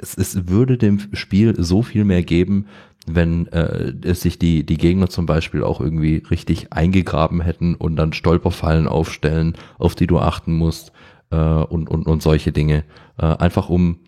es, 0.00 0.16
es 0.16 0.48
würde 0.48 0.78
dem 0.78 1.00
Spiel 1.12 1.54
so 1.62 1.82
viel 1.82 2.04
mehr 2.04 2.22
geben, 2.22 2.66
wenn 3.06 3.46
äh, 3.48 3.92
es 4.02 4.22
sich 4.22 4.38
die, 4.38 4.66
die 4.66 4.78
Gegner 4.78 5.08
zum 5.08 5.26
Beispiel 5.26 5.62
auch 5.62 5.80
irgendwie 5.80 6.22
richtig 6.30 6.72
eingegraben 6.72 7.40
hätten 7.40 7.76
und 7.76 7.96
dann 7.96 8.12
Stolperfallen 8.12 8.88
aufstellen, 8.88 9.54
auf 9.78 9.94
die 9.94 10.08
du 10.08 10.18
achten 10.18 10.54
musst 10.54 10.92
äh, 11.30 11.36
und, 11.36 11.88
und, 11.88 12.06
und 12.06 12.22
solche 12.22 12.52
Dinge. 12.52 12.84
Äh, 13.18 13.26
einfach 13.26 13.68
um 13.68 14.00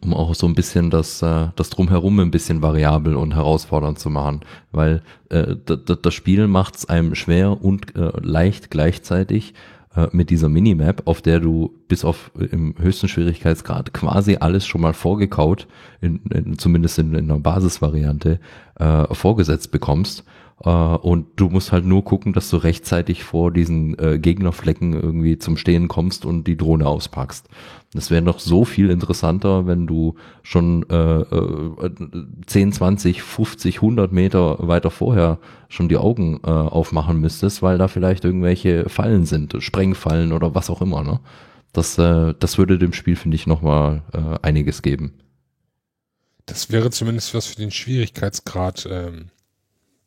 um 0.00 0.14
auch 0.14 0.34
so 0.34 0.46
ein 0.46 0.54
bisschen 0.54 0.90
das, 0.90 1.22
äh, 1.22 1.48
das 1.56 1.70
drumherum 1.70 2.18
ein 2.20 2.30
bisschen 2.30 2.62
variabel 2.62 3.16
und 3.16 3.34
herausfordernd 3.34 3.98
zu 3.98 4.10
machen, 4.10 4.40
weil 4.72 5.02
äh, 5.28 5.56
das 5.56 6.14
Spiel 6.14 6.46
macht 6.48 6.76
es 6.76 6.88
einem 6.88 7.14
schwer 7.14 7.62
und 7.62 7.94
äh, 7.94 8.10
leicht 8.20 8.70
gleichzeitig 8.70 9.54
äh, 9.96 10.08
mit 10.12 10.30
dieser 10.30 10.48
Minimap, 10.48 11.02
auf 11.04 11.22
der 11.22 11.40
du 11.40 11.72
bis 11.88 12.04
auf 12.04 12.30
äh, 12.38 12.44
im 12.46 12.74
höchsten 12.78 13.08
Schwierigkeitsgrad 13.08 13.92
quasi 13.92 14.36
alles 14.40 14.66
schon 14.66 14.80
mal 14.80 14.92
vorgekaut, 14.92 15.66
in, 16.00 16.20
in, 16.32 16.58
zumindest 16.58 16.98
in, 16.98 17.14
in 17.14 17.30
einer 17.30 17.40
Basisvariante, 17.40 18.40
äh, 18.78 19.14
vorgesetzt 19.14 19.70
bekommst. 19.70 20.24
Äh, 20.62 20.70
und 20.70 21.26
du 21.36 21.48
musst 21.48 21.72
halt 21.72 21.84
nur 21.84 22.04
gucken, 22.04 22.32
dass 22.32 22.50
du 22.50 22.56
rechtzeitig 22.56 23.24
vor 23.24 23.50
diesen 23.50 23.98
äh, 23.98 24.18
Gegnerflecken 24.18 24.92
irgendwie 24.94 25.38
zum 25.38 25.56
Stehen 25.56 25.88
kommst 25.88 26.24
und 26.24 26.46
die 26.46 26.56
Drohne 26.56 26.86
auspackst. 26.86 27.48
Das 27.92 28.10
wäre 28.10 28.22
noch 28.22 28.40
so 28.40 28.64
viel 28.64 28.90
interessanter, 28.90 29.66
wenn 29.66 29.86
du 29.86 30.16
schon 30.42 30.84
äh, 30.90 31.20
äh, 31.20 31.94
10, 32.46 32.72
20, 32.72 33.22
50, 33.22 33.76
100 33.76 34.12
Meter 34.12 34.56
weiter 34.66 34.90
vorher 34.90 35.38
schon 35.68 35.88
die 35.88 35.96
Augen 35.96 36.40
äh, 36.44 36.50
aufmachen 36.50 37.20
müsstest, 37.20 37.62
weil 37.62 37.78
da 37.78 37.86
vielleicht 37.86 38.24
irgendwelche 38.24 38.88
Fallen 38.88 39.26
sind, 39.26 39.54
Sprengfallen 39.60 40.32
oder 40.32 40.54
was 40.54 40.70
auch 40.70 40.82
immer. 40.82 41.04
Ne? 41.04 41.20
Das, 41.72 41.96
äh, 41.98 42.34
das 42.38 42.58
würde 42.58 42.78
dem 42.78 42.92
Spiel, 42.92 43.16
finde 43.16 43.36
ich, 43.36 43.46
nochmal 43.46 44.02
äh, 44.12 44.38
einiges 44.42 44.82
geben. 44.82 45.14
Das 46.46 46.70
wäre 46.70 46.90
zumindest 46.90 47.32
was 47.34 47.46
für 47.46 47.56
den 47.56 47.70
Schwierigkeitsgrad 47.70 48.86
ähm, 48.90 49.30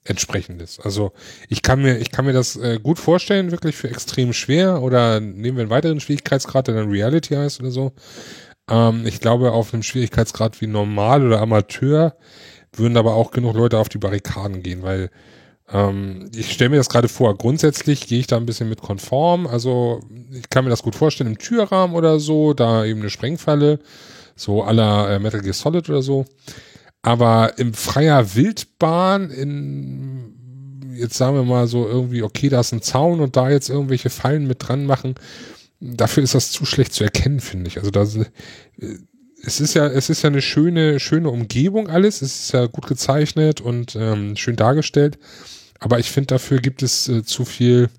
entsprechendes. 0.07 0.79
Also 0.79 1.11
ich 1.49 1.61
kann 1.61 1.81
mir, 1.81 1.97
ich 1.97 2.11
kann 2.11 2.25
mir 2.25 2.33
das 2.33 2.55
äh, 2.55 2.79
gut 2.81 2.99
vorstellen, 2.99 3.51
wirklich 3.51 3.75
für 3.75 3.89
extrem 3.89 4.33
schwer 4.33 4.81
oder 4.81 5.19
nehmen 5.19 5.57
wir 5.57 5.61
einen 5.61 5.69
weiteren 5.69 5.99
Schwierigkeitsgrad, 5.99 6.67
der 6.67 6.75
dann 6.75 6.89
Reality 6.89 7.35
heißt 7.35 7.59
oder 7.59 7.71
so. 7.71 7.91
Ähm, 8.69 9.05
ich 9.05 9.19
glaube, 9.19 9.51
auf 9.51 9.73
einem 9.73 9.83
Schwierigkeitsgrad 9.83 10.61
wie 10.61 10.67
normal 10.67 11.25
oder 11.25 11.41
Amateur 11.41 12.15
würden 12.73 12.97
aber 12.97 13.15
auch 13.15 13.31
genug 13.31 13.55
Leute 13.55 13.77
auf 13.77 13.89
die 13.89 13.97
Barrikaden 13.97 14.63
gehen, 14.63 14.83
weil 14.83 15.09
ähm, 15.69 16.29
ich 16.35 16.53
stelle 16.53 16.69
mir 16.69 16.77
das 16.77 16.89
gerade 16.89 17.07
vor, 17.09 17.37
grundsätzlich 17.37 18.07
gehe 18.07 18.19
ich 18.19 18.27
da 18.27 18.37
ein 18.37 18.45
bisschen 18.45 18.69
mit 18.69 18.81
konform, 18.81 19.47
also 19.47 19.99
ich 20.31 20.49
kann 20.49 20.63
mir 20.63 20.69
das 20.69 20.83
gut 20.83 20.95
vorstellen 20.95 21.31
im 21.31 21.37
Türrahmen 21.37 21.95
oder 21.95 22.19
so, 22.19 22.53
da 22.53 22.85
eben 22.85 23.01
eine 23.01 23.09
Sprengfalle 23.09 23.79
So 24.35 24.63
aller 24.63 25.09
äh, 25.09 25.19
Metal 25.19 25.41
Gear 25.41 25.53
Solid 25.53 25.89
oder 25.89 26.01
so. 26.01 26.25
Aber 27.07 27.57
im 27.57 27.73
freier 27.73 28.35
Wildbahn, 28.35 29.29
in 29.29 30.33
jetzt 30.93 31.15
sagen 31.15 31.37
wir 31.37 31.43
mal 31.43 31.65
so 31.65 31.87
irgendwie, 31.87 32.21
okay, 32.21 32.49
da 32.49 32.59
ist 32.59 32.73
ein 32.73 32.81
Zaun 32.81 33.21
und 33.21 33.37
da 33.37 33.49
jetzt 33.49 33.69
irgendwelche 33.69 34.09
Fallen 34.09 34.45
mit 34.45 34.67
dran 34.67 34.85
machen, 34.85 35.15
dafür 35.79 36.21
ist 36.21 36.35
das 36.35 36.51
zu 36.51 36.65
schlecht 36.65 36.91
zu 36.91 37.05
erkennen, 37.05 37.39
finde 37.39 37.69
ich. 37.69 37.77
Also 37.77 37.91
da 37.91 38.03
äh, 38.03 38.25
es 39.41 39.61
ist 39.61 39.73
ja, 39.73 39.87
es 39.87 40.09
ist 40.09 40.21
ja 40.23 40.27
eine 40.27 40.41
schöne, 40.41 40.99
schöne 40.99 41.29
Umgebung 41.29 41.87
alles. 41.87 42.21
Es 42.21 42.41
ist 42.41 42.51
ja 42.51 42.65
gut 42.65 42.87
gezeichnet 42.87 43.61
und 43.61 43.95
ähm, 43.95 44.35
schön 44.35 44.57
dargestellt. 44.57 45.17
Aber 45.79 45.99
ich 45.99 46.11
finde, 46.11 46.27
dafür 46.27 46.59
gibt 46.59 46.83
es 46.83 47.07
äh, 47.07 47.23
zu 47.23 47.45
viel, 47.45 47.89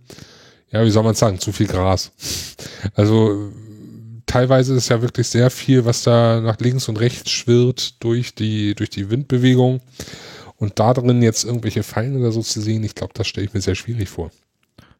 ja, 0.70 0.84
wie 0.84 0.90
soll 0.90 1.04
man 1.04 1.14
sagen, 1.14 1.38
zu 1.38 1.50
viel 1.52 1.66
Gras. 1.66 2.12
Also 2.94 3.52
teilweise 4.28 4.74
ist 4.74 4.88
ja 4.88 5.02
wirklich 5.02 5.26
sehr 5.28 5.50
viel, 5.50 5.84
was 5.84 6.04
da 6.04 6.40
nach 6.40 6.58
links 6.60 6.88
und 6.88 7.00
rechts 7.00 7.30
schwirrt 7.30 8.02
durch 8.02 8.34
die, 8.34 8.74
durch 8.76 8.90
die 8.90 9.10
Windbewegung. 9.10 9.80
Und 10.56 10.78
da 10.78 10.94
drin 10.94 11.22
jetzt 11.22 11.44
irgendwelche 11.44 11.82
Fallen 11.82 12.16
oder 12.16 12.30
so 12.30 12.42
zu 12.42 12.60
sehen, 12.60 12.84
ich 12.84 12.94
glaube, 12.94 13.12
das 13.14 13.26
stelle 13.26 13.46
ich 13.46 13.54
mir 13.54 13.60
sehr 13.60 13.74
schwierig 13.74 14.08
vor. 14.08 14.30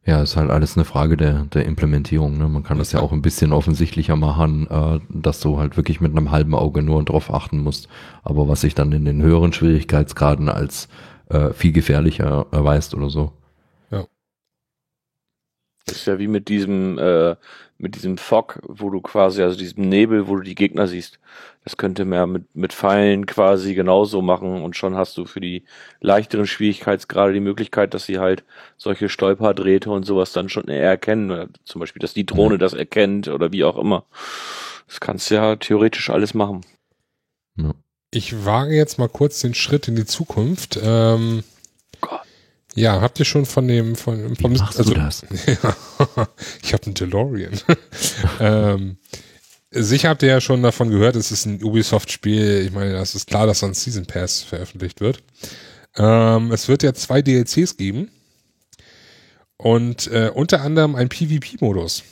Ja, 0.04 0.22
ist 0.22 0.36
halt 0.36 0.50
alles 0.50 0.76
eine 0.76 0.84
Frage 0.84 1.16
der, 1.16 1.44
der 1.52 1.66
Implementierung. 1.66 2.38
Ne? 2.38 2.48
Man 2.48 2.62
kann 2.62 2.78
das 2.78 2.92
ja 2.92 3.00
auch 3.00 3.12
ein 3.12 3.20
bisschen 3.20 3.52
offensichtlicher 3.52 4.16
machen, 4.16 4.66
äh, 4.70 5.00
dass 5.10 5.40
du 5.40 5.58
halt 5.58 5.76
wirklich 5.76 6.00
mit 6.00 6.12
einem 6.12 6.30
halben 6.30 6.54
Auge 6.54 6.82
nur 6.82 7.04
drauf 7.04 7.32
achten 7.32 7.58
musst. 7.58 7.88
Aber 8.22 8.48
was 8.48 8.62
sich 8.62 8.74
dann 8.74 8.92
in 8.92 9.04
den 9.04 9.20
höheren 9.20 9.52
Schwierigkeitsgraden 9.52 10.48
als 10.48 10.88
äh, 11.28 11.52
viel 11.52 11.72
gefährlicher 11.72 12.46
erweist 12.52 12.94
oder 12.94 13.10
so. 13.10 13.32
Ja. 13.90 14.06
ist 15.90 16.06
ja 16.06 16.18
wie 16.18 16.28
mit 16.28 16.48
diesem 16.48 16.98
äh, 16.98 17.36
mit 17.78 17.94
diesem 17.94 18.18
Fog, 18.18 18.58
wo 18.66 18.90
du 18.90 19.00
quasi, 19.00 19.42
also 19.42 19.56
diesem 19.56 19.88
Nebel, 19.88 20.26
wo 20.26 20.36
du 20.36 20.42
die 20.42 20.56
Gegner 20.56 20.88
siehst. 20.88 21.18
Das 21.64 21.76
könnte 21.76 22.04
man 22.04 22.32
mit, 22.32 22.56
mit 22.56 22.72
Pfeilen 22.72 23.26
quasi 23.26 23.74
genauso 23.74 24.20
machen 24.20 24.62
und 24.62 24.76
schon 24.76 24.96
hast 24.96 25.16
du 25.16 25.24
für 25.24 25.40
die 25.40 25.64
leichteren 26.00 26.46
Schwierigkeitsgrade 26.46 27.32
die 27.32 27.40
Möglichkeit, 27.40 27.94
dass 27.94 28.06
sie 28.06 28.18
halt 28.18 28.42
solche 28.76 29.08
Stolperdrähte 29.08 29.90
und 29.90 30.04
sowas 30.04 30.32
dann 30.32 30.48
schon 30.48 30.68
eher 30.68 30.82
erkennen. 30.82 31.52
Zum 31.64 31.80
Beispiel, 31.80 32.00
dass 32.00 32.14
die 32.14 32.26
Drohne 32.26 32.54
ja. 32.54 32.58
das 32.58 32.74
erkennt 32.74 33.28
oder 33.28 33.52
wie 33.52 33.64
auch 33.64 33.76
immer. 33.76 34.04
Das 34.88 35.00
kannst 35.00 35.30
du 35.30 35.36
ja 35.36 35.56
theoretisch 35.56 36.10
alles 36.10 36.34
machen. 36.34 36.62
Ja. 37.56 37.74
Ich 38.10 38.44
wage 38.44 38.74
jetzt 38.74 38.98
mal 38.98 39.08
kurz 39.08 39.40
den 39.40 39.54
Schritt 39.54 39.86
in 39.86 39.94
die 39.94 40.06
Zukunft. 40.06 40.80
Ähm. 40.82 41.44
Ja, 42.78 43.00
habt 43.00 43.18
ihr 43.18 43.24
schon 43.24 43.44
von 43.44 43.66
dem 43.66 43.96
von 43.96 44.38
Wie 44.38 44.46
machst 44.46 44.78
also, 44.78 44.94
du 44.94 45.00
das? 45.00 45.22
ich 46.62 46.72
habe 46.72 46.84
einen 46.84 46.94
DeLorean. 46.94 47.60
ähm, 48.40 48.98
sicher 49.72 50.10
habt 50.10 50.22
ihr 50.22 50.28
ja 50.28 50.40
schon 50.40 50.62
davon 50.62 50.88
gehört, 50.88 51.16
es 51.16 51.32
ist 51.32 51.44
ein 51.44 51.60
Ubisoft-Spiel. 51.62 52.64
Ich 52.64 52.72
meine, 52.72 52.92
das 52.92 53.16
ist 53.16 53.26
klar, 53.26 53.48
dass 53.48 53.64
ein 53.64 53.74
Season 53.74 54.06
Pass 54.06 54.42
veröffentlicht 54.42 55.00
wird. 55.00 55.24
Ähm, 55.96 56.52
es 56.52 56.68
wird 56.68 56.84
ja 56.84 56.94
zwei 56.94 57.20
DLCs 57.20 57.76
geben 57.76 58.12
und 59.56 60.06
äh, 60.12 60.30
unter 60.32 60.60
anderem 60.60 60.94
ein 60.94 61.08
PvP-Modus. 61.08 62.04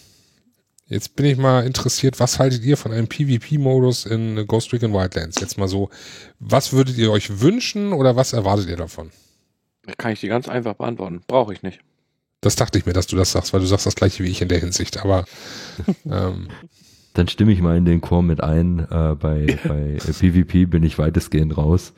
Jetzt 0.89 1.15
bin 1.15 1.27
ich 1.27 1.37
mal 1.37 1.65
interessiert, 1.65 2.19
was 2.19 2.41
haltet 2.41 2.65
ihr 2.65 2.77
von 2.77 2.91
einem 2.91 3.07
PvP-Modus 3.07 4.07
in 4.07 4.45
Ghost 4.49 4.73
Recon 4.73 4.93
Wildlands? 4.93 5.41
Jetzt 5.41 5.59
mal 5.59 5.69
so, 5.69 5.91
was 6.41 6.73
würdet 6.73 6.99
ihr 6.99 7.13
euch 7.13 7.41
wünschen 7.41 7.93
oder 7.93 8.17
was 8.17 8.33
erwartet 8.33 8.69
ihr 8.69 8.77
davon? 8.77 9.13
Kann 9.97 10.13
ich 10.13 10.21
dir 10.21 10.29
ganz 10.29 10.49
einfach 10.49 10.75
beantworten. 10.75 11.23
Brauche 11.27 11.53
ich 11.53 11.63
nicht. 11.63 11.81
Das 12.41 12.57
dachte 12.57 12.79
ich 12.79 12.87
mir, 12.87 12.93
dass 12.93 13.07
du 13.07 13.17
das 13.17 13.33
sagst, 13.33 13.53
weil 13.53 13.61
du 13.61 13.67
sagst 13.67 13.87
das 13.87 13.97
gleiche 13.97 14.23
wie 14.23 14.29
ich 14.29 14.43
in 14.43 14.49
der 14.49 14.61
Hinsicht. 14.61 14.99
Aber 15.03 15.25
ähm, 16.05 16.49
dann 17.15 17.29
stimme 17.29 17.53
ich 17.53 17.61
mal 17.61 17.77
in 17.77 17.85
den 17.85 18.01
Chor 18.01 18.23
mit 18.23 18.43
ein. 18.43 18.81
Äh, 18.81 19.15
bei, 19.15 19.59
bei 19.67 19.97
PvP 19.99 20.67
bin 20.67 20.83
ich 20.83 20.99
weitestgehend 20.99 21.57
raus. 21.57 21.93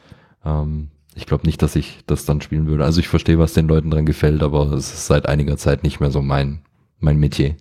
Ähm, 0.44 0.88
ich 1.14 1.26
glaube 1.26 1.46
nicht, 1.46 1.62
dass 1.62 1.74
ich 1.74 1.98
das 2.06 2.24
dann 2.24 2.40
spielen 2.40 2.66
würde. 2.66 2.84
Also 2.84 3.00
ich 3.00 3.08
verstehe, 3.08 3.38
was 3.38 3.52
den 3.52 3.66
Leuten 3.66 3.90
dran 3.90 4.06
gefällt, 4.06 4.42
aber 4.42 4.72
es 4.72 4.92
ist 4.92 5.06
seit 5.06 5.26
einiger 5.26 5.56
Zeit 5.56 5.82
nicht 5.82 6.00
mehr 6.00 6.10
so 6.10 6.22
mein 6.22 6.60
mein 7.00 7.18
Metier. 7.18 7.56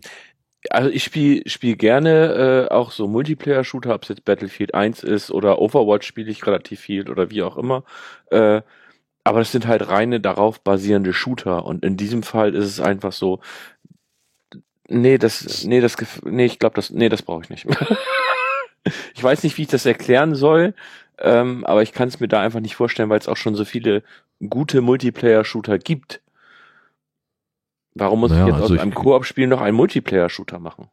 Also 0.69 0.89
ich 0.89 1.03
spiele 1.03 1.43
spiel 1.47 1.75
gerne 1.75 2.67
äh, 2.69 2.73
auch 2.73 2.91
so 2.91 3.07
Multiplayer-Shooter, 3.07 3.93
ob 3.93 4.03
es 4.03 4.09
jetzt 4.09 4.25
Battlefield 4.25 4.73
1 4.73 5.03
ist 5.03 5.31
oder 5.31 5.59
Overwatch 5.59 6.05
spiele 6.05 6.29
ich 6.29 6.45
relativ 6.45 6.81
viel 6.81 7.09
oder 7.09 7.29
wie 7.29 7.43
auch 7.43 7.57
immer. 7.57 7.83
Äh, 8.31 8.61
aber 9.27 9.39
das 9.39 9.51
sind 9.51 9.67
halt 9.67 9.89
reine 9.89 10.19
darauf 10.19 10.61
basierende 10.61 11.13
Shooter 11.13 11.65
und 11.65 11.83
in 11.83 11.97
diesem 11.97 12.23
Fall 12.23 12.55
ist 12.55 12.65
es 12.65 12.79
einfach 12.79 13.11
so, 13.11 13.39
nee, 14.87 15.17
das, 15.17 15.65
nee, 15.65 15.81
das, 15.81 15.97
nee, 16.23 16.45
ich 16.45 16.59
glaube, 16.59 16.75
das, 16.75 16.91
nee, 16.91 17.09
das 17.09 17.21
brauche 17.21 17.43
ich 17.43 17.49
nicht. 17.49 17.67
ich 19.15 19.23
weiß 19.23 19.43
nicht, 19.43 19.57
wie 19.57 19.63
ich 19.63 19.67
das 19.67 19.85
erklären 19.85 20.35
soll, 20.35 20.73
ähm, 21.19 21.65
aber 21.65 21.81
ich 21.81 21.93
kann 21.93 22.07
es 22.07 22.19
mir 22.19 22.27
da 22.27 22.41
einfach 22.41 22.59
nicht 22.59 22.75
vorstellen, 22.75 23.09
weil 23.09 23.19
es 23.19 23.27
auch 23.27 23.37
schon 23.37 23.55
so 23.55 23.65
viele 23.65 24.03
gute 24.49 24.81
Multiplayer-Shooter 24.81 25.77
gibt. 25.79 26.21
Warum 27.95 28.19
muss 28.19 28.31
naja, 28.31 28.43
ich 28.43 28.53
jetzt 28.53 28.61
also 28.61 28.75
aus 28.75 28.79
einem 28.79 28.93
Koop-Spiel 28.93 29.47
noch 29.47 29.61
einen 29.61 29.75
Multiplayer-Shooter 29.75 30.59
machen? 30.59 30.89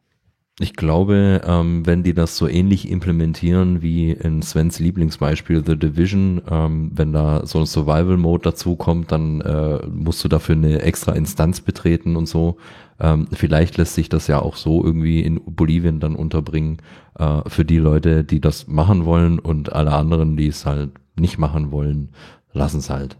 Ich 0.57 0.73
glaube, 0.73 1.41
ähm, 1.45 1.85
wenn 1.85 2.03
die 2.03 2.13
das 2.13 2.37
so 2.37 2.47
ähnlich 2.47 2.89
implementieren 2.89 3.81
wie 3.81 4.11
in 4.11 4.41
Svens 4.41 4.79
Lieblingsbeispiel 4.79 5.61
The 5.65 5.77
Division, 5.77 6.41
ähm, 6.49 6.91
wenn 6.93 7.11
da 7.11 7.45
so 7.45 7.59
ein 7.59 7.65
Survival-Mode 7.65 8.43
dazu 8.43 8.77
kommt, 8.77 9.11
dann 9.11 9.41
äh, 9.41 9.85
musst 9.87 10.23
du 10.23 10.29
dafür 10.29 10.55
eine 10.55 10.81
extra 10.81 11.11
Instanz 11.11 11.59
betreten 11.59 12.15
und 12.15 12.27
so. 12.27 12.55
Ähm, 13.01 13.27
vielleicht 13.33 13.75
lässt 13.75 13.95
sich 13.95 14.07
das 14.07 14.27
ja 14.27 14.41
auch 14.41 14.55
so 14.55 14.81
irgendwie 14.81 15.19
in 15.19 15.41
Bolivien 15.43 15.99
dann 15.99 16.15
unterbringen 16.15 16.77
äh, 17.19 17.41
für 17.47 17.65
die 17.65 17.79
Leute, 17.79 18.23
die 18.23 18.39
das 18.39 18.65
machen 18.67 19.03
wollen 19.03 19.39
und 19.39 19.73
alle 19.73 19.91
anderen, 19.91 20.37
die 20.37 20.47
es 20.47 20.65
halt 20.65 20.91
nicht 21.19 21.37
machen 21.37 21.71
wollen, 21.71 22.11
lassen 22.53 22.77
es 22.77 22.89
halt. 22.89 23.17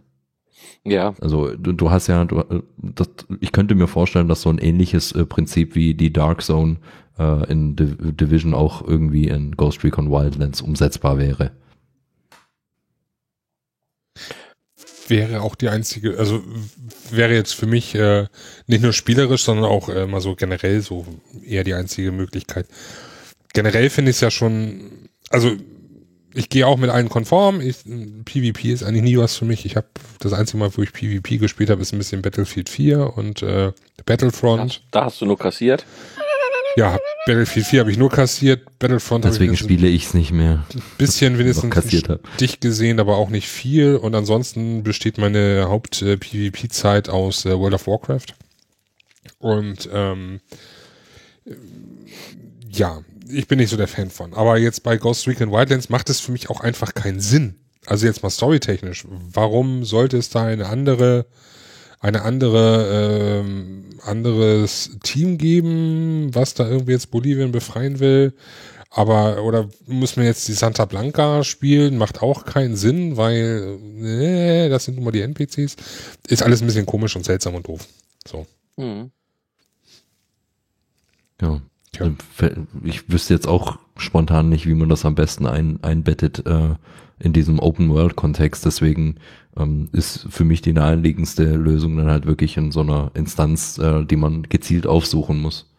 Ja. 0.86 1.14
Also 1.20 1.54
du, 1.56 1.74
du 1.74 1.92
hast 1.92 2.08
ja, 2.08 2.24
du, 2.24 2.44
das, 2.78 3.10
ich 3.42 3.52
könnte 3.52 3.76
mir 3.76 3.88
vorstellen, 3.88 4.30
dass 4.30 4.44
so 4.44 4.50
ein 4.50 4.58
ähnliches 4.58 5.12
äh, 5.12 5.26
Prinzip 5.26 5.76
wie 5.76 5.96
die 5.96 6.14
Dark 6.14 6.42
Zone 6.42 6.78
äh, 7.18 7.52
in 7.52 7.76
Div 7.76 7.96
Division 8.00 8.54
auch 8.54 8.86
irgendwie 8.86 9.28
in 9.28 9.56
Ghost 9.56 9.84
Recon 9.84 10.12
Wildlands 10.12 10.62
umsetzbar 10.62 11.18
wäre. 11.18 11.52
Wäre 15.08 15.42
auch 15.42 15.56
die 15.56 15.70
einzige, 15.70 16.18
also 16.18 16.42
wäre 17.12 17.34
jetzt 17.34 17.54
für 17.54 17.68
mich 17.68 17.94
äh, 17.94 18.26
nicht 18.66 18.82
nur 18.82 18.94
spielerisch, 18.94 19.44
sondern 19.44 19.66
auch 19.66 19.88
äh, 19.88 20.08
mal 20.08 20.22
so 20.22 20.36
generell 20.36 20.82
so 20.82 21.06
eher 21.46 21.64
die 21.64 21.76
einzige 21.76 22.12
Möglichkeit. 22.12 22.68
Generell 23.54 23.90
finde 23.90 24.10
ich 24.12 24.18
es 24.18 24.22
ja 24.22 24.32
schon, 24.32 25.10
also 25.30 25.56
ich 26.34 26.50
gehe 26.50 26.68
auch 26.68 26.78
mit 26.78 26.90
allen 26.90 27.08
konform. 27.08 27.62
Ich, 27.62 27.78
PvP 28.26 28.74
ist 28.74 28.84
eigentlich 28.84 29.04
nie 29.04 29.18
was 29.18 29.38
für 29.38 29.46
mich. 29.46 29.66
Ich 29.66 29.78
habe 29.78 29.88
das 30.20 30.34
einzige 30.34 30.58
Mal, 30.58 30.70
wo 30.76 30.82
ich 30.82 30.92
PvP 30.92 31.38
gespielt 31.38 31.70
habe, 31.70 31.82
ist 31.82 31.94
ein 31.94 31.98
bisschen 31.98 32.22
Battlefield 32.22 32.68
4 32.68 33.16
und 33.16 33.42
äh, 33.42 33.72
Battlefront. 34.06 34.82
Da 34.92 35.06
hast 35.06 35.22
du 35.22 35.26
nur 35.26 35.38
kassiert. 35.38 35.86
Ja, 36.76 36.98
Battlefield 37.26 37.66
4 37.66 37.80
habe 37.80 37.92
ich 37.92 37.98
nur 37.98 38.10
kassiert, 38.10 38.80
Battlefront 38.80 39.24
Deswegen 39.24 39.54
ich 39.54 39.60
spiele 39.60 39.88
ich 39.88 40.08
es 40.08 40.14
nicht 40.14 40.32
mehr. 40.32 40.66
Ein 40.74 40.82
bisschen 40.98 41.38
wenigstens 41.38 41.74
kassiert 41.74 42.20
dich 42.40 42.60
gesehen, 42.60 43.00
aber 43.00 43.18
auch 43.18 43.30
nicht 43.30 43.48
viel. 43.48 43.96
Und 43.96 44.14
ansonsten 44.14 44.84
besteht 44.84 45.18
meine 45.18 45.68
Haupt-PvP-Zeit 45.70 47.10
aus 47.10 47.46
äh, 47.46 47.58
World 47.58 47.76
of 47.76 47.88
Warcraft. 47.88 48.36
Und 49.40 49.90
ähm, 49.94 50.42
ja, 52.70 53.02
ich 53.30 53.48
bin 53.48 53.60
nicht 53.60 53.70
so 53.70 53.78
der 53.78 53.88
Fan 53.88 54.10
von. 54.10 54.34
Aber 54.34 54.58
jetzt 54.58 54.84
bei 54.84 54.98
Ghost 54.98 55.28
Recon 55.28 55.52
Wildlands 55.52 55.90
macht 55.90 56.10
es 56.10 56.20
für 56.20 56.32
mich 56.32 56.50
auch 56.50 56.60
einfach 56.60 56.94
keinen 56.94 57.22
Sinn. 57.22 57.56
Also 57.86 58.06
jetzt 58.06 58.24
mal 58.24 58.30
storytechnisch. 58.30 59.06
Warum 59.32 59.86
sollte 59.86 60.18
es 60.18 60.30
da 60.30 60.44
eine 60.44 60.68
andere 60.68 61.26
eine 62.06 62.22
andere, 62.22 63.42
ähm, 63.42 63.86
anderes 64.04 64.98
Team 65.02 65.40
geben, 65.40 66.30
was 66.34 66.54
da 66.54 66.68
irgendwie 66.68 66.92
jetzt 66.92 67.10
Bolivien 67.10 67.52
befreien 67.52 68.00
will. 68.00 68.34
Aber, 68.92 69.44
oder 69.44 69.68
muss 69.88 70.16
man 70.16 70.26
jetzt 70.26 70.48
die 70.48 70.54
Santa 70.54 70.86
Blanca 70.86 71.44
spielen? 71.44 71.98
Macht 71.98 72.22
auch 72.22 72.46
keinen 72.46 72.76
Sinn, 72.76 73.18
weil, 73.18 73.80
äh, 74.02 74.70
das 74.70 74.86
sind 74.86 74.96
nun 74.96 75.06
mal 75.06 75.12
die 75.12 75.22
NPCs. 75.22 75.76
Ist 76.28 76.44
alles 76.44 76.62
ein 76.62 76.68
bisschen 76.68 76.86
komisch 76.86 77.16
und 77.16 77.26
seltsam 77.26 77.56
und 77.56 77.68
doof. 77.68 77.88
So. 78.28 78.46
Mhm. 78.78 79.10
Ja. 81.42 81.60
ja. 82.00 82.12
Ich 82.84 83.10
wüsste 83.12 83.34
jetzt 83.34 83.48
auch 83.48 83.80
spontan 83.98 84.50
nicht, 84.50 84.68
wie 84.68 84.76
man 84.76 84.90
das 84.90 85.06
am 85.06 85.16
besten 85.16 85.48
ein, 85.48 85.84
einbettet 85.84 86.46
äh, 86.46 86.76
in 87.20 87.34
diesem 87.34 87.60
Open-World-Kontext. 87.60 88.64
Deswegen 88.64 89.16
ähm, 89.58 89.90
ist 89.92 90.28
für 90.30 90.44
mich 90.44 90.62
die 90.62 90.74
naheliegendste 90.74 91.44
Lösung 91.44 91.98
dann 91.98 92.08
halt 92.08 92.26
wirklich 92.26 92.58
in 92.58 92.72
so 92.72 92.82
einer 92.82 93.12
Instanz, 93.14 93.78
äh, 93.78 94.06
die 94.06 94.16
man 94.16 94.44
gezielt 94.44 94.88
aufsuchen 94.88 95.40
muss. 95.40 95.70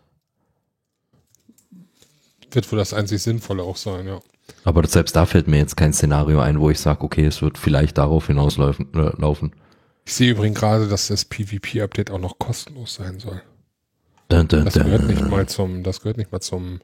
Wird 2.50 2.70
wohl 2.70 2.78
das 2.78 2.94
einzig 2.94 3.22
Sinnvolle 3.22 3.62
auch 3.62 3.76
sein, 3.76 4.06
ja. 4.06 4.20
Aber 4.64 4.86
selbst 4.86 5.16
da 5.16 5.26
fällt 5.26 5.48
mir 5.48 5.58
jetzt 5.58 5.76
kein 5.76 5.92
Szenario 5.92 6.40
ein, 6.40 6.60
wo 6.60 6.70
ich 6.70 6.78
sage, 6.78 7.02
okay, 7.02 7.26
es 7.26 7.42
wird 7.42 7.58
vielleicht 7.58 7.98
darauf 7.98 8.28
hinauslaufen. 8.28 8.92
Äh, 8.94 9.20
laufen. 9.20 9.52
Ich 10.04 10.14
sehe 10.14 10.30
übrigens 10.30 10.58
gerade, 10.58 10.88
dass 10.88 11.08
das 11.08 11.24
PvP-Update 11.24 12.10
auch 12.10 12.20
noch 12.20 12.38
kostenlos 12.38 12.94
sein 12.94 13.18
soll. 13.18 13.42
Dun, 14.28 14.48
dun, 14.48 14.64
das 14.64 14.74
gehört 14.74 15.06
nicht 15.06 15.28
mal 15.28 15.48
zum, 15.48 15.82
das 15.82 16.00
gehört 16.00 16.16
nicht 16.16 16.32
mal 16.32 16.40
zum. 16.40 16.80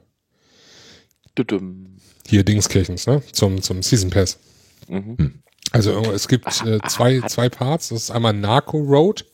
Hier 2.27 2.43
Dingskirchens, 2.43 3.07
ne? 3.07 3.23
Zum, 3.31 3.61
zum 3.61 3.81
Season 3.81 4.09
Pass. 4.09 4.39
Mhm. 4.87 5.43
Also 5.71 6.11
es 6.11 6.27
gibt 6.27 6.47
äh, 6.65 6.79
zwei, 6.87 7.21
zwei 7.21 7.49
Parts. 7.49 7.89
Das 7.89 8.03
ist 8.03 8.11
einmal 8.11 8.33
Narco 8.33 8.77
Road. 8.77 9.25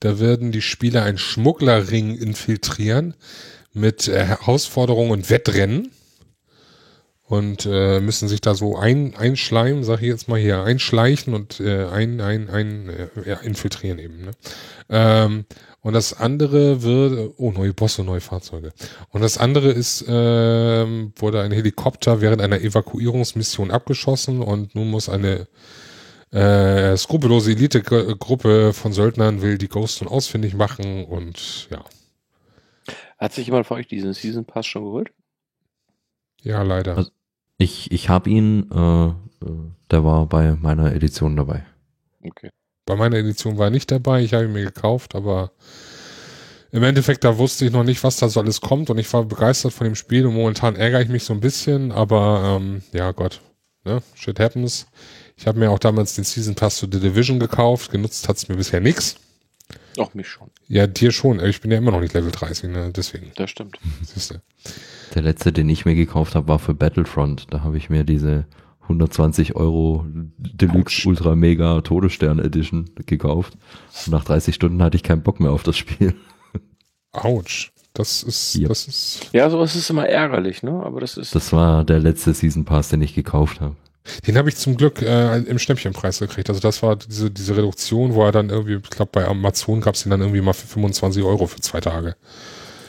Da 0.00 0.18
werden 0.18 0.52
die 0.52 0.62
Spieler 0.62 1.04
einen 1.04 1.18
Schmugglerring 1.18 2.16
infiltrieren 2.16 3.14
mit 3.72 4.08
äh, 4.08 4.24
Herausforderungen 4.24 5.10
und 5.10 5.30
Wettrennen. 5.30 5.90
Und 7.24 7.66
äh, 7.66 8.00
müssen 8.00 8.28
sich 8.28 8.42
da 8.42 8.54
so 8.54 8.76
ein, 8.76 9.14
einschleimen, 9.16 9.84
sag 9.84 10.02
ich 10.02 10.08
jetzt 10.08 10.28
mal 10.28 10.38
hier, 10.38 10.64
einschleichen 10.64 11.32
und 11.32 11.60
äh, 11.60 11.86
ein, 11.86 12.20
ein, 12.20 12.50
ein, 12.50 12.90
äh, 12.90 13.08
ja, 13.24 13.36
infiltrieren 13.36 13.98
eben. 13.98 14.24
Ne? 14.24 14.30
Ähm, 14.90 15.46
und 15.82 15.92
das 15.92 16.14
andere 16.14 16.82
wird, 16.82 17.34
oh, 17.36 17.50
neue 17.52 17.74
Bosse, 17.74 18.02
neue 18.04 18.20
Fahrzeuge. 18.20 18.72
Und 19.10 19.20
das 19.20 19.36
andere 19.36 19.70
ist, 19.70 20.04
ähm, 20.08 21.12
wurde 21.16 21.42
ein 21.42 21.52
Helikopter 21.52 22.20
während 22.20 22.40
einer 22.40 22.60
Evakuierungsmission 22.60 23.70
abgeschossen 23.70 24.40
und 24.40 24.74
nun 24.74 24.90
muss 24.90 25.08
eine 25.08 25.46
äh, 26.30 26.96
skrupellose 26.96 27.50
Elite-Gruppe 27.50 28.72
von 28.72 28.92
Söldnern 28.92 29.42
will 29.42 29.58
die 29.58 29.68
Ghost 29.68 30.00
nun 30.00 30.10
ausfindig 30.10 30.54
machen 30.54 31.04
und 31.04 31.68
ja. 31.70 31.84
Hat 33.18 33.32
sich 33.34 33.46
jemand 33.46 33.66
von 33.66 33.76
euch 33.76 33.86
diesen 33.86 34.14
Season 34.14 34.44
Pass 34.44 34.66
schon 34.66 34.84
geholt? 34.84 35.12
Ja, 36.42 36.62
leider. 36.62 36.96
Also- 36.96 37.10
Ich, 37.58 37.90
ich 37.92 38.08
habe 38.08 38.30
ihn, 38.30 38.70
äh, 38.72 39.06
äh, 39.08 39.12
der 39.90 40.04
war 40.04 40.26
bei 40.26 40.52
meiner 40.54 40.92
Edition 40.94 41.36
dabei. 41.36 41.64
Okay. 42.24 42.50
Bei 42.84 42.96
meiner 42.96 43.16
Edition 43.16 43.58
war 43.58 43.66
er 43.66 43.70
nicht 43.70 43.90
dabei, 43.90 44.22
ich 44.22 44.34
habe 44.34 44.44
ihn 44.44 44.52
mir 44.52 44.64
gekauft, 44.64 45.14
aber 45.14 45.52
im 46.72 46.82
Endeffekt, 46.82 47.22
da 47.24 47.38
wusste 47.38 47.64
ich 47.66 47.72
noch 47.72 47.84
nicht, 47.84 48.02
was 48.02 48.16
da 48.16 48.28
so 48.28 48.40
alles 48.40 48.60
kommt 48.60 48.90
und 48.90 48.98
ich 48.98 49.12
war 49.12 49.24
begeistert 49.24 49.72
von 49.72 49.84
dem 49.84 49.94
Spiel 49.94 50.26
und 50.26 50.34
momentan 50.34 50.74
ärgere 50.74 51.02
ich 51.02 51.08
mich 51.08 51.24
so 51.24 51.32
ein 51.34 51.40
bisschen, 51.40 51.92
aber 51.92 52.58
ähm, 52.60 52.82
ja 52.92 53.12
Gott, 53.12 53.40
ne? 53.84 54.02
Shit 54.14 54.40
happens. 54.40 54.86
Ich 55.36 55.46
habe 55.46 55.58
mir 55.58 55.70
auch 55.70 55.78
damals 55.78 56.14
den 56.14 56.24
Season 56.24 56.54
Pass 56.54 56.76
zu 56.76 56.86
The 56.90 56.98
Division 57.00 57.38
gekauft, 57.38 57.90
genutzt 57.90 58.28
hat's 58.28 58.48
mir 58.48 58.56
bisher 58.56 58.80
nix. 58.80 59.16
Auch 59.98 60.14
mich 60.14 60.28
schon. 60.28 60.50
Ja, 60.68 60.86
dir 60.86 61.12
schon, 61.12 61.44
ich 61.44 61.60
bin 61.60 61.70
ja 61.70 61.76
immer 61.78 61.90
noch 61.90 62.00
nicht 62.00 62.14
Level 62.14 62.30
30, 62.30 62.70
ne? 62.70 62.90
deswegen, 62.94 63.30
Das 63.36 63.50
stimmt. 63.50 63.78
siehste. 64.02 64.40
Der 65.14 65.22
letzte, 65.22 65.52
den 65.52 65.68
ich 65.68 65.84
mir 65.84 65.94
gekauft 65.94 66.34
habe, 66.34 66.48
war 66.48 66.58
für 66.58 66.72
Battlefront. 66.74 67.46
Da 67.50 67.60
habe 67.60 67.76
ich 67.76 67.90
mir 67.90 68.04
diese 68.04 68.46
120 68.82 69.54
Euro 69.56 70.04
Deluxe 70.38 70.96
Autsch. 70.96 71.06
Ultra 71.06 71.34
Mega 71.36 71.80
Todesstern 71.80 72.38
Edition 72.38 72.90
gekauft. 73.06 73.56
Und 74.06 74.12
nach 74.12 74.24
30 74.24 74.54
Stunden 74.54 74.82
hatte 74.82 74.96
ich 74.96 75.02
keinen 75.02 75.22
Bock 75.22 75.40
mehr 75.40 75.52
auf 75.52 75.62
das 75.62 75.76
Spiel. 75.76 76.14
Autsch. 77.12 77.72
Das 77.94 78.22
ist, 78.22 78.56
Yep. 78.56 78.68
das 78.68 78.88
ist, 78.88 79.28
Ja, 79.32 79.50
sowas 79.50 79.76
ist 79.76 79.90
immer 79.90 80.06
ärgerlich, 80.08 80.62
ne? 80.62 80.72
Aber 80.82 81.00
das 81.00 81.18
ist. 81.18 81.34
Das 81.34 81.52
war 81.52 81.84
der 81.84 81.98
letzte 81.98 82.32
Season 82.32 82.64
Pass, 82.64 82.88
den 82.88 83.02
ich 83.02 83.14
gekauft 83.14 83.60
habe. 83.60 83.76
Den 84.26 84.36
habe 84.38 84.48
ich 84.48 84.56
zum 84.56 84.76
Glück 84.78 85.00
äh, 85.02 85.38
im 85.42 85.58
Schnäppchenpreis 85.58 86.18
gekriegt. 86.18 86.48
Also 86.48 86.60
das 86.60 86.82
war 86.82 86.96
diese, 86.96 87.30
diese 87.30 87.56
Reduktion, 87.56 88.14
wo 88.14 88.24
er 88.24 88.32
dann 88.32 88.48
irgendwie, 88.50 88.76
ich 88.76 88.90
glaube 88.90 89.10
bei 89.12 89.28
Amazon 89.28 89.80
gab 89.82 89.94
es 89.94 90.02
den 90.04 90.10
dann 90.10 90.22
irgendwie 90.22 90.40
mal 90.40 90.54
für 90.54 90.66
25 90.66 91.22
Euro 91.22 91.46
für 91.46 91.60
zwei 91.60 91.80
Tage. 91.80 92.16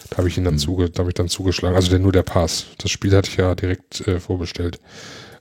Da 0.10 0.18
habe 0.20 0.28
ich 0.30 0.38
ihn 0.38 0.44
dann 0.46 0.56
Mhm. 0.56 0.60
zuge, 0.60 0.90
da 0.90 1.00
habe 1.00 1.10
ich 1.10 1.16
dann 1.16 1.28
zugeschlagen. 1.28 1.76
Also 1.76 1.90
der, 1.90 2.00
nur 2.00 2.14
der 2.14 2.24
Pass. 2.24 2.68
Das 2.78 2.90
Spiel 2.90 3.14
hatte 3.16 3.30
ich 3.30 3.38
ja 3.38 3.54
direkt 3.56 4.08
äh, 4.08 4.20
vorbestellt. 4.22 4.80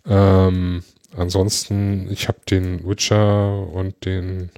Ähm, 0.06 0.82
ansonsten, 1.16 2.10
ich 2.10 2.28
habe 2.28 2.38
den 2.50 2.86
Witcher 2.88 3.66
und 3.68 4.04
den 4.04 4.50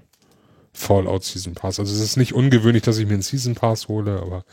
Fallout 0.72 1.24
Season 1.24 1.54
Pass. 1.54 1.78
Also 1.78 1.94
es 1.94 2.00
ist 2.00 2.16
nicht 2.16 2.32
ungewöhnlich, 2.32 2.82
dass 2.82 2.98
ich 2.98 3.06
mir 3.06 3.14
einen 3.14 3.22
Season 3.22 3.54
Pass 3.54 3.88
hole, 3.88 4.20
aber 4.20 4.44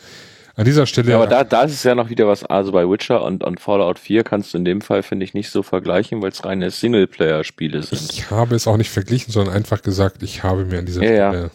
an 0.56 0.66
dieser 0.66 0.86
Stelle. 0.86 1.12
Ja, 1.12 1.16
aber 1.18 1.28
da, 1.28 1.44
da 1.44 1.64
ist 1.64 1.74
es 1.74 1.84
ja 1.84 1.96
noch 1.96 2.10
wieder 2.10 2.28
was, 2.28 2.44
also 2.44 2.72
bei 2.72 2.88
Witcher 2.88 3.24
und, 3.24 3.44
und 3.44 3.60
Fallout 3.60 3.98
4 3.98 4.24
kannst 4.24 4.54
du 4.54 4.58
in 4.58 4.66
dem 4.66 4.82
Fall, 4.82 5.02
finde 5.02 5.24
ich, 5.24 5.34
nicht 5.34 5.50
so 5.50 5.64
vergleichen, 5.64 6.22
weil 6.22 6.30
es 6.32 6.44
reine 6.46 6.70
Singleplayer-Spiele 6.70 7.82
sind. 7.84 8.12
Ich 8.12 8.30
habe 8.30 8.56
es 8.56 8.68
auch 8.68 8.78
nicht 8.78 8.90
verglichen, 8.90 9.32
sondern 9.32 9.56
einfach 9.56 9.82
gesagt, 9.82 10.22
ich 10.22 10.44
habe 10.44 10.66
mir 10.66 10.80
an 10.80 10.86
dieser 10.86 11.04
Ja, 11.04 11.12
ja. 11.12 11.30
Stelle 11.30 11.52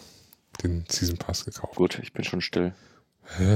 den 0.63 0.83
Season 0.89 1.17
Pass 1.17 1.45
gekauft. 1.45 1.75
Gut, 1.75 1.99
ich 2.01 2.13
bin 2.13 2.23
schon 2.23 2.41
still. 2.41 2.73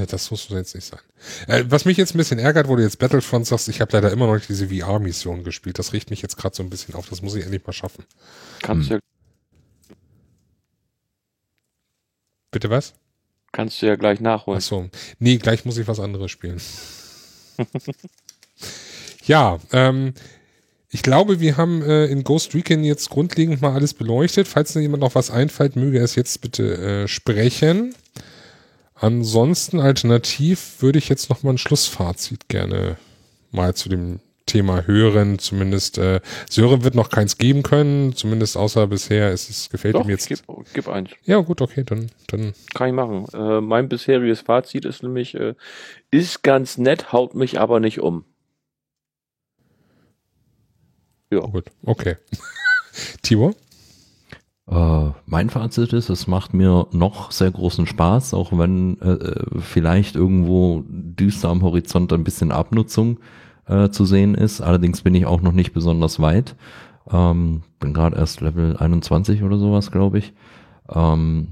Das 0.09 0.29
muss 0.31 0.49
jetzt 0.49 0.75
nicht 0.75 0.85
sein. 0.85 0.99
Äh, 1.47 1.63
was 1.67 1.85
mich 1.85 1.97
jetzt 1.97 2.13
ein 2.13 2.17
bisschen 2.17 2.39
ärgert, 2.39 2.67
wo 2.67 2.75
du 2.75 2.83
jetzt 2.83 2.99
Battlefront 2.99 3.47
sagst, 3.47 3.69
ich 3.69 3.79
habe 3.81 3.91
leider 3.93 4.11
immer 4.11 4.27
noch 4.27 4.35
nicht 4.35 4.49
diese 4.49 4.67
VR-Mission 4.67 5.43
gespielt. 5.43 5.79
Das 5.79 5.93
riecht 5.93 6.09
mich 6.09 6.21
jetzt 6.21 6.37
gerade 6.37 6.55
so 6.55 6.61
ein 6.61 6.69
bisschen 6.69 6.93
auf. 6.95 7.07
Das 7.09 7.21
muss 7.21 7.35
ich 7.35 7.43
endlich 7.43 7.65
mal 7.65 7.73
schaffen. 7.73 8.03
Kannst 8.61 8.89
Hm. 8.89 8.89
du 8.89 8.93
ja, 8.95 8.99
Bitte 12.51 12.69
was? 12.69 12.93
kannst 13.53 13.81
du 13.81 13.85
ja 13.85 13.95
gleich 13.95 14.19
nachholen. 14.21 14.59
Ach 14.59 14.65
so. 14.65 14.89
Nee, 15.19 15.37
gleich 15.37 15.65
muss 15.65 15.77
ich 15.77 15.87
was 15.87 15.99
anderes 15.99 16.31
spielen. 16.31 16.61
ja, 19.25 19.59
ähm, 19.71 20.13
ich 20.89 21.03
glaube, 21.03 21.39
wir 21.39 21.57
haben 21.57 21.81
äh, 21.81 22.05
in 22.05 22.23
Ghost 22.23 22.53
Recon 22.53 22.83
jetzt 22.83 23.09
grundlegend 23.09 23.61
mal 23.61 23.73
alles 23.73 23.93
beleuchtet. 23.93 24.47
Falls 24.47 24.73
jemand 24.73 25.01
noch 25.01 25.15
was 25.15 25.31
einfällt, 25.31 25.75
möge 25.75 25.97
er 25.99 26.03
es 26.05 26.15
jetzt 26.15 26.41
bitte 26.41 27.03
äh, 27.03 27.07
sprechen. 27.07 27.95
Ansonsten 29.01 29.79
alternativ 29.79 30.75
würde 30.83 30.99
ich 30.99 31.09
jetzt 31.09 31.31
noch 31.31 31.41
mal 31.41 31.49
ein 31.53 31.57
Schlussfazit 31.57 32.49
gerne 32.49 32.97
mal 33.49 33.73
zu 33.73 33.89
dem 33.89 34.19
Thema 34.45 34.85
hören. 34.85 35.39
Zumindest 35.39 35.97
äh, 35.97 36.21
Sören 36.47 36.83
wird 36.83 36.93
noch 36.93 37.09
keins 37.09 37.39
geben 37.39 37.63
können. 37.63 38.15
Zumindest 38.15 38.57
außer 38.57 38.85
bisher 38.85 39.31
ist 39.31 39.49
es 39.49 39.71
gefällt 39.71 39.95
Doch, 39.95 40.03
ihm 40.05 40.11
jetzt. 40.11 40.27
gib, 40.27 40.41
gib 40.75 40.87
eins. 40.87 41.09
Ja 41.23 41.39
gut, 41.39 41.61
okay, 41.61 41.83
dann 41.83 42.11
dann 42.27 42.53
Kann 42.75 42.89
ich 42.89 42.93
machen. 42.93 43.25
Äh, 43.33 43.59
mein 43.59 43.89
bisheriges 43.89 44.41
Fazit 44.41 44.85
ist 44.85 45.01
nämlich, 45.01 45.33
äh, 45.33 45.55
ist 46.11 46.43
ganz 46.43 46.77
nett, 46.77 47.11
haut 47.11 47.33
mich 47.33 47.59
aber 47.59 47.79
nicht 47.79 48.01
um. 48.01 48.23
Ja. 51.31 51.39
oh, 51.39 51.47
gut, 51.47 51.71
okay. 51.83 52.17
Tibor? 53.23 53.55
Äh, 54.71 55.11
mein 55.25 55.49
Fazit 55.49 55.91
ist, 55.91 56.09
es 56.09 56.27
macht 56.27 56.53
mir 56.53 56.87
noch 56.91 57.31
sehr 57.31 57.51
großen 57.51 57.85
Spaß, 57.85 58.33
auch 58.33 58.57
wenn 58.57 58.99
äh, 59.01 59.11
äh, 59.11 59.45
vielleicht 59.59 60.15
irgendwo 60.15 60.83
düster 60.87 61.49
am 61.49 61.61
Horizont 61.61 62.13
ein 62.13 62.23
bisschen 62.23 62.51
Abnutzung 62.51 63.19
äh, 63.67 63.89
zu 63.89 64.05
sehen 64.05 64.33
ist. 64.33 64.61
Allerdings 64.61 65.01
bin 65.01 65.13
ich 65.13 65.25
auch 65.25 65.41
noch 65.41 65.51
nicht 65.51 65.73
besonders 65.73 66.21
weit. 66.21 66.55
Ähm, 67.11 67.63
bin 67.79 67.93
gerade 67.93 68.15
erst 68.15 68.39
Level 68.39 68.77
21 68.77 69.43
oder 69.43 69.57
sowas, 69.57 69.91
glaube 69.91 70.19
ich. 70.19 70.33
Ähm, 70.89 71.49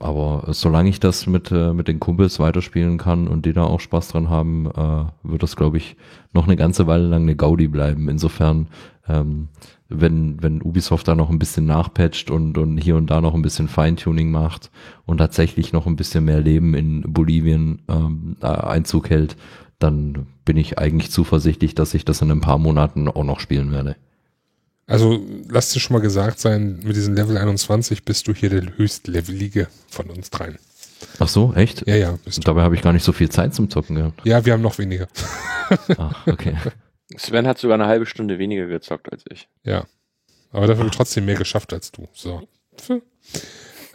aber 0.00 0.52
solange 0.52 0.88
ich 0.88 0.98
das 0.98 1.28
mit, 1.28 1.52
äh, 1.52 1.72
mit 1.72 1.86
den 1.86 2.00
Kumpels 2.00 2.40
weiterspielen 2.40 2.98
kann 2.98 3.28
und 3.28 3.46
die 3.46 3.52
da 3.52 3.62
auch 3.62 3.78
Spaß 3.78 4.08
dran 4.08 4.30
haben, 4.30 4.66
äh, 4.66 5.04
wird 5.22 5.44
das, 5.44 5.54
glaube 5.54 5.76
ich, 5.76 5.96
noch 6.32 6.48
eine 6.48 6.56
ganze 6.56 6.88
Weile 6.88 7.06
lang 7.06 7.22
eine 7.22 7.36
Gaudi 7.36 7.68
bleiben. 7.68 8.08
Insofern, 8.08 8.66
ähm, 9.08 9.46
wenn, 9.94 10.42
wenn 10.42 10.62
Ubisoft 10.62 11.08
da 11.08 11.14
noch 11.14 11.30
ein 11.30 11.38
bisschen 11.38 11.66
nachpatcht 11.66 12.30
und, 12.30 12.58
und 12.58 12.78
hier 12.78 12.96
und 12.96 13.08
da 13.08 13.20
noch 13.20 13.34
ein 13.34 13.42
bisschen 13.42 13.68
Feintuning 13.68 14.30
macht 14.30 14.70
und 15.06 15.18
tatsächlich 15.18 15.72
noch 15.72 15.86
ein 15.86 15.96
bisschen 15.96 16.24
mehr 16.24 16.40
Leben 16.40 16.74
in 16.74 17.02
Bolivien 17.12 17.82
ähm, 17.88 18.36
äh, 18.40 18.46
Einzug 18.46 19.10
hält, 19.10 19.36
dann 19.78 20.26
bin 20.44 20.56
ich 20.56 20.78
eigentlich 20.78 21.10
zuversichtlich, 21.10 21.74
dass 21.74 21.94
ich 21.94 22.04
das 22.04 22.22
in 22.22 22.30
ein 22.30 22.40
paar 22.40 22.58
Monaten 22.58 23.08
auch 23.08 23.24
noch 23.24 23.40
spielen 23.40 23.72
werde. 23.72 23.96
Also, 24.86 25.20
lass 25.48 25.72
dir 25.72 25.80
schon 25.80 25.94
mal 25.94 26.02
gesagt 26.02 26.40
sein, 26.40 26.80
mit 26.82 26.96
diesem 26.96 27.14
Level 27.14 27.38
21 27.38 28.04
bist 28.04 28.28
du 28.28 28.34
hier 28.34 28.50
der 28.50 28.76
höchstlevelige 28.76 29.68
von 29.88 30.10
uns 30.10 30.30
dreien. 30.30 30.58
Ach 31.18 31.28
so, 31.28 31.52
echt? 31.54 31.86
Ja, 31.86 31.96
ja. 31.96 32.18
Dabei 32.44 32.62
habe 32.62 32.74
ich 32.74 32.82
gar 32.82 32.92
nicht 32.92 33.04
so 33.04 33.12
viel 33.12 33.28
Zeit 33.28 33.54
zum 33.54 33.70
Zocken 33.70 33.96
gehabt. 33.96 34.20
Ja, 34.24 34.44
wir 34.44 34.52
haben 34.52 34.62
noch 34.62 34.78
weniger. 34.78 35.08
Ach, 35.96 36.26
okay. 36.26 36.56
Sven 37.16 37.46
hat 37.46 37.58
sogar 37.58 37.74
eine 37.74 37.86
halbe 37.86 38.06
Stunde 38.06 38.38
weniger 38.38 38.66
gezockt 38.66 39.10
als 39.12 39.24
ich. 39.30 39.48
Ja. 39.64 39.86
Aber 40.52 40.66
dafür 40.66 40.90
trotzdem 40.90 41.24
mehr 41.24 41.36
geschafft 41.36 41.72
als 41.72 41.92
du. 41.92 42.08
So. 42.12 42.46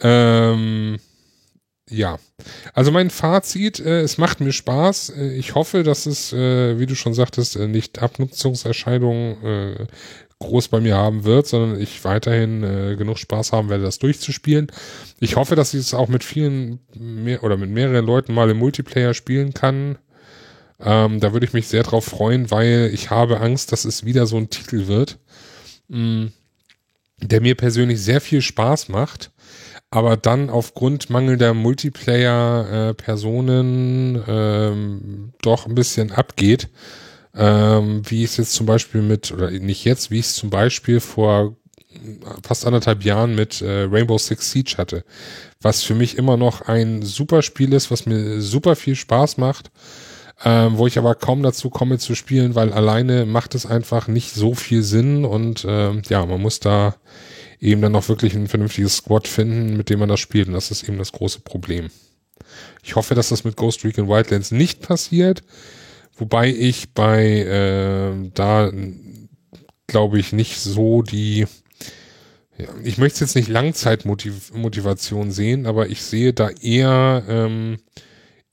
Ähm, 0.00 0.98
ja. 1.90 2.18
Also 2.74 2.90
mein 2.90 3.10
Fazit, 3.10 3.80
äh, 3.80 4.00
es 4.00 4.18
macht 4.18 4.40
mir 4.40 4.52
Spaß. 4.52 5.10
Äh, 5.10 5.34
ich 5.34 5.54
hoffe, 5.54 5.82
dass 5.82 6.06
es, 6.06 6.32
äh, 6.32 6.78
wie 6.78 6.86
du 6.86 6.94
schon 6.94 7.14
sagtest, 7.14 7.56
äh, 7.56 7.66
nicht 7.66 8.00
Abnutzungserscheinungen 8.00 9.44
äh, 9.44 9.86
groß 10.40 10.68
bei 10.68 10.80
mir 10.80 10.96
haben 10.96 11.24
wird, 11.24 11.48
sondern 11.48 11.80
ich 11.80 12.04
weiterhin 12.04 12.60
genug 12.96 13.18
Spaß 13.18 13.50
haben 13.50 13.70
werde, 13.70 13.82
das 13.82 13.98
durchzuspielen. 13.98 14.68
Ich 15.18 15.34
hoffe, 15.34 15.56
dass 15.56 15.74
ich 15.74 15.80
es 15.80 15.94
auch 15.94 16.06
mit 16.06 16.22
vielen 16.22 16.78
mehr 16.94 17.42
oder 17.42 17.56
mit 17.56 17.70
mehreren 17.70 18.06
Leuten 18.06 18.34
mal 18.34 18.48
im 18.48 18.58
Multiplayer 18.58 19.14
spielen 19.14 19.52
kann. 19.52 19.98
Ähm, 20.80 21.20
da 21.20 21.32
würde 21.32 21.46
ich 21.46 21.52
mich 21.52 21.68
sehr 21.68 21.82
drauf 21.82 22.04
freuen, 22.04 22.50
weil 22.50 22.90
ich 22.92 23.10
habe 23.10 23.40
Angst, 23.40 23.72
dass 23.72 23.84
es 23.84 24.04
wieder 24.04 24.26
so 24.26 24.36
ein 24.36 24.50
Titel 24.50 24.86
wird, 24.86 25.18
mh, 25.88 26.28
der 27.20 27.40
mir 27.40 27.56
persönlich 27.56 28.00
sehr 28.00 28.20
viel 28.20 28.42
Spaß 28.42 28.88
macht, 28.88 29.32
aber 29.90 30.16
dann 30.16 30.50
aufgrund 30.50 31.10
mangelnder 31.10 31.54
Multiplayer-Personen 31.54 34.22
ähm, 34.28 35.32
doch 35.42 35.66
ein 35.66 35.74
bisschen 35.74 36.12
abgeht. 36.12 36.68
Ähm, 37.34 38.02
wie 38.08 38.24
es 38.24 38.36
jetzt 38.36 38.52
zum 38.54 38.66
Beispiel 38.66 39.02
mit, 39.02 39.32
oder 39.32 39.50
nicht 39.50 39.84
jetzt, 39.84 40.10
wie 40.10 40.18
ich 40.18 40.26
es 40.26 40.34
zum 40.34 40.50
Beispiel 40.50 41.00
vor 41.00 41.56
fast 42.42 42.66
anderthalb 42.66 43.04
Jahren 43.04 43.34
mit 43.34 43.62
äh, 43.62 43.84
Rainbow 43.84 44.18
Six 44.18 44.50
Siege 44.50 44.74
hatte. 44.78 45.04
Was 45.60 45.82
für 45.82 45.94
mich 45.94 46.18
immer 46.18 46.36
noch 46.36 46.62
ein 46.62 47.02
super 47.02 47.42
Spiel 47.42 47.72
ist, 47.72 47.90
was 47.90 48.06
mir 48.06 48.40
super 48.40 48.76
viel 48.76 48.94
Spaß 48.94 49.38
macht. 49.38 49.70
Ähm, 50.44 50.78
wo 50.78 50.86
ich 50.86 50.98
aber 50.98 51.14
kaum 51.14 51.42
dazu 51.42 51.70
komme 51.70 51.98
zu 51.98 52.14
spielen, 52.14 52.54
weil 52.54 52.72
alleine 52.72 53.26
macht 53.26 53.54
es 53.54 53.66
einfach 53.66 54.08
nicht 54.08 54.34
so 54.34 54.54
viel 54.54 54.82
Sinn 54.82 55.24
und 55.24 55.66
ähm, 55.68 56.02
ja, 56.08 56.24
man 56.24 56.40
muss 56.40 56.60
da 56.60 56.94
eben 57.60 57.82
dann 57.82 57.92
noch 57.92 58.08
wirklich 58.08 58.34
ein 58.34 58.46
vernünftiges 58.46 58.96
Squad 58.98 59.26
finden, 59.26 59.76
mit 59.76 59.90
dem 59.90 59.98
man 59.98 60.08
das 60.08 60.20
spielt 60.20 60.48
und 60.48 60.54
das 60.54 60.70
ist 60.70 60.84
eben 60.84 60.98
das 60.98 61.12
große 61.12 61.40
Problem. 61.40 61.90
Ich 62.82 62.94
hoffe, 62.94 63.14
dass 63.14 63.30
das 63.30 63.44
mit 63.44 63.56
Ghost 63.56 63.84
Recon 63.84 64.08
Wildlands 64.08 64.52
nicht 64.52 64.80
passiert, 64.80 65.42
wobei 66.16 66.48
ich 66.48 66.94
bei 66.94 67.24
äh, 67.24 68.30
da 68.34 68.70
glaube 69.88 70.20
ich 70.20 70.32
nicht 70.32 70.60
so 70.60 71.02
die 71.02 71.46
ja, 72.58 72.66
ich 72.82 72.98
möchte 72.98 73.20
jetzt 73.20 73.36
nicht 73.36 73.48
Langzeitmotivation 73.48 75.30
sehen, 75.30 75.66
aber 75.66 75.88
ich 75.88 76.02
sehe 76.02 76.32
da 76.32 76.48
eher 76.48 77.24
ähm, 77.28 77.78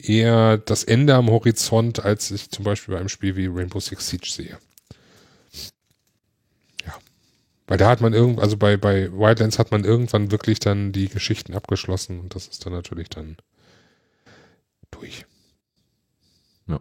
eher 0.10 0.58
das 0.58 0.84
Ende 0.84 1.16
am 1.16 1.30
Horizont, 1.30 2.04
als 2.04 2.32
ich 2.32 2.50
zum 2.50 2.64
Beispiel 2.66 2.94
bei 2.94 3.00
einem 3.00 3.10
Spiel 3.10 3.36
wie 3.36 3.48
Rainbow 3.48 3.80
Six 3.80 4.10
Siege 4.10 4.28
sehe. 4.28 4.58
Ja. 6.86 6.94
Weil 7.68 7.78
da 7.78 7.90
hat 7.90 8.02
man 8.02 8.14
irgend, 8.14 8.40
also 8.40 8.58
bei, 8.58 8.78
bei 8.78 9.12
Wildlands 9.12 9.60
hat 9.60 9.72
man 9.72 9.84
irgendwann 9.84 10.32
wirklich 10.32 10.60
dann 10.60 10.92
die 10.92 11.10
Geschichten 11.10 11.54
abgeschlossen 11.54 12.20
und 12.20 12.36
das 12.36 12.48
ist 12.48 12.66
dann 12.66 12.74
natürlich 12.74 13.10
dann 13.10 13.38
durch. 14.92 15.26
Ja. 16.68 16.80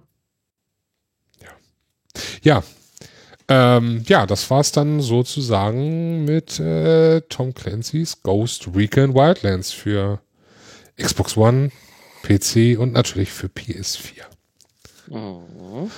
Ja. 1.40 1.50
Ja. 2.42 2.62
Ähm, 3.46 4.02
ja, 4.06 4.24
das 4.24 4.48
war's 4.48 4.72
dann 4.72 5.00
sozusagen 5.00 6.24
mit 6.24 6.58
äh, 6.60 7.20
Tom 7.22 7.52
Clancy's 7.52 8.22
Ghost 8.22 8.68
Recon 8.74 9.14
Wildlands 9.14 9.70
für 9.70 10.20
Xbox 10.96 11.36
One, 11.36 11.70
PC 12.24 12.78
und 12.78 12.92
natürlich 12.92 13.30
für 13.30 13.48
PS4. 13.48 14.22
Mhm. 15.08 15.90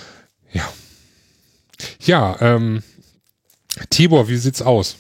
Ja. 0.53 0.69
Ja, 2.01 2.37
ähm, 2.41 2.83
Tibor, 3.91 4.29
wie 4.29 4.37
sieht's 4.37 4.63
aus? 4.63 4.97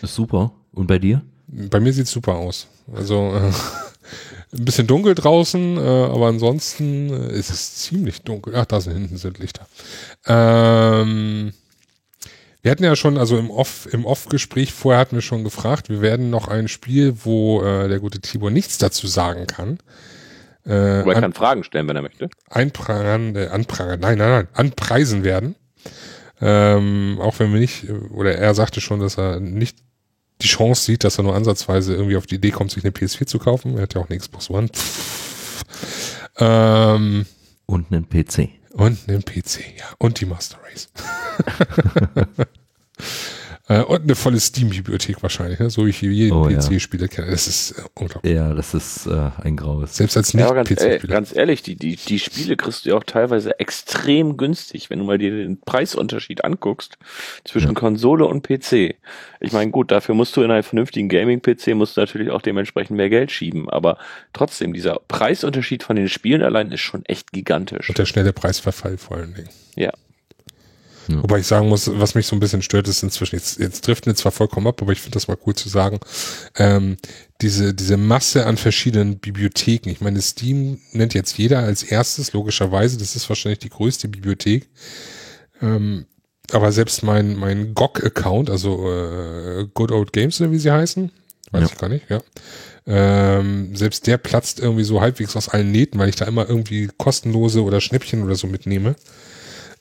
Ist 0.00 0.14
super. 0.14 0.52
Und 0.72 0.86
bei 0.86 0.98
dir? 0.98 1.22
Bei 1.46 1.80
mir 1.80 1.92
sieht's 1.92 2.10
super 2.10 2.34
aus. 2.34 2.66
Also 2.92 3.32
äh, 3.34 3.52
ein 4.56 4.64
bisschen 4.64 4.86
dunkel 4.86 5.14
draußen, 5.14 5.76
äh, 5.76 5.80
aber 5.80 6.28
ansonsten 6.28 7.10
ist 7.10 7.50
es 7.50 7.76
ziemlich 7.76 8.22
dunkel. 8.22 8.56
Ach, 8.56 8.66
da 8.66 8.80
sind 8.80 8.94
hinten 8.94 9.18
sind 9.18 9.38
Lichter. 9.38 9.66
Ähm, 10.26 11.52
wir 12.62 12.70
hatten 12.70 12.84
ja 12.84 12.94
schon, 12.94 13.18
also 13.18 13.38
im 13.38 13.50
Off, 13.50 13.88
im 13.92 14.04
Off-Gespräch 14.04 14.72
vorher 14.72 15.00
hatten 15.00 15.16
wir 15.16 15.22
schon 15.22 15.44
gefragt, 15.44 15.88
wir 15.88 16.00
werden 16.00 16.30
noch 16.30 16.48
ein 16.48 16.68
Spiel, 16.68 17.14
wo 17.24 17.62
äh, 17.62 17.88
der 17.88 17.98
gute 17.98 18.20
Tibor 18.20 18.50
nichts 18.50 18.78
dazu 18.78 19.06
sagen 19.08 19.46
kann. 19.46 19.78
Äh, 20.64 21.00
Aber 21.00 21.14
er 21.14 21.20
kann 21.20 21.32
Fragen 21.32 21.64
stellen, 21.64 21.88
wenn 21.88 21.96
er 21.96 22.02
möchte. 22.02 22.28
Einprangern, 22.48 23.34
äh, 23.34 23.48
anprangern, 23.48 23.98
nein, 24.00 24.18
nein, 24.18 24.30
nein, 24.30 24.48
anpreisen 24.52 25.24
werden. 25.24 25.56
Ähm, 26.40 27.18
auch 27.20 27.38
wenn 27.38 27.52
wir 27.52 27.60
nicht, 27.60 27.86
oder 28.10 28.36
er 28.36 28.54
sagte 28.54 28.80
schon, 28.80 29.00
dass 29.00 29.18
er 29.18 29.40
nicht 29.40 29.78
die 30.40 30.48
Chance 30.48 30.84
sieht, 30.84 31.04
dass 31.04 31.18
er 31.18 31.24
nur 31.24 31.34
ansatzweise 31.34 31.94
irgendwie 31.94 32.16
auf 32.16 32.26
die 32.26 32.36
Idee 32.36 32.50
kommt, 32.50 32.70
sich 32.70 32.84
eine 32.84 32.92
PS4 32.92 33.26
zu 33.26 33.38
kaufen. 33.38 33.76
Er 33.76 33.82
hat 33.82 33.94
ja 33.94 34.00
auch 34.00 34.08
eine 34.08 34.18
Xbox 34.18 34.50
One. 34.50 34.68
Ähm, 36.38 37.26
und 37.66 37.92
einen 37.92 38.08
PC. 38.08 38.48
Und 38.72 39.08
einen 39.08 39.24
PC, 39.24 39.78
ja. 39.78 39.86
Und 39.98 40.20
die 40.20 40.26
Master 40.26 40.58
Race. 40.62 40.88
Äh, 43.68 43.82
und 43.82 44.02
eine 44.02 44.16
volle 44.16 44.40
Steam-Bibliothek 44.40 45.22
wahrscheinlich, 45.22 45.60
ne? 45.60 45.70
so 45.70 45.86
wie 45.86 45.90
ich 45.90 46.02
jeden 46.02 46.32
oh, 46.32 46.48
PC-Spieler 46.48 47.04
ja. 47.04 47.08
kenne. 47.08 47.30
Das 47.30 47.46
ist 47.46 47.78
äh, 47.78 47.82
unglaublich. 47.94 48.34
Ja, 48.34 48.54
das 48.54 48.74
ist 48.74 49.06
äh, 49.06 49.30
ein 49.40 49.56
graues. 49.56 49.96
Selbst 49.96 50.16
als 50.16 50.34
nicht 50.34 50.44
ja, 50.44 50.52
ganz, 50.52 50.68
-Spieler. 50.68 51.06
ganz 51.06 51.34
ehrlich, 51.34 51.62
die, 51.62 51.76
die, 51.76 51.94
die 51.94 52.18
Spiele 52.18 52.56
kriegst 52.56 52.84
du 52.84 52.90
ja 52.90 52.96
auch 52.96 53.04
teilweise 53.04 53.60
extrem 53.60 54.36
günstig, 54.36 54.90
wenn 54.90 54.98
du 54.98 55.04
mal 55.04 55.16
dir 55.16 55.30
den 55.30 55.60
Preisunterschied 55.60 56.44
anguckst 56.44 56.98
zwischen 57.44 57.68
ja. 57.68 57.74
Konsole 57.74 58.26
und 58.26 58.42
PC. 58.42 58.96
Ich 59.38 59.52
meine, 59.52 59.70
gut, 59.70 59.92
dafür 59.92 60.16
musst 60.16 60.36
du 60.36 60.42
in 60.42 60.50
einem 60.50 60.64
vernünftigen 60.64 61.08
Gaming-PC 61.08 61.74
musst 61.76 61.96
du 61.96 62.00
natürlich 62.00 62.30
auch 62.30 62.42
dementsprechend 62.42 62.96
mehr 62.96 63.10
Geld 63.10 63.30
schieben, 63.30 63.70
aber 63.70 63.96
trotzdem, 64.32 64.72
dieser 64.72 65.00
Preisunterschied 65.06 65.84
von 65.84 65.94
den 65.94 66.08
Spielen 66.08 66.42
allein 66.42 66.72
ist 66.72 66.80
schon 66.80 67.04
echt 67.04 67.32
gigantisch. 67.32 67.88
Und 67.88 67.98
der 67.98 68.06
schnelle 68.06 68.32
Preisverfall 68.32 68.98
vor 68.98 69.18
allen 69.18 69.34
Dingen. 69.34 69.50
Ja. 69.76 69.92
Ja. 71.08 71.22
Wobei 71.22 71.40
ich 71.40 71.46
sagen 71.46 71.68
muss, 71.68 71.90
was 71.92 72.14
mich 72.14 72.26
so 72.26 72.36
ein 72.36 72.40
bisschen 72.40 72.62
stört, 72.62 72.88
ist 72.88 73.02
inzwischen, 73.02 73.36
jetzt, 73.36 73.58
jetzt 73.58 73.86
driften 73.86 74.12
wir 74.12 74.16
zwar 74.16 74.32
vollkommen 74.32 74.66
ab, 74.66 74.80
aber 74.82 74.92
ich 74.92 75.00
finde 75.00 75.14
das 75.14 75.28
mal 75.28 75.38
cool 75.46 75.54
zu 75.54 75.68
sagen, 75.68 75.98
ähm, 76.56 76.96
diese, 77.40 77.74
diese 77.74 77.96
Masse 77.96 78.46
an 78.46 78.56
verschiedenen 78.56 79.18
Bibliotheken. 79.18 79.90
Ich 79.90 80.00
meine, 80.00 80.20
Steam 80.22 80.80
nennt 80.92 81.14
jetzt 81.14 81.36
jeder 81.38 81.60
als 81.60 81.82
erstes, 81.82 82.32
logischerweise, 82.32 82.98
das 82.98 83.16
ist 83.16 83.28
wahrscheinlich 83.28 83.58
die 83.58 83.70
größte 83.70 84.08
Bibliothek. 84.08 84.68
Ähm, 85.60 86.06
aber 86.52 86.72
selbst 86.72 87.02
mein, 87.02 87.36
mein 87.36 87.74
GOG-Account, 87.74 88.50
also 88.50 88.90
äh, 88.90 89.66
Good 89.74 89.90
Old 89.90 90.12
Games, 90.12 90.40
wie 90.40 90.58
sie 90.58 90.70
heißen, 90.70 91.10
weiß 91.50 91.62
ja. 91.62 91.68
ich 91.72 91.78
gar 91.78 91.88
nicht, 91.88 92.10
ja. 92.10 92.20
Ähm, 92.84 93.76
selbst 93.76 94.08
der 94.08 94.18
platzt 94.18 94.58
irgendwie 94.58 94.82
so 94.82 95.00
halbwegs 95.00 95.36
aus 95.36 95.48
allen 95.48 95.70
Nähten, 95.70 96.00
weil 96.00 96.08
ich 96.08 96.16
da 96.16 96.24
immer 96.24 96.48
irgendwie 96.48 96.90
kostenlose 96.98 97.62
oder 97.62 97.80
Schnäppchen 97.80 98.24
oder 98.24 98.34
so 98.34 98.48
mitnehme 98.48 98.96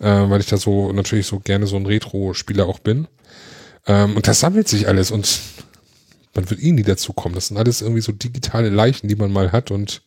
äh, 0.01 0.29
weil 0.29 0.41
ich 0.41 0.47
da 0.47 0.57
so 0.57 0.91
natürlich 0.91 1.27
so 1.27 1.39
gerne 1.39 1.67
so 1.67 1.77
ein 1.77 1.85
Retro-Spieler 1.85 2.65
auch 2.65 2.79
bin. 2.79 3.07
Ähm, 3.87 4.15
und 4.15 4.27
das 4.27 4.39
sammelt 4.39 4.67
sich 4.67 4.87
alles 4.87 5.11
und 5.11 5.39
man 6.35 6.49
wird 6.49 6.61
eh 6.61 6.71
nie 6.71 6.83
dazu 6.83 7.13
kommen. 7.13 7.35
Das 7.35 7.47
sind 7.47 7.57
alles 7.57 7.81
irgendwie 7.81 8.01
so 8.01 8.11
digitale 8.11 8.69
Leichen, 8.69 9.07
die 9.07 9.15
man 9.15 9.31
mal 9.31 9.51
hat 9.51 9.71
und 9.71 10.01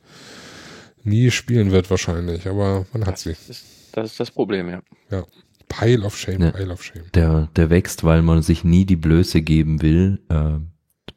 nie 1.02 1.30
spielen 1.30 1.70
wird 1.70 1.90
wahrscheinlich, 1.90 2.46
aber 2.48 2.86
man 2.92 3.06
hat 3.06 3.18
sie. 3.18 3.30
Das 3.30 3.48
ist 3.48 3.64
das, 3.92 4.10
ist 4.10 4.20
das 4.20 4.30
Problem, 4.30 4.68
ja. 4.68 4.82
Ja. 5.10 5.24
Pile 5.68 6.04
of 6.04 6.16
Shame, 6.16 6.42
ja, 6.42 6.50
Pile 6.50 6.72
of 6.72 6.82
Shame. 6.82 7.04
Der, 7.14 7.48
der 7.56 7.70
wächst, 7.70 8.04
weil 8.04 8.22
man 8.22 8.42
sich 8.42 8.64
nie 8.64 8.84
die 8.84 8.96
Blöße 8.96 9.42
geben 9.42 9.82
will, 9.82 10.20
äh, 10.28 10.58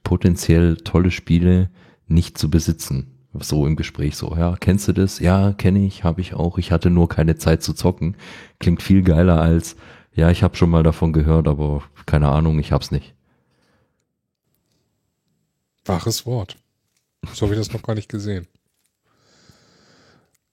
potenziell 0.03 0.77
tolle 0.77 1.11
Spiele 1.11 1.69
nicht 2.07 2.37
zu 2.37 2.49
besitzen 2.49 3.16
so 3.33 3.67
im 3.67 3.75
Gespräch 3.75 4.15
so, 4.15 4.35
ja, 4.35 4.55
kennst 4.59 4.87
du 4.87 4.93
das? 4.93 5.19
Ja, 5.19 5.53
kenne 5.53 5.85
ich, 5.85 6.03
habe 6.03 6.21
ich 6.21 6.33
auch. 6.33 6.57
Ich 6.57 6.71
hatte 6.71 6.89
nur 6.89 7.09
keine 7.09 7.35
Zeit 7.35 7.61
zu 7.63 7.73
zocken. 7.73 8.15
Klingt 8.59 8.81
viel 8.81 9.03
geiler 9.03 9.41
als, 9.41 9.75
ja, 10.13 10.31
ich 10.31 10.43
habe 10.43 10.55
schon 10.55 10.69
mal 10.69 10.83
davon 10.83 11.13
gehört, 11.13 11.47
aber 11.47 11.83
keine 12.05 12.29
Ahnung, 12.29 12.59
ich 12.59 12.71
hab's 12.71 12.91
nicht. 12.91 13.13
Wahres 15.85 16.25
Wort. 16.25 16.57
So 17.33 17.45
habe 17.45 17.53
ich 17.53 17.59
das 17.59 17.73
noch 17.73 17.83
gar 17.83 17.95
nicht 17.95 18.09
gesehen. 18.09 18.47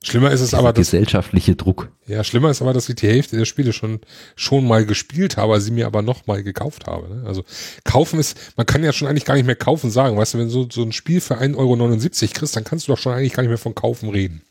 Schlimmer 0.05 0.31
ist 0.33 0.43
es 0.43 0.51
Dieser 0.51 0.59
aber, 0.59 0.75
dass, 0.75 0.87
gesellschaftliche 0.87 1.57
Druck. 1.57 1.89
Ja, 2.07 2.23
schlimmer 2.25 2.51
ist 2.51 2.61
aber, 2.61 2.75
dass 2.75 2.89
ich 2.91 2.97
die 2.97 3.09
Hälfte 3.09 3.39
der 3.39 3.47
Spiele 3.47 3.73
schon 3.73 4.01
schon 4.37 4.69
mal 4.69 4.85
gespielt 4.85 5.39
habe, 5.39 5.59
sie 5.63 5.71
mir 5.71 5.87
aber 5.87 6.03
noch 6.03 6.27
mal 6.27 6.43
gekauft 6.43 6.87
habe. 6.87 7.09
Ne? 7.09 7.23
Also 7.27 7.43
kaufen 7.85 8.21
ist, 8.21 8.39
man 8.57 8.67
kann 8.67 8.85
ja 8.85 8.93
schon 8.93 9.09
eigentlich 9.09 9.25
gar 9.25 9.35
nicht 9.35 9.47
mehr 9.47 9.57
kaufen 9.57 9.91
sagen. 9.91 10.19
Weißt 10.19 10.35
du, 10.35 10.39
wenn 10.39 10.49
du 10.49 10.53
so, 10.53 10.69
so 10.71 10.83
ein 10.83 10.93
Spiel 10.93 11.23
für 11.23 11.41
1,79 11.41 11.57
Euro 11.57 12.33
kriegst, 12.35 12.55
dann 12.55 12.65
kannst 12.65 12.87
du 12.87 12.93
doch 12.93 12.99
schon 12.99 13.15
eigentlich 13.15 13.33
gar 13.33 13.43
nicht 13.43 13.49
mehr 13.49 13.59
von 13.59 13.75
kaufen 13.75 14.11
reden. 14.11 14.43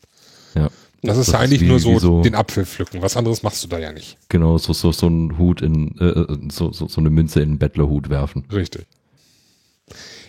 Ja. 0.56 0.70
Das 1.02 1.18
ist 1.18 1.28
das 1.28 1.34
ja 1.34 1.40
eigentlich 1.40 1.60
ist 1.60 1.66
wie, 1.66 1.68
nur 1.68 1.78
so, 1.78 1.98
so, 2.00 2.22
den 2.22 2.34
Apfel 2.34 2.66
pflücken. 2.66 3.00
Was 3.00 3.16
anderes 3.16 3.44
machst 3.44 3.62
du 3.62 3.68
da 3.68 3.78
ja 3.78 3.92
nicht. 3.92 4.16
Genau, 4.28 4.58
so, 4.58 4.72
so, 4.72 4.90
so 4.90 5.06
ein 5.06 5.38
Hut 5.38 5.62
in, 5.62 5.96
äh, 6.00 6.50
so, 6.50 6.72
so, 6.72 6.88
so 6.88 7.00
eine 7.00 7.10
Münze 7.10 7.40
in 7.40 7.50
einen 7.50 7.58
Bettlerhut 7.58 8.10
werfen. 8.10 8.44
Richtig. 8.52 8.86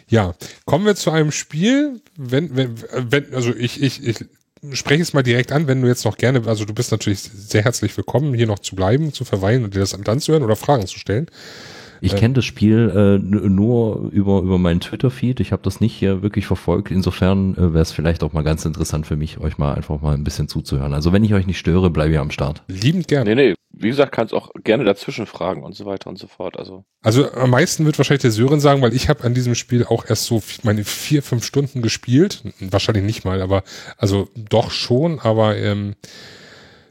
Ja, 0.08 0.36
kommen 0.66 0.86
wir 0.86 0.96
zu 0.96 1.10
einem 1.10 1.32
Spiel, 1.32 2.00
wenn, 2.16 2.56
wenn, 2.56 2.76
wenn, 2.94 3.34
also 3.34 3.56
ich, 3.56 3.82
ich, 3.82 4.06
ich 4.06 4.26
spreche 4.74 5.02
es 5.02 5.14
mal 5.14 5.24
direkt 5.24 5.52
an, 5.52 5.68
wenn 5.68 5.82
du 5.82 5.88
jetzt 5.88 6.06
noch 6.06 6.18
gerne, 6.18 6.42
also 6.46 6.66
du 6.66 6.74
bist 6.74 6.92
natürlich 6.92 7.20
sehr 7.20 7.64
herzlich 7.64 7.96
willkommen, 7.98 8.34
hier 8.34 8.48
noch 8.48 8.60
zu 8.60 8.76
bleiben, 8.76 9.14
zu 9.14 9.26
verweilen 9.26 9.64
und 9.64 9.76
dir 9.76 9.80
das 9.80 9.94
anzuhören 9.94 10.44
oder 10.44 10.56
Fragen 10.56 10.88
zu 10.88 11.00
stellen. 11.00 11.28
Ich 12.02 12.14
äh, 12.14 12.18
kenne 12.18 12.36
das 12.36 12.46
Spiel 12.46 12.92
äh, 12.96 13.48
nur 13.48 14.10
über, 14.12 14.42
über 14.42 14.58
meinen 14.58 14.80
Twitter-Feed. 14.80 15.40
Ich 15.40 15.52
habe 15.52 15.64
das 15.64 15.80
nicht 15.80 15.94
hier 15.94 16.22
wirklich 16.22 16.46
verfolgt. 16.46 16.92
Insofern 16.92 17.56
äh, 17.56 17.74
wäre 17.74 17.82
es 17.82 17.92
vielleicht 17.92 18.24
auch 18.24 18.34
mal 18.34 18.44
ganz 18.44 18.66
interessant 18.66 19.08
für 19.08 19.16
mich, 19.16 19.40
euch 19.40 19.58
mal 19.58 19.74
einfach 19.74 20.02
mal 20.02 20.14
ein 20.14 20.24
bisschen 20.24 20.48
zuzuhören. 20.48 20.94
Also 20.94 21.14
wenn 21.14 21.24
ich 21.24 21.34
euch 21.34 21.48
nicht 21.48 21.58
störe, 21.58 21.90
bleibe 21.90 22.14
ich 22.14 22.20
am 22.20 22.32
Start. 22.32 22.64
Liebend 22.68 23.08
gerne. 23.08 23.36
Nee, 23.36 23.50
nee, 23.50 23.56
wie 23.78 23.90
gesagt, 23.90 24.12
kannst 24.12 24.34
auch 24.34 24.52
gerne 24.64 24.84
dazwischen 24.84 25.26
fragen 25.26 25.64
und 25.64 25.76
so 25.76 25.86
weiter 25.86 26.10
und 26.10 26.18
so 26.18 26.28
fort. 26.28 26.58
Also, 26.58 26.86
also 27.02 27.32
am 27.34 27.50
meisten 27.50 27.86
wird 27.86 27.98
wahrscheinlich 27.98 28.22
der 28.22 28.32
Sören 28.32 28.60
sagen, 28.60 28.82
weil 28.82 28.94
ich 28.94 29.10
habe 29.10 29.24
an 29.24 29.34
diesem 29.34 29.56
Spiel 29.56 29.86
auch 29.86 30.06
erst 30.08 30.26
so 30.26 30.42
meine 30.64 30.84
vier, 30.84 31.22
fünf 31.22 31.46
Stunden 31.46 31.82
gespielt. 31.82 32.44
Wahrscheinlich 32.60 33.04
nicht 33.04 33.26
mal, 33.26 33.42
aber 33.42 33.64
also 33.98 34.30
doch 34.36 34.72
schon, 34.72 35.20
aber 35.20 35.58
ähm, 35.58 35.96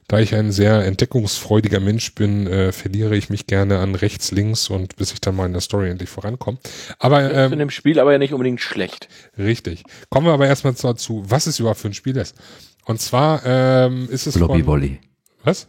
da 0.08 0.18
ich 0.20 0.34
ein 0.34 0.52
sehr 0.52 0.84
entdeckungsfreudiger 0.84 1.80
Mensch 1.80 2.14
bin, 2.14 2.46
äh, 2.46 2.72
verliere 2.72 3.16
ich 3.16 3.30
mich 3.30 3.46
gerne 3.46 3.78
an 3.78 3.94
rechts, 3.94 4.32
links 4.32 4.68
und 4.68 4.96
bis 4.96 5.12
ich 5.12 5.20
dann 5.20 5.34
mal 5.34 5.46
in 5.46 5.52
der 5.52 5.62
Story 5.62 5.88
endlich 5.88 6.10
vorankomme. 6.10 6.58
Aber 6.98 7.32
ähm, 7.32 7.52
in 7.54 7.58
dem 7.58 7.70
Spiel 7.70 7.98
aber 7.98 8.12
ja 8.12 8.18
nicht 8.18 8.34
unbedingt 8.34 8.60
schlecht. 8.60 9.08
Richtig. 9.38 9.82
Kommen 10.10 10.26
wir 10.26 10.34
aber 10.34 10.46
erstmal 10.46 10.74
dazu, 10.74 11.24
was 11.26 11.46
es 11.46 11.58
überhaupt 11.58 11.80
für 11.80 11.88
ein 11.88 11.94
Spiel 11.94 12.16
ist. 12.18 12.36
Und 12.84 13.00
zwar 13.00 13.42
ähm, 13.46 14.08
ist 14.10 14.26
es 14.26 14.34
Blobby 14.34 14.66
Volley. 14.66 15.00
Was? 15.42 15.68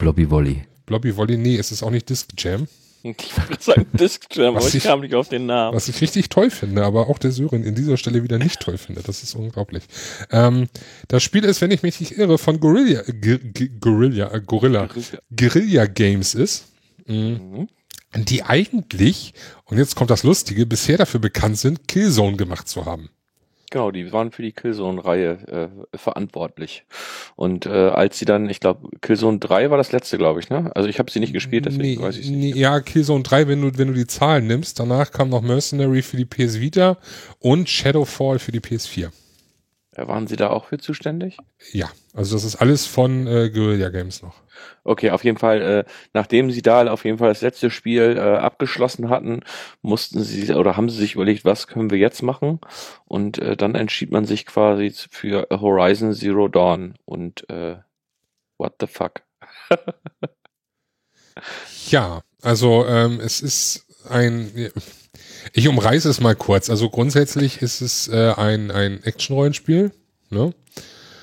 Blobby 0.00 0.28
Volley. 0.30 0.64
Blobby 0.86 1.16
Volley, 1.16 1.36
nee, 1.36 1.56
es 1.56 1.70
ist 1.70 1.82
auch 1.84 1.90
nicht 1.90 2.08
Disc 2.08 2.30
Jam. 2.36 2.66
Ich 3.02 3.14
wollte 3.38 3.62
sagen 3.62 3.86
Disc 3.94 4.26
Jam, 4.34 4.48
aber 4.48 4.56
Was 4.56 4.68
ich 4.68 4.74
ich- 4.76 4.82
kam 4.84 5.00
nicht 5.00 5.14
auf 5.14 5.28
den 5.28 5.46
Namen. 5.46 5.74
Was 5.76 5.88
ich 5.88 6.00
richtig 6.02 6.28
toll 6.28 6.50
finde, 6.50 6.84
aber 6.84 7.08
auch 7.08 7.18
der 7.18 7.30
Sören 7.32 7.62
in 7.64 7.74
dieser 7.74 7.96
Stelle 7.96 8.22
wieder 8.22 8.38
nicht 8.38 8.60
toll 8.60 8.76
finde. 8.76 9.02
Das 9.02 9.22
ist 9.22 9.34
unglaublich. 9.34 9.84
Ähm, 10.30 10.66
das 11.08 11.22
Spiel 11.22 11.44
ist, 11.44 11.60
wenn 11.62 11.70
ich 11.70 11.82
mich 11.82 12.00
nicht 12.00 12.18
irre, 12.18 12.36
von 12.36 12.60
Gorilla, 12.60 13.02
G 13.06 13.38
G 13.38 13.68
Gorilla, 13.80 14.32
äh, 14.34 14.40
Gorilla, 14.44 14.88
Guerilla 15.34 15.86
Games 15.86 16.34
ist. 16.34 16.66
Mhm. 17.06 17.68
Mhm. 18.14 18.24
die 18.24 18.42
eigentlich, 18.42 19.32
und 19.66 19.78
jetzt 19.78 19.94
kommt 19.96 20.10
das 20.10 20.22
Lustige, 20.24 20.66
bisher 20.66 20.98
dafür 20.98 21.20
bekannt 21.20 21.58
sind, 21.58 21.86
Killzone 21.88 22.36
gemacht 22.36 22.68
zu 22.68 22.84
haben. 22.84 23.08
Genau, 23.70 23.92
die 23.92 24.12
waren 24.12 24.32
für 24.32 24.42
die 24.42 24.50
Killzone-Reihe 24.50 25.70
äh, 25.92 25.96
verantwortlich. 25.96 26.84
Und 27.36 27.66
äh, 27.66 27.70
als 27.70 28.18
sie 28.18 28.24
dann, 28.24 28.48
ich 28.50 28.58
glaube, 28.58 28.88
Killzone 29.00 29.38
3 29.38 29.70
war 29.70 29.78
das 29.78 29.92
letzte, 29.92 30.18
glaube 30.18 30.40
ich, 30.40 30.50
ne? 30.50 30.72
Also 30.74 30.88
ich 30.88 30.98
habe 30.98 31.08
sie 31.08 31.20
nicht 31.20 31.32
gespielt, 31.32 31.66
deswegen 31.66 32.00
Nee, 32.00 32.04
weiß 32.04 32.18
ich 32.18 32.30
nee, 32.30 32.36
nicht. 32.36 32.56
Ja, 32.56 32.80
Killzone 32.80 33.22
3, 33.22 33.46
wenn 33.46 33.62
du, 33.62 33.78
wenn 33.78 33.88
du 33.88 33.94
die 33.94 34.08
Zahlen 34.08 34.48
nimmst, 34.48 34.80
danach 34.80 35.12
kam 35.12 35.28
noch 35.28 35.40
Mercenary 35.40 36.02
für 36.02 36.16
die 36.16 36.24
PS 36.24 36.60
Vita 36.60 36.98
und 37.38 37.68
Shadowfall 37.68 38.40
für 38.40 38.50
die 38.50 38.60
PS4. 38.60 39.10
Äh, 39.92 40.06
Waren 40.06 40.26
sie 40.26 40.36
da 40.36 40.50
auch 40.50 40.66
für 40.66 40.78
zuständig? 40.78 41.36
Ja, 41.72 41.90
also 42.14 42.36
das 42.36 42.44
ist 42.44 42.56
alles 42.56 42.86
von 42.86 43.26
äh, 43.26 43.50
Guerilla 43.50 43.88
Games 43.88 44.22
noch. 44.22 44.36
Okay, 44.84 45.10
auf 45.10 45.24
jeden 45.24 45.38
Fall, 45.38 45.62
äh, 45.62 45.84
nachdem 46.12 46.50
sie 46.50 46.62
da 46.62 46.90
auf 46.90 47.04
jeden 47.04 47.18
Fall 47.18 47.28
das 47.28 47.40
letzte 47.40 47.70
Spiel 47.70 48.16
äh, 48.16 48.20
abgeschlossen 48.20 49.08
hatten, 49.08 49.40
mussten 49.82 50.22
sie 50.22 50.52
oder 50.54 50.76
haben 50.76 50.90
sie 50.90 50.98
sich 50.98 51.14
überlegt, 51.14 51.44
was 51.44 51.66
können 51.66 51.90
wir 51.90 51.98
jetzt 51.98 52.22
machen? 52.22 52.60
Und 53.06 53.38
äh, 53.38 53.56
dann 53.56 53.74
entschied 53.74 54.10
man 54.10 54.26
sich 54.26 54.46
quasi 54.46 54.92
für 55.10 55.48
Horizon 55.50 56.12
Zero 56.14 56.48
Dawn 56.48 56.94
und 57.04 57.48
äh, 57.50 57.76
what 58.58 58.74
the 58.80 58.86
fuck? 58.86 59.22
Ja, 61.88 62.22
also 62.42 62.86
ähm, 62.86 63.20
es 63.20 63.40
ist 63.40 63.86
ein, 64.08 64.70
ich 65.52 65.68
umreiße 65.68 66.08
es 66.08 66.20
mal 66.20 66.36
kurz. 66.36 66.70
Also 66.70 66.90
grundsätzlich 66.90 67.62
ist 67.62 67.80
es 67.80 68.08
äh, 68.08 68.32
ein, 68.36 68.70
ein 68.70 69.02
Action-Rollenspiel. 69.02 69.92
Ne? 70.30 70.54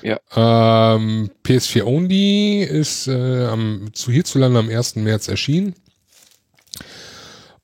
Ja. 0.02 0.18
Ähm, 0.34 1.30
PS4 1.44 1.84
Only 1.84 2.62
ist 2.62 3.08
äh, 3.08 3.46
am, 3.46 3.90
zu 3.92 4.12
hierzulande 4.12 4.58
am 4.58 4.68
1. 4.68 4.96
März 4.96 5.28
erschienen. 5.28 5.74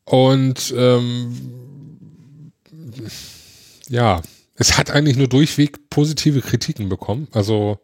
Und 0.04 0.74
ähm, 0.76 2.52
ja, 3.88 4.22
es 4.56 4.76
hat 4.78 4.90
eigentlich 4.90 5.16
nur 5.16 5.28
durchweg 5.28 5.88
positive 5.90 6.40
Kritiken 6.40 6.88
bekommen. 6.88 7.28
Also 7.32 7.78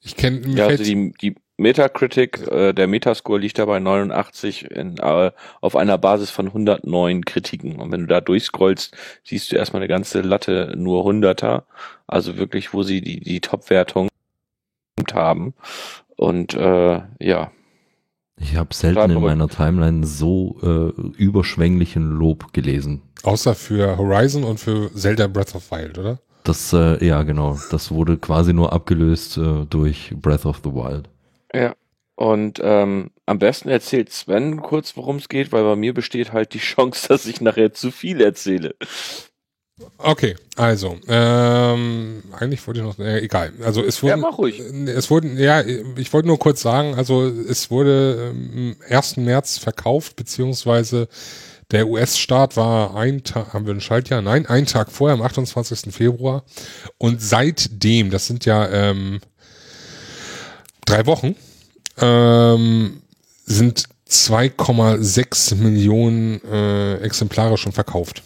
ich 0.00 0.16
kenne 0.16 0.46
Ja, 0.54 0.66
also 0.66 0.82
die, 0.82 1.12
die 1.20 1.34
Metacritic, 1.60 2.46
äh, 2.48 2.72
der 2.72 2.86
Metascore 2.86 3.38
liegt 3.38 3.58
da 3.58 3.66
bei 3.66 3.78
89 3.78 4.70
in, 4.70 4.96
äh, 4.96 5.30
auf 5.60 5.76
einer 5.76 5.98
Basis 5.98 6.30
von 6.30 6.46
109 6.46 7.24
Kritiken. 7.24 7.76
Und 7.76 7.92
wenn 7.92 8.00
du 8.00 8.06
da 8.06 8.20
durchscrollst, 8.22 8.96
siehst 9.24 9.52
du 9.52 9.56
erstmal 9.56 9.82
eine 9.82 9.88
ganze 9.88 10.22
Latte 10.22 10.72
nur 10.76 11.04
Hunderter. 11.04 11.66
Also 12.06 12.38
wirklich, 12.38 12.72
wo 12.72 12.82
sie 12.82 13.02
die, 13.02 13.20
die 13.20 13.40
Top-Wertung 13.40 14.08
haben. 15.12 15.52
Und 16.16 16.54
äh, 16.54 17.00
ja, 17.18 17.50
Ich 18.38 18.56
habe 18.56 18.74
selten 18.74 19.10
in 19.10 19.20
meiner 19.20 19.48
Timeline 19.48 20.06
so 20.06 20.56
äh, 20.62 21.00
überschwänglichen 21.18 22.10
Lob 22.10 22.52
gelesen. 22.54 23.02
außer 23.22 23.54
für 23.54 23.98
Horizon 23.98 24.44
und 24.44 24.58
für 24.60 24.90
Zelda 24.94 25.26
Breath 25.26 25.54
of 25.54 25.70
Wild, 25.70 25.98
oder? 25.98 26.18
Das, 26.44 26.72
äh, 26.72 27.04
ja 27.04 27.22
genau, 27.22 27.58
das 27.70 27.90
wurde 27.90 28.16
quasi 28.16 28.54
nur 28.54 28.72
abgelöst 28.72 29.36
äh, 29.36 29.66
durch 29.68 30.14
Breath 30.16 30.46
of 30.46 30.62
the 30.64 30.70
Wild. 30.70 31.08
Ja. 31.54 31.74
Und 32.16 32.60
ähm, 32.62 33.10
am 33.26 33.38
besten 33.38 33.70
erzählt 33.70 34.12
Sven 34.12 34.60
kurz, 34.60 34.96
worum 34.96 35.16
es 35.16 35.28
geht, 35.28 35.52
weil 35.52 35.64
bei 35.64 35.76
mir 35.76 35.94
besteht 35.94 36.32
halt 36.32 36.52
die 36.54 36.58
Chance, 36.60 37.08
dass 37.08 37.26
ich 37.26 37.40
nachher 37.40 37.72
zu 37.72 37.90
viel 37.90 38.20
erzähle. 38.20 38.74
Okay, 39.96 40.36
also, 40.56 40.96
ähm, 41.08 42.22
eigentlich 42.38 42.66
wollte 42.66 42.80
ich 42.80 42.86
noch, 42.86 42.98
äh, 42.98 43.20
egal. 43.20 43.52
Also 43.64 43.82
es 43.82 44.00
Ja, 44.02 44.16
wurden, 44.16 44.20
mach 44.20 44.36
ruhig. 44.38 44.60
es 44.60 45.10
wurden, 45.10 45.38
ja, 45.38 45.62
ich 45.62 46.12
wollte 46.12 46.28
nur 46.28 46.38
kurz 46.38 46.60
sagen, 46.60 46.94
also 46.94 47.26
es 47.26 47.70
wurde 47.70 48.30
ähm, 48.34 48.76
am 48.90 48.94
1. 48.96 49.16
März 49.18 49.56
verkauft, 49.58 50.16
beziehungsweise 50.16 51.08
der 51.70 51.88
US-Start 51.88 52.56
war 52.56 52.94
ein 52.96 53.24
Tag, 53.24 53.54
haben 53.54 53.66
wir 53.66 53.74
ein 53.74 53.80
Schaltjahr? 53.80 54.20
Nein, 54.22 54.46
ein 54.46 54.66
Tag 54.66 54.90
vorher, 54.90 55.14
am 55.14 55.22
28. 55.22 55.94
Februar. 55.94 56.44
Und 56.98 57.22
seitdem, 57.22 58.10
das 58.10 58.26
sind 58.26 58.44
ja 58.44 58.68
ähm, 58.68 59.20
drei 60.90 61.06
Wochen, 61.06 61.36
ähm, 61.98 63.02
sind 63.44 63.84
2,6 64.08 65.54
Millionen 65.56 66.42
äh, 66.44 66.96
Exemplare 66.96 67.56
schon 67.56 67.72
verkauft. 67.72 68.22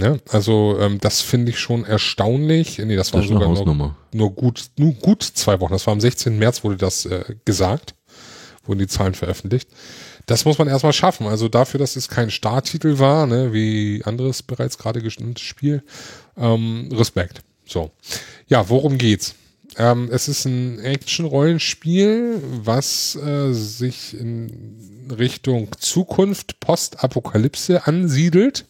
Ja, 0.00 0.16
also 0.30 0.78
ähm, 0.80 0.98
das 1.00 1.20
finde 1.20 1.50
ich 1.50 1.58
schon 1.58 1.84
erstaunlich. 1.84 2.78
Nee, 2.78 2.96
das 2.96 3.12
war 3.12 3.20
Das 3.20 3.30
eine 3.30 3.40
sogar 3.54 3.74
nur, 3.74 3.96
nur 4.12 4.30
gut, 4.30 4.70
nur 4.78 4.92
gut 4.94 5.22
zwei 5.22 5.60
Wochen. 5.60 5.72
Das 5.72 5.86
war 5.86 5.92
am 5.92 6.00
16. 6.00 6.38
März 6.38 6.64
wurde 6.64 6.76
das 6.76 7.04
äh, 7.06 7.24
gesagt, 7.44 7.94
wurden 8.64 8.78
die 8.78 8.86
Zahlen 8.86 9.14
veröffentlicht. 9.14 9.68
Das 10.26 10.44
muss 10.44 10.58
man 10.58 10.68
erstmal 10.68 10.92
schaffen. 10.92 11.26
Also 11.26 11.48
dafür, 11.48 11.78
dass 11.78 11.96
es 11.96 12.08
kein 12.08 12.30
Starttitel 12.30 12.98
war, 12.98 13.26
ne, 13.26 13.52
wie 13.52 14.02
anderes 14.04 14.42
bereits 14.42 14.78
gerade 14.78 15.02
genanntes 15.02 15.42
Spiel, 15.42 15.82
ähm, 16.36 16.88
Respekt. 16.92 17.42
So. 17.66 17.90
Ja, 18.46 18.68
worum 18.68 18.96
geht's? 18.96 19.34
Ähm, 19.76 20.08
es 20.12 20.28
ist 20.28 20.44
ein 20.46 20.78
Action-Rollenspiel, 20.80 22.42
was 22.64 23.16
äh, 23.16 23.52
sich 23.52 24.18
in 24.18 25.06
Richtung 25.16 25.68
Zukunft, 25.78 26.60
Postapokalypse 26.60 27.86
ansiedelt. 27.86 28.66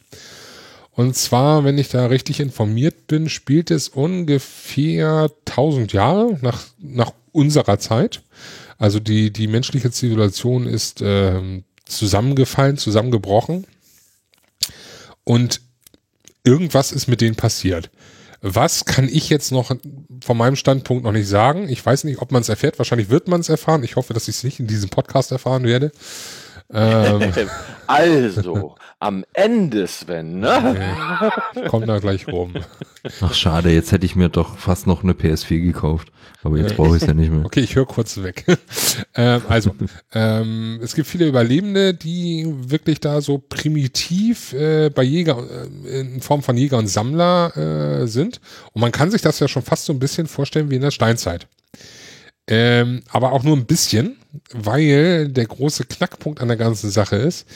Und 0.92 1.16
zwar, 1.16 1.64
wenn 1.64 1.78
ich 1.78 1.88
da 1.88 2.06
richtig 2.06 2.40
informiert 2.40 3.06
bin, 3.06 3.28
spielt 3.28 3.70
es 3.70 3.88
ungefähr 3.88 5.30
1000 5.48 5.92
Jahre 5.92 6.38
nach, 6.42 6.66
nach 6.78 7.12
unserer 7.32 7.78
Zeit. 7.78 8.22
Also 8.76 8.98
die, 8.98 9.32
die 9.32 9.46
menschliche 9.46 9.90
Zivilisation 9.90 10.66
ist 10.66 11.00
ähm, 11.02 11.64
zusammengefallen, 11.84 12.76
zusammengebrochen. 12.76 13.66
Und 15.24 15.60
irgendwas 16.44 16.92
ist 16.92 17.06
mit 17.06 17.20
denen 17.20 17.36
passiert. 17.36 17.90
Was 18.42 18.86
kann 18.86 19.06
ich 19.06 19.28
jetzt 19.28 19.52
noch 19.52 19.70
von 20.22 20.36
meinem 20.36 20.56
Standpunkt 20.56 21.04
noch 21.04 21.12
nicht 21.12 21.28
sagen? 21.28 21.68
Ich 21.68 21.84
weiß 21.84 22.04
nicht, 22.04 22.22
ob 22.22 22.32
man 22.32 22.40
es 22.40 22.48
erfährt. 22.48 22.78
Wahrscheinlich 22.78 23.10
wird 23.10 23.28
man 23.28 23.40
es 23.40 23.50
erfahren. 23.50 23.84
Ich 23.84 23.96
hoffe, 23.96 24.14
dass 24.14 24.28
ich 24.28 24.36
es 24.36 24.44
nicht 24.44 24.60
in 24.60 24.66
diesem 24.66 24.88
Podcast 24.88 25.30
erfahren 25.30 25.64
werde. 25.64 25.92
Ähm, 26.72 27.32
Also, 27.90 28.76
am 29.00 29.24
Ende, 29.32 29.88
Sven, 29.88 30.38
ne? 30.38 31.32
ich 31.56 31.68
komm 31.68 31.86
da 31.86 31.98
gleich 31.98 32.28
rum. 32.28 32.54
Ach 33.20 33.34
schade, 33.34 33.70
jetzt 33.70 33.90
hätte 33.90 34.06
ich 34.06 34.14
mir 34.14 34.28
doch 34.28 34.58
fast 34.58 34.86
noch 34.86 35.02
eine 35.02 35.12
PS4 35.12 35.60
gekauft. 35.60 36.12
Aber 36.44 36.56
jetzt 36.56 36.76
brauche 36.76 36.96
ich 36.96 37.02
es 37.02 37.08
ja 37.08 37.14
nicht 37.14 37.32
mehr. 37.32 37.44
Okay, 37.44 37.60
ich 37.60 37.74
höre 37.74 37.86
kurz 37.86 38.22
weg. 38.22 38.44
ähm, 39.16 39.42
also, 39.48 39.74
ähm, 40.12 40.78
es 40.82 40.94
gibt 40.94 41.08
viele 41.08 41.26
Überlebende, 41.26 41.92
die 41.92 42.46
wirklich 42.48 43.00
da 43.00 43.20
so 43.20 43.38
primitiv 43.38 44.52
äh, 44.52 44.88
bei 44.90 45.02
Jäger, 45.02 45.38
äh, 45.84 46.00
in 46.00 46.20
Form 46.20 46.42
von 46.42 46.56
Jäger 46.56 46.78
und 46.78 46.86
Sammler 46.86 47.56
äh, 47.56 48.06
sind. 48.06 48.40
Und 48.72 48.82
man 48.82 48.92
kann 48.92 49.10
sich 49.10 49.20
das 49.20 49.40
ja 49.40 49.48
schon 49.48 49.62
fast 49.62 49.84
so 49.84 49.92
ein 49.92 49.98
bisschen 49.98 50.28
vorstellen 50.28 50.70
wie 50.70 50.76
in 50.76 50.82
der 50.82 50.92
Steinzeit. 50.92 51.48
Ähm, 52.50 53.02
aber 53.08 53.32
auch 53.32 53.44
nur 53.44 53.56
ein 53.56 53.64
bisschen, 53.64 54.16
weil 54.52 55.28
der 55.28 55.46
große 55.46 55.84
Knackpunkt 55.84 56.40
an 56.40 56.48
der 56.48 56.56
ganzen 56.56 56.90
Sache 56.90 57.16
ist, 57.16 57.46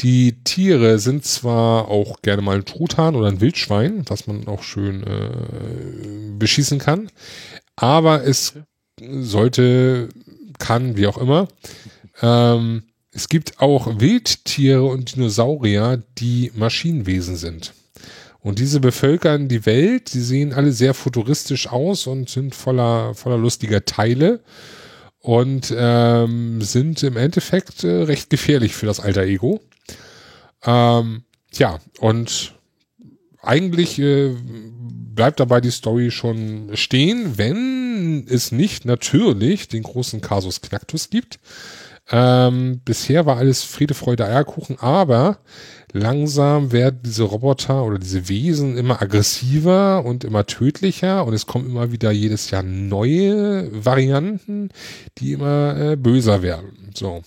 die 0.00 0.42
Tiere 0.42 0.98
sind 0.98 1.24
zwar 1.24 1.88
auch 1.88 2.22
gerne 2.22 2.40
mal 2.40 2.56
ein 2.56 2.64
Truthahn 2.64 3.14
oder 3.14 3.28
ein 3.28 3.42
Wildschwein, 3.42 4.04
was 4.08 4.26
man 4.26 4.48
auch 4.48 4.62
schön 4.62 5.04
äh, 5.04 6.36
beschießen 6.38 6.78
kann, 6.78 7.10
aber 7.76 8.24
es 8.24 8.54
sollte, 8.98 10.08
kann, 10.58 10.96
wie 10.96 11.06
auch 11.06 11.18
immer. 11.18 11.48
Ähm, 12.22 12.84
es 13.12 13.28
gibt 13.28 13.60
auch 13.60 14.00
Wildtiere 14.00 14.84
und 14.84 15.14
Dinosaurier, 15.14 16.02
die 16.18 16.50
Maschinenwesen 16.54 17.36
sind. 17.36 17.74
Und 18.42 18.58
diese 18.58 18.80
bevölkern 18.80 19.48
die 19.48 19.66
Welt, 19.66 20.12
die 20.14 20.20
sehen 20.20 20.52
alle 20.52 20.72
sehr 20.72 20.94
futuristisch 20.94 21.68
aus 21.68 22.08
und 22.08 22.28
sind 22.28 22.54
voller, 22.54 23.14
voller 23.14 23.38
lustiger 23.38 23.84
Teile 23.84 24.40
und 25.20 25.72
ähm, 25.76 26.60
sind 26.60 27.02
im 27.04 27.16
Endeffekt 27.16 27.84
äh, 27.84 28.02
recht 28.02 28.30
gefährlich 28.30 28.74
für 28.74 28.86
das 28.86 28.98
alter 28.98 29.22
Ego. 29.22 29.60
Ähm, 30.64 31.22
ja, 31.52 31.78
und 32.00 32.54
eigentlich 33.40 34.00
äh, 34.00 34.34
bleibt 35.14 35.38
dabei 35.38 35.60
die 35.60 35.70
Story 35.70 36.10
schon 36.10 36.70
stehen, 36.74 37.38
wenn 37.38 38.26
es 38.28 38.50
nicht 38.50 38.84
natürlich 38.84 39.68
den 39.68 39.84
großen 39.84 40.20
Kasus 40.20 40.60
Knacktus 40.60 41.10
gibt. 41.10 41.38
Ähm, 42.10 42.80
bisher 42.84 43.26
war 43.26 43.36
alles 43.36 43.62
Friede, 43.62 43.94
Freude, 43.94 44.26
Eierkuchen, 44.26 44.78
aber 44.80 45.38
langsam 45.92 46.72
werden 46.72 47.00
diese 47.04 47.24
Roboter 47.24 47.84
oder 47.84 47.98
diese 47.98 48.28
Wesen 48.28 48.76
immer 48.76 49.02
aggressiver 49.02 50.04
und 50.04 50.24
immer 50.24 50.46
tödlicher 50.46 51.24
und 51.24 51.34
es 51.34 51.46
kommen 51.46 51.66
immer 51.66 51.92
wieder 51.92 52.10
jedes 52.10 52.50
Jahr 52.50 52.62
neue 52.62 53.68
Varianten, 53.84 54.70
die 55.18 55.32
immer 55.32 55.76
äh, 55.78 55.96
böser 55.96 56.42
werden. 56.42 56.90
So. 56.94 57.22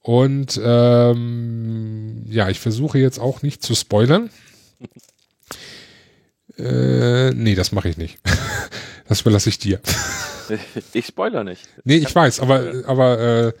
Und 0.00 0.60
ähm, 0.64 2.24
ja, 2.28 2.48
ich 2.48 2.60
versuche 2.60 2.98
jetzt 2.98 3.18
auch 3.18 3.42
nicht 3.42 3.62
zu 3.62 3.74
spoilern. 3.74 4.30
Äh, 6.58 7.30
nee, 7.34 7.54
das 7.54 7.70
mache 7.70 7.88
ich 7.88 7.96
nicht. 7.96 8.18
das 9.08 9.20
überlasse 9.20 9.48
ich 9.48 9.60
dir. 9.60 9.80
Ich 10.92 11.06
spoiler 11.06 11.44
nicht. 11.44 11.68
Nee, 11.84 11.98
ich 11.98 12.12
weiß, 12.12 12.40
aber, 12.40 12.82
aber 12.86 13.20
äh, 13.20 13.52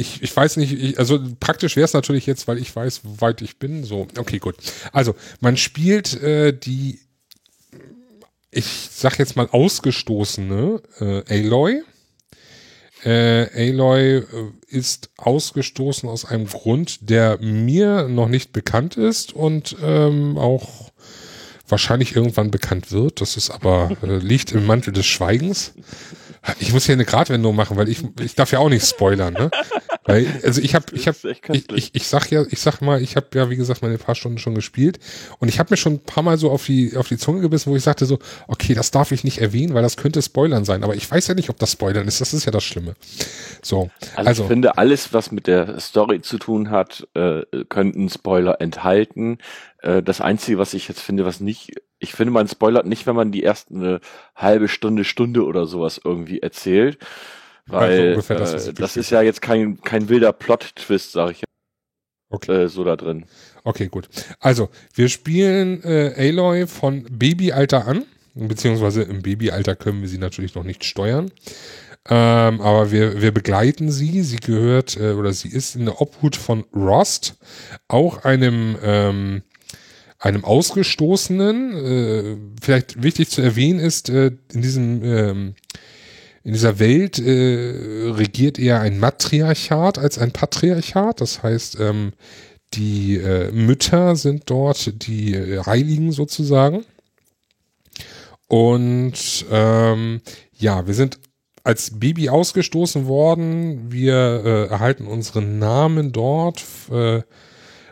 ich, 0.00 0.22
ich 0.22 0.34
weiß 0.34 0.56
nicht, 0.56 0.72
ich, 0.72 0.98
also 0.98 1.20
praktisch 1.38 1.76
wäre 1.76 1.84
es 1.84 1.92
natürlich 1.92 2.26
jetzt, 2.26 2.48
weil 2.48 2.58
ich 2.58 2.74
weiß, 2.74 3.02
wo 3.04 3.20
weit 3.20 3.42
ich 3.42 3.58
bin. 3.58 3.84
So, 3.84 4.08
okay, 4.18 4.38
gut. 4.38 4.56
Also, 4.92 5.14
man 5.40 5.56
spielt 5.56 6.20
äh, 6.22 6.52
die, 6.56 7.00
ich 8.50 8.88
sag 8.90 9.18
jetzt 9.18 9.36
mal 9.36 9.48
ausgestoßene 9.50 10.82
äh, 11.00 11.22
Aloy. 11.28 11.82
Äh, 13.04 13.70
Aloy 13.70 14.16
äh, 14.16 14.24
ist 14.68 15.10
ausgestoßen 15.18 16.08
aus 16.08 16.24
einem 16.24 16.46
Grund, 16.46 17.10
der 17.10 17.38
mir 17.40 18.08
noch 18.08 18.28
nicht 18.28 18.52
bekannt 18.52 18.96
ist 18.96 19.32
und 19.32 19.76
ähm, 19.82 20.38
auch 20.38 20.90
wahrscheinlich 21.68 22.16
irgendwann 22.16 22.50
bekannt 22.50 22.90
wird. 22.90 23.20
Das 23.20 23.36
ist 23.36 23.50
aber, 23.50 23.96
äh, 24.02 24.16
liegt 24.16 24.52
im 24.52 24.66
Mantel 24.66 24.92
des 24.92 25.06
Schweigens. 25.06 25.72
Ich 26.58 26.72
muss 26.72 26.86
hier 26.86 26.94
eine 26.94 27.04
Gratwendung 27.04 27.54
machen, 27.54 27.76
weil 27.76 27.88
ich, 27.88 28.02
ich 28.20 28.34
darf 28.34 28.50
ja 28.52 28.60
auch 28.60 28.70
nicht 28.70 28.86
spoilern, 28.86 29.34
ne? 29.34 29.50
Weil, 30.04 30.26
also 30.42 30.60
ich 30.62 30.74
habe, 30.74 30.86
ich 30.92 31.06
habe, 31.06 31.16
ich, 31.52 31.70
ich, 31.70 31.94
ich 31.94 32.06
sag 32.06 32.30
ja, 32.30 32.44
ich 32.48 32.60
sag 32.60 32.80
mal, 32.80 33.02
ich 33.02 33.16
habe 33.16 33.26
ja, 33.34 33.50
wie 33.50 33.56
gesagt, 33.56 33.82
meine 33.82 33.98
paar 33.98 34.14
Stunden 34.14 34.38
schon 34.38 34.54
gespielt 34.54 34.98
und 35.38 35.48
ich 35.48 35.58
habe 35.58 35.70
mir 35.70 35.76
schon 35.76 35.94
ein 35.94 36.00
paar 36.00 36.22
Mal 36.22 36.38
so 36.38 36.50
auf 36.50 36.64
die, 36.64 36.96
auf 36.96 37.08
die 37.08 37.18
Zunge 37.18 37.42
gebissen, 37.42 37.70
wo 37.70 37.76
ich 37.76 37.82
sagte 37.82 38.06
so, 38.06 38.18
okay, 38.48 38.74
das 38.74 38.90
darf 38.90 39.12
ich 39.12 39.22
nicht 39.22 39.38
erwähnen, 39.38 39.74
weil 39.74 39.82
das 39.82 39.98
könnte 39.98 40.22
Spoilern 40.22 40.64
sein, 40.64 40.82
aber 40.82 40.94
ich 40.94 41.08
weiß 41.08 41.28
ja 41.28 41.34
nicht, 41.34 41.50
ob 41.50 41.58
das 41.58 41.72
Spoilern 41.72 42.08
ist, 42.08 42.20
das 42.20 42.32
ist 42.32 42.46
ja 42.46 42.52
das 42.52 42.64
Schlimme. 42.64 42.94
So. 43.62 43.90
Also, 44.16 44.28
also 44.28 44.42
ich 44.44 44.48
finde, 44.48 44.78
alles, 44.78 45.12
was 45.12 45.30
mit 45.30 45.46
der 45.46 45.78
Story 45.78 46.22
zu 46.22 46.38
tun 46.38 46.70
hat, 46.70 47.06
äh, 47.14 47.42
könnten 47.68 48.08
Spoiler 48.08 48.60
enthalten. 48.60 49.38
Äh, 49.82 50.02
das 50.02 50.20
Einzige, 50.20 50.58
was 50.58 50.74
ich 50.74 50.88
jetzt 50.88 51.00
finde, 51.00 51.24
was 51.24 51.40
nicht, 51.40 51.72
ich 51.98 52.12
finde, 52.12 52.32
man 52.32 52.48
spoilert 52.48 52.86
nicht, 52.86 53.06
wenn 53.06 53.16
man 53.16 53.32
die 53.32 53.42
erste 53.42 53.74
eine 53.74 54.00
halbe 54.34 54.68
Stunde, 54.68 55.04
Stunde 55.04 55.44
oder 55.44 55.66
sowas 55.66 56.00
irgendwie 56.02 56.40
erzählt. 56.40 56.98
Weil 57.66 58.16
also 58.16 58.34
das, 58.34 58.52
ist, 58.54 58.68
äh, 58.68 58.72
das 58.74 58.96
ist 58.96 59.10
ja 59.10 59.22
jetzt 59.22 59.42
kein, 59.42 59.80
kein 59.80 60.08
wilder 60.08 60.32
Plot-Twist, 60.32 61.12
sag 61.12 61.30
ich 61.32 61.44
okay. 62.30 62.64
äh, 62.64 62.68
so 62.68 62.84
da 62.84 62.96
drin. 62.96 63.26
Okay, 63.64 63.88
gut. 63.88 64.08
Also, 64.40 64.70
wir 64.94 65.08
spielen 65.08 65.82
äh, 65.84 66.14
Aloy 66.16 66.66
von 66.66 67.04
Babyalter 67.10 67.86
an, 67.86 68.04
beziehungsweise 68.34 69.02
im 69.02 69.22
Babyalter 69.22 69.76
können 69.76 70.00
wir 70.00 70.08
sie 70.08 70.18
natürlich 70.18 70.54
noch 70.54 70.64
nicht 70.64 70.84
steuern. 70.84 71.30
Ähm, 72.08 72.62
aber 72.62 72.90
wir, 72.90 73.20
wir 73.20 73.30
begleiten 73.32 73.92
sie. 73.92 74.22
Sie 74.22 74.38
gehört 74.38 74.96
äh, 74.96 75.12
oder 75.12 75.32
sie 75.34 75.48
ist 75.48 75.76
in 75.76 75.84
der 75.84 76.00
Obhut 76.00 76.34
von 76.34 76.64
Rost, 76.74 77.36
auch 77.88 78.24
einem 78.24 78.78
ähm, 78.82 79.42
einem 80.20 80.44
Ausgestoßenen. 80.44 81.74
Äh, 81.74 82.36
vielleicht 82.62 83.02
wichtig 83.02 83.30
zu 83.30 83.42
erwähnen 83.42 83.80
ist, 83.80 84.08
äh, 84.10 84.30
in 84.52 84.62
diesem 84.62 85.02
ähm, 85.02 85.54
in 86.42 86.54
dieser 86.54 86.78
Welt 86.78 87.18
äh, 87.18 88.10
regiert 88.12 88.58
eher 88.58 88.80
ein 88.80 88.98
Matriarchat 88.98 89.98
als 89.98 90.18
ein 90.18 90.30
Patriarchat. 90.30 91.20
Das 91.20 91.42
heißt, 91.42 91.78
ähm, 91.80 92.12
die 92.74 93.16
äh, 93.16 93.50
Mütter 93.52 94.16
sind 94.16 94.44
dort 94.46 95.06
die 95.06 95.34
äh, 95.34 95.62
Heiligen 95.64 96.12
sozusagen. 96.12 96.84
Und 98.48 99.44
ähm, 99.50 100.20
ja, 100.54 100.86
wir 100.86 100.94
sind 100.94 101.18
als 101.62 101.98
Baby 101.98 102.30
ausgestoßen 102.30 103.06
worden. 103.06 103.92
Wir 103.92 104.42
äh, 104.44 104.66
erhalten 104.72 105.06
unseren 105.06 105.58
Namen 105.58 106.12
dort. 106.12 106.64
Äh, 106.90 107.22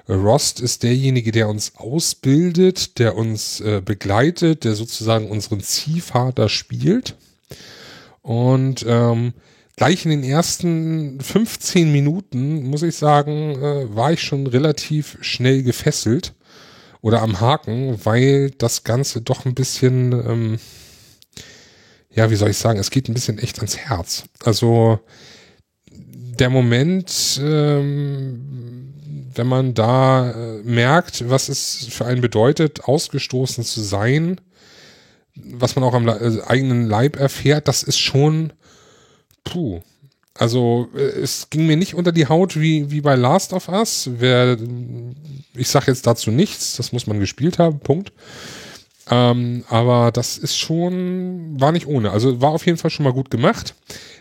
Rost 0.08 0.60
ist 0.60 0.82
derjenige, 0.82 1.32
der 1.32 1.48
uns 1.48 1.72
ausbildet, 1.76 2.98
der 2.98 3.16
uns 3.16 3.60
äh, 3.60 3.82
begleitet, 3.84 4.64
der 4.64 4.74
sozusagen 4.74 5.28
unseren 5.28 5.60
Ziehvater 5.60 6.48
spielt. 6.48 7.16
Und 8.22 8.84
ähm, 8.88 9.34
gleich 9.76 10.04
in 10.04 10.10
den 10.10 10.24
ersten 10.24 11.20
15 11.20 11.92
Minuten, 11.92 12.64
muss 12.68 12.82
ich 12.82 12.96
sagen, 12.96 13.62
äh, 13.62 13.94
war 13.94 14.12
ich 14.12 14.22
schon 14.22 14.46
relativ 14.46 15.18
schnell 15.20 15.62
gefesselt 15.62 16.34
oder 17.02 17.22
am 17.22 17.40
Haken, 17.40 17.98
weil 18.04 18.50
das 18.50 18.84
Ganze 18.84 19.20
doch 19.20 19.44
ein 19.44 19.54
bisschen, 19.54 20.12
ähm, 20.12 20.58
ja, 22.14 22.30
wie 22.30 22.36
soll 22.36 22.50
ich 22.50 22.56
sagen, 22.56 22.78
es 22.78 22.90
geht 22.90 23.08
ein 23.08 23.14
bisschen 23.14 23.38
echt 23.38 23.58
ans 23.58 23.76
Herz. 23.76 24.24
Also 24.42 25.00
der 25.90 26.50
Moment, 26.50 27.40
ähm, 27.42 28.87
wenn 29.38 29.46
man 29.46 29.74
da 29.74 30.30
äh, 30.30 30.62
merkt, 30.64 31.30
was 31.30 31.48
es 31.48 31.86
für 31.90 32.04
einen 32.04 32.20
bedeutet, 32.20 32.84
ausgestoßen 32.84 33.64
zu 33.64 33.80
sein, 33.80 34.40
was 35.34 35.76
man 35.76 35.84
auch 35.84 35.94
am 35.94 36.08
äh, 36.08 36.42
eigenen 36.46 36.88
Leib 36.88 37.16
erfährt, 37.16 37.68
das 37.68 37.82
ist 37.82 37.98
schon, 37.98 38.52
puh. 39.44 39.80
Also 40.34 40.88
äh, 40.94 41.00
es 41.00 41.50
ging 41.50 41.66
mir 41.66 41.76
nicht 41.76 41.94
unter 41.94 42.12
die 42.12 42.28
Haut 42.28 42.60
wie, 42.60 42.90
wie 42.90 43.00
bei 43.00 43.14
Last 43.14 43.52
of 43.52 43.68
Us. 43.68 44.10
Wer, 44.18 44.58
ich 45.54 45.68
sage 45.68 45.86
jetzt 45.88 46.06
dazu 46.06 46.30
nichts, 46.30 46.76
das 46.76 46.92
muss 46.92 47.06
man 47.06 47.20
gespielt 47.20 47.58
haben, 47.58 47.80
Punkt. 47.80 48.12
Ähm, 49.10 49.64
aber 49.68 50.10
das 50.12 50.36
ist 50.36 50.58
schon, 50.58 51.58
war 51.60 51.72
nicht 51.72 51.86
ohne. 51.86 52.10
Also 52.10 52.40
war 52.40 52.50
auf 52.50 52.66
jeden 52.66 52.78
Fall 52.78 52.90
schon 52.90 53.04
mal 53.04 53.12
gut 53.12 53.30
gemacht. 53.30 53.74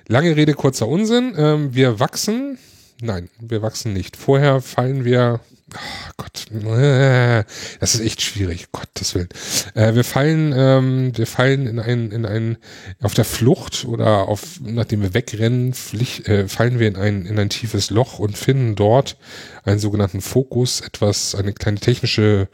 Lange 0.07 0.35
Rede, 0.35 0.53
kurzer 0.53 0.87
Unsinn. 0.87 1.33
Ähm, 1.37 1.75
wir 1.75 1.99
wachsen 1.99 2.57
Nein, 3.01 3.29
wir 3.39 3.61
wachsen 3.61 3.93
nicht. 3.93 4.17
Vorher 4.17 4.59
fallen 4.59 5.05
wir, 5.05 5.39
oh 5.75 6.11
Gott, 6.17 6.51
äh, 6.51 7.43
das 7.79 7.93
ist 7.93 8.01
echt 8.01 8.23
schwierig, 8.23 8.71
Gottes 8.71 9.13
Willen. 9.13 9.29
Äh, 9.75 9.93
wir 9.93 10.03
fallen, 10.03 10.51
ähm, 10.55 11.15
wir 11.15 11.27
fallen 11.27 11.67
in 11.67 11.79
ein, 11.79 12.11
in 12.11 12.25
ein, 12.25 12.57
auf 12.99 13.13
der 13.13 13.25
Flucht 13.25 13.85
oder 13.85 14.27
auf, 14.27 14.59
nachdem 14.63 15.03
wir 15.03 15.13
wegrennen, 15.13 15.73
pflicht, 15.73 16.27
äh, 16.27 16.47
fallen 16.47 16.79
wir 16.79 16.87
in 16.87 16.95
ein, 16.95 17.27
in 17.27 17.37
ein 17.37 17.49
tiefes 17.49 17.91
Loch 17.91 18.17
und 18.17 18.35
finden 18.35 18.75
dort 18.75 19.17
einen 19.63 19.79
sogenannten 19.79 20.21
Fokus, 20.21 20.81
etwas, 20.81 21.35
eine 21.35 21.53
kleine 21.53 21.79
technische 21.79 22.49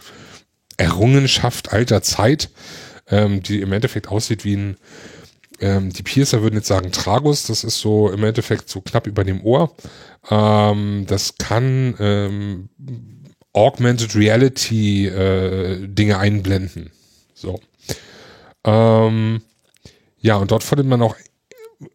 Errungenschaft 0.75 1.71
alter 1.71 2.01
Zeit, 2.01 2.49
ähm, 3.07 3.41
die 3.41 3.61
im 3.61 3.71
Endeffekt 3.71 4.09
aussieht 4.09 4.43
wie 4.43 4.57
ein, 4.57 4.77
ähm, 5.63 5.91
die 5.93 6.03
Piercer 6.03 6.41
würden 6.41 6.55
jetzt 6.55 6.67
sagen 6.67 6.91
Tragus, 6.91 7.43
das 7.43 7.63
ist 7.63 7.79
so 7.79 8.09
im 8.09 8.23
Endeffekt 8.25 8.69
so 8.69 8.81
knapp 8.81 9.07
über 9.07 9.23
dem 9.23 9.41
Ohr. 9.45 9.73
Ähm, 10.29 11.05
das 11.07 11.37
kann 11.37 11.95
ähm, 11.99 12.69
Augmented 13.53 14.13
Reality 14.13 15.07
äh, 15.07 15.87
Dinge 15.87 16.17
einblenden. 16.17 16.91
So. 17.33 17.61
Ähm, 18.65 19.41
ja, 20.19 20.35
und 20.35 20.51
dort 20.51 20.65
findet 20.65 20.85
man 20.87 21.01
auch 21.01 21.15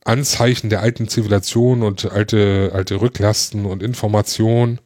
Anzeichen 0.04 0.70
der 0.70 0.80
alten 0.80 1.06
Zivilisation 1.08 1.82
und 1.82 2.10
alte, 2.10 2.70
alte 2.72 3.02
Rücklasten 3.02 3.66
und 3.66 3.82
Informationen. 3.82 4.80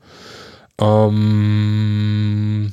Ähm, 0.81 2.73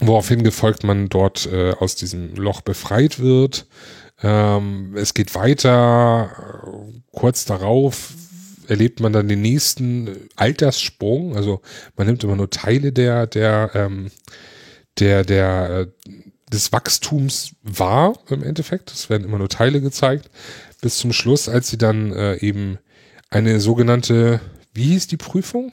woraufhin 0.00 0.42
gefolgt 0.42 0.82
man 0.82 1.08
dort 1.08 1.46
äh, 1.46 1.74
aus 1.78 1.94
diesem 1.94 2.34
Loch 2.34 2.62
befreit 2.62 3.20
wird. 3.20 3.66
Ähm, 4.22 4.94
es 4.96 5.14
geht 5.14 5.34
weiter. 5.34 6.30
Kurz 7.12 7.44
darauf 7.44 8.12
erlebt 8.68 9.00
man 9.00 9.12
dann 9.12 9.28
den 9.28 9.42
nächsten 9.42 10.28
Alterssprung. 10.36 11.36
Also 11.36 11.60
man 11.96 12.06
nimmt 12.06 12.22
immer 12.24 12.36
nur 12.36 12.50
Teile 12.50 12.92
der, 12.92 13.26
der, 13.26 13.70
ähm, 13.74 14.10
der, 14.98 15.24
der, 15.24 15.70
äh, 15.70 16.10
des 16.52 16.72
Wachstums 16.72 17.52
wahr 17.62 18.14
im 18.28 18.42
Endeffekt. 18.42 18.90
Es 18.90 19.08
werden 19.08 19.24
immer 19.24 19.38
nur 19.38 19.48
Teile 19.48 19.80
gezeigt. 19.80 20.30
Bis 20.80 20.98
zum 20.98 21.12
Schluss, 21.12 21.48
als 21.48 21.68
sie 21.68 21.78
dann 21.78 22.12
äh, 22.12 22.36
eben 22.36 22.78
eine 23.28 23.60
sogenannte, 23.60 24.40
wie 24.74 24.84
hieß 24.84 25.06
die 25.06 25.16
Prüfung? 25.16 25.72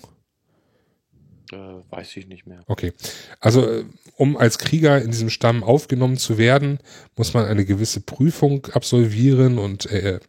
Äh, 1.52 1.56
weiß 1.90 2.18
ich 2.18 2.28
nicht 2.28 2.45
mehr. 2.45 2.61
Okay. 2.68 2.94
Also, 3.40 3.68
äh, 3.68 3.86
um 4.15 4.38
als 4.38 4.57
Krieger 4.57 5.02
in 5.02 5.11
diesem 5.11 5.30
Stamm 5.30 5.64
aufgenommen 5.64 6.18
zu 6.18 6.38
werden, 6.38 6.80
muss 7.15 7.34
man 7.34 7.45
eine 7.45 7.65
gewisse 7.65 8.02
Prüfung 8.02 8.65
absolvieren 8.68 9.57
und 9.57 9.86
äh, 9.88 10.19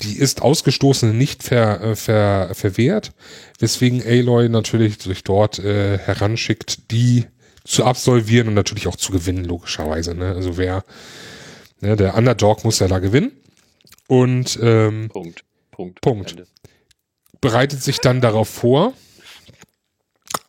die 0.00 0.18
ist 0.18 0.42
ausgestoßen 0.42 1.16
nicht 1.16 1.42
ver, 1.42 1.80
äh, 1.80 1.96
ver, 1.96 2.54
verwehrt, 2.54 3.12
weswegen 3.58 4.02
Aloy 4.02 4.48
natürlich 4.48 5.00
sich 5.00 5.24
dort 5.24 5.58
äh, 5.58 5.98
heranschickt, 5.98 6.90
die 6.90 7.26
zu 7.64 7.84
absolvieren 7.84 8.48
und 8.48 8.54
natürlich 8.54 8.86
auch 8.86 8.96
zu 8.96 9.12
gewinnen, 9.12 9.44
logischerweise. 9.44 10.14
Ne? 10.14 10.34
Also 10.34 10.56
wer, 10.58 10.84
ne, 11.80 11.96
der 11.96 12.16
Underdog 12.16 12.64
muss 12.64 12.78
ja 12.78 12.88
da 12.88 12.98
gewinnen. 12.98 13.32
Und 14.06 14.58
ähm, 14.60 15.08
Punkt. 15.10 15.44
Punkt. 15.70 16.00
Punkt. 16.02 16.36
Bereitet 17.40 17.82
sich 17.82 17.98
dann 17.98 18.20
darauf 18.20 18.48
vor 18.48 18.92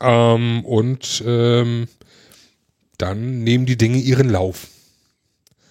ähm, 0.02 0.64
und 0.66 1.24
ähm, 1.26 1.88
dann 2.98 3.44
nehmen 3.44 3.66
die 3.66 3.78
Dinge 3.78 3.98
ihren 3.98 4.30
Lauf. 4.30 4.68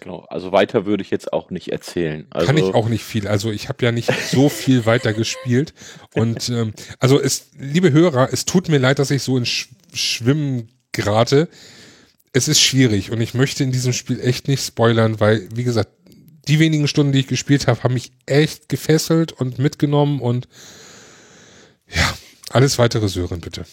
Genau, 0.04 0.26
also 0.28 0.52
weiter 0.52 0.84
würde 0.84 1.02
ich 1.02 1.10
jetzt 1.10 1.32
auch 1.32 1.48
nicht 1.48 1.72
erzählen. 1.72 2.26
Also 2.28 2.46
Kann 2.46 2.58
ich 2.58 2.74
auch 2.74 2.90
nicht 2.90 3.04
viel. 3.04 3.26
Also 3.26 3.50
ich 3.50 3.70
habe 3.70 3.82
ja 3.86 3.90
nicht 3.90 4.12
so 4.30 4.50
viel 4.50 4.84
weiter 4.84 5.14
gespielt. 5.14 5.72
Und 6.14 6.50
ähm, 6.50 6.74
also 6.98 7.18
es, 7.18 7.46
liebe 7.58 7.90
Hörer, 7.90 8.28
es 8.30 8.44
tut 8.44 8.68
mir 8.68 8.76
leid, 8.76 8.98
dass 8.98 9.10
ich 9.10 9.22
so 9.22 9.38
in 9.38 9.46
Sch 9.46 9.70
Schwimmen 9.94 10.68
gerate. 10.92 11.48
Es 12.34 12.48
ist 12.48 12.60
schwierig 12.60 13.12
und 13.12 13.20
ich 13.20 13.32
möchte 13.32 13.64
in 13.64 13.72
diesem 13.72 13.92
Spiel 13.94 14.20
echt 14.20 14.46
nicht 14.48 14.62
spoilern, 14.62 15.20
weil, 15.20 15.48
wie 15.54 15.64
gesagt, 15.64 15.88
die 16.48 16.58
wenigen 16.58 16.88
Stunden, 16.88 17.12
die 17.12 17.20
ich 17.20 17.26
gespielt 17.26 17.66
habe, 17.66 17.82
haben 17.82 17.94
mich 17.94 18.12
echt 18.26 18.68
gefesselt 18.68 19.32
und 19.32 19.58
mitgenommen 19.58 20.20
und 20.20 20.48
ja, 21.88 22.12
alles 22.50 22.78
weitere 22.78 23.08
Sören, 23.08 23.40
bitte. 23.40 23.64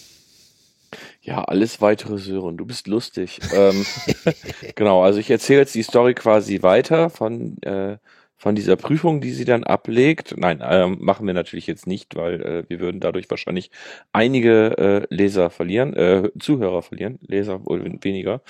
Ja, 1.23 1.43
alles 1.43 1.81
weitere 1.81 2.17
Sören, 2.17 2.57
du 2.57 2.65
bist 2.65 2.87
lustig. 2.87 3.39
ähm, 3.53 3.85
genau, 4.75 5.03
also 5.03 5.19
ich 5.19 5.29
erzähle 5.29 5.59
jetzt 5.59 5.75
die 5.75 5.83
Story 5.83 6.15
quasi 6.15 6.63
weiter 6.63 7.11
von, 7.11 7.61
äh, 7.61 7.97
von 8.37 8.55
dieser 8.55 8.75
Prüfung, 8.75 9.21
die 9.21 9.29
sie 9.29 9.45
dann 9.45 9.63
ablegt. 9.63 10.33
Nein, 10.35 10.63
ähm, 10.63 10.97
machen 10.99 11.27
wir 11.27 11.35
natürlich 11.35 11.67
jetzt 11.67 11.85
nicht, 11.85 12.15
weil 12.15 12.41
äh, 12.41 12.69
wir 12.69 12.79
würden 12.79 12.99
dadurch 12.99 13.29
wahrscheinlich 13.29 13.69
einige 14.11 14.77
äh, 15.11 15.15
Leser 15.15 15.51
verlieren, 15.51 15.93
äh, 15.93 16.31
Zuhörer 16.39 16.81
verlieren, 16.81 17.19
Leser 17.21 17.63
wohl 17.67 17.83
weniger. 18.01 18.41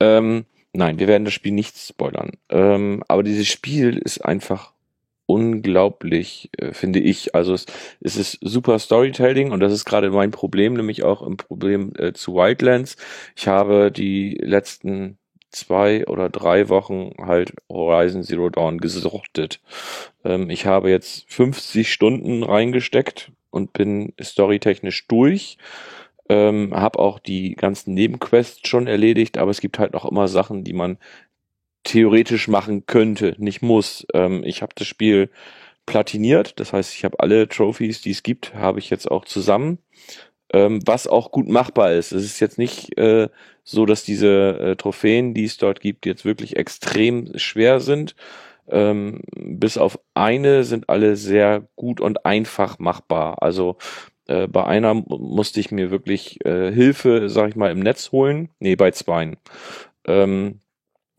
Ähm, 0.00 0.46
nein, 0.72 0.98
wir 0.98 1.08
werden 1.08 1.26
das 1.26 1.34
Spiel 1.34 1.52
nicht 1.52 1.76
spoilern. 1.76 2.32
Ähm, 2.48 3.04
aber 3.08 3.24
dieses 3.24 3.46
Spiel 3.46 3.98
ist 3.98 4.24
einfach 4.24 4.72
unglaublich, 5.26 6.50
äh, 6.56 6.72
finde 6.72 7.00
ich. 7.00 7.34
Also 7.34 7.54
es, 7.54 7.66
es 8.00 8.16
ist 8.16 8.38
super 8.40 8.78
Storytelling 8.78 9.50
und 9.52 9.60
das 9.60 9.72
ist 9.72 9.84
gerade 9.84 10.10
mein 10.10 10.30
Problem, 10.30 10.74
nämlich 10.74 11.02
auch 11.04 11.22
im 11.22 11.36
Problem 11.36 11.92
äh, 11.98 12.12
zu 12.12 12.34
Wildlands. 12.34 12.96
Ich 13.36 13.48
habe 13.48 13.90
die 13.90 14.38
letzten 14.40 15.18
zwei 15.50 16.06
oder 16.06 16.28
drei 16.28 16.68
Wochen 16.68 17.12
halt 17.18 17.54
Horizon 17.68 18.22
Zero 18.22 18.50
Dawn 18.50 18.78
gesuchtet. 18.78 19.60
Ähm, 20.24 20.50
ich 20.50 20.66
habe 20.66 20.90
jetzt 20.90 21.30
50 21.32 21.92
Stunden 21.92 22.42
reingesteckt 22.42 23.32
und 23.50 23.72
bin 23.72 24.12
storytechnisch 24.20 25.06
durch. 25.08 25.58
Ähm, 26.28 26.74
habe 26.74 26.98
auch 26.98 27.20
die 27.20 27.54
ganzen 27.54 27.94
Nebenquests 27.94 28.68
schon 28.68 28.88
erledigt, 28.88 29.38
aber 29.38 29.52
es 29.52 29.60
gibt 29.60 29.78
halt 29.78 29.92
noch 29.92 30.04
immer 30.04 30.26
Sachen, 30.26 30.64
die 30.64 30.72
man 30.72 30.98
theoretisch 31.86 32.48
machen 32.48 32.84
könnte, 32.86 33.34
nicht 33.38 33.62
muss. 33.62 34.06
Ähm, 34.12 34.42
ich 34.44 34.60
habe 34.62 34.74
das 34.76 34.86
Spiel 34.86 35.30
platiniert, 35.86 36.58
das 36.58 36.72
heißt, 36.72 36.94
ich 36.94 37.04
habe 37.04 37.20
alle 37.20 37.48
Trophies, 37.48 38.00
die 38.00 38.10
es 38.10 38.22
gibt, 38.22 38.54
habe 38.54 38.80
ich 38.80 38.90
jetzt 38.90 39.08
auch 39.10 39.24
zusammen, 39.24 39.78
ähm, 40.52 40.80
was 40.84 41.06
auch 41.06 41.30
gut 41.30 41.48
machbar 41.48 41.92
ist. 41.92 42.12
Es 42.12 42.24
ist 42.24 42.40
jetzt 42.40 42.58
nicht 42.58 42.98
äh, 42.98 43.28
so, 43.62 43.86
dass 43.86 44.04
diese 44.04 44.58
äh, 44.58 44.76
Trophäen, 44.76 45.32
die 45.32 45.44
es 45.44 45.58
dort 45.58 45.80
gibt, 45.80 46.06
jetzt 46.06 46.24
wirklich 46.24 46.56
extrem 46.56 47.38
schwer 47.38 47.80
sind. 47.80 48.16
Ähm, 48.68 49.22
bis 49.36 49.78
auf 49.78 50.00
eine 50.14 50.64
sind 50.64 50.88
alle 50.88 51.14
sehr 51.14 51.68
gut 51.76 52.00
und 52.00 52.26
einfach 52.26 52.80
machbar. 52.80 53.42
Also 53.42 53.76
äh, 54.26 54.48
bei 54.48 54.64
einer 54.64 54.92
musste 54.94 55.60
ich 55.60 55.70
mir 55.70 55.92
wirklich 55.92 56.44
äh, 56.44 56.72
Hilfe, 56.72 57.28
sag 57.28 57.50
ich 57.50 57.56
mal, 57.56 57.70
im 57.70 57.78
Netz 57.80 58.10
holen. 58.10 58.48
Nee, 58.58 58.74
bei 58.74 58.90
zweien. 58.90 59.36
Ähm, 60.04 60.60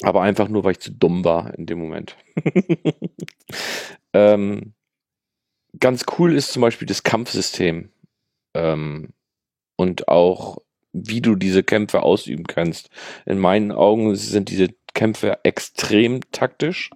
aber 0.03 0.21
einfach 0.21 0.47
nur, 0.47 0.63
weil 0.63 0.73
ich 0.73 0.79
zu 0.79 0.91
dumm 0.91 1.25
war 1.25 1.53
in 1.55 1.65
dem 1.65 1.79
Moment. 1.79 2.15
ähm, 4.13 4.73
ganz 5.79 6.05
cool 6.17 6.35
ist 6.35 6.51
zum 6.51 6.61
Beispiel 6.61 6.87
das 6.87 7.03
Kampfsystem. 7.03 7.89
Ähm, 8.53 9.13
und 9.75 10.07
auch, 10.07 10.59
wie 10.93 11.21
du 11.21 11.35
diese 11.35 11.63
Kämpfe 11.63 12.03
ausüben 12.03 12.45
kannst. 12.45 12.89
In 13.25 13.37
meinen 13.37 13.71
Augen 13.71 14.15
sind 14.15 14.49
diese 14.49 14.69
Kämpfe 14.93 15.39
extrem 15.43 16.21
taktisch. 16.31 16.89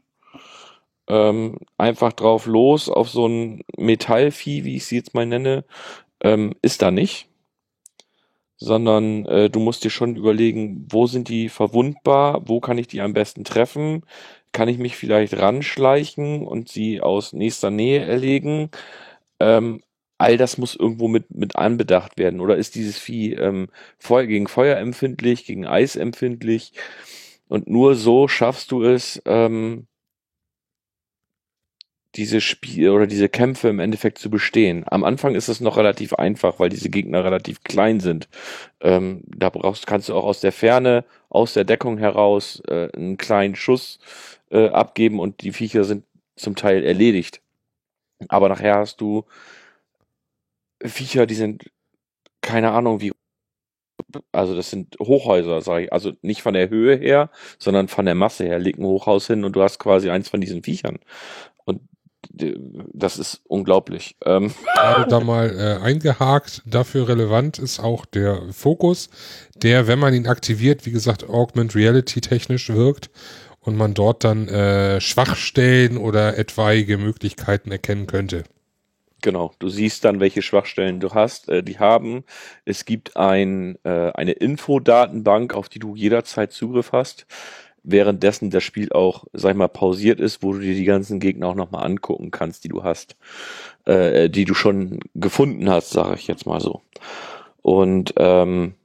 Ähm, 1.08 1.60
einfach 1.78 2.14
drauf 2.14 2.46
los 2.46 2.90
auf 2.90 3.10
so 3.10 3.28
ein 3.28 3.64
Metallvieh, 3.78 4.64
wie 4.64 4.78
ich 4.78 4.86
sie 4.86 4.96
jetzt 4.96 5.14
mal 5.14 5.26
nenne, 5.26 5.66
ähm, 6.24 6.56
ist 6.62 6.82
da 6.82 6.90
nicht 6.90 7.31
sondern 8.62 9.26
äh, 9.26 9.50
du 9.50 9.60
musst 9.60 9.84
dir 9.84 9.90
schon 9.90 10.16
überlegen, 10.16 10.86
wo 10.92 11.08
sind 11.08 11.30
die 11.30 11.50
verwundbar, 11.50 12.48
wo 12.48 12.60
kann 12.62 12.78
ich 12.78 12.88
die 12.88 13.02
am 13.02 13.14
besten 13.14 13.44
treffen, 13.44 14.04
kann 14.54 14.70
ich 14.70 14.78
mich 14.78 14.96
vielleicht 14.98 15.38
ranschleichen 15.40 16.46
und 16.46 16.70
sie 16.70 17.02
aus 17.02 17.34
nächster 17.34 17.72
Nähe 17.72 18.06
erlegen. 18.06 18.70
Ähm, 19.40 19.82
all 20.20 20.38
das 20.38 20.58
muss 20.60 20.76
irgendwo 20.76 21.08
mit, 21.08 21.32
mit 21.32 21.56
anbedacht 21.56 22.20
werden. 22.20 22.42
Oder 22.42 22.58
ist 22.58 22.76
dieses 22.76 23.00
Vieh 23.00 23.34
ähm, 23.34 23.70
Feuer, 24.00 24.28
gegen 24.28 24.48
Feuer 24.48 24.78
empfindlich, 24.78 25.46
gegen 25.46 25.66
Eis 25.66 25.96
empfindlich? 25.96 26.74
Und 27.50 27.68
nur 27.70 27.96
so 27.96 28.28
schaffst 28.28 28.72
du 28.72 28.84
es, 28.84 29.22
ähm, 29.26 29.88
diese 32.16 32.42
Spiele 32.42 32.92
oder 32.92 33.08
diese 33.08 33.30
Kämpfe 33.30 33.70
im 33.70 33.80
Endeffekt 33.80 34.18
zu 34.18 34.30
bestehen. 34.30 34.84
Am 34.88 35.04
Anfang 35.04 35.36
ist 35.36 35.48
es 35.48 35.62
noch 35.62 35.78
relativ 35.78 36.14
einfach, 36.14 36.60
weil 36.60 36.70
diese 36.70 36.90
Gegner 36.90 37.24
relativ 37.24 37.64
klein 37.64 38.00
sind. 38.00 38.28
Ähm, 38.82 39.24
da 39.26 39.50
brauchst, 39.50 39.88
kannst 39.88 40.10
du 40.10 40.16
auch 40.16 40.26
aus 40.26 40.42
der 40.42 40.52
Ferne, 40.52 41.06
aus 41.30 41.54
der 41.54 41.64
Deckung 41.64 41.98
heraus 41.98 42.62
äh, 42.68 42.90
einen 42.96 43.18
kleinen 43.18 43.56
Schuss 43.56 44.00
äh, 44.50 44.68
abgeben 44.68 45.20
und 45.20 45.42
die 45.42 45.54
Viecher 45.54 45.84
sind 45.86 46.04
zum 46.36 46.56
Teil 46.56 46.84
erledigt. 46.84 47.42
Aber 48.28 48.50
nachher 48.50 48.76
hast 48.76 49.00
du 49.02 49.26
Viecher, 50.84 51.26
die 51.26 51.36
sind 51.36 51.72
keine 52.42 52.72
Ahnung 52.72 53.02
wie 53.02 53.12
also 54.32 54.56
das 54.56 54.70
sind 54.70 54.98
Hochhäuser, 55.00 55.62
sage 55.62 55.86
ich, 55.86 55.94
also 55.94 56.12
nicht 56.22 56.42
von 56.42 56.54
der 56.54 56.70
Höhe 56.70 56.96
her, 56.96 57.30
sondern 57.60 57.88
von 57.88 58.06
der 58.06 58.16
Masse 58.16 58.46
her. 58.46 58.60
Leg 58.60 58.78
ein 58.78 58.86
Hochhaus 58.86 59.28
hin 59.28 59.44
und 59.44 59.56
du 59.56 59.62
hast 59.62 59.80
quasi 59.80 60.10
eins 60.10 60.30
von 60.30 60.42
diesen 60.42 60.64
Viechern. 60.64 61.00
Das 62.34 63.18
ist 63.18 63.42
unglaublich. 63.48 64.16
Ähm. 64.26 64.54
Gerade 64.76 65.10
da 65.10 65.20
mal 65.20 65.50
äh, 65.50 65.84
eingehakt, 65.84 66.62
dafür 66.66 67.08
relevant 67.08 67.60
ist 67.60 67.80
auch 67.80 68.06
der 68.06 68.42
Fokus, 68.52 69.10
der, 69.56 69.88
wenn 69.88 70.00
man 70.00 70.14
ihn 70.14 70.28
aktiviert, 70.28 70.86
wie 70.86 70.92
gesagt, 70.92 71.30
Augment 71.30 71.76
Reality 71.76 72.22
technisch 72.22 72.70
wirkt 72.70 73.10
und 73.60 73.76
man 73.76 73.94
dort 73.94 74.24
dann 74.24 74.48
äh, 74.48 75.02
Schwachstellen 75.02 75.98
oder 75.98 76.38
etwaige 76.38 76.98
Möglichkeiten 76.98 77.72
erkennen 77.72 78.08
könnte. 78.08 78.44
Genau, 79.22 79.54
du 79.60 79.70
siehst 79.70 80.04
dann, 80.04 80.20
welche 80.20 80.42
Schwachstellen 80.42 81.00
du 81.00 81.12
hast, 81.12 81.48
äh, 81.48 81.62
die 81.62 81.78
haben. 81.78 82.24
Es 82.66 82.86
gibt 82.86 83.18
ein, 83.18 83.78
äh, 83.84 84.12
eine 84.14 84.32
Infodatenbank, 84.32 85.54
auf 85.54 85.70
die 85.70 85.78
du 85.78 85.96
jederzeit 85.96 86.52
Zugriff 86.52 86.92
hast 86.92 87.28
währenddessen 87.84 88.50
das 88.50 88.64
Spiel 88.64 88.92
auch, 88.92 89.26
sag 89.34 89.52
ich 89.52 89.58
mal, 89.58 89.68
pausiert 89.68 90.20
ist, 90.20 90.44
wo 90.44 90.54
du 90.54 90.60
dir 90.60 90.76
die 90.76 90.86
ganzen 90.86 91.20
Gegner 91.20 91.48
auch 91.48 91.56
nochmal 91.56 91.86
angucken 91.86 92.32
kannst, 92.32 92.64
die 92.64 92.70
du 92.70 92.84
hast, 92.84 93.16
äh, 93.86 94.30
die 94.30 94.46
du 94.46 94.54
schon 94.54 95.00
gefunden 95.16 95.70
hast, 95.70 95.92
sage 95.92 96.16
ich 96.16 96.28
jetzt 96.28 96.46
mal 96.46 96.60
so. 96.60 96.82
Und 97.62 98.14
ähm, 98.18 98.76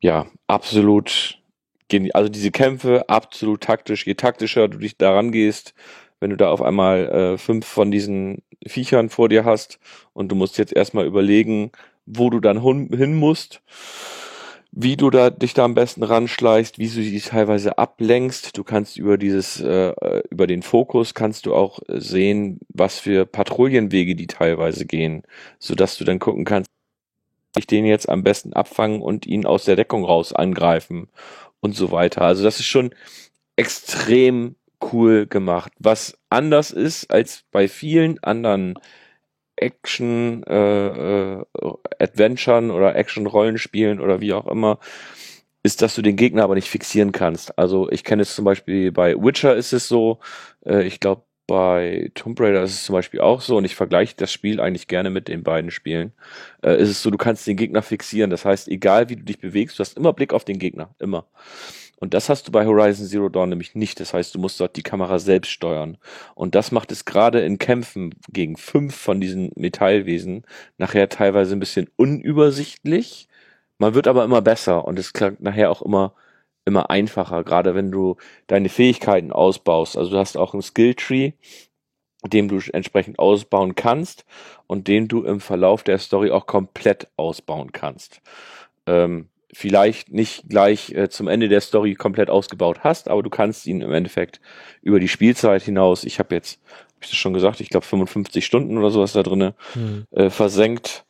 ja, 0.00 0.26
absolut, 0.46 1.38
also 2.12 2.28
diese 2.28 2.50
Kämpfe, 2.50 3.08
absolut 3.08 3.62
taktisch. 3.62 4.06
Je 4.06 4.14
taktischer 4.14 4.68
du 4.68 4.78
dich 4.78 4.96
daran 4.96 5.32
gehst, 5.32 5.74
wenn 6.20 6.30
du 6.30 6.36
da 6.36 6.50
auf 6.50 6.62
einmal 6.62 7.08
äh, 7.08 7.38
fünf 7.38 7.66
von 7.66 7.90
diesen 7.90 8.42
Viechern 8.66 9.10
vor 9.10 9.28
dir 9.28 9.44
hast 9.44 9.78
und 10.12 10.28
du 10.28 10.34
musst 10.34 10.58
jetzt 10.58 10.74
erstmal 10.74 11.06
überlegen, 11.06 11.72
wo 12.06 12.30
du 12.30 12.40
dann 12.40 12.62
hin 12.62 13.16
musst 13.16 13.62
wie 14.78 14.98
du 14.98 15.08
da 15.08 15.30
dich 15.30 15.54
da 15.54 15.64
am 15.64 15.74
besten 15.74 16.02
ranschleichst, 16.02 16.78
wie 16.78 16.88
du 16.88 17.00
die 17.00 17.20
teilweise 17.20 17.78
ablenkst. 17.78 18.58
Du 18.58 18.62
kannst 18.62 18.98
über 18.98 19.16
dieses, 19.16 19.58
äh, 19.58 19.94
über 20.30 20.46
den 20.46 20.62
Fokus 20.62 21.14
kannst 21.14 21.46
du 21.46 21.54
auch 21.54 21.78
sehen, 21.88 22.60
was 22.68 22.98
für 22.98 23.24
Patrouillenwege 23.24 24.14
die 24.14 24.26
teilweise 24.26 24.84
gehen, 24.84 25.22
so 25.58 25.74
dass 25.74 25.96
du 25.96 26.04
dann 26.04 26.18
gucken 26.18 26.44
kannst, 26.44 26.68
ich 27.56 27.66
den 27.66 27.86
jetzt 27.86 28.06
am 28.06 28.22
besten 28.22 28.52
abfangen 28.52 29.00
und 29.00 29.24
ihn 29.26 29.46
aus 29.46 29.64
der 29.64 29.76
Deckung 29.76 30.04
raus 30.04 30.34
angreifen 30.34 31.08
und 31.60 31.74
so 31.74 31.90
weiter. 31.90 32.20
Also 32.20 32.44
das 32.44 32.60
ist 32.60 32.66
schon 32.66 32.94
extrem 33.56 34.56
cool 34.92 35.26
gemacht. 35.26 35.72
Was 35.78 36.18
anders 36.28 36.70
ist 36.70 37.10
als 37.10 37.44
bei 37.50 37.66
vielen 37.66 38.22
anderen 38.22 38.74
Action 39.56 40.42
äh, 40.44 41.38
äh, 41.38 41.44
Adventuren 41.98 42.70
oder 42.70 42.94
Action 42.96 43.26
Rollenspielen 43.26 44.00
oder 44.00 44.20
wie 44.20 44.32
auch 44.32 44.46
immer, 44.46 44.78
ist, 45.62 45.82
dass 45.82 45.94
du 45.94 46.02
den 46.02 46.16
Gegner 46.16 46.44
aber 46.44 46.54
nicht 46.54 46.68
fixieren 46.68 47.12
kannst. 47.12 47.58
Also 47.58 47.90
ich 47.90 48.04
kenne 48.04 48.22
es 48.22 48.34
zum 48.34 48.44
Beispiel 48.44 48.92
bei 48.92 49.14
Witcher 49.16 49.56
ist 49.56 49.72
es 49.72 49.88
so, 49.88 50.20
äh, 50.64 50.82
ich 50.82 51.00
glaube 51.00 51.22
bei 51.46 52.10
Tomb 52.14 52.40
Raider 52.40 52.62
ist 52.62 52.72
es 52.72 52.84
zum 52.84 52.94
Beispiel 52.94 53.20
auch 53.20 53.40
so 53.40 53.56
und 53.56 53.64
ich 53.64 53.76
vergleiche 53.76 54.14
das 54.16 54.32
Spiel 54.32 54.60
eigentlich 54.60 54.88
gerne 54.88 55.10
mit 55.10 55.28
den 55.28 55.42
beiden 55.42 55.70
Spielen. 55.70 56.12
Äh, 56.62 56.80
ist 56.80 56.88
es 56.90 57.02
so, 57.02 57.10
du 57.10 57.18
kannst 57.18 57.46
den 57.46 57.56
Gegner 57.56 57.82
fixieren. 57.82 58.30
Das 58.30 58.44
heißt, 58.44 58.68
egal 58.68 59.08
wie 59.08 59.16
du 59.16 59.22
dich 59.22 59.38
bewegst, 59.38 59.78
du 59.78 59.80
hast 59.80 59.96
immer 59.96 60.12
Blick 60.12 60.32
auf 60.32 60.44
den 60.44 60.58
Gegner, 60.58 60.94
immer. 60.98 61.26
Und 61.96 62.14
das 62.14 62.28
hast 62.28 62.46
du 62.46 62.52
bei 62.52 62.66
Horizon 62.66 63.06
Zero 63.06 63.28
Dawn 63.28 63.48
nämlich 63.48 63.74
nicht. 63.74 64.00
Das 64.00 64.12
heißt, 64.12 64.34
du 64.34 64.38
musst 64.38 64.60
dort 64.60 64.76
die 64.76 64.82
Kamera 64.82 65.18
selbst 65.18 65.50
steuern. 65.50 65.98
Und 66.34 66.54
das 66.54 66.72
macht 66.72 66.92
es 66.92 67.04
gerade 67.04 67.40
in 67.40 67.58
Kämpfen 67.58 68.14
gegen 68.30 68.56
fünf 68.56 68.94
von 68.94 69.20
diesen 69.20 69.50
Metallwesen 69.56 70.44
nachher 70.78 71.08
teilweise 71.08 71.56
ein 71.56 71.60
bisschen 71.60 71.88
unübersichtlich. 71.96 73.28
Man 73.78 73.94
wird 73.94 74.08
aber 74.08 74.24
immer 74.24 74.42
besser 74.42 74.84
und 74.84 74.98
es 74.98 75.12
klingt 75.12 75.40
nachher 75.40 75.70
auch 75.70 75.82
immer 75.82 76.14
immer 76.66 76.90
einfacher, 76.90 77.44
gerade 77.44 77.74
wenn 77.74 77.90
du 77.90 78.16
deine 78.48 78.68
Fähigkeiten 78.68 79.32
ausbaust. 79.32 79.96
Also 79.96 80.10
du 80.10 80.18
hast 80.18 80.36
auch 80.36 80.52
ein 80.52 80.62
Skilltree, 80.62 81.32
dem 82.26 82.48
du 82.48 82.60
entsprechend 82.72 83.18
ausbauen 83.18 83.74
kannst 83.76 84.26
und 84.66 84.88
den 84.88 85.08
du 85.08 85.22
im 85.22 85.40
Verlauf 85.40 85.84
der 85.84 85.98
Story 85.98 86.30
auch 86.30 86.46
komplett 86.46 87.08
ausbauen 87.16 87.72
kannst. 87.72 88.20
Ähm, 88.86 89.28
vielleicht 89.56 90.12
nicht 90.12 90.50
gleich 90.50 90.92
äh, 90.92 91.08
zum 91.08 91.28
Ende 91.28 91.48
der 91.48 91.62
Story 91.62 91.94
komplett 91.94 92.28
ausgebaut 92.28 92.80
hast, 92.80 93.08
aber 93.08 93.22
du 93.22 93.30
kannst 93.30 93.66
ihn 93.66 93.80
im 93.80 93.90
Endeffekt 93.90 94.38
über 94.82 95.00
die 95.00 95.08
Spielzeit 95.08 95.62
hinaus, 95.62 96.04
ich 96.04 96.18
habe 96.18 96.34
jetzt, 96.34 96.60
habe 96.68 96.98
ich 97.00 97.08
das 97.08 97.16
schon 97.16 97.32
gesagt, 97.32 97.62
ich 97.62 97.70
glaube 97.70 97.86
55 97.86 98.44
Stunden 98.44 98.76
oder 98.76 98.90
sowas 98.90 99.14
da 99.14 99.22
drinne 99.22 99.54
hm. 99.72 100.04
äh, 100.10 100.28
versenkt, 100.28 101.06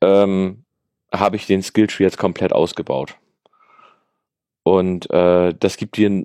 ähm, 0.00 0.64
habe 1.12 1.36
ich 1.36 1.44
den 1.44 1.62
Skilltree 1.62 2.04
jetzt 2.04 2.16
komplett 2.16 2.54
ausgebaut. 2.54 3.18
Und 4.62 5.10
äh, 5.10 5.52
das 5.52 5.76
gibt 5.76 5.98
dir 5.98 6.24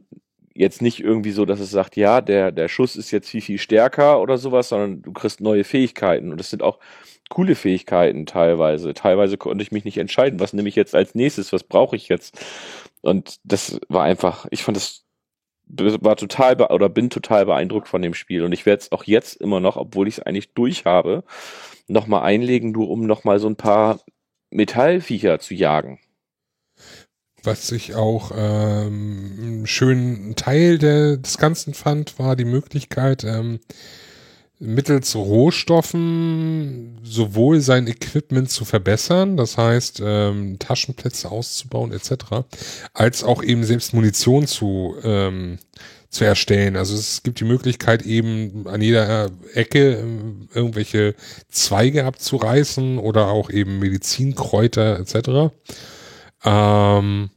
jetzt 0.58 0.82
nicht 0.82 1.00
irgendwie 1.00 1.32
so, 1.32 1.46
dass 1.46 1.60
es 1.60 1.72
sagt, 1.72 1.96
ja, 1.96 2.22
der, 2.22 2.52
der 2.52 2.68
Schuss 2.68 2.96
ist 2.96 3.12
jetzt 3.12 3.30
viel, 3.30 3.42
viel 3.42 3.58
stärker 3.58 4.22
oder 4.22 4.38
sowas, 4.38 4.70
sondern 4.70 5.02
du 5.02 5.14
kriegst 5.14 5.42
neue 5.42 5.64
Fähigkeiten. 5.64 6.32
Und 6.32 6.40
das 6.40 6.50
sind 6.50 6.64
auch 6.64 6.80
coole 7.30 7.56
Fähigkeiten 7.56 8.26
teilweise. 8.26 8.94
Teilweise 8.94 9.38
konnte 9.38 9.62
ich 9.62 9.72
mich 9.72 9.86
nicht 9.86 9.98
entscheiden, 9.98 10.40
was 10.40 10.54
nehme 10.54 10.70
ich 10.70 10.76
jetzt 10.76 10.96
als 10.96 11.16
nächstes, 11.16 11.54
was 11.54 11.64
brauche 11.64 11.96
ich 11.96 12.10
jetzt. 12.10 12.40
Und 13.02 13.38
das 13.44 13.80
war 13.90 14.04
einfach, 14.04 14.48
ich 14.52 14.64
fand 14.64 14.78
das 14.78 15.06
war 15.70 16.16
total 16.16 16.62
oder 16.62 16.90
bin 16.90 17.10
total 17.10 17.46
beeindruckt 17.46 17.88
von 17.90 18.02
dem 18.02 18.14
Spiel 18.14 18.44
und 18.44 18.54
ich 18.54 18.66
werde 18.66 18.84
es 18.84 18.92
auch 18.94 19.04
jetzt 19.04 19.36
immer 19.36 19.60
noch, 19.60 19.76
obwohl 19.76 20.08
ich 20.08 20.18
es 20.18 20.24
eigentlich 20.24 20.54
durch 20.54 20.86
habe, 20.86 21.24
nochmal 21.88 22.24
einlegen, 22.24 22.72
nur 22.72 22.90
um 22.90 23.02
nochmal 23.02 23.40
so 23.40 23.50
ein 23.50 23.58
paar 23.58 24.00
Metallviecher 24.50 25.40
zu 25.40 25.54
jagen. 25.54 26.00
Was 27.48 27.72
ich 27.72 27.96
auch 27.96 28.32
ähm, 28.36 29.38
einen 29.42 29.68
schönen 29.68 30.36
Teil 30.36 30.78
der, 30.78 31.16
des 31.16 31.38
Ganzen 31.38 31.74
fand, 31.74 32.20
war 32.20 32.36
die 32.36 32.44
Möglichkeit, 32.44 33.24
ähm, 33.24 33.62
mittels 34.60 35.16
Rohstoffen 35.16 37.00
sowohl 37.04 37.62
sein 37.62 37.88
Equipment 37.88 38.50
zu 38.50 38.66
verbessern, 38.66 39.38
das 39.38 39.58
heißt 39.58 40.02
ähm, 40.04 40.60
Taschenplätze 40.60 41.32
auszubauen 41.32 41.94
etc., 41.94 42.44
als 42.94 43.24
auch 43.24 43.42
eben 43.42 43.64
selbst 43.64 43.94
Munition 43.94 44.46
zu 44.46 44.98
ähm, 45.04 45.58
zu 46.10 46.26
erstellen. 46.26 46.76
Also 46.76 46.96
es 46.96 47.24
gibt 47.24 47.40
die 47.40 47.46
Möglichkeit 47.46 48.02
eben 48.02 48.68
an 48.68 48.82
jeder 48.82 49.32
Ecke 49.54 50.00
ähm, 50.00 50.50
irgendwelche 50.54 51.16
Zweige 51.48 52.04
abzureißen 52.04 52.98
oder 52.98 53.28
auch 53.30 53.50
eben 53.50 53.80
Medizinkräuter 53.80 55.00
etc. 55.00 55.54
Ähm, 56.44 57.30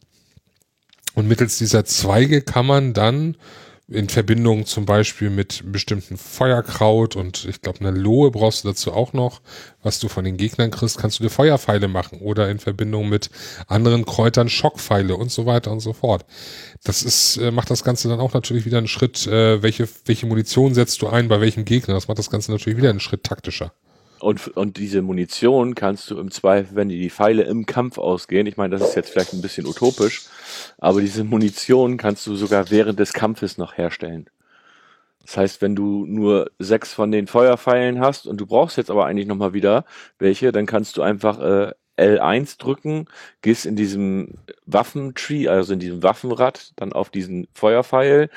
und 1.21 1.29
mittels 1.29 1.59
dieser 1.59 1.85
Zweige 1.85 2.41
kann 2.41 2.65
man 2.67 2.95
dann 2.95 3.37
in 3.89 4.09
Verbindung 4.09 4.65
zum 4.65 4.87
Beispiel 4.87 5.29
mit 5.29 5.65
bestimmten 5.71 6.17
Feuerkraut 6.17 7.15
und 7.15 7.45
ich 7.45 7.61
glaube 7.61 7.81
eine 7.81 7.91
Lohe 7.91 8.31
brauchst 8.31 8.65
du 8.65 8.69
dazu 8.69 8.93
auch 8.93 9.13
noch, 9.13 9.43
was 9.83 9.99
du 9.99 10.09
von 10.09 10.25
den 10.25 10.39
Gegnern 10.39 10.71
kriegst, 10.71 10.97
kannst 10.97 11.19
du 11.19 11.25
dir 11.25 11.29
Feuerpfeile 11.29 11.89
machen 11.89 12.21
oder 12.21 12.49
in 12.49 12.59
Verbindung 12.59 13.11
mit 13.11 13.29
anderen 13.67 14.07
Kräutern 14.07 14.49
Schockpfeile 14.49 15.15
und 15.15 15.31
so 15.31 15.45
weiter 15.45 15.73
und 15.73 15.81
so 15.81 15.93
fort. 15.93 16.25
Das 16.85 17.03
ist 17.03 17.37
äh, 17.37 17.51
macht 17.51 17.71
das 17.71 17.85
Ganze 17.85 18.09
dann 18.09 18.21
auch 18.21 18.33
natürlich 18.33 18.65
wieder 18.65 18.79
einen 18.79 18.89
Schritt, 18.89 19.27
äh, 19.27 19.63
welche 19.63 19.87
welche 20.07 20.25
Munition 20.25 20.73
setzt 20.73 21.03
du 21.03 21.09
ein 21.09 21.29
bei 21.29 21.43
welchem 21.43 21.67
Gegner? 21.67 21.95
Das 21.95 22.09
macht 22.09 22.19
das 22.19 22.31
Ganze 22.31 22.51
natürlich 22.51 22.79
wieder 22.79 22.91
einen 22.91 23.01
Schritt 23.01 23.25
taktischer. 23.25 23.73
Und, 24.21 24.49
und 24.49 24.77
diese 24.77 25.01
Munition 25.01 25.75
kannst 25.75 26.11
du 26.11 26.19
im 26.19 26.31
Zweifel, 26.31 26.77
wenn 26.77 26.91
die, 26.91 27.01
die 27.01 27.11
Pfeile 27.11 27.43
im 27.45 27.65
Kampf 27.65 27.97
ausgehen, 27.97 28.47
ich 28.47 28.59
meine, 28.59 28.77
das 28.77 28.91
ist 28.91 28.95
jetzt 28.95 29.11
vielleicht 29.11 29.33
ein 29.33 29.41
bisschen 29.41 29.67
utopisch, 29.67 30.27
aber 30.79 31.01
diese 31.01 31.25
Munition 31.25 31.97
kannst 31.97 32.27
du 32.27 32.37
sogar 32.37 32.71
während 32.71 32.99
des 32.99 33.13
Kampfes 33.13 33.59
noch 33.59 33.77
herstellen. 33.77 34.29
Das 35.23 35.37
heißt, 35.37 35.63
wenn 35.63 35.77
du 35.77 36.07
nur 36.07 36.51
sechs 36.59 36.93
von 36.93 37.13
den 37.13 37.27
Feuerpfeilen 37.27 38.01
hast 38.01 38.27
und 38.27 38.39
du 38.39 38.47
brauchst 38.47 38.77
jetzt 38.77 38.91
aber 38.91 39.07
eigentlich 39.07 39.27
nochmal 39.27 39.53
wieder 39.53 39.85
welche, 40.19 40.51
dann 40.51 40.67
kannst 40.67 40.97
du 40.97 41.03
einfach 41.03 41.39
äh, 41.39 41.73
L1 42.01 42.59
drücken, 42.59 43.07
gehst 43.43 43.67
in 43.67 43.77
diesem 43.77 44.39
Waffentree, 44.67 45.49
also 45.49 45.75
in 45.75 45.79
diesem 45.79 46.03
Waffenrad, 46.03 46.73
dann 46.77 46.93
auf 46.93 47.11
diesen 47.11 47.47
Feuerpfeil 47.55 48.31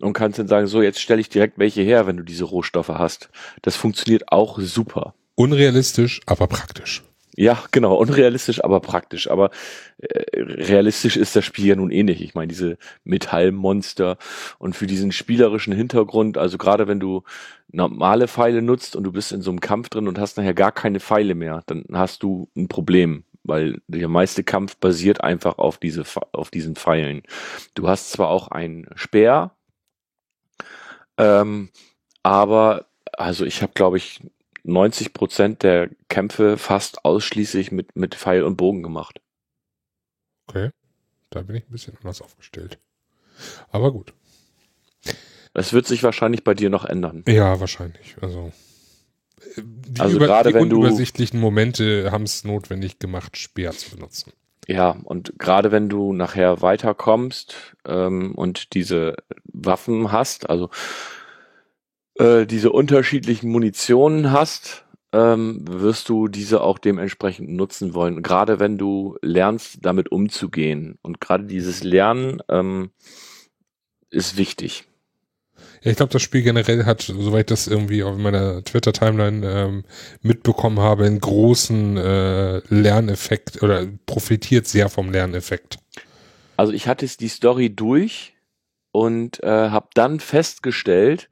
und 0.00 0.12
kannst 0.12 0.38
dann 0.38 0.48
sagen, 0.48 0.66
so, 0.66 0.80
jetzt 0.80 1.00
stelle 1.00 1.20
ich 1.20 1.28
direkt 1.28 1.58
welche 1.58 1.82
her, 1.82 2.06
wenn 2.06 2.16
du 2.16 2.22
diese 2.22 2.44
Rohstoffe 2.44 2.88
hast. 2.88 3.28
Das 3.62 3.76
funktioniert 3.76 4.30
auch 4.32 4.58
super. 4.60 5.14
Unrealistisch, 5.34 6.20
aber 6.26 6.46
praktisch. 6.46 7.02
Ja, 7.40 7.64
genau, 7.70 7.94
unrealistisch, 7.94 8.62
aber 8.62 8.80
praktisch. 8.80 9.30
Aber 9.30 9.48
äh, 9.96 10.40
realistisch 10.42 11.16
ist 11.16 11.34
das 11.34 11.42
Spiel 11.46 11.64
ja 11.68 11.74
nun 11.74 11.90
eh 11.90 12.02
nicht. 12.02 12.20
Ich 12.20 12.34
meine, 12.34 12.48
diese 12.48 12.76
Metallmonster 13.04 14.18
und 14.58 14.76
für 14.76 14.86
diesen 14.86 15.10
spielerischen 15.10 15.72
Hintergrund, 15.72 16.36
also 16.36 16.58
gerade 16.58 16.86
wenn 16.86 17.00
du 17.00 17.22
normale 17.72 18.28
Pfeile 18.28 18.60
nutzt 18.60 18.94
und 18.94 19.04
du 19.04 19.12
bist 19.12 19.32
in 19.32 19.40
so 19.40 19.50
einem 19.50 19.60
Kampf 19.60 19.88
drin 19.88 20.06
und 20.06 20.18
hast 20.18 20.36
nachher 20.36 20.52
gar 20.52 20.70
keine 20.70 21.00
Pfeile 21.00 21.34
mehr, 21.34 21.62
dann 21.64 21.86
hast 21.94 22.22
du 22.22 22.50
ein 22.54 22.68
Problem, 22.68 23.24
weil 23.42 23.80
der 23.88 24.08
meiste 24.08 24.44
Kampf 24.44 24.76
basiert 24.76 25.22
einfach 25.24 25.56
auf 25.56 25.78
diese 25.78 26.04
auf 26.32 26.50
diesen 26.50 26.76
Pfeilen. 26.76 27.22
Du 27.74 27.88
hast 27.88 28.10
zwar 28.10 28.28
auch 28.28 28.48
einen 28.48 28.86
Speer, 28.96 29.52
ähm, 31.18 31.70
aber 32.22 32.86
also 33.12 33.44
ich 33.44 33.62
habe 33.62 33.72
glaube 33.74 33.96
ich 33.96 34.20
90 34.64 35.12
Prozent 35.12 35.62
der 35.62 35.90
Kämpfe 36.08 36.58
fast 36.58 37.04
ausschließlich 37.04 37.72
mit, 37.72 37.96
mit 37.96 38.14
Pfeil 38.14 38.42
und 38.42 38.56
Bogen 38.56 38.82
gemacht. 38.82 39.20
Okay. 40.46 40.70
Da 41.30 41.42
bin 41.42 41.56
ich 41.56 41.64
ein 41.64 41.72
bisschen 41.72 41.96
anders 41.98 42.22
aufgestellt. 42.22 42.78
Aber 43.70 43.92
gut. 43.92 44.12
Es 45.54 45.72
wird 45.72 45.86
sich 45.86 46.02
wahrscheinlich 46.02 46.44
bei 46.44 46.54
dir 46.54 46.70
noch 46.70 46.84
ändern. 46.84 47.24
Ja, 47.26 47.58
wahrscheinlich. 47.60 48.16
Also, 48.20 48.52
die, 49.56 50.00
also 50.00 50.16
über, 50.16 50.26
gerade 50.26 50.50
die 50.50 50.54
wenn 50.54 50.62
unübersichtlichen 50.62 51.40
Momente 51.40 52.10
haben 52.12 52.24
es 52.24 52.44
notwendig 52.44 52.98
gemacht, 52.98 53.36
Speer 53.36 53.72
zu 53.72 53.90
benutzen. 53.90 54.32
Ja, 54.66 54.90
und 55.04 55.38
gerade 55.38 55.72
wenn 55.72 55.88
du 55.88 56.12
nachher 56.12 56.62
weiterkommst 56.62 57.76
ähm, 57.84 58.34
und 58.34 58.74
diese 58.74 59.16
Waffen 59.44 60.12
hast, 60.12 60.48
also 60.48 60.70
äh, 62.20 62.46
diese 62.46 62.70
unterschiedlichen 62.70 63.50
Munitionen 63.50 64.30
hast, 64.30 64.84
ähm, 65.12 65.64
wirst 65.66 66.08
du 66.08 66.28
diese 66.28 66.60
auch 66.60 66.78
dementsprechend 66.78 67.48
nutzen 67.48 67.94
wollen. 67.94 68.22
Gerade 68.22 68.60
wenn 68.60 68.78
du 68.78 69.16
lernst, 69.22 69.78
damit 69.82 70.12
umzugehen. 70.12 70.98
Und 71.02 71.20
gerade 71.20 71.44
dieses 71.44 71.82
Lernen 71.82 72.42
ähm, 72.48 72.90
ist 74.10 74.36
wichtig. 74.36 74.84
Ja, 75.82 75.90
ich 75.90 75.96
glaube, 75.96 76.12
das 76.12 76.22
Spiel 76.22 76.42
generell 76.42 76.84
hat, 76.84 77.00
soweit 77.00 77.50
ich 77.50 77.54
das 77.54 77.66
irgendwie 77.66 78.02
auf 78.02 78.16
meiner 78.18 78.62
Twitter-Timeline 78.62 79.46
ähm, 79.46 79.84
mitbekommen 80.20 80.78
habe, 80.78 81.06
einen 81.06 81.20
großen 81.20 81.96
äh, 81.96 82.58
Lerneffekt 82.68 83.62
oder 83.62 83.86
profitiert 84.04 84.66
sehr 84.66 84.90
vom 84.90 85.10
Lerneffekt. 85.10 85.78
Also 86.58 86.72
ich 86.74 86.86
hatte 86.86 87.06
die 87.06 87.28
Story 87.28 87.74
durch 87.74 88.34
und 88.92 89.42
äh, 89.42 89.70
habe 89.70 89.88
dann 89.94 90.20
festgestellt, 90.20 91.30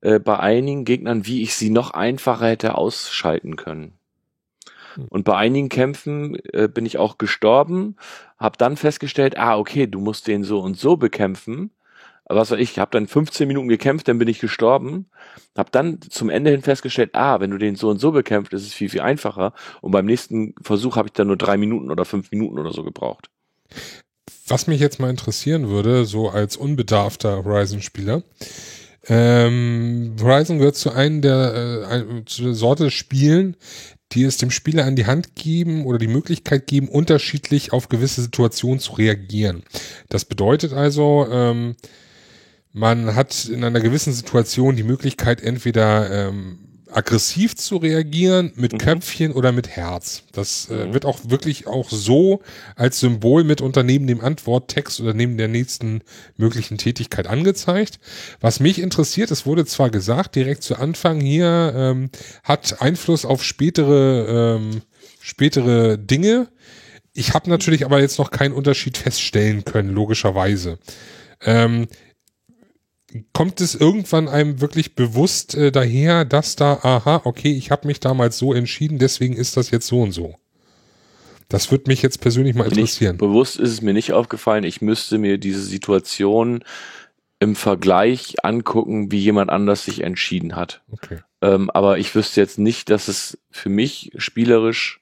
äh, 0.00 0.18
bei 0.18 0.38
einigen 0.38 0.84
Gegnern, 0.84 1.26
wie 1.26 1.42
ich 1.42 1.54
sie 1.54 1.70
noch 1.70 1.90
einfacher 1.92 2.46
hätte 2.48 2.76
ausschalten 2.76 3.56
können. 3.56 3.92
Hm. 4.94 5.06
Und 5.08 5.24
bei 5.24 5.36
einigen 5.36 5.68
Kämpfen 5.68 6.36
äh, 6.52 6.68
bin 6.68 6.86
ich 6.86 6.98
auch 6.98 7.18
gestorben, 7.18 7.96
habe 8.38 8.56
dann 8.58 8.76
festgestellt, 8.76 9.38
ah, 9.38 9.58
okay, 9.58 9.86
du 9.86 10.00
musst 10.00 10.26
den 10.26 10.44
so 10.44 10.60
und 10.60 10.78
so 10.78 10.96
bekämpfen. 10.96 11.70
Was 12.32 12.52
weiß 12.52 12.60
ich, 12.60 12.78
habe 12.78 12.92
dann 12.92 13.08
15 13.08 13.48
Minuten 13.48 13.68
gekämpft, 13.68 14.06
dann 14.06 14.18
bin 14.18 14.28
ich 14.28 14.38
gestorben. 14.38 15.06
Habe 15.56 15.70
dann 15.72 16.00
zum 16.00 16.30
Ende 16.30 16.50
hin 16.50 16.62
festgestellt, 16.62 17.10
ah, 17.14 17.40
wenn 17.40 17.50
du 17.50 17.58
den 17.58 17.74
so 17.74 17.88
und 17.88 17.98
so 17.98 18.12
bekämpft, 18.12 18.52
ist 18.52 18.62
es 18.62 18.72
viel, 18.72 18.88
viel 18.88 19.00
einfacher. 19.00 19.52
Und 19.80 19.90
beim 19.90 20.06
nächsten 20.06 20.54
Versuch 20.62 20.96
habe 20.96 21.08
ich 21.08 21.12
dann 21.12 21.26
nur 21.26 21.36
drei 21.36 21.56
Minuten 21.56 21.90
oder 21.90 22.04
fünf 22.04 22.30
Minuten 22.30 22.58
oder 22.58 22.72
so 22.72 22.84
gebraucht. 22.84 23.30
Was 24.46 24.68
mich 24.68 24.80
jetzt 24.80 25.00
mal 25.00 25.10
interessieren 25.10 25.68
würde, 25.68 26.04
so 26.04 26.28
als 26.28 26.56
unbedarfter 26.56 27.44
Horizon-Spieler, 27.44 28.22
ähm, 29.08 30.16
Horizon 30.20 30.58
gehört 30.58 30.76
zu 30.76 30.90
einem 30.90 31.22
der, 31.22 31.90
äh, 31.90 32.24
zu 32.26 32.44
der 32.44 32.54
Sorte 32.54 32.90
Spielen, 32.90 33.56
die 34.12 34.24
es 34.24 34.36
dem 34.36 34.50
Spieler 34.50 34.84
an 34.84 34.96
die 34.96 35.06
Hand 35.06 35.36
geben 35.36 35.86
oder 35.86 35.98
die 35.98 36.08
Möglichkeit 36.08 36.66
geben, 36.66 36.88
unterschiedlich 36.88 37.72
auf 37.72 37.88
gewisse 37.88 38.22
Situationen 38.22 38.80
zu 38.80 38.92
reagieren. 38.94 39.62
Das 40.08 40.24
bedeutet 40.24 40.72
also, 40.72 41.26
ähm, 41.30 41.76
man 42.72 43.14
hat 43.14 43.46
in 43.46 43.64
einer 43.64 43.80
gewissen 43.80 44.12
Situation 44.12 44.76
die 44.76 44.82
Möglichkeit, 44.82 45.42
entweder 45.42 46.28
ähm, 46.28 46.69
aggressiv 46.92 47.56
zu 47.56 47.76
reagieren 47.76 48.52
mit 48.56 48.72
mhm. 48.72 48.78
Köpfchen 48.78 49.32
oder 49.32 49.52
mit 49.52 49.68
Herz. 49.68 50.22
Das 50.32 50.68
äh, 50.70 50.86
mhm. 50.86 50.94
wird 50.94 51.04
auch 51.04 51.20
wirklich 51.24 51.66
auch 51.66 51.90
so 51.90 52.40
als 52.76 53.00
Symbol 53.00 53.44
mit 53.44 53.60
neben 53.60 54.06
dem 54.06 54.20
Antworttext 54.20 55.00
oder 55.00 55.14
neben 55.14 55.36
der 55.36 55.48
nächsten 55.48 56.02
möglichen 56.36 56.78
Tätigkeit 56.78 57.26
angezeigt. 57.26 58.00
Was 58.40 58.60
mich 58.60 58.78
interessiert, 58.78 59.30
es 59.30 59.46
wurde 59.46 59.66
zwar 59.66 59.90
gesagt, 59.90 60.36
direkt 60.36 60.62
zu 60.62 60.76
Anfang 60.76 61.20
hier 61.20 61.72
ähm, 61.76 62.10
hat 62.42 62.80
Einfluss 62.80 63.24
auf 63.24 63.44
spätere 63.44 64.56
ähm, 64.56 64.82
spätere 65.20 65.98
Dinge. 65.98 66.48
ich 67.12 67.34
habe 67.34 67.50
natürlich 67.50 67.84
aber 67.84 68.00
jetzt 68.00 68.18
noch 68.18 68.30
keinen 68.30 68.54
Unterschied 68.54 68.96
feststellen 68.96 69.64
können, 69.64 69.90
logischerweise. 69.90 70.78
Ähm, 71.42 71.86
kommt 73.32 73.60
es 73.60 73.74
irgendwann 73.74 74.28
einem 74.28 74.60
wirklich 74.60 74.94
bewusst 74.94 75.54
äh, 75.54 75.72
daher, 75.72 76.24
dass 76.24 76.56
da, 76.56 76.74
aha, 76.82 77.22
okay, 77.24 77.52
ich 77.52 77.70
habe 77.70 77.86
mich 77.86 78.00
damals 78.00 78.38
so 78.38 78.52
entschieden, 78.52 78.98
deswegen 78.98 79.34
ist 79.34 79.56
das 79.56 79.70
jetzt 79.70 79.86
so 79.86 80.02
und 80.02 80.12
so? 80.12 80.36
Das 81.48 81.72
würde 81.72 81.84
mich 81.88 82.00
jetzt 82.02 82.20
persönlich 82.20 82.54
mal 82.54 82.64
interessieren. 82.64 83.12
Nicht, 83.12 83.20
bewusst 83.20 83.58
ist 83.58 83.70
es 83.70 83.82
mir 83.82 83.92
nicht 83.92 84.12
aufgefallen. 84.12 84.62
Ich 84.62 84.80
müsste 84.80 85.18
mir 85.18 85.36
diese 85.36 85.62
Situation 85.62 86.62
im 87.40 87.56
Vergleich 87.56 88.36
angucken, 88.44 89.10
wie 89.10 89.18
jemand 89.18 89.50
anders 89.50 89.84
sich 89.84 90.02
entschieden 90.02 90.54
hat. 90.54 90.82
Okay. 90.92 91.18
Ähm, 91.42 91.70
aber 91.70 91.98
ich 91.98 92.14
wüsste 92.14 92.40
jetzt 92.40 92.58
nicht, 92.58 92.90
dass 92.90 93.08
es 93.08 93.38
für 93.50 93.70
mich 93.70 94.12
spielerisch 94.16 94.99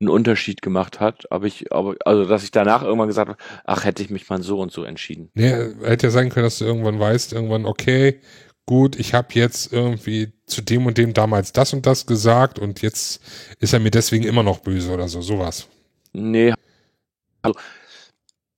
einen 0.00 0.10
Unterschied 0.10 0.60
gemacht 0.60 1.00
hat, 1.00 1.30
aber 1.32 1.46
ich, 1.46 1.72
aber, 1.72 1.94
also 2.04 2.26
dass 2.26 2.44
ich 2.44 2.50
danach 2.50 2.82
irgendwann 2.82 3.08
gesagt 3.08 3.30
habe, 3.30 3.38
ach, 3.64 3.84
hätte 3.84 4.02
ich 4.02 4.10
mich 4.10 4.28
mal 4.28 4.42
so 4.42 4.60
und 4.60 4.70
so 4.70 4.84
entschieden. 4.84 5.30
Nee, 5.34 5.52
hätte 5.82 6.08
ja 6.08 6.10
sein 6.10 6.28
können, 6.28 6.44
dass 6.44 6.58
du 6.58 6.66
irgendwann 6.66 7.00
weißt, 7.00 7.32
irgendwann, 7.32 7.64
okay, 7.64 8.20
gut, 8.66 8.98
ich 8.98 9.14
habe 9.14 9.28
jetzt 9.32 9.72
irgendwie 9.72 10.32
zu 10.46 10.60
dem 10.60 10.86
und 10.86 10.98
dem 10.98 11.14
damals 11.14 11.52
das 11.52 11.72
und 11.72 11.86
das 11.86 12.06
gesagt 12.06 12.58
und 12.58 12.82
jetzt 12.82 13.22
ist 13.58 13.72
er 13.72 13.80
mir 13.80 13.90
deswegen 13.90 14.24
immer 14.24 14.42
noch 14.42 14.58
böse 14.58 14.92
oder 14.92 15.08
so, 15.08 15.22
sowas. 15.22 15.68
Nee. 16.12 16.52
Also, 17.42 17.58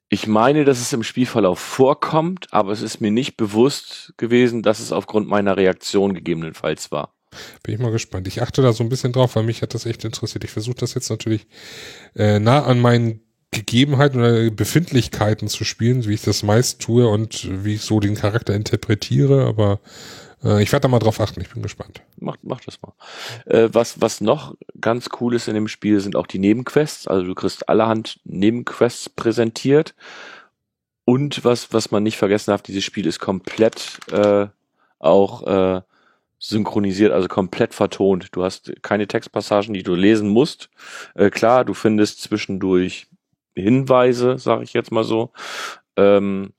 ich 0.09 0.27
meine, 0.27 0.65
dass 0.65 0.81
es 0.81 0.93
im 0.93 1.03
Spielverlauf 1.03 1.59
vorkommt, 1.59 2.47
aber 2.51 2.73
es 2.73 2.81
ist 2.81 3.01
mir 3.01 3.11
nicht 3.11 3.37
bewusst 3.37 4.15
gewesen, 4.17 4.63
dass 4.63 4.81
es 4.81 4.91
aufgrund 4.91 5.29
meiner 5.29 5.57
Reaktion 5.57 6.15
gegebenenfalls 6.15 6.91
war. 6.91 7.13
Bin 7.63 7.75
ich 7.75 7.81
mal 7.81 7.93
gespannt. 7.93 8.29
Ich 8.29 8.43
achte 8.43 8.63
da 8.63 8.73
so 8.73 8.83
ein 8.83 8.89
bisschen 8.89 9.13
drauf, 9.13 9.37
weil 9.37 9.43
mich 9.43 9.63
hat 9.63 9.75
das 9.75 9.87
echt 9.87 10.05
interessiert. 10.05 10.45
Ich 10.45 10.51
versuche 10.51 10.77
das 10.77 10.95
jetzt 10.95 11.11
natürlich 11.11 11.47
äh, 12.15 12.39
nah 12.39 12.65
an 12.65 12.81
meinen 12.81 13.21
Gegebenheiten 13.51 14.21
oder 14.21 14.51
Befindlichkeiten 14.51 15.49
zu 15.49 15.65
spielen, 15.65 16.07
wie 16.07 16.15
ich 16.15 16.23
das 16.23 16.43
meist 16.43 16.81
tue 16.81 17.09
und 17.09 17.49
wie 17.65 17.75
ich 17.75 17.83
so 17.83 17.99
den 17.99 18.15
Charakter 18.15 18.55
interpretiere, 18.55 19.47
aber 19.47 19.81
äh, 20.45 20.63
ich 20.63 20.71
werde 20.71 20.83
da 20.83 20.89
mal 20.89 20.99
drauf 20.99 21.21
achten, 21.21 21.41
ich 21.41 21.51
bin 21.51 21.63
gespannt. 21.63 22.03
Mach, 22.19 22.37
mach 22.43 22.61
das 22.61 22.79
mal. 22.83 22.93
Äh, 23.47 23.71
was, 23.73 24.01
was 24.01 24.21
noch 24.21 24.55
ganz 24.81 25.09
cool 25.21 25.35
ist 25.35 25.49
in 25.49 25.55
dem 25.55 25.69
Spiel, 25.69 26.01
sind 26.01 26.17
auch 26.17 26.27
die 26.27 26.39
Nebenquests. 26.39 27.09
Also 27.09 27.25
du 27.25 27.35
kriegst 27.35 27.69
allerhand 27.69 28.21
Nebenquests 28.25 29.09
präsentiert. 29.09 29.95
Und 31.05 31.43
was, 31.43 31.73
was 31.73 31.91
man 31.91 32.03
nicht 32.03 32.19
vergessen 32.19 32.51
darf, 32.51 32.61
dieses 32.61 32.85
Spiel 32.85 33.07
ist 33.07 33.19
komplett 33.19 33.99
äh, 34.13 34.47
auch 34.99 35.47
äh, 35.47 35.81
synchronisiert, 36.39 37.13
also 37.13 37.29
komplett 37.29 37.75
vertont. 37.75 38.29
Du 38.33 38.45
hast 38.45 38.73
keine 38.83 39.09
Textpassagen, 39.09 39.75
die 39.75 39.83
du 39.83 39.95
lesen 39.95 40.29
musst. 40.29 40.71
Äh, 41.15 41.31
klar, 41.31 41.65
du 41.65 41.75
findest 41.75 42.23
zwischendurch 42.23 43.09
Hinweise, 43.55 44.39
sage 44.39 44.63
ich 44.63 44.73
jetzt 44.73 44.93
mal 44.93 45.05
so, 45.05 45.33
ähm, 45.97 46.53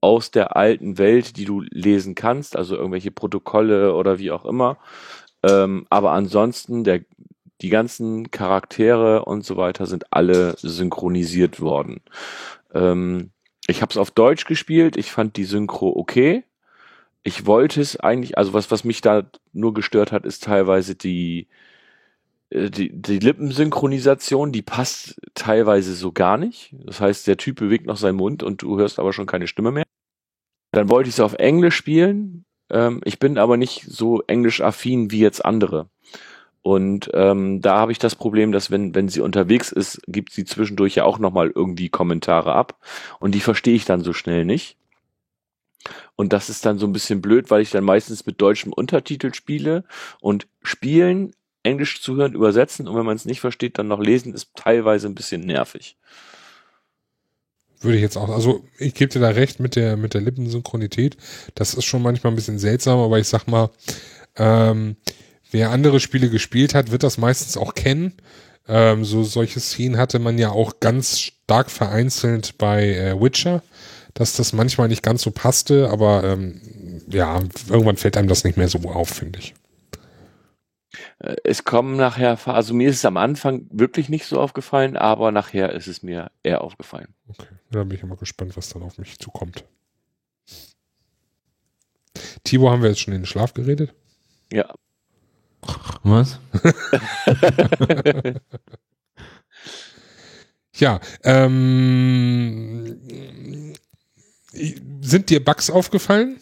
aus 0.00 0.30
der 0.30 0.56
alten 0.56 0.98
Welt, 0.98 1.36
die 1.36 1.46
du 1.46 1.62
lesen 1.62 2.14
kannst, 2.14 2.56
also 2.56 2.76
irgendwelche 2.76 3.10
Protokolle 3.10 3.94
oder 3.94 4.18
wie 4.18 4.30
auch 4.30 4.44
immer. 4.44 4.76
Ähm, 5.42 5.86
aber 5.88 6.12
ansonsten, 6.12 6.84
der, 6.84 7.00
die 7.62 7.70
ganzen 7.70 8.30
Charaktere 8.30 9.24
und 9.24 9.44
so 9.44 9.56
weiter 9.56 9.86
sind 9.86 10.12
alle 10.12 10.56
synchronisiert 10.58 11.60
worden. 11.60 12.02
Ähm, 12.74 13.30
ich 13.66 13.80
habe 13.80 13.90
es 13.90 13.96
auf 13.96 14.10
Deutsch 14.10 14.44
gespielt, 14.44 14.96
ich 14.96 15.10
fand 15.10 15.36
die 15.36 15.44
Synchro 15.44 15.88
okay 15.96 16.44
ich 17.26 17.44
wollte 17.44 17.80
es 17.80 17.98
eigentlich, 17.98 18.38
also 18.38 18.52
was, 18.52 18.70
was 18.70 18.84
mich 18.84 19.00
da 19.00 19.24
nur 19.52 19.74
gestört 19.74 20.12
hat, 20.12 20.24
ist 20.24 20.44
teilweise 20.44 20.94
die, 20.94 21.48
äh, 22.50 22.70
die, 22.70 22.90
die 22.92 23.18
Lippensynchronisation, 23.18 24.52
die 24.52 24.62
passt 24.62 25.20
teilweise 25.34 25.94
so 25.94 26.12
gar 26.12 26.38
nicht. 26.38 26.76
Das 26.84 27.00
heißt, 27.00 27.26
der 27.26 27.36
Typ 27.36 27.56
bewegt 27.56 27.84
noch 27.84 27.96
seinen 27.96 28.14
Mund 28.14 28.44
und 28.44 28.62
du 28.62 28.78
hörst 28.78 29.00
aber 29.00 29.12
schon 29.12 29.26
keine 29.26 29.48
Stimme 29.48 29.72
mehr. 29.72 29.82
Dann 30.70 30.88
wollte 30.88 31.08
ich 31.08 31.16
es 31.16 31.20
auf 31.20 31.34
Englisch 31.34 31.74
spielen. 31.74 32.44
Ähm, 32.70 33.00
ich 33.04 33.18
bin 33.18 33.38
aber 33.38 33.56
nicht 33.56 33.82
so 33.82 34.22
englisch-affin 34.22 35.10
wie 35.10 35.18
jetzt 35.18 35.44
andere. 35.44 35.88
Und 36.62 37.10
ähm, 37.12 37.60
da 37.60 37.78
habe 37.78 37.90
ich 37.90 37.98
das 37.98 38.14
Problem, 38.14 38.52
dass 38.52 38.70
wenn, 38.70 38.94
wenn 38.94 39.08
sie 39.08 39.20
unterwegs 39.20 39.72
ist, 39.72 40.00
gibt 40.06 40.32
sie 40.32 40.44
zwischendurch 40.44 40.94
ja 40.94 41.04
auch 41.04 41.18
nochmal 41.18 41.50
irgendwie 41.52 41.88
Kommentare 41.88 42.54
ab. 42.54 42.78
Und 43.18 43.34
die 43.34 43.40
verstehe 43.40 43.74
ich 43.74 43.84
dann 43.84 44.02
so 44.02 44.12
schnell 44.12 44.44
nicht. 44.44 44.76
Und 46.16 46.32
das 46.32 46.48
ist 46.48 46.64
dann 46.64 46.78
so 46.78 46.86
ein 46.86 46.92
bisschen 46.92 47.20
blöd, 47.20 47.50
weil 47.50 47.60
ich 47.60 47.70
dann 47.70 47.84
meistens 47.84 48.26
mit 48.26 48.40
deutschem 48.40 48.72
Untertitel 48.72 49.34
spiele 49.34 49.84
und 50.20 50.48
spielen, 50.62 51.32
Englisch 51.62 52.00
zuhören, 52.00 52.32
übersetzen 52.32 52.88
und 52.88 52.96
wenn 52.96 53.04
man 53.04 53.16
es 53.16 53.26
nicht 53.26 53.40
versteht, 53.40 53.78
dann 53.78 53.88
noch 53.88 54.00
lesen, 54.00 54.32
ist 54.32 54.50
teilweise 54.54 55.08
ein 55.08 55.14
bisschen 55.14 55.42
nervig. 55.42 55.96
Würde 57.80 57.96
ich 57.96 58.02
jetzt 58.02 58.16
auch, 58.16 58.30
also 58.30 58.64
ich 58.78 58.94
gebe 58.94 59.12
dir 59.12 59.20
da 59.20 59.28
recht 59.28 59.60
mit 59.60 59.76
der, 59.76 59.96
mit 59.96 60.14
der 60.14 60.22
Lippensynchronität. 60.22 61.16
Das 61.54 61.74
ist 61.74 61.84
schon 61.84 62.02
manchmal 62.02 62.32
ein 62.32 62.36
bisschen 62.36 62.58
seltsam, 62.58 62.98
aber 62.98 63.18
ich 63.18 63.28
sag 63.28 63.46
mal, 63.46 63.70
ähm, 64.36 64.96
wer 65.50 65.70
andere 65.70 66.00
Spiele 66.00 66.30
gespielt 66.30 66.74
hat, 66.74 66.90
wird 66.90 67.02
das 67.02 67.18
meistens 67.18 67.58
auch 67.58 67.74
kennen. 67.74 68.14
Ähm, 68.66 69.04
so 69.04 69.22
solche 69.24 69.60
Szenen 69.60 69.98
hatte 69.98 70.18
man 70.18 70.38
ja 70.38 70.50
auch 70.50 70.80
ganz 70.80 71.20
stark 71.20 71.70
vereinzelt 71.70 72.56
bei 72.58 72.94
äh, 72.94 73.20
Witcher 73.20 73.62
dass 74.16 74.34
das 74.34 74.52
manchmal 74.54 74.88
nicht 74.88 75.02
ganz 75.02 75.22
so 75.22 75.30
passte, 75.30 75.90
aber 75.90 76.24
ähm, 76.24 77.02
ja, 77.06 77.38
irgendwann 77.68 77.98
fällt 77.98 78.16
einem 78.16 78.28
das 78.28 78.44
nicht 78.44 78.56
mehr 78.56 78.68
so 78.68 78.78
auf, 78.78 79.10
finde 79.10 79.38
ich. 79.38 79.54
Äh, 81.18 81.36
es 81.44 81.64
kommen 81.64 81.96
nachher, 81.96 82.38
also 82.46 82.72
mir 82.72 82.88
ist 82.88 82.96
es 82.96 83.04
am 83.04 83.18
Anfang 83.18 83.66
wirklich 83.70 84.08
nicht 84.08 84.24
so 84.24 84.40
aufgefallen, 84.40 84.96
aber 84.96 85.32
nachher 85.32 85.74
ist 85.74 85.86
es 85.86 86.02
mir 86.02 86.30
eher 86.42 86.62
aufgefallen. 86.62 87.14
Okay, 87.28 87.46
da 87.70 87.84
bin 87.84 87.98
ich 87.98 88.02
immer 88.02 88.16
gespannt, 88.16 88.56
was 88.56 88.70
dann 88.70 88.82
auf 88.82 88.96
mich 88.96 89.18
zukommt. 89.18 89.64
Tibo, 92.42 92.70
haben 92.70 92.80
wir 92.80 92.88
jetzt 92.88 93.00
schon 93.00 93.12
in 93.12 93.20
den 93.20 93.26
Schlaf 93.26 93.52
geredet? 93.52 93.92
Ja. 94.50 94.72
Was? 96.04 96.40
ja, 100.76 101.00
ähm, 101.22 102.96
sind 105.00 105.30
dir 105.30 105.44
Bugs 105.44 105.70
aufgefallen? 105.70 106.38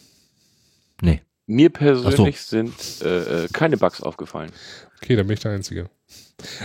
Nee. 1.01 1.21
Mir 1.47 1.69
persönlich 1.69 2.41
so. 2.41 2.57
sind 2.57 2.73
äh, 3.03 3.45
äh, 3.45 3.47
keine 3.53 3.77
Bugs 3.77 4.01
aufgefallen. 4.01 4.51
Okay, 4.97 5.15
dann 5.15 5.27
bin 5.27 5.35
ich 5.35 5.41
der 5.41 5.51
Einzige. 5.51 5.89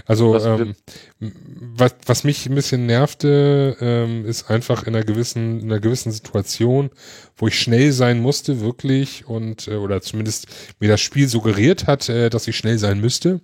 Also 0.06 0.32
was, 0.32 0.44
ähm, 0.44 0.74
was, 1.18 1.94
was 2.06 2.24
mich 2.24 2.46
ein 2.46 2.54
bisschen 2.54 2.86
nervte, 2.86 3.76
ähm, 3.80 4.26
ist 4.26 4.50
einfach 4.50 4.84
in 4.84 4.94
einer 4.94 5.04
gewissen, 5.04 5.60
in 5.60 5.70
einer 5.70 5.80
gewissen 5.80 6.10
Situation, 6.10 6.90
wo 7.36 7.46
ich 7.46 7.58
schnell 7.58 7.92
sein 7.92 8.20
musste, 8.20 8.60
wirklich, 8.60 9.26
und 9.26 9.68
äh, 9.68 9.76
oder 9.76 10.00
zumindest 10.02 10.48
mir 10.80 10.88
das 10.88 11.00
Spiel 11.00 11.28
suggeriert 11.28 11.86
hat, 11.86 12.08
äh, 12.08 12.30
dass 12.30 12.48
ich 12.48 12.56
schnell 12.56 12.78
sein 12.78 13.00
müsste. 13.00 13.40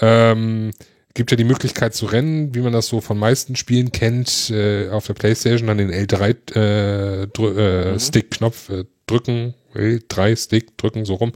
Ähm, 0.00 0.72
gibt 1.14 1.30
ja 1.30 1.36
die 1.36 1.44
Möglichkeit 1.44 1.94
zu 1.94 2.06
rennen, 2.06 2.54
wie 2.54 2.60
man 2.60 2.72
das 2.72 2.86
so 2.86 3.00
von 3.00 3.18
meisten 3.18 3.56
Spielen 3.56 3.92
kennt, 3.92 4.50
äh, 4.50 4.88
auf 4.90 5.06
der 5.06 5.14
Playstation 5.14 5.68
an 5.68 5.78
den 5.78 5.90
L3 5.90 6.54
äh, 6.54 7.22
äh, 7.24 7.92
mhm. 7.92 7.98
Stick-Knopf 7.98 8.68
äh, 8.70 8.84
drücken, 9.06 9.54
L3 9.74 10.36
Stick 10.36 10.76
drücken, 10.78 11.04
so 11.04 11.14
rum, 11.14 11.32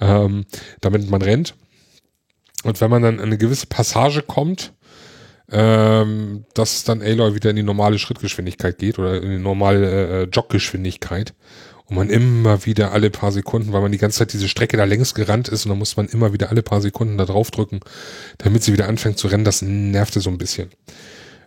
ähm, 0.00 0.44
damit 0.80 1.08
man 1.08 1.22
rennt. 1.22 1.54
Und 2.64 2.80
wenn 2.80 2.90
man 2.90 3.02
dann 3.02 3.18
an 3.18 3.26
eine 3.26 3.38
gewisse 3.38 3.66
Passage 3.66 4.22
kommt, 4.22 4.72
ähm, 5.50 6.44
dass 6.54 6.84
dann 6.84 7.02
Aloy 7.02 7.34
wieder 7.34 7.50
in 7.50 7.56
die 7.56 7.62
normale 7.62 7.98
Schrittgeschwindigkeit 7.98 8.78
geht 8.78 8.98
oder 8.98 9.20
in 9.22 9.30
die 9.30 9.38
normale 9.38 10.22
äh, 10.22 10.24
Joggeschwindigkeit 10.24 11.34
und 11.92 11.96
man 11.96 12.10
immer 12.10 12.64
wieder 12.64 12.92
alle 12.92 13.10
paar 13.10 13.32
Sekunden, 13.32 13.72
weil 13.72 13.82
man 13.82 13.92
die 13.92 13.98
ganze 13.98 14.20
Zeit 14.20 14.32
diese 14.32 14.48
Strecke 14.48 14.78
da 14.78 14.84
längs 14.84 15.12
gerannt 15.12 15.48
ist 15.48 15.66
und 15.66 15.70
dann 15.70 15.78
muss 15.78 15.96
man 15.96 16.08
immer 16.08 16.32
wieder 16.32 16.48
alle 16.48 16.62
paar 16.62 16.80
Sekunden 16.80 17.18
da 17.18 17.26
drauf 17.26 17.50
drücken, 17.50 17.80
damit 18.38 18.62
sie 18.62 18.72
wieder 18.72 18.88
anfängt 18.88 19.18
zu 19.18 19.28
rennen, 19.28 19.44
das 19.44 19.60
nervte 19.60 20.20
so 20.20 20.30
ein 20.30 20.38
bisschen. 20.38 20.70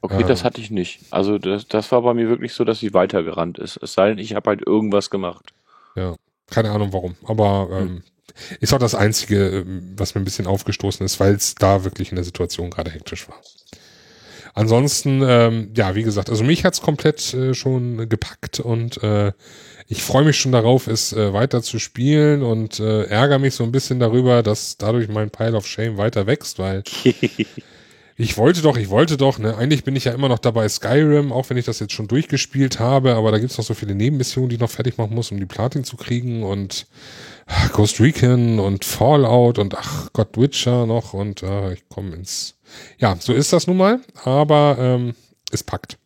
Okay, 0.01 0.21
ähm, 0.21 0.27
das 0.27 0.43
hatte 0.43 0.61
ich 0.61 0.69
nicht. 0.69 1.01
Also 1.09 1.39
das, 1.39 1.67
das 1.67 1.91
war 1.91 2.03
bei 2.03 2.13
mir 2.13 2.29
wirklich 2.29 2.53
so, 2.53 2.63
dass 2.63 2.79
sie 2.79 2.93
weitergerannt 2.93 3.57
ist. 3.57 3.77
Es 3.81 3.93
sei 3.93 4.09
denn, 4.09 4.19
ich 4.19 4.35
habe 4.35 4.51
halt 4.51 4.61
irgendwas 4.65 5.09
gemacht. 5.09 5.51
Ja, 5.95 6.15
keine 6.51 6.69
Ahnung 6.69 6.93
warum, 6.93 7.15
aber 7.25 7.69
ähm, 7.71 7.87
hm. 7.87 8.03
ist 8.59 8.71
auch 8.71 8.79
das 8.79 8.93
Einzige, 8.93 9.47
ähm, 9.47 9.95
was 9.97 10.13
mir 10.13 10.21
ein 10.21 10.25
bisschen 10.25 10.45
aufgestoßen 10.45 11.03
ist, 11.03 11.19
weil 11.19 11.33
es 11.33 11.55
da 11.55 11.83
wirklich 11.83 12.11
in 12.11 12.17
der 12.17 12.23
Situation 12.23 12.69
gerade 12.69 12.91
hektisch 12.91 13.27
war. 13.27 13.41
Ansonsten, 14.53 15.21
ähm, 15.21 15.71
ja, 15.75 15.95
wie 15.95 16.03
gesagt, 16.03 16.29
also 16.29 16.43
mich 16.43 16.63
hat's 16.63 16.81
komplett 16.81 17.33
äh, 17.33 17.53
schon 17.53 18.07
gepackt 18.07 18.61
und 18.61 19.03
äh, 19.03 19.33
ich 19.87 20.03
freue 20.03 20.25
mich 20.25 20.39
schon 20.39 20.51
darauf, 20.51 20.87
es 20.87 21.13
äh, 21.13 21.33
weiter 21.33 21.61
zu 21.61 21.77
spielen 21.77 22.41
und 22.41 22.79
äh, 22.79 23.03
ärgere 23.03 23.39
mich 23.39 23.53
so 23.53 23.63
ein 23.63 23.71
bisschen 23.71 23.99
darüber, 23.99 24.41
dass 24.41 24.77
dadurch 24.77 25.07
mein 25.09 25.29
Pile 25.29 25.55
of 25.55 25.67
Shame 25.67 25.97
weiter 25.97 26.25
wächst, 26.25 26.57
weil 26.57 26.83
ich 28.17 28.37
wollte 28.37 28.63
doch, 28.63 28.77
ich 28.77 28.89
wollte 28.89 29.15
doch, 29.15 29.37
ne, 29.37 29.55
eigentlich 29.55 29.83
bin 29.83 29.95
ich 29.95 30.05
ja 30.05 30.13
immer 30.13 30.27
noch 30.27 30.39
dabei 30.39 30.67
Skyrim, 30.67 31.31
auch 31.31 31.49
wenn 31.49 31.57
ich 31.57 31.65
das 31.65 31.79
jetzt 31.79 31.93
schon 31.93 32.07
durchgespielt 32.07 32.79
habe, 32.79 33.13
aber 33.13 33.31
da 33.31 33.37
gibt's 33.37 33.59
noch 33.59 33.65
so 33.65 33.75
viele 33.75 33.93
Nebenmissionen, 33.93 34.49
die 34.49 34.55
ich 34.55 34.61
noch 34.61 34.71
fertig 34.71 34.97
machen 34.97 35.13
muss, 35.13 35.31
um 35.31 35.39
die 35.39 35.45
Platin 35.45 35.83
zu 35.83 35.97
kriegen 35.97 36.41
und 36.41 36.87
ach, 37.45 37.71
Ghost 37.71 37.99
Recon 37.99 38.59
und 38.59 38.85
Fallout 38.85 39.59
und 39.59 39.75
ach, 39.77 40.09
Gott, 40.13 40.35
Witcher 40.35 40.87
noch 40.87 41.13
und 41.13 41.43
äh, 41.43 41.73
ich 41.73 41.87
komme 41.89 42.15
ins. 42.15 42.55
Ja, 42.97 43.15
so 43.19 43.33
ist 43.33 43.53
das 43.53 43.67
nun 43.67 43.77
mal, 43.77 43.99
aber 44.23 44.77
ähm, 44.79 45.13
es 45.51 45.63
packt. 45.63 45.99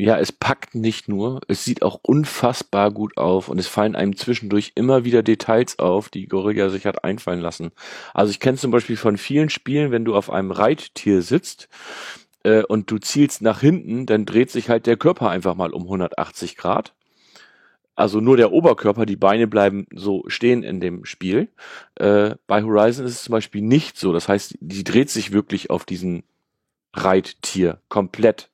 Ja, 0.00 0.16
es 0.16 0.30
packt 0.30 0.76
nicht 0.76 1.08
nur, 1.08 1.40
es 1.48 1.64
sieht 1.64 1.82
auch 1.82 1.98
unfassbar 2.02 2.92
gut 2.92 3.16
auf 3.16 3.48
und 3.48 3.58
es 3.58 3.66
fallen 3.66 3.96
einem 3.96 4.16
zwischendurch 4.16 4.70
immer 4.76 5.04
wieder 5.04 5.24
Details 5.24 5.80
auf, 5.80 6.08
die 6.08 6.26
Gorilla 6.28 6.70
sich 6.70 6.86
hat 6.86 7.02
einfallen 7.02 7.40
lassen. 7.40 7.72
Also 8.14 8.30
ich 8.30 8.38
kenne 8.38 8.58
zum 8.58 8.70
Beispiel 8.70 8.96
von 8.96 9.18
vielen 9.18 9.50
Spielen, 9.50 9.90
wenn 9.90 10.04
du 10.04 10.14
auf 10.14 10.30
einem 10.30 10.52
Reittier 10.52 11.20
sitzt 11.20 11.68
äh, 12.44 12.62
und 12.62 12.92
du 12.92 12.98
zielst 12.98 13.42
nach 13.42 13.60
hinten, 13.60 14.06
dann 14.06 14.24
dreht 14.24 14.52
sich 14.52 14.68
halt 14.68 14.86
der 14.86 14.96
Körper 14.96 15.30
einfach 15.30 15.56
mal 15.56 15.72
um 15.72 15.82
180 15.82 16.56
Grad. 16.56 16.94
Also 17.96 18.20
nur 18.20 18.36
der 18.36 18.52
Oberkörper, 18.52 19.04
die 19.04 19.16
Beine 19.16 19.48
bleiben 19.48 19.88
so 19.92 20.22
stehen 20.28 20.62
in 20.62 20.78
dem 20.78 21.06
Spiel. 21.06 21.48
Äh, 21.96 22.36
bei 22.46 22.62
Horizon 22.62 23.04
ist 23.04 23.14
es 23.14 23.24
zum 23.24 23.32
Beispiel 23.32 23.62
nicht 23.62 23.98
so. 23.98 24.12
Das 24.12 24.28
heißt, 24.28 24.58
die 24.60 24.84
dreht 24.84 25.10
sich 25.10 25.32
wirklich 25.32 25.70
auf 25.70 25.84
diesen 25.84 26.22
Reittier 26.94 27.80
komplett 27.88 28.48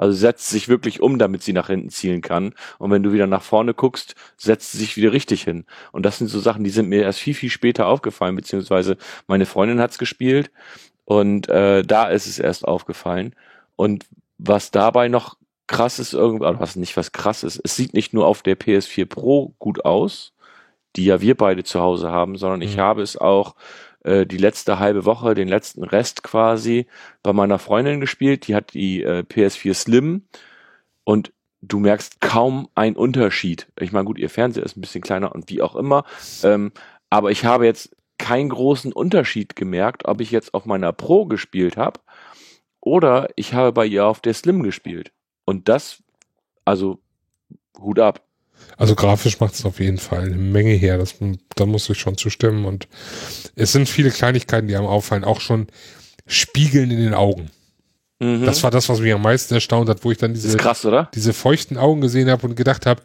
also 0.00 0.14
setzt 0.14 0.48
sich 0.48 0.70
wirklich 0.70 1.02
um, 1.02 1.18
damit 1.18 1.42
sie 1.42 1.52
nach 1.52 1.66
hinten 1.66 1.90
zielen 1.90 2.22
kann. 2.22 2.54
Und 2.78 2.90
wenn 2.90 3.02
du 3.02 3.12
wieder 3.12 3.26
nach 3.26 3.42
vorne 3.42 3.74
guckst, 3.74 4.14
setzt 4.38 4.72
sie 4.72 4.78
sich 4.78 4.96
wieder 4.96 5.12
richtig 5.12 5.42
hin. 5.42 5.66
Und 5.92 6.06
das 6.06 6.16
sind 6.16 6.28
so 6.28 6.40
Sachen, 6.40 6.64
die 6.64 6.70
sind 6.70 6.88
mir 6.88 7.02
erst 7.02 7.18
viel, 7.18 7.34
viel 7.34 7.50
später 7.50 7.86
aufgefallen, 7.86 8.34
beziehungsweise 8.34 8.96
meine 9.26 9.44
Freundin 9.44 9.78
hat's 9.78 9.98
gespielt 9.98 10.50
und 11.04 11.50
äh, 11.50 11.82
da 11.82 12.08
ist 12.08 12.26
es 12.26 12.38
erst 12.38 12.66
aufgefallen. 12.66 13.34
Und 13.76 14.06
was 14.38 14.70
dabei 14.70 15.08
noch 15.08 15.36
krass 15.66 15.98
ist, 15.98 16.14
irgendwas, 16.14 16.58
was 16.58 16.76
nicht 16.76 16.96
was 16.96 17.12
krass 17.12 17.42
ist, 17.42 17.60
es 17.62 17.76
sieht 17.76 17.92
nicht 17.92 18.14
nur 18.14 18.26
auf 18.26 18.40
der 18.40 18.58
PS4 18.58 19.04
Pro 19.04 19.52
gut 19.58 19.84
aus, 19.84 20.32
die 20.96 21.04
ja 21.04 21.20
wir 21.20 21.36
beide 21.36 21.62
zu 21.62 21.78
Hause 21.78 22.10
haben, 22.10 22.38
sondern 22.38 22.62
ich 22.62 22.76
mhm. 22.76 22.80
habe 22.80 23.02
es 23.02 23.18
auch 23.18 23.54
äh, 24.04 24.26
die 24.26 24.36
letzte 24.36 24.78
halbe 24.78 25.04
Woche, 25.04 25.34
den 25.34 25.48
letzten 25.48 25.84
Rest 25.84 26.22
quasi 26.22 26.86
bei 27.22 27.32
meiner 27.32 27.58
Freundin 27.58 28.00
gespielt. 28.00 28.46
Die 28.48 28.54
hat 28.54 28.74
die 28.74 29.02
äh, 29.02 29.20
PS4 29.20 29.74
Slim 29.74 30.22
und 31.04 31.32
du 31.62 31.78
merkst 31.78 32.20
kaum 32.20 32.68
einen 32.74 32.96
Unterschied. 32.96 33.68
Ich 33.78 33.92
meine, 33.92 34.06
gut, 34.06 34.18
ihr 34.18 34.30
Fernseher 34.30 34.64
ist 34.64 34.76
ein 34.76 34.80
bisschen 34.80 35.02
kleiner 35.02 35.34
und 35.34 35.50
wie 35.50 35.62
auch 35.62 35.76
immer. 35.76 36.04
Ähm, 36.42 36.72
aber 37.10 37.30
ich 37.30 37.44
habe 37.44 37.66
jetzt 37.66 37.96
keinen 38.18 38.50
großen 38.50 38.92
Unterschied 38.92 39.56
gemerkt, 39.56 40.04
ob 40.04 40.20
ich 40.20 40.30
jetzt 40.30 40.54
auf 40.54 40.66
meiner 40.66 40.92
Pro 40.92 41.26
gespielt 41.26 41.76
habe 41.76 42.00
oder 42.80 43.28
ich 43.36 43.54
habe 43.54 43.72
bei 43.72 43.86
ihr 43.86 44.06
auf 44.06 44.20
der 44.20 44.34
Slim 44.34 44.62
gespielt. 44.62 45.12
Und 45.44 45.68
das, 45.68 46.02
also 46.64 46.98
Hut 47.78 47.98
ab. 47.98 48.22
Also 48.76 48.94
grafisch 48.94 49.40
macht 49.40 49.54
es 49.54 49.64
auf 49.64 49.80
jeden 49.80 49.98
Fall 49.98 50.22
eine 50.22 50.36
Menge 50.36 50.72
her. 50.72 50.98
Das, 50.98 51.14
da 51.54 51.66
muss 51.66 51.88
ich 51.90 51.98
schon 51.98 52.16
zustimmen. 52.16 52.64
Und 52.64 52.88
es 53.56 53.72
sind 53.72 53.88
viele 53.88 54.10
Kleinigkeiten, 54.10 54.68
die 54.68 54.76
einem 54.76 54.86
auffallen. 54.86 55.24
Auch 55.24 55.40
schon 55.40 55.66
Spiegeln 56.26 56.90
in 56.90 56.98
den 56.98 57.14
Augen. 57.14 57.50
Mhm. 58.20 58.44
Das 58.44 58.62
war 58.62 58.70
das, 58.70 58.88
was 58.88 59.00
mich 59.00 59.12
am 59.12 59.22
meisten 59.22 59.54
erstaunt 59.54 59.88
hat, 59.88 60.04
wo 60.04 60.10
ich 60.10 60.18
dann 60.18 60.34
diese, 60.34 60.56
krass, 60.56 60.86
diese 61.14 61.32
feuchten 61.32 61.76
Augen 61.76 62.00
gesehen 62.00 62.30
habe 62.30 62.46
und 62.46 62.54
gedacht 62.54 62.86
habe, 62.86 63.02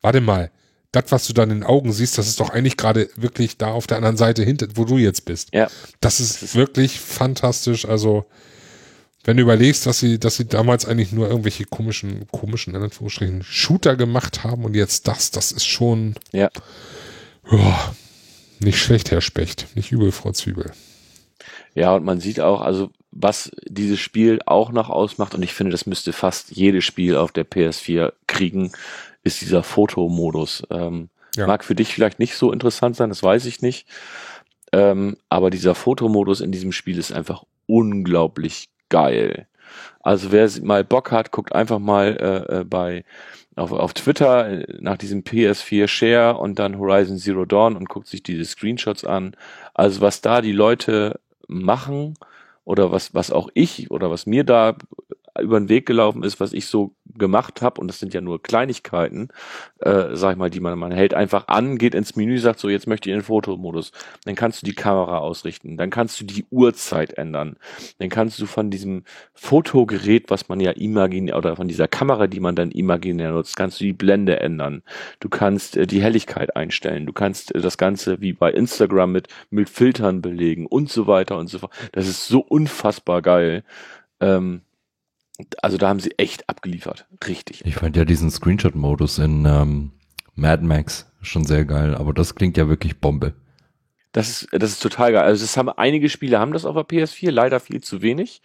warte 0.00 0.20
mal, 0.20 0.50
das, 0.94 1.04
was 1.08 1.26
du 1.26 1.32
dann 1.32 1.50
in 1.50 1.60
den 1.60 1.64
Augen 1.64 1.92
siehst, 1.92 2.18
das 2.18 2.28
ist 2.28 2.40
doch 2.40 2.50
eigentlich 2.50 2.76
gerade 2.76 3.08
wirklich 3.16 3.58
da 3.58 3.72
auf 3.72 3.86
der 3.86 3.96
anderen 3.96 4.16
Seite 4.16 4.42
hinter, 4.42 4.68
wo 4.74 4.84
du 4.84 4.96
jetzt 4.96 5.24
bist. 5.24 5.48
Ja. 5.52 5.68
Das 6.00 6.20
ist, 6.20 6.36
das 6.36 6.42
ist 6.42 6.54
wirklich 6.54 7.00
fantastisch. 7.00 7.86
Also 7.86 8.24
wenn 9.24 9.38
du 9.38 9.42
überlegst, 9.42 9.86
dass 9.86 9.98
sie, 9.98 10.18
dass 10.18 10.36
sie 10.36 10.46
damals 10.46 10.86
eigentlich 10.86 11.12
nur 11.12 11.28
irgendwelche 11.28 11.64
komischen, 11.64 12.26
komischen, 12.28 12.74
in 12.74 12.82
Anführungsstrichen, 12.82 13.42
Shooter 13.42 13.96
gemacht 13.96 14.44
haben 14.44 14.64
und 14.64 14.74
jetzt 14.74 15.08
das, 15.08 15.30
das 15.30 15.50
ist 15.50 15.66
schon, 15.66 16.14
ja. 16.32 16.50
Oh, 17.50 17.74
nicht 18.60 18.78
schlecht, 18.78 19.10
Herr 19.10 19.20
Specht, 19.20 19.68
nicht 19.74 19.92
übel, 19.92 20.12
Frau 20.12 20.32
Zwiebel. 20.32 20.72
Ja, 21.74 21.94
und 21.94 22.04
man 22.04 22.20
sieht 22.20 22.40
auch, 22.40 22.60
also 22.60 22.90
was 23.10 23.50
dieses 23.66 24.00
Spiel 24.00 24.40
auch 24.46 24.72
noch 24.72 24.90
ausmacht, 24.90 25.34
und 25.34 25.42
ich 25.42 25.54
finde, 25.54 25.72
das 25.72 25.86
müsste 25.86 26.12
fast 26.12 26.50
jedes 26.50 26.84
Spiel 26.84 27.16
auf 27.16 27.32
der 27.32 27.46
PS4 27.48 28.12
kriegen, 28.26 28.72
ist 29.22 29.40
dieser 29.40 29.62
Fotomodus. 29.62 30.64
Ähm, 30.70 31.08
ja. 31.36 31.46
Mag 31.46 31.64
für 31.64 31.74
dich 31.74 31.92
vielleicht 31.92 32.18
nicht 32.18 32.36
so 32.36 32.52
interessant 32.52 32.96
sein, 32.96 33.08
das 33.08 33.22
weiß 33.22 33.46
ich 33.46 33.62
nicht. 33.62 33.86
Ähm, 34.72 35.16
aber 35.28 35.50
dieser 35.50 35.74
Fotomodus 35.74 36.40
in 36.40 36.52
diesem 36.52 36.72
Spiel 36.72 36.98
ist 36.98 37.12
einfach 37.12 37.44
unglaublich 37.66 38.68
geil. 38.94 39.48
Also 40.02 40.30
wer 40.30 40.48
mal 40.62 40.84
Bock 40.84 41.10
hat, 41.10 41.32
guckt 41.32 41.52
einfach 41.52 41.80
mal 41.80 42.16
äh, 42.48 42.60
äh 42.60 42.64
bei 42.64 43.04
auf, 43.56 43.72
auf 43.72 43.92
Twitter 43.92 44.48
äh, 44.48 44.78
nach 44.80 44.96
diesem 44.98 45.22
PS4 45.22 45.88
Share 45.88 46.36
und 46.38 46.60
dann 46.60 46.78
Horizon 46.78 47.18
Zero 47.18 47.44
Dawn 47.44 47.76
und 47.76 47.88
guckt 47.88 48.06
sich 48.06 48.22
diese 48.22 48.44
Screenshots 48.44 49.04
an. 49.04 49.36
Also 49.74 50.00
was 50.00 50.20
da 50.20 50.40
die 50.40 50.52
Leute 50.52 51.18
machen 51.48 52.14
oder 52.64 52.92
was 52.92 53.14
was 53.14 53.32
auch 53.32 53.48
ich 53.54 53.90
oder 53.90 54.12
was 54.12 54.26
mir 54.26 54.44
da 54.44 54.76
über 55.40 55.58
den 55.58 55.68
Weg 55.68 55.86
gelaufen 55.86 56.22
ist, 56.22 56.38
was 56.38 56.52
ich 56.52 56.66
so 56.66 56.92
gemacht 57.18 57.62
habe, 57.62 57.80
und 57.80 57.88
das 57.88 57.98
sind 57.98 58.14
ja 58.14 58.20
nur 58.20 58.42
Kleinigkeiten, 58.42 59.28
äh, 59.80 60.14
sag 60.14 60.32
ich 60.32 60.38
mal, 60.38 60.50
die 60.50 60.60
man, 60.60 60.78
man 60.78 60.92
hält 60.92 61.14
einfach 61.14 61.48
an, 61.48 61.78
geht 61.78 61.94
ins 61.94 62.16
Menü, 62.16 62.38
sagt 62.38 62.58
so, 62.58 62.68
jetzt 62.68 62.86
möchte 62.86 63.08
ich 63.08 63.14
in 63.14 63.20
den 63.20 63.24
Fotomodus. 63.24 63.92
Dann 64.24 64.34
kannst 64.34 64.62
du 64.62 64.66
die 64.66 64.74
Kamera 64.74 65.18
ausrichten, 65.18 65.76
dann 65.76 65.90
kannst 65.90 66.20
du 66.20 66.24
die 66.24 66.46
Uhrzeit 66.50 67.14
ändern, 67.14 67.56
dann 67.98 68.08
kannst 68.08 68.40
du 68.40 68.46
von 68.46 68.70
diesem 68.70 69.04
Fotogerät, 69.34 70.30
was 70.30 70.48
man 70.48 70.60
ja 70.60 70.72
imaginär, 70.72 71.36
oder 71.36 71.56
von 71.56 71.68
dieser 71.68 71.88
Kamera, 71.88 72.26
die 72.26 72.40
man 72.40 72.56
dann 72.56 72.70
imaginär 72.70 73.32
nutzt, 73.32 73.56
kannst 73.56 73.80
du 73.80 73.84
die 73.84 73.92
Blende 73.92 74.40
ändern. 74.40 74.82
Du 75.20 75.28
kannst 75.28 75.76
äh, 75.76 75.86
die 75.86 76.02
Helligkeit 76.02 76.56
einstellen, 76.56 77.06
du 77.06 77.12
kannst 77.12 77.54
äh, 77.54 77.60
das 77.60 77.78
Ganze 77.78 78.20
wie 78.20 78.32
bei 78.32 78.50
Instagram 78.52 79.12
mit, 79.12 79.28
mit 79.50 79.68
Filtern 79.68 80.22
belegen 80.22 80.66
und 80.66 80.90
so 80.90 81.06
weiter 81.06 81.38
und 81.38 81.48
so 81.48 81.58
fort. 81.58 81.72
Das 81.92 82.08
ist 82.08 82.26
so 82.26 82.40
unfassbar 82.40 83.22
geil. 83.22 83.64
Ähm, 84.20 84.62
also 85.62 85.78
da 85.78 85.88
haben 85.88 86.00
sie 86.00 86.12
echt 86.16 86.48
abgeliefert. 86.48 87.06
Richtig. 87.26 87.64
Ich 87.64 87.74
fand 87.74 87.96
ja 87.96 88.04
diesen 88.04 88.30
Screenshot-Modus 88.30 89.18
in 89.18 89.44
ähm, 89.46 89.92
Mad 90.34 90.64
Max 90.64 91.10
schon 91.22 91.44
sehr 91.44 91.64
geil, 91.64 91.94
aber 91.94 92.12
das 92.12 92.34
klingt 92.34 92.56
ja 92.56 92.68
wirklich 92.68 93.00
Bombe. 93.00 93.34
Das 94.12 94.28
ist, 94.28 94.48
das 94.52 94.70
ist 94.70 94.82
total 94.82 95.12
geil. 95.12 95.24
Also 95.24 95.42
das 95.42 95.56
haben 95.56 95.68
einige 95.70 96.08
Spiele 96.08 96.38
haben 96.38 96.52
das 96.52 96.64
auf 96.64 96.74
der 96.74 96.84
PS4, 96.84 97.32
leider 97.32 97.58
viel 97.58 97.82
zu 97.82 98.00
wenig. 98.00 98.42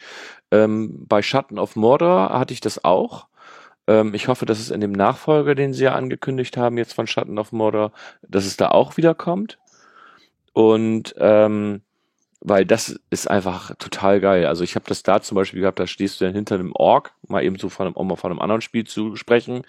Ähm, 0.50 1.06
bei 1.08 1.22
Schatten 1.22 1.60
of 1.60 1.76
Mordor 1.76 2.30
hatte 2.30 2.54
ich 2.54 2.62
das 2.62 2.84
auch. 2.84 3.28
Ähm, 3.86 4.16
ich 4.16 4.28
hoffe, 4.28 4.48
dass 4.48 4.60
es 4.60 4.72
in 4.72 4.82
dem 4.82 4.92
Nachfolger, 4.92 5.54
den 5.54 5.74
sie 5.74 5.84
ja 5.84 5.94
angekündigt 5.94 6.58
haben, 6.58 6.78
jetzt 6.78 6.94
von 6.94 7.06
Schatten 7.06 7.38
of 7.38 7.52
Mordor, 7.52 7.92
dass 8.28 8.46
es 8.46 8.58
da 8.58 8.70
auch 8.70 8.98
wieder 8.98 9.14
kommt. 9.14 9.60
Und 10.54 11.14
ähm, 11.20 11.82
weil 12.42 12.66
das 12.66 13.00
ist 13.10 13.30
einfach 13.30 13.76
total 13.76 14.22
geil. 14.22 14.46
Also 14.46 14.64
ich 14.64 14.76
habe 14.76 14.86
das 14.88 15.04
da 15.04 15.22
zum 15.22 15.36
Beispiel 15.36 15.62
gehabt, 15.62 15.80
da 15.80 15.88
stehst 15.88 16.20
du 16.20 16.26
dann 16.26 16.34
hinter 16.34 16.56
einem 16.56 16.72
Ork, 16.74 17.14
mal 17.28 17.44
eben 17.44 17.58
so 17.58 17.70
von 17.70 17.88
einem, 17.88 17.96
um 17.96 18.08
mal 18.08 18.16
von 18.16 18.32
einem 18.32 18.40
anderen 18.40 18.62
Spiel 18.62 18.86
zu 18.86 19.16
sprechen, 19.16 19.64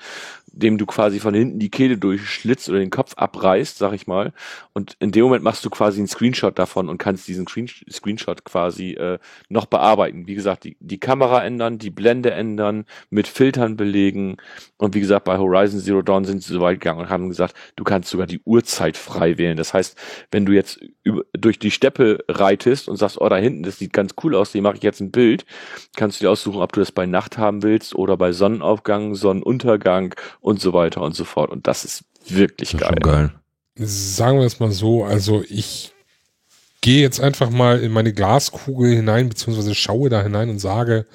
dem 0.53 0.79
du 0.79 0.87
quasi 0.87 1.21
von 1.21 1.35
hinten 1.35 1.59
die 1.59 1.71
Kehle 1.71 1.99
durchschlitzt 1.99 2.69
oder 2.69 2.79
den 2.79 2.91
Kopf 2.91 3.15
abreißt, 3.17 3.79
sag 3.79 3.93
ich 3.93 4.07
mal. 4.07 4.33
Und 4.73 4.97
in 5.01 5.13
dem 5.13 5.25
Moment 5.25 5.45
machst 5.45 5.65
du 5.65 5.71
quasi 5.71 5.99
einen 5.99 6.09
Screenshot 6.09 6.59
davon 6.59 6.89
und 6.89 6.99
kannst 6.99 7.29
diesen 7.29 7.47
Screen 7.47 7.69
Screenshot 7.91 8.45
quasi 8.45 8.93
äh, 8.93 9.19
noch 9.49 9.67
bearbeiten. 9.67 10.27
Wie 10.27 10.35
gesagt, 10.35 10.65
die, 10.65 10.77
die 10.81 10.99
Kamera 10.99 11.45
ändern, 11.45 11.79
die 11.79 11.91
Blende 11.91 12.33
ändern, 12.33 12.85
mit 13.11 13.29
Filtern 13.29 13.77
belegen. 13.77 14.37
Und 14.77 14.95
wie 14.95 15.01
gesagt, 15.01 15.25
bei 15.25 15.39
Horizon 15.39 15.81
Zero 15.81 16.03
Dawn 16.03 16.25
sind 16.25 16.43
sie 16.43 16.53
so 16.53 16.61
weit 16.61 16.81
gegangen 16.81 17.01
und 17.01 17.09
haben 17.09 17.29
gesagt, 17.29 17.55
du 17.77 17.85
kannst 17.85 18.11
sogar 18.11 18.27
die 18.27 18.41
Uhrzeit 18.45 18.97
frei 18.97 19.39
wählen. 19.39 19.57
Das 19.57 19.75
heißt, 19.75 19.97
wenn 20.31 20.47
du 20.47 20.53
jetzt 20.53 20.81
über, 21.03 21.25
durch 21.33 21.59
die 21.59 21.71
Steppe 21.71 22.25
reitest 22.29 22.89
und 22.89 22.97
sagst, 22.97 23.21
oh, 23.21 23.29
da 23.29 23.37
hinten, 23.37 23.63
das 23.63 23.79
sieht 23.79 23.93
ganz 23.93 24.15
cool 24.23 24.35
aus, 24.35 24.53
dem 24.53 24.63
mache 24.63 24.77
ich 24.77 24.83
jetzt 24.83 25.01
ein 25.01 25.11
Bild, 25.11 25.45
kannst 25.97 26.21
du 26.21 26.25
dir 26.25 26.31
aussuchen, 26.31 26.61
ob 26.61 26.73
du 26.73 26.81
das 26.81 26.93
bei 26.93 27.07
Nacht 27.07 27.39
haben 27.39 27.63
willst 27.63 27.95
oder 27.95 28.17
bei 28.17 28.33
Sonnenaufgang, 28.33 29.15
Sonnenuntergang 29.15 30.15
und 30.41 30.61
so 30.61 30.73
weiter 30.73 31.03
und 31.03 31.15
so 31.15 31.25
fort. 31.25 31.51
Und 31.51 31.67
das 31.67 31.85
ist 31.85 32.05
wirklich 32.29 32.73
das 32.73 32.81
ist 32.81 32.87
geil. 32.89 32.99
geil. 33.01 33.33
Sagen 33.77 34.39
wir 34.39 34.47
es 34.47 34.61
mal 34.61 34.73
so, 34.73 35.05
also 35.05 35.43
ich 35.49 35.93
gehe 36.81 37.03
jetzt 37.03 37.21
einfach 37.21 37.51
mal 37.51 37.81
in 37.81 37.93
meine 37.93 38.13
Glaskugel 38.13 38.95
hinein, 38.95 39.29
beziehungsweise 39.29 39.75
schaue 39.75 40.09
da 40.09 40.23
hinein 40.23 40.51
und 40.51 40.59
sage, 40.59 41.07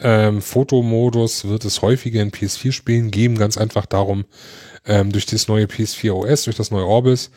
ähm, 0.00 0.42
Fotomodus 0.42 1.46
wird 1.46 1.64
es 1.64 1.82
häufiger 1.82 2.22
in 2.22 2.30
PS4-Spielen 2.30 3.10
geben, 3.10 3.36
ganz 3.36 3.58
einfach 3.58 3.86
darum, 3.86 4.26
ähm, 4.86 5.10
durch 5.12 5.26
das 5.26 5.48
neue 5.48 5.64
PS4 5.64 6.12
OS, 6.12 6.44
durch 6.44 6.56
das 6.56 6.70
neue 6.70 6.86
Orbis, 6.86 7.30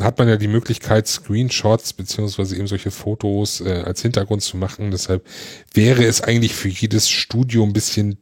hat 0.00 0.18
man 0.18 0.28
ja 0.28 0.36
die 0.36 0.48
Möglichkeit, 0.48 1.06
Screenshots 1.06 1.92
beziehungsweise 1.92 2.56
eben 2.56 2.66
solche 2.66 2.90
Fotos 2.90 3.60
äh, 3.60 3.82
als 3.84 4.02
Hintergrund 4.02 4.42
zu 4.42 4.56
machen. 4.56 4.90
Deshalb 4.90 5.26
wäre 5.74 6.04
es 6.04 6.22
eigentlich 6.22 6.54
für 6.54 6.68
jedes 6.68 7.08
Studio 7.08 7.62
ein 7.62 7.72
bisschen 7.72 8.18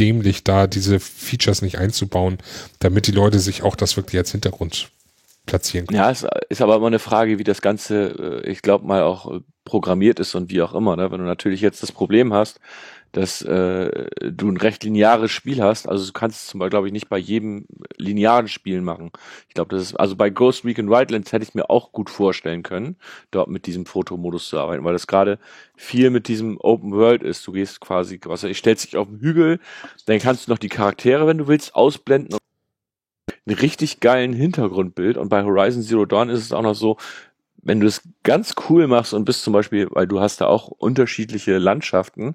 dämlich, 0.00 0.42
da 0.44 0.66
diese 0.66 0.98
Features 0.98 1.62
nicht 1.62 1.78
einzubauen, 1.78 2.38
damit 2.78 3.06
die 3.06 3.12
Leute 3.12 3.38
sich 3.38 3.62
auch 3.62 3.76
das 3.76 3.96
wirklich 3.96 4.18
als 4.18 4.32
Hintergrund 4.32 4.90
platzieren 5.46 5.86
können. 5.86 5.98
Ja, 5.98 6.10
es 6.10 6.26
ist 6.48 6.62
aber 6.62 6.76
immer 6.76 6.86
eine 6.86 6.98
Frage, 6.98 7.38
wie 7.38 7.44
das 7.44 7.60
Ganze, 7.60 8.42
äh, 8.44 8.50
ich 8.50 8.62
glaube 8.62 8.86
mal, 8.86 9.02
auch 9.02 9.30
äh, 9.30 9.40
programmiert 9.64 10.20
ist 10.20 10.34
und 10.34 10.50
wie 10.50 10.62
auch 10.62 10.74
immer. 10.74 10.96
Ne? 10.96 11.10
Wenn 11.10 11.20
du 11.20 11.26
natürlich 11.26 11.60
jetzt 11.60 11.82
das 11.82 11.92
Problem 11.92 12.32
hast, 12.32 12.60
dass 13.12 13.42
äh, 13.42 14.08
du 14.20 14.48
ein 14.48 14.56
recht 14.56 14.84
lineares 14.84 15.30
Spiel 15.30 15.62
hast. 15.62 15.88
Also 15.88 16.06
du 16.06 16.12
kannst 16.12 16.42
es 16.42 16.46
zum 16.48 16.60
Beispiel, 16.60 16.70
glaube 16.70 16.86
ich, 16.86 16.92
nicht 16.92 17.08
bei 17.08 17.18
jedem 17.18 17.66
linearen 17.96 18.48
Spiel 18.48 18.80
machen. 18.80 19.10
Ich 19.48 19.54
glaube, 19.54 19.74
das 19.74 19.82
ist, 19.82 19.94
also 19.94 20.16
bei 20.16 20.30
Ghost 20.30 20.64
Recon 20.64 20.90
Wildlands 20.90 21.32
hätte 21.32 21.44
ich 21.44 21.54
mir 21.54 21.70
auch 21.70 21.92
gut 21.92 22.10
vorstellen 22.10 22.62
können, 22.62 22.96
dort 23.30 23.48
mit 23.48 23.66
diesem 23.66 23.86
Fotomodus 23.86 24.48
zu 24.48 24.58
arbeiten, 24.58 24.84
weil 24.84 24.92
das 24.92 25.06
gerade 25.06 25.38
viel 25.76 26.10
mit 26.10 26.28
diesem 26.28 26.58
Open 26.60 26.92
World 26.92 27.22
ist. 27.22 27.46
Du 27.46 27.52
gehst 27.52 27.80
quasi, 27.80 28.20
was 28.24 28.44
ich 28.44 28.58
stellst 28.58 28.86
dich 28.86 28.96
auf 28.96 29.08
den 29.08 29.20
Hügel, 29.20 29.58
dann 30.06 30.18
kannst 30.18 30.46
du 30.46 30.52
noch 30.52 30.58
die 30.58 30.68
Charaktere, 30.68 31.26
wenn 31.26 31.38
du 31.38 31.48
willst, 31.48 31.74
ausblenden 31.74 32.38
einen 33.46 33.58
richtig 33.58 34.00
geilen 34.00 34.32
Hintergrundbild. 34.32 35.16
Und 35.16 35.28
bei 35.28 35.42
Horizon 35.42 35.82
Zero 35.82 36.04
Dawn 36.04 36.28
ist 36.28 36.40
es 36.40 36.52
auch 36.52 36.62
noch 36.62 36.74
so, 36.74 36.96
wenn 37.62 37.80
du 37.80 37.86
es 37.86 38.02
ganz 38.22 38.54
cool 38.68 38.86
machst 38.86 39.14
und 39.14 39.24
bist 39.24 39.42
zum 39.42 39.52
Beispiel, 39.52 39.88
weil 39.90 40.06
du 40.06 40.20
hast 40.20 40.40
da 40.40 40.46
auch 40.46 40.68
unterschiedliche 40.68 41.58
Landschaften 41.58 42.34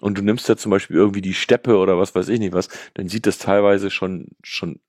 und 0.00 0.18
du 0.18 0.22
nimmst 0.22 0.48
da 0.48 0.56
zum 0.56 0.70
Beispiel 0.70 0.96
irgendwie 0.96 1.22
die 1.22 1.34
Steppe 1.34 1.76
oder 1.76 1.98
was 1.98 2.14
weiß 2.14 2.28
ich 2.28 2.40
nicht 2.40 2.52
was, 2.52 2.68
dann 2.94 3.08
sieht 3.08 3.26
das 3.26 3.38
teilweise 3.38 3.90
schon, 3.90 4.28
schon 4.42 4.80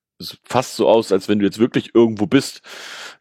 fast 0.44 0.76
so 0.76 0.88
aus, 0.88 1.12
als 1.12 1.28
wenn 1.28 1.40
du 1.40 1.46
jetzt 1.46 1.60
wirklich 1.60 1.96
irgendwo 1.96 2.28
bist. 2.28 2.62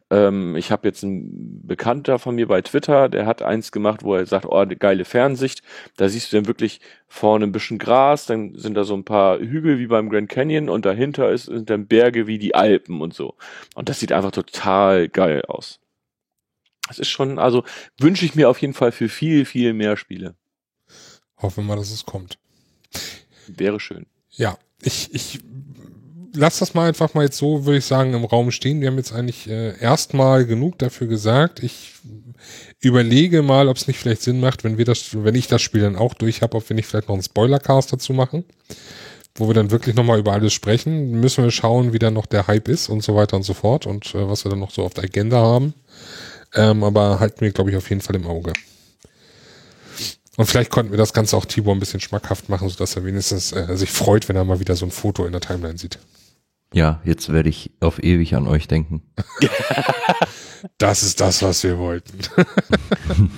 Ähm, 0.09 0.55
ich 0.55 0.71
habe 0.71 0.87
jetzt 0.87 1.03
einen 1.03 1.65
Bekannter 1.65 2.19
von 2.19 2.35
mir 2.35 2.47
bei 2.47 2.61
Twitter, 2.61 3.09
der 3.09 3.25
hat 3.25 3.41
eins 3.41 3.71
gemacht, 3.71 4.03
wo 4.03 4.15
er 4.15 4.25
sagt, 4.25 4.45
oh, 4.47 4.65
geile 4.79 5.05
Fernsicht. 5.05 5.63
Da 5.97 6.07
siehst 6.09 6.31
du 6.31 6.37
dann 6.37 6.47
wirklich 6.47 6.79
vorne 7.07 7.45
ein 7.45 7.51
bisschen 7.51 7.79
Gras, 7.79 8.25
dann 8.25 8.55
sind 8.55 8.75
da 8.75 8.83
so 8.83 8.95
ein 8.95 9.05
paar 9.05 9.39
Hügel 9.39 9.79
wie 9.79 9.87
beim 9.87 10.09
Grand 10.09 10.29
Canyon 10.29 10.69
und 10.69 10.85
dahinter 10.85 11.31
ist, 11.31 11.45
sind 11.45 11.69
dann 11.69 11.87
Berge 11.87 12.27
wie 12.27 12.37
die 12.37 12.55
Alpen 12.55 13.01
und 13.01 13.13
so. 13.13 13.35
Und 13.75 13.89
das 13.89 13.99
sieht 13.99 14.11
einfach 14.11 14.31
total 14.31 15.09
geil 15.09 15.43
aus. 15.47 15.79
Es 16.89 16.99
ist 16.99 17.09
schon, 17.09 17.39
also 17.39 17.63
wünsche 17.99 18.25
ich 18.25 18.35
mir 18.35 18.49
auf 18.49 18.61
jeden 18.61 18.73
Fall 18.73 18.91
für 18.91 19.09
viel, 19.09 19.45
viel 19.45 19.73
mehr 19.73 19.97
Spiele. 19.97 20.35
Hoffen 21.37 21.63
wir 21.63 21.69
mal, 21.69 21.75
dass 21.77 21.91
es 21.91 22.05
kommt. 22.05 22.37
Wäre 23.47 23.79
schön. 23.79 24.05
Ja, 24.31 24.57
ich, 24.81 25.13
ich 25.13 25.39
lass 26.33 26.59
das 26.59 26.73
mal 26.73 26.87
einfach 26.87 27.13
mal 27.13 27.23
jetzt 27.23 27.37
so, 27.37 27.65
würde 27.65 27.79
ich 27.79 27.85
sagen, 27.85 28.13
im 28.13 28.25
Raum 28.25 28.51
stehen. 28.51 28.81
Wir 28.81 28.89
haben 28.89 28.97
jetzt 28.97 29.13
eigentlich 29.13 29.49
äh, 29.49 29.79
erstmal 29.79 30.45
genug 30.45 30.79
dafür 30.79 31.07
gesagt. 31.07 31.61
Ich 31.61 31.93
überlege 32.79 33.41
mal, 33.41 33.67
ob 33.67 33.77
es 33.77 33.87
nicht 33.87 33.99
vielleicht 33.99 34.21
Sinn 34.21 34.39
macht, 34.39 34.63
wenn 34.63 34.77
wir 34.77 34.85
das, 34.85 35.23
wenn 35.23 35.35
ich 35.35 35.47
das 35.47 35.61
Spiel 35.61 35.81
dann 35.81 35.95
auch 35.95 36.13
durch 36.13 36.41
habe, 36.41 36.57
ob 36.57 36.67
wir 36.67 36.75
nicht 36.75 36.87
vielleicht 36.87 37.07
noch 37.07 37.15
einen 37.15 37.23
Spoilercast 37.23 37.93
dazu 37.93 38.13
machen, 38.13 38.43
wo 39.35 39.47
wir 39.47 39.53
dann 39.53 39.71
wirklich 39.71 39.95
nochmal 39.95 40.19
über 40.19 40.33
alles 40.33 40.53
sprechen. 40.53 41.11
Müssen 41.11 41.43
wir 41.43 41.51
schauen, 41.51 41.93
wie 41.93 41.99
dann 41.99 42.13
noch 42.13 42.25
der 42.25 42.47
Hype 42.47 42.67
ist 42.67 42.89
und 42.89 43.03
so 43.03 43.15
weiter 43.15 43.37
und 43.37 43.43
so 43.43 43.53
fort 43.53 43.85
und 43.85 44.13
äh, 44.15 44.27
was 44.27 44.45
wir 44.45 44.49
dann 44.49 44.59
noch 44.59 44.71
so 44.71 44.83
auf 44.83 44.93
der 44.93 45.05
Agenda 45.05 45.37
haben. 45.37 45.73
Ähm, 46.55 46.83
aber 46.83 47.19
halten 47.19 47.41
wir, 47.41 47.51
glaube 47.51 47.71
ich, 47.71 47.77
auf 47.77 47.89
jeden 47.89 48.01
Fall 48.01 48.15
im 48.15 48.27
Auge. 48.27 48.53
Und 50.35 50.47
vielleicht 50.47 50.71
konnten 50.71 50.91
wir 50.91 50.97
das 50.97 51.13
Ganze 51.13 51.37
auch 51.37 51.45
Tibor 51.45 51.75
ein 51.75 51.79
bisschen 51.79 51.99
schmackhaft 51.99 52.49
machen, 52.49 52.67
sodass 52.69 52.95
er 52.95 53.05
wenigstens 53.05 53.51
äh, 53.51 53.75
sich 53.77 53.91
freut, 53.91 54.29
wenn 54.29 54.35
er 54.35 54.45
mal 54.45 54.59
wieder 54.59 54.75
so 54.75 54.85
ein 54.85 54.91
Foto 54.91 55.25
in 55.25 55.31
der 55.31 55.41
Timeline 55.41 55.77
sieht. 55.77 55.99
Ja, 56.73 57.01
jetzt 57.03 57.31
werde 57.31 57.49
ich 57.49 57.71
auf 57.81 58.03
ewig 58.03 58.35
an 58.35 58.47
euch 58.47 58.67
denken. 58.67 59.03
das 60.79 61.03
ist 61.03 61.21
das, 61.21 61.43
was 61.43 61.63
wir 61.63 61.77
wollten. 61.77 62.17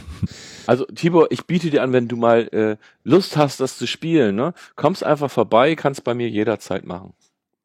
also 0.67 0.85
Tibor, 0.85 1.27
ich 1.31 1.45
biete 1.45 1.69
dir 1.69 1.83
an, 1.83 1.91
wenn 1.91 2.07
du 2.07 2.15
mal 2.15 2.47
äh, 2.53 2.77
Lust 3.03 3.35
hast, 3.35 3.59
das 3.59 3.77
zu 3.77 3.87
spielen, 3.87 4.35
ne? 4.35 4.53
kommst 4.77 5.03
einfach 5.03 5.29
vorbei, 5.29 5.75
kannst 5.75 6.05
bei 6.05 6.13
mir 6.13 6.29
jederzeit 6.29 6.85
machen. 6.85 7.13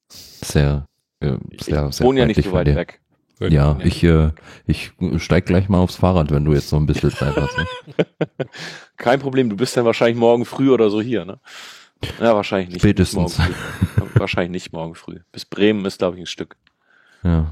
Sehr, 0.08 0.86
äh, 1.20 1.26
sehr, 1.26 1.38
ich 1.52 1.64
sehr 1.64 2.06
wohne 2.06 2.20
ja 2.20 2.26
nicht 2.26 2.42
so 2.42 2.50
weit 2.50 2.74
weg. 2.74 3.00
Ja, 3.48 3.78
ich, 3.82 4.04
äh, 4.04 4.32
ich 4.66 4.92
steig 5.16 5.46
gleich 5.46 5.68
mal 5.68 5.78
aufs 5.78 5.96
Fahrrad, 5.96 6.30
wenn 6.30 6.44
du 6.44 6.52
jetzt 6.52 6.70
noch 6.72 6.78
ein 6.78 6.86
bisschen 6.86 7.10
Zeit 7.10 7.34
hast. 7.36 7.56
Ne? 7.56 7.66
Kein 8.98 9.18
Problem, 9.18 9.48
du 9.48 9.56
bist 9.56 9.76
dann 9.76 9.86
wahrscheinlich 9.86 10.18
morgen 10.18 10.44
früh 10.44 10.70
oder 10.70 10.90
so 10.90 11.00
hier, 11.00 11.24
ne? 11.24 11.40
Ja, 12.18 12.34
wahrscheinlich 12.34 12.68
nicht. 12.68 12.80
Spätestens. 12.80 13.38
Nicht 13.38 13.50
wahrscheinlich 14.14 14.50
nicht 14.50 14.72
morgen 14.72 14.94
früh. 14.94 15.20
Bis 15.32 15.44
Bremen 15.44 15.84
ist, 15.86 15.98
glaube 15.98 16.16
ich, 16.16 16.22
ein 16.22 16.26
Stück. 16.26 16.56
Ja. 17.22 17.50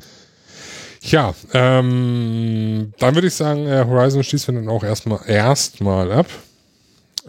Ja, 1.01 1.35
ähm, 1.55 2.93
dann 2.99 3.15
würde 3.15 3.29
ich 3.29 3.35
sagen, 3.35 3.67
äh, 3.67 3.85
Horizon 3.87 4.25
schließen 4.25 4.55
wir 4.55 4.63
dann 4.63 4.71
auch 4.71 4.83
erstmal 4.83 5.21
erstmal 5.27 6.11
ab. 6.13 6.27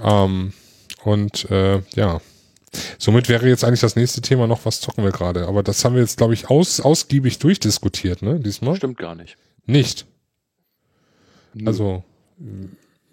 Ähm, 0.02 0.53
und 1.03 1.49
äh, 1.49 1.81
ja, 1.95 2.19
Somit 2.97 3.29
wäre 3.29 3.47
jetzt 3.47 3.63
eigentlich 3.63 3.79
das 3.79 3.95
nächste 3.95 4.21
Thema 4.21 4.47
noch, 4.47 4.65
was 4.65 4.81
zocken 4.81 5.03
wir 5.03 5.11
gerade. 5.11 5.47
Aber 5.47 5.63
das 5.63 5.83
haben 5.83 5.95
wir 5.95 6.01
jetzt, 6.01 6.17
glaube 6.17 6.33
ich, 6.33 6.49
aus, 6.49 6.79
ausgiebig 6.79 7.39
durchdiskutiert, 7.39 8.21
ne, 8.21 8.39
diesmal? 8.39 8.75
Stimmt 8.75 8.97
gar 8.97 9.15
nicht. 9.15 9.37
Nicht. 9.65 10.05
Also, 11.65 12.03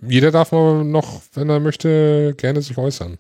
jeder 0.01 0.31
darf 0.31 0.53
mal 0.53 0.85
noch, 0.85 1.23
wenn 1.35 1.49
er 1.49 1.61
möchte, 1.61 2.35
gerne 2.37 2.61
sich 2.63 2.77
äußern. 2.77 3.19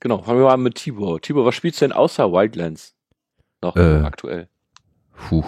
Genau, 0.00 0.22
fangen 0.22 0.38
wir 0.38 0.46
mal 0.46 0.54
an 0.54 0.62
mit 0.62 0.74
Tibor. 0.74 1.20
Tibor, 1.20 1.46
was 1.46 1.54
spielst 1.54 1.80
du 1.80 1.86
denn 1.86 1.92
außer 1.92 2.30
Wildlands 2.30 2.94
noch 3.62 3.76
äh, 3.76 4.02
aktuell? 4.02 4.48
Puh, 5.16 5.44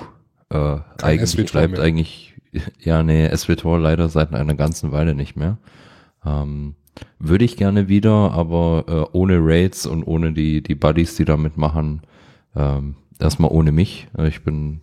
äh, 0.50 0.78
eigentlich 1.02 1.50
bleibt 1.50 1.72
mehr. 1.72 1.82
eigentlich, 1.82 2.34
ja, 2.78 3.02
nee, 3.02 3.28
SWTOR 3.34 3.78
leider 3.78 4.08
seit 4.08 4.32
einer 4.32 4.54
ganzen 4.54 4.92
Weile 4.92 5.14
nicht 5.14 5.36
mehr. 5.36 5.58
Ähm, 6.24 6.74
würde 7.18 7.44
ich 7.44 7.56
gerne 7.56 7.88
wieder, 7.88 8.32
aber 8.32 8.84
äh, 8.88 9.16
ohne 9.16 9.38
Raids 9.40 9.86
und 9.86 10.04
ohne 10.04 10.32
die, 10.32 10.62
die 10.62 10.74
Buddies, 10.74 11.16
die 11.16 11.24
damit 11.24 11.56
machen. 11.56 12.02
Ähm, 12.54 12.96
erstmal 13.18 13.50
ohne 13.50 13.72
mich. 13.72 14.08
Äh, 14.16 14.28
ich 14.28 14.42
bin 14.42 14.80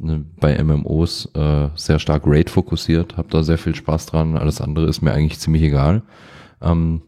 ne, 0.00 0.24
bei 0.40 0.62
MMOs 0.62 1.26
äh, 1.34 1.68
sehr 1.74 1.98
stark 1.98 2.22
Raid 2.26 2.50
fokussiert, 2.50 3.16
habe 3.16 3.28
da 3.30 3.42
sehr 3.42 3.58
viel 3.58 3.74
Spaß 3.74 4.06
dran. 4.06 4.36
Alles 4.36 4.60
andere 4.60 4.86
ist 4.86 5.02
mir 5.02 5.12
eigentlich 5.12 5.40
ziemlich 5.40 5.62
egal. 5.62 6.02
Ähm, 6.60 7.02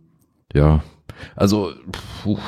ja, 0.53 0.83
also 1.37 1.73
puh, 2.23 2.39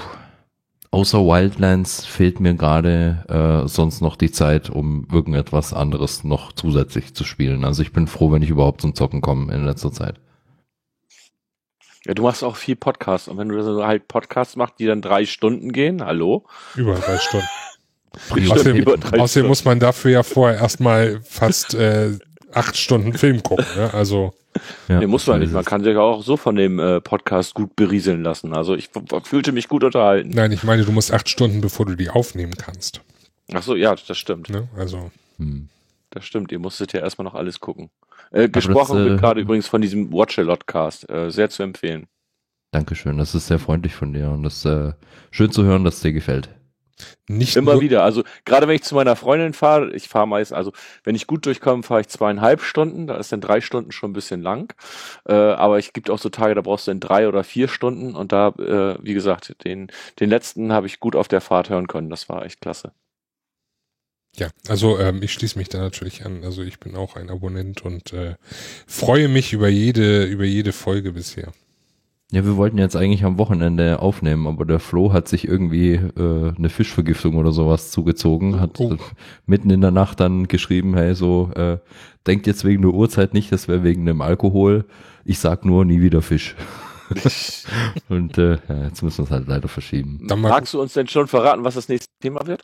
außer 0.91 1.21
Wildlands 1.21 2.05
fehlt 2.05 2.41
mir 2.41 2.55
gerade 2.55 3.65
äh, 3.65 3.69
sonst 3.69 4.01
noch 4.01 4.17
die 4.17 4.31
Zeit, 4.31 4.71
um 4.71 5.07
irgendetwas 5.13 5.73
anderes 5.73 6.25
noch 6.25 6.53
zusätzlich 6.53 7.15
zu 7.15 7.25
spielen. 7.25 7.65
Also 7.65 7.83
ich 7.83 7.93
bin 7.93 8.07
froh, 8.07 8.31
wenn 8.33 8.43
ich 8.43 8.51
überhaupt 8.51 8.81
zum 8.81 8.95
Zocken 8.95 9.21
komme 9.21 9.53
in 9.53 9.65
letzter 9.65 9.93
Zeit. 9.93 10.21
Ja, 12.07 12.15
du 12.15 12.23
machst 12.23 12.43
auch 12.43 12.57
viel 12.57 12.77
Podcast. 12.77 13.29
Und 13.29 13.39
wenn 13.39 13.49
du 13.49 13.63
so 13.63 13.87
halt 13.87 14.09
Podcasts 14.09 14.57
machst, 14.57 14.75
die 14.79 14.87
dann 14.87 15.03
drei 15.03 15.25
Stunden 15.25 15.73
gehen, 15.73 16.05
hallo? 16.05 16.45
Über 16.75 16.95
drei 16.95 17.19
Stunden. 17.19 17.47
außerdem, 18.51 18.77
über 18.77 18.97
drei 18.97 19.21
außerdem 19.21 19.29
Stunden. 19.29 19.49
muss 19.49 19.65
man 19.65 19.79
dafür 19.81 20.11
ja 20.11 20.23
vorher 20.23 20.59
erstmal 20.59 21.21
fast 21.23 21.75
äh, 21.75 22.19
acht 22.53 22.77
Stunden 22.77 23.15
Film 23.15 23.43
gucken. 23.43 23.67
Ne? 23.77 23.95
Also 23.95 24.35
ja, 24.89 24.99
nee, 24.99 25.07
muss 25.07 25.27
man 25.27 25.41
nicht. 25.41 25.53
Man 25.53 25.65
kann 25.65 25.83
sich 25.83 25.97
auch 25.97 26.23
so 26.23 26.37
von 26.37 26.57
dem 26.57 26.79
äh, 26.79 27.01
Podcast 27.01 27.55
gut 27.55 27.75
berieseln 27.75 28.23
lassen. 28.23 28.55
Also 28.55 28.75
ich 28.75 28.91
fühlte 29.25 29.53
mich 29.53 29.69
gut 29.69 29.85
unterhalten. 29.85 30.31
Nein, 30.31 30.53
ich 30.53 30.63
meine, 30.63 30.85
du 30.85 30.93
musst 30.93 31.13
acht 31.13 31.29
Stunden, 31.29 31.61
bevor 31.61 31.87
du 31.87 31.95
die 31.95 32.11
aufnehmen 32.11 32.55
kannst. 32.57 33.01
Ach 33.53 33.63
so, 33.63 33.75
ja, 33.75 33.95
das 33.95 34.19
stimmt. 34.19 34.51
Ne? 34.51 34.69
Also. 34.77 35.11
Hm. 35.39 35.69
Das 36.11 36.27
stimmt. 36.27 36.53
Ihr 36.53 36.59
musstet 36.59 36.93
ja 36.93 37.01
erstmal 37.01 37.25
noch 37.25 37.35
alles 37.35 37.61
gucken. 37.61 37.89
Äh, 38.33 38.49
gesprochen 38.49 38.97
das, 38.97 39.05
wird 39.05 39.19
äh, 39.19 39.21
gerade 39.21 39.41
übrigens 39.41 39.69
von 39.69 39.81
diesem 39.81 40.13
Watch-A-Lot-Cast. 40.13 41.09
Äh, 41.11 41.31
sehr 41.31 41.51
zu 41.51 41.63
empfehlen. 41.63 42.07
Dankeschön, 42.73 43.19
das 43.19 43.35
ist 43.35 43.49
sehr 43.49 43.59
freundlich 43.59 43.95
von 43.95 44.15
dir 44.15 44.31
und 44.31 44.43
das 44.45 44.65
ist 44.65 44.65
äh, 44.65 44.93
schön 45.31 45.51
zu 45.51 45.65
hören, 45.65 45.85
dass 45.85 45.97
es 45.97 46.01
dir 46.01 46.13
gefällt. 46.13 46.49
Nicht 47.29 47.57
Immer 47.57 47.81
wieder. 47.81 48.03
Also 48.03 48.23
gerade 48.45 48.69
wenn 48.69 48.77
ich 48.77 48.83
zu 48.83 48.95
meiner 48.95 49.17
Freundin 49.17 49.53
fahre, 49.53 49.93
ich 49.93 50.09
fahre 50.09 50.29
meist, 50.29 50.53
also 50.53 50.73
wenn 51.05 51.15
ich 51.15 51.27
gut 51.27 51.47
durchkomme, 51.47 51.83
fahre 51.83 52.01
ich 52.01 52.09
zweieinhalb 52.09 52.63
Stunden. 52.63 53.07
Da 53.07 53.17
ist 53.17 53.33
dann 53.33 53.41
drei 53.41 53.61
Stunden 53.61 53.93
schon 53.93 54.11
ein 54.11 54.15
bisschen 54.15 54.43
lang. 54.43 54.75
Äh, 55.27 55.35
aber 55.35 55.79
es 55.79 55.93
gibt 55.93 56.11
auch 56.11 56.19
so 56.19 56.29
Tage, 56.29 56.55
da 56.55 56.61
brauchst 56.61 56.87
du 56.87 56.91
dann 56.91 57.01
drei 57.01 57.29
oder 57.29 57.45
vier 57.45 57.69
Stunden. 57.69 58.15
Und 58.15 58.33
da, 58.33 58.49
äh, 58.59 58.97
wie 59.03 59.15
gesagt, 59.15 59.65
den, 59.65 59.89
den 60.21 60.31
letzten 60.31 60.73
habe 60.73 60.87
ich 60.87 61.01
gut 61.01 61.17
auf 61.17 61.29
der 61.29 61.41
Fahrt 61.41 61.71
hören 61.71 61.87
können. 61.87 62.11
Das 62.11 62.29
war 62.29 62.45
echt 62.45 62.61
klasse. 62.61 62.93
Ja, 64.37 64.49
also 64.67 64.99
ähm, 64.99 65.23
ich 65.23 65.33
schließe 65.33 65.59
mich 65.59 65.69
da 65.69 65.79
natürlich 65.79 66.25
an. 66.25 66.43
Also 66.45 66.63
ich 66.63 66.81
bin 66.81 66.97
auch 66.97 67.17
ein 67.17 67.29
Abonnent 67.29 67.85
und 67.85 68.13
äh, 68.13 68.37
freue 68.87 69.29
mich 69.29 69.53
über 69.53 69.69
jede 69.69 70.25
über 70.25 70.45
jede 70.45 70.73
Folge 70.73 71.13
bisher. 71.13 71.53
Ja, 72.33 72.47
wir 72.47 72.57
wollten 72.57 72.79
jetzt 72.79 72.97
eigentlich 72.97 73.25
am 73.25 73.37
Wochenende 73.37 73.99
aufnehmen, 73.99 74.47
aber 74.47 74.65
der 74.65 74.81
Flo 74.81 75.13
hat 75.13 75.29
sich 75.29 75.47
irgendwie 75.47 75.93
äh, 75.93 76.55
eine 76.57 76.71
Fischvergiftung 76.71 77.37
oder 77.37 77.53
sowas 77.53 77.91
zugezogen, 77.91 78.59
hat 78.59 78.81
oh. 78.81 78.97
mitten 79.45 79.69
in 79.69 79.83
der 79.83 79.91
Nacht 79.91 80.19
dann 80.19 80.49
geschrieben, 80.49 80.95
hey, 80.95 81.15
so, 81.15 81.51
äh, 81.55 81.77
denkt 82.27 82.47
jetzt 82.47 82.65
wegen 82.65 82.81
der 82.81 82.93
Uhrzeit 82.93 83.35
nicht, 83.35 83.53
das 83.53 83.69
wäre 83.69 83.85
wegen 83.85 84.07
dem 84.07 84.23
Alkohol. 84.23 84.87
Ich 85.27 85.41
sag 85.41 85.67
nur, 85.67 85.85
nie 85.85 86.01
wieder 86.01 86.23
Fisch. 86.23 86.57
Und 88.09 88.39
äh, 88.39 88.57
ja, 88.67 88.85
jetzt 88.85 89.03
müssen 89.03 89.19
wir 89.19 89.25
es 89.25 89.31
halt 89.31 89.47
leider 89.47 89.69
verschieben. 89.69 90.25
Dann 90.27 90.41
Magst 90.41 90.73
du 90.73 90.81
uns 90.81 90.95
denn 90.95 91.09
schon 91.09 91.29
verraten, 91.29 91.65
was 91.65 91.75
das 91.75 91.91
nächste 91.91 92.09
Thema 92.23 92.47
wird? 92.47 92.63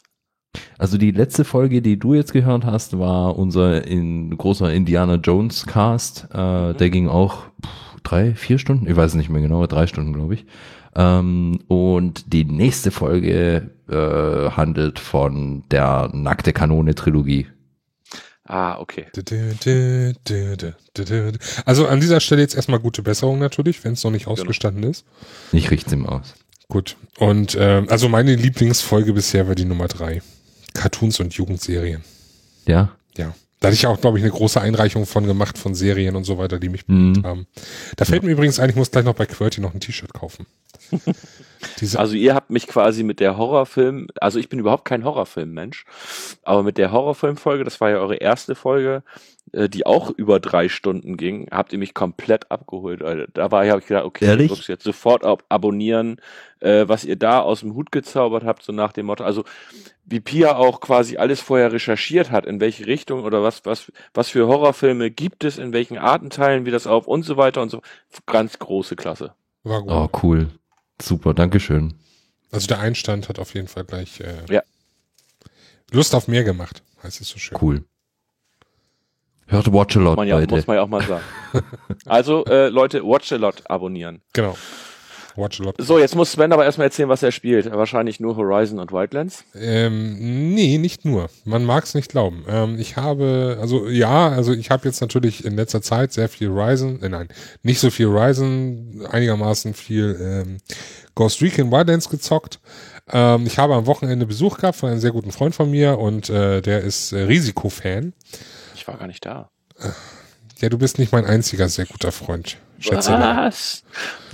Also 0.79 0.97
die 0.97 1.11
letzte 1.11 1.45
Folge, 1.45 1.83
die 1.83 1.99
du 1.99 2.15
jetzt 2.15 2.33
gehört 2.33 2.65
hast, 2.65 2.99
war 2.99 3.37
unser 3.37 3.87
in, 3.87 4.37
großer 4.37 4.73
Indiana 4.73 5.17
Jones 5.17 5.67
Cast. 5.67 6.29
Äh, 6.33 6.73
mhm. 6.73 6.77
Der 6.77 6.91
ging 6.91 7.09
auch 7.09 7.43
pff, 7.65 8.01
drei, 8.03 8.35
vier 8.35 8.59
Stunden, 8.59 8.89
ich 8.89 8.97
weiß 8.97 9.15
nicht 9.15 9.29
mehr 9.29 9.43
genau, 9.43 9.67
drei 9.67 9.87
Stunden 9.87 10.13
glaube 10.13 10.35
ich. 10.35 10.47
Ähm, 10.95 11.61
und 11.69 12.33
die 12.33 12.45
nächste 12.45 12.91
Folge 12.91 13.71
äh, 13.89 14.51
handelt 14.51 14.99
von 14.99 15.65
der 15.71 16.11
Nackte 16.13 16.53
Kanone 16.53 16.95
Trilogie. 16.95 17.47
Ah, 18.45 18.79
okay. 18.79 19.07
Also 21.67 21.87
an 21.87 22.01
dieser 22.01 22.21
Stelle 22.21 22.41
jetzt 22.41 22.55
erstmal 22.55 22.81
gute 22.81 23.03
Besserung 23.03 23.39
natürlich, 23.39 23.85
wenn 23.85 23.93
es 23.93 24.05
noch 24.05 24.11
nicht 24.11 24.27
ausgestanden 24.27 24.85
ist. 24.85 25.05
Ich 25.53 25.71
richte 25.71 25.95
ihm 25.95 26.07
aus. 26.07 26.35
Gut. 26.69 26.97
Und 27.19 27.57
ähm, 27.61 27.87
also 27.91 28.09
meine 28.09 28.35
Lieblingsfolge 28.35 29.13
bisher 29.13 29.49
war 29.49 29.55
die 29.55 29.67
Nummer 29.67 29.87
drei. 29.87 30.23
Cartoons 30.79 31.21
und 31.21 31.35
Jugendserien. 31.35 32.03
Ja? 32.67 32.91
Ja. 33.17 33.35
Da 33.61 33.69
hatte 33.69 33.75
ich 33.75 33.87
auch, 33.89 34.01
glaube 34.01 34.19
ich, 34.19 34.25
eine 34.25 34.31
große 34.33 34.61
Einreichung 34.61 35.05
von 35.05 35.27
gemacht, 35.27 35.59
von 35.59 35.75
Serien 35.75 36.15
und 36.15 36.23
so 36.23 36.39
weiter, 36.39 36.61
die 36.61 36.69
mich 36.69 36.87
Mhm. 36.87 37.25
haben. 37.25 37.47
Da 37.97 38.05
fällt 38.05 38.23
mir 38.23 38.31
übrigens 38.31 38.61
ein, 38.61 38.71
ich 38.71 38.77
muss 38.77 38.93
gleich 38.93 39.05
noch 39.05 39.15
bei 39.17 39.27
QWERTY 39.27 39.61
noch 39.61 39.75
ein 39.75 39.81
T-Shirt 39.81 40.15
kaufen. 40.15 40.47
Diese, 41.81 41.99
Also 41.99 42.15
ihr 42.15 42.37
habt 42.37 42.51
mich 42.51 42.69
quasi 42.69 43.03
mit 43.03 43.19
der 43.19 43.37
Horrorfilm, 43.37 44.07
also 44.21 44.39
ich 44.39 44.49
bin 44.49 44.61
überhaupt 44.61 44.85
kein 44.85 45.05
Horrorfilm-Mensch, 45.05 45.87
aber 46.45 46.63
mit 46.63 46.79
der 46.79 46.93
Horrorfilm-Folge, 46.93 47.65
das 47.65 47.81
war 47.81 47.91
ja 47.91 47.97
eure 47.99 48.17
erste 48.17 48.55
Folge, 48.55 49.03
die 49.53 49.87
auch 49.87 50.11
über 50.11 50.41
drei 50.41 50.69
Stunden 50.69 51.17
ging, 51.17 51.49
habt 51.51 51.73
ihr 51.73 51.79
mich 51.79 51.95
komplett 51.95 52.51
abgeholt. 52.51 53.03
Alter. 53.03 53.27
Da 53.33 53.51
war 53.51 53.65
ich, 53.65 53.71
habe 53.71 53.81
ich 53.81 53.87
gedacht, 53.87 54.05
okay, 54.05 54.27
Ehrlich? 54.27 54.53
ich 54.53 54.69
jetzt 54.69 54.85
sofort 54.85 55.25
ab 55.25 55.45
abonnieren, 55.49 56.21
äh, 56.61 56.87
was 56.89 57.05
ihr 57.05 57.17
da 57.17 57.41
aus 57.41 57.61
dem 57.61 57.75
Hut 57.75 57.93
gezaubert 57.93 58.45
habt, 58.45 58.63
so 58.63 58.73
nach 58.73 58.93
dem 58.93 59.07
Motto, 59.07 59.25
also 59.25 59.45
wie 60.05 60.21
Pia 60.21 60.57
auch 60.57 60.81
quasi 60.81 61.17
alles 61.19 61.41
vorher 61.41 61.73
recherchiert 61.73 62.31
hat, 62.31 62.47
in 62.47 62.61
welche 62.61 62.87
Richtung 62.87 63.25
oder 63.25 63.43
was, 63.43 63.65
was, 63.65 63.93
was 64.15 64.29
für 64.31 64.47
Horrorfilme 64.47 65.11
gibt 65.11 65.45
es, 65.45 65.59
in 65.59 65.73
welchen 65.73 65.99
Artenteilen, 65.99 66.65
wie 66.67 66.71
das 66.71 66.87
auf 66.87 67.07
und 67.07 67.25
so 67.25 67.37
weiter 67.37 67.61
und 67.63 67.69
so. 67.71 67.83
Ganz 68.27 68.59
große 68.59 68.97
Klasse. 68.97 69.35
war 69.65 69.83
gut. 69.83 69.91
Oh, 69.93 70.09
cool. 70.23 70.49
Super, 71.01 71.35
Dankeschön. 71.35 71.95
Also 72.51 72.67
der 72.67 72.81
Einstand 72.81 73.29
hat 73.29 73.39
auf 73.39 73.55
jeden 73.55 73.69
Fall 73.69 73.85
gleich 73.85 74.21
äh, 74.21 74.35
Ja. 74.51 74.63
Lust 75.91 76.15
auf 76.15 76.29
mehr 76.29 76.45
gemacht, 76.45 76.83
heißt 77.03 77.21
es 77.21 77.29
so 77.29 77.39
schön. 77.39 77.59
Cool. 77.61 77.85
Hört 79.49 79.73
Watch 79.73 79.97
a 79.97 80.01
Lot, 80.01 80.17
Man 80.17 80.29
ja, 80.29 80.39
Leute. 80.39 80.55
muss 80.55 80.67
man 80.67 80.77
ja 80.77 80.83
auch 80.83 80.89
mal 80.89 81.03
sagen. 81.03 81.25
also, 82.07 82.45
äh, 82.45 82.69
Leute, 82.69 83.03
Watch 83.03 83.33
a 83.33 83.37
Lot 83.37 83.63
abonnieren. 83.69 84.21
Genau. 84.35 84.57
Watch 85.39 85.61
a 85.61 85.65
lot. 85.65 85.77
So, 85.79 85.99
jetzt 85.99 86.17
muss 86.17 86.33
Sven 86.33 86.53
aber 86.53 86.65
erstmal 86.65 86.89
erzählen, 86.89 87.09
was 87.09 87.23
er 87.23 87.31
spielt. 87.33 87.71
Wahrscheinlich 87.71 88.19
nur 88.19 88.37
Horizon 88.37 88.81
und 88.81 88.93
Wildlands. 88.93 89.45
Ähm, 89.55 90.55
nee, 90.55 90.79
nicht 90.79 91.05
nur. 91.05 91.31
Man 91.45 91.65
mag 91.65 91.85
es 91.85 91.95
nicht 91.95 92.11
glauben. 92.11 92.45
Ähm, 92.49 92.77
ich 92.79 92.97
habe, 92.97 93.57
also 93.61 93.89
ja, 93.89 94.29
also 94.31 94.53
ich 94.53 94.71
habe 94.71 94.87
jetzt 94.87 95.01
natürlich 95.01 95.45
in 95.45 95.55
letzter 95.57 95.81
Zeit 95.81 96.13
sehr 96.13 96.29
viel 96.29 96.51
Horizon, 96.51 97.01
äh, 97.03 97.09
nein, 97.09 97.29
nicht 97.63 97.79
so 97.79 97.91
viel 97.91 98.09
Horizon, 98.09 99.07
einigermaßen 99.11 99.75
viel 99.75 100.19
ähm, 100.21 100.57
Ghost 101.15 101.41
Recon 101.41 101.71
Wildlands 101.71 102.09
gezockt. 102.09 102.59
Ähm, 103.11 103.47
ich 103.47 103.59
habe 103.59 103.75
am 103.75 103.87
Wochenende 103.87 104.27
Besuch 104.27 104.59
gehabt 104.59 104.77
von 104.77 104.91
einem 104.91 105.01
sehr 105.01 105.13
guten 105.13 105.31
Freund 105.31 105.55
von 105.55 105.71
mir 105.71 105.99
und 105.99 106.29
äh, 106.29 106.61
der 106.61 106.81
ist 106.83 107.13
äh, 107.13 107.23
Risikofan. 107.23 108.13
War 108.89 108.99
gar 108.99 109.07
nicht 109.07 109.25
da. 109.25 109.51
Ja, 110.61 110.69
du 110.69 110.79
bist 110.79 110.99
nicht 110.99 111.13
mein 111.13 111.25
einziger 111.25 111.69
sehr 111.69 111.87
guter 111.87 112.11
Freund. 112.11 112.57
Schätzelein. 112.81 113.37
Was? 113.37 113.85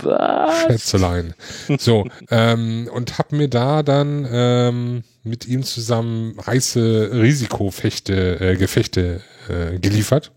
Was? 0.01 0.61
Schätzelein. 0.63 1.33
So, 1.77 2.05
ähm, 2.29 2.89
und 2.93 3.17
hab 3.17 3.31
mir 3.31 3.47
da 3.47 3.83
dann 3.83 4.27
ähm, 4.31 5.03
mit 5.23 5.47
ihm 5.47 5.63
zusammen 5.63 6.35
heiße 6.45 7.09
Risikofechte, 7.13 8.39
äh, 8.39 8.55
Gefechte 8.55 9.21
äh, 9.49 9.77
geliefert. 9.79 10.31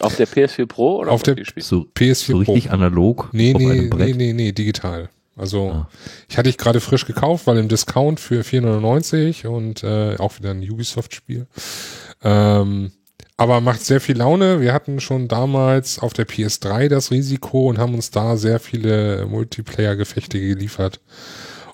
Auf 0.00 0.16
der 0.16 0.26
PS4 0.26 0.66
Pro 0.66 0.96
oder 0.98 1.12
Auf 1.12 1.22
der-? 1.22 1.36
So, 1.58 1.86
PS4 1.94 2.14
so 2.14 2.36
richtig 2.38 2.66
Pro. 2.66 2.74
analog 2.74 3.28
Nee, 3.32 3.54
auf 3.54 3.60
nee, 3.60 3.70
einem 3.70 3.90
Brett. 3.90 4.08
nee, 4.16 4.26
nee, 4.26 4.32
nee, 4.32 4.52
digital. 4.52 5.08
Also 5.36 5.70
Ah. 5.70 5.88
ich 6.28 6.36
hatte 6.38 6.48
ich 6.48 6.58
gerade 6.58 6.80
frisch 6.80 7.06
gekauft, 7.06 7.46
weil 7.46 7.58
im 7.58 7.68
Discount 7.68 8.20
für 8.20 8.42
4,99 8.42 9.46
und 9.46 9.82
äh, 9.82 10.16
auch 10.18 10.38
wieder 10.38 10.50
ein 10.50 10.62
Ubisoft-Spiel. 10.68 11.46
Ähm, 12.22 12.92
aber 13.36 13.60
macht 13.60 13.84
sehr 13.84 14.00
viel 14.00 14.18
Laune. 14.18 14.60
Wir 14.60 14.72
hatten 14.72 15.00
schon 15.00 15.28
damals 15.28 15.98
auf 15.98 16.12
der 16.12 16.26
PS3 16.26 16.88
das 16.88 17.10
Risiko 17.10 17.68
und 17.68 17.78
haben 17.78 17.94
uns 17.94 18.10
da 18.10 18.36
sehr 18.36 18.60
viele 18.60 19.26
Multiplayer-Gefechte 19.26 20.38
geliefert. 20.38 21.00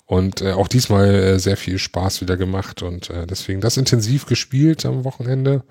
Und 0.05 0.41
äh, 0.41 0.51
auch 0.51 0.67
diesmal 0.67 1.07
äh, 1.13 1.39
sehr 1.39 1.55
viel 1.55 1.77
Spaß 1.77 2.19
wieder 2.19 2.35
gemacht 2.35 2.81
und 2.81 3.09
äh, 3.09 3.25
deswegen 3.25 3.61
das 3.61 3.77
intensiv 3.77 4.25
gespielt 4.25 4.85
am 4.85 5.05
Wochenende. 5.05 5.63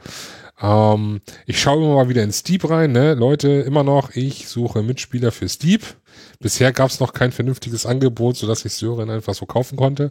Ähm, 0.63 1.21
ich 1.45 1.61
schaue 1.61 1.83
immer 1.85 1.97
mal 1.97 2.09
wieder 2.09 2.23
in 2.23 2.33
Steep 2.33 2.71
rein, 2.71 2.93
ne? 2.93 3.13
Leute, 3.15 3.49
immer 3.49 3.83
noch, 3.83 4.15
ich 4.15 4.49
suche 4.49 4.83
Mitspieler 4.83 5.33
für 5.33 5.49
Steep. 5.49 5.83
Bisher 6.39 6.73
gab 6.73 6.89
es 6.89 7.01
noch 7.01 7.13
kein 7.13 7.33
vernünftiges 7.33 7.85
Angebot, 7.85 8.37
sodass 8.37 8.65
ich 8.65 8.73
Sören 8.73 9.11
einfach 9.11 9.35
so 9.35 9.45
kaufen 9.45 9.77
konnte. 9.77 10.11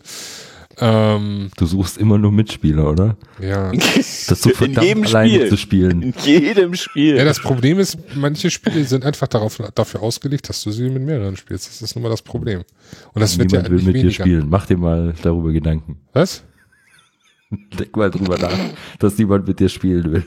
Ähm, 0.81 1.49
Du 1.57 1.65
suchst 1.65 1.97
immer 1.97 2.17
nur 2.17 2.31
Mitspieler, 2.31 2.89
oder? 2.89 3.17
ja. 3.41 3.71
Das 3.73 3.97
ist 3.97 4.41
so 4.43 4.49
In 4.49 4.55
verdammt 4.55 4.87
jedem 4.87 5.03
alleine 5.05 5.33
Spiel. 5.35 5.49
zu 5.49 5.57
spielen. 5.57 6.01
In 6.01 6.13
jedem 6.23 6.73
Spiel. 6.75 7.15
ja, 7.17 7.25
das 7.25 7.39
Problem 7.39 7.79
ist, 7.79 7.97
manche 8.15 8.49
Spiele 8.49 8.83
sind 8.85 9.03
einfach 9.05 9.27
darauf, 9.27 9.57
dafür 9.75 10.01
ausgelegt, 10.01 10.47
dass 10.49 10.63
du 10.63 10.71
sie 10.71 10.89
mit 10.89 11.03
mehreren 11.03 11.35
spielst. 11.35 11.67
Das 11.67 11.81
ist 11.81 11.95
nun 11.95 12.03
mal 12.03 12.09
das 12.09 12.21
Problem. 12.21 12.63
Und 13.13 13.21
das 13.21 13.37
wird 13.37 13.51
ja 13.51 13.61
Niemand 13.61 13.71
will 13.77 13.85
mit 13.87 13.95
dir 13.95 14.03
weniger. 14.03 14.23
spielen. 14.23 14.49
Mach 14.49 14.65
dir 14.65 14.77
mal 14.77 15.13
darüber 15.21 15.51
Gedanken. 15.51 15.97
Was? 16.13 16.43
Denk 17.79 17.95
mal 17.97 18.09
drüber 18.11 18.37
nach, 18.37 18.57
dass 18.99 19.17
niemand 19.17 19.47
mit 19.47 19.59
dir 19.59 19.69
spielen 19.69 20.11
will. 20.11 20.23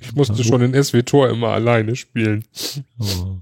Ich 0.00 0.14
musste 0.14 0.42
schon 0.44 0.62
in 0.62 0.82
SW 0.82 1.02
Tor 1.02 1.28
immer 1.28 1.48
alleine 1.48 1.96
spielen. 1.96 2.44
Oh. 2.98 3.36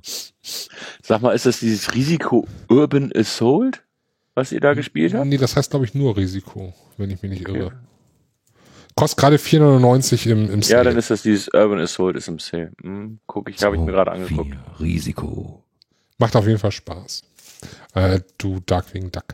Sag 1.03 1.23
mal, 1.23 1.33
ist 1.33 1.47
das 1.47 1.61
dieses 1.61 1.95
Risiko 1.95 2.47
Urban 2.69 3.13
Assault, 3.15 3.83
was 4.37 4.53
ihr 4.53 4.61
da 4.61 4.75
gespielt 4.75 5.15
habt? 5.15 5.27
Nee, 5.27 5.39
das 5.39 5.57
heißt, 5.57 5.71
glaube 5.71 5.85
ich, 5.87 5.95
nur 5.95 6.17
Risiko, 6.17 6.73
wenn 6.99 7.11
ich 7.11 7.21
mich 7.23 7.33
nicht 7.33 7.49
irre. 7.49 7.73
Kostet 8.95 9.19
gerade 9.19 9.37
4,99 9.37 10.27
im, 10.31 10.51
im 10.51 10.61
Ja, 10.61 10.67
Sale. 10.67 10.85
dann 10.85 10.97
ist 10.97 11.11
das 11.11 11.23
dieses 11.23 11.49
Urban 11.53 11.81
Assault 11.81 12.17
ist 12.17 12.29
im 12.29 12.39
Sale. 12.39 12.73
Hm, 12.83 13.19
guck 13.27 13.51
ich, 13.51 13.63
habe 13.63 13.77
ich 13.77 13.83
mir 13.83 13.93
gerade 13.93 14.13
angeguckt. 14.13 14.57
Risiko. 14.81 15.63
Macht 16.19 16.35
auf 16.37 16.47
jeden 16.47 16.59
Fall 16.59 16.73
Spaß. 16.73 17.25
Äh, 17.95 18.21
du 18.39 18.61
Darkwing 18.65 19.11
Duck. 19.11 19.25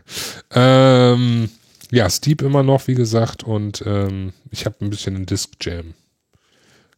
Ähm, 0.52 1.48
ja, 1.90 2.08
Steep 2.10 2.42
immer 2.42 2.62
noch, 2.62 2.86
wie 2.88 2.94
gesagt, 2.94 3.44
und 3.44 3.82
ähm, 3.86 4.32
ich 4.50 4.64
habe 4.66 4.76
ein 4.80 4.90
bisschen 4.90 5.14
in 5.14 5.26
Disc 5.26 5.50
Jam 5.60 5.94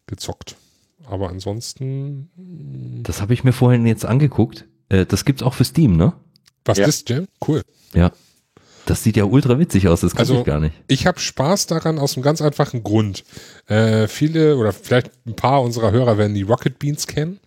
gezockt. 0.06 0.56
Aber 1.06 1.28
ansonsten, 1.28 2.30
Das 3.02 3.20
habe 3.20 3.34
ich 3.34 3.44
mir 3.44 3.52
vorhin 3.52 3.86
jetzt 3.86 4.06
angeguckt. 4.06 4.64
Äh, 4.88 5.04
Das 5.04 5.24
gibt's 5.26 5.42
auch 5.42 5.52
für 5.54 5.64
Steam, 5.64 5.96
ne? 5.96 6.14
was 6.64 6.78
Ja. 6.78 6.86
Disc 6.86 7.10
Jam? 7.10 7.26
Cool. 7.46 7.60
Ja. 7.94 8.12
Das 8.86 9.02
sieht 9.02 9.16
ja 9.16 9.24
ultra 9.24 9.58
witzig 9.58 9.88
aus, 9.88 10.02
das 10.02 10.12
kann 10.12 10.20
Also- 10.20 10.40
ich 10.40 10.44
gar 10.44 10.60
nicht. 10.60 10.74
Ich 10.88 11.06
habe 11.06 11.18
Spaß 11.18 11.66
daran 11.66 11.98
aus 11.98 12.16
einem 12.16 12.22
ganz 12.22 12.42
einfachen 12.42 12.82
Grund. 12.82 13.24
Äh, 13.66 14.08
viele 14.08 14.56
oder 14.58 14.72
vielleicht 14.72 15.10
ein 15.26 15.34
paar 15.36 15.62
unserer 15.62 15.90
Hörer 15.90 16.18
werden 16.18 16.34
die 16.34 16.42
Rocket 16.42 16.78
Beans 16.78 17.06
kennen. 17.06 17.40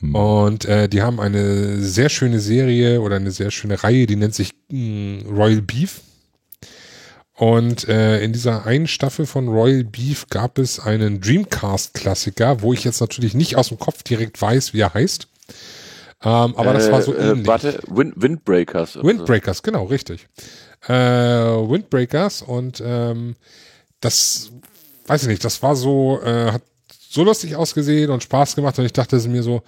Hm. 0.00 0.14
Und 0.14 0.64
äh, 0.66 0.88
die 0.88 1.00
haben 1.02 1.20
eine 1.20 1.80
sehr 1.82 2.08
schöne 2.10 2.38
Serie 2.40 3.00
oder 3.00 3.16
eine 3.16 3.30
sehr 3.30 3.50
schöne 3.50 3.82
Reihe, 3.82 4.06
die 4.06 4.16
nennt 4.16 4.34
sich 4.34 4.52
mh, 4.68 5.24
Royal 5.30 5.62
Beef. 5.62 6.02
Und 7.34 7.86
äh, 7.88 8.20
in 8.22 8.32
dieser 8.32 8.66
einen 8.66 8.88
Staffel 8.88 9.24
von 9.24 9.48
Royal 9.48 9.84
Beef 9.84 10.26
gab 10.28 10.58
es 10.58 10.80
einen 10.80 11.20
Dreamcast-Klassiker, 11.20 12.62
wo 12.62 12.72
ich 12.72 12.84
jetzt 12.84 13.00
natürlich 13.00 13.32
nicht 13.34 13.56
aus 13.56 13.68
dem 13.68 13.78
Kopf 13.78 14.02
direkt 14.02 14.40
weiß, 14.42 14.74
wie 14.74 14.80
er 14.80 14.92
heißt. 14.92 15.28
Ähm, 16.22 16.56
aber 16.56 16.72
das 16.72 16.90
war 16.90 17.02
so 17.02 17.14
äh, 17.14 17.30
ähnlich. 17.30 17.44
Äh, 17.44 17.48
warte, 17.48 17.80
Wind, 17.86 18.14
Windbreakers. 18.16 18.96
oder 18.96 19.04
so. 19.04 19.08
Windbreakers, 19.08 19.62
genau, 19.62 19.84
richtig. 19.84 20.26
Äh, 20.86 20.92
Windbreakers 20.92 22.42
und 22.42 22.82
ähm, 22.84 23.36
das, 24.00 24.50
weiß 25.06 25.22
ich 25.22 25.28
nicht, 25.28 25.44
das 25.44 25.62
war 25.62 25.76
so, 25.76 26.20
äh, 26.22 26.52
hat 26.52 26.62
so 27.08 27.24
lustig 27.24 27.56
ausgesehen 27.56 28.10
und 28.10 28.22
Spaß 28.22 28.56
gemacht 28.56 28.78
und 28.78 28.84
ich 28.84 28.92
dachte 28.92 29.16
mir 29.28 29.42
so, 29.42 29.62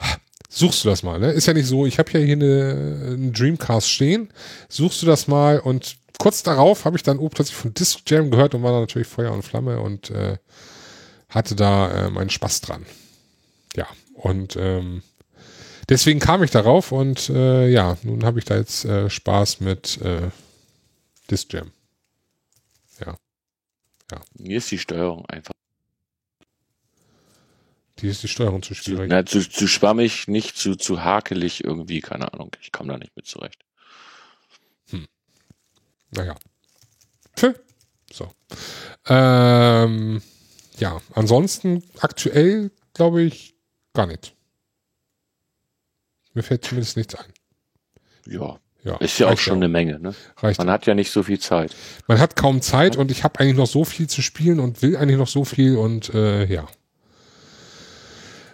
"Ha, 0.00 0.16
suchst 0.48 0.84
du 0.84 0.88
das 0.88 1.02
mal, 1.02 1.18
ne? 1.18 1.32
Ist 1.32 1.46
ja 1.46 1.54
nicht 1.54 1.66
so, 1.66 1.86
ich 1.86 1.98
habe 1.98 2.10
ja 2.12 2.20
hier 2.20 2.34
eine, 2.34 3.06
einen 3.12 3.32
Dreamcast 3.32 3.90
stehen, 3.90 4.32
suchst 4.68 5.02
du 5.02 5.06
das 5.06 5.28
mal 5.28 5.58
und 5.58 5.96
kurz 6.18 6.42
darauf 6.42 6.84
habe 6.84 6.96
ich 6.96 7.02
dann 7.02 7.18
oh, 7.18 7.28
plötzlich 7.28 7.56
von 7.56 7.74
Disc 7.74 8.00
Jam 8.06 8.30
gehört 8.30 8.54
und 8.54 8.62
war 8.62 8.72
dann 8.72 8.80
natürlich 8.82 9.08
Feuer 9.08 9.32
und 9.32 9.42
Flamme 9.42 9.80
und 9.80 10.10
äh, 10.10 10.38
hatte 11.28 11.54
da 11.56 12.06
äh, 12.06 12.10
meinen 12.10 12.30
Spaß 12.30 12.60
dran. 12.62 12.86
Ja, 13.74 13.86
und 14.14 14.56
ähm, 14.56 15.02
deswegen 15.88 16.20
kam 16.20 16.42
ich 16.42 16.50
darauf 16.50 16.92
und 16.92 17.28
äh, 17.30 17.68
ja, 17.68 17.96
nun 18.02 18.24
habe 18.24 18.38
ich 18.38 18.44
da 18.44 18.56
jetzt 18.56 18.84
äh, 18.84 19.10
Spaß 19.10 19.60
mit 19.60 20.00
äh, 20.02 20.30
Disc 21.30 21.52
Jam. 21.52 21.72
Mir 24.38 24.58
ist 24.58 24.70
die 24.70 24.78
Steuerung 24.78 25.26
einfach. 25.26 25.52
Die 27.98 28.08
ist 28.08 28.22
die 28.22 28.28
Steuerung 28.28 28.62
zu 28.62 28.74
Zu, 28.74 28.84
schwierig. 28.84 29.08
na, 29.10 29.26
zu, 29.26 29.48
zu 29.48 29.66
schwammig, 29.66 30.28
nicht 30.28 30.56
zu, 30.56 30.76
zu 30.76 31.02
hakelig 31.02 31.64
irgendwie, 31.64 32.00
keine 32.00 32.32
Ahnung. 32.32 32.54
Ich 32.60 32.70
komme 32.70 32.92
da 32.92 32.98
nicht 32.98 33.16
mit 33.16 33.26
zurecht. 33.26 33.64
Naja. 36.10 36.36
Tschö. 37.34 37.52
So. 38.12 38.32
Ähm, 39.06 40.22
ja, 40.78 41.00
ansonsten 41.14 41.82
aktuell 41.98 42.70
glaube 42.94 43.22
ich 43.22 43.56
gar 43.92 44.06
nicht. 44.06 44.35
Mir 46.36 46.42
fällt 46.42 46.66
zumindest 46.66 46.98
nichts 46.98 47.14
ein. 47.14 47.32
Ja. 48.26 48.58
ja. 48.84 48.96
Ist 48.98 49.18
ja 49.18 49.28
auch 49.28 49.38
schon 49.38 49.56
eine 49.56 49.68
Menge, 49.68 49.98
ne? 49.98 50.14
Reicht. 50.36 50.58
Man 50.58 50.68
hat 50.68 50.84
ja 50.84 50.94
nicht 50.94 51.10
so 51.10 51.22
viel 51.22 51.38
Zeit. 51.38 51.74
Man 52.08 52.18
hat 52.18 52.36
kaum 52.36 52.60
Zeit 52.60 52.98
und 52.98 53.10
ich 53.10 53.24
habe 53.24 53.40
eigentlich 53.40 53.56
noch 53.56 53.66
so 53.66 53.86
viel 53.86 54.06
zu 54.06 54.20
spielen 54.20 54.60
und 54.60 54.82
will 54.82 54.98
eigentlich 54.98 55.16
noch 55.16 55.28
so 55.28 55.46
viel 55.46 55.78
und 55.78 56.12
äh, 56.12 56.44
ja. 56.44 56.66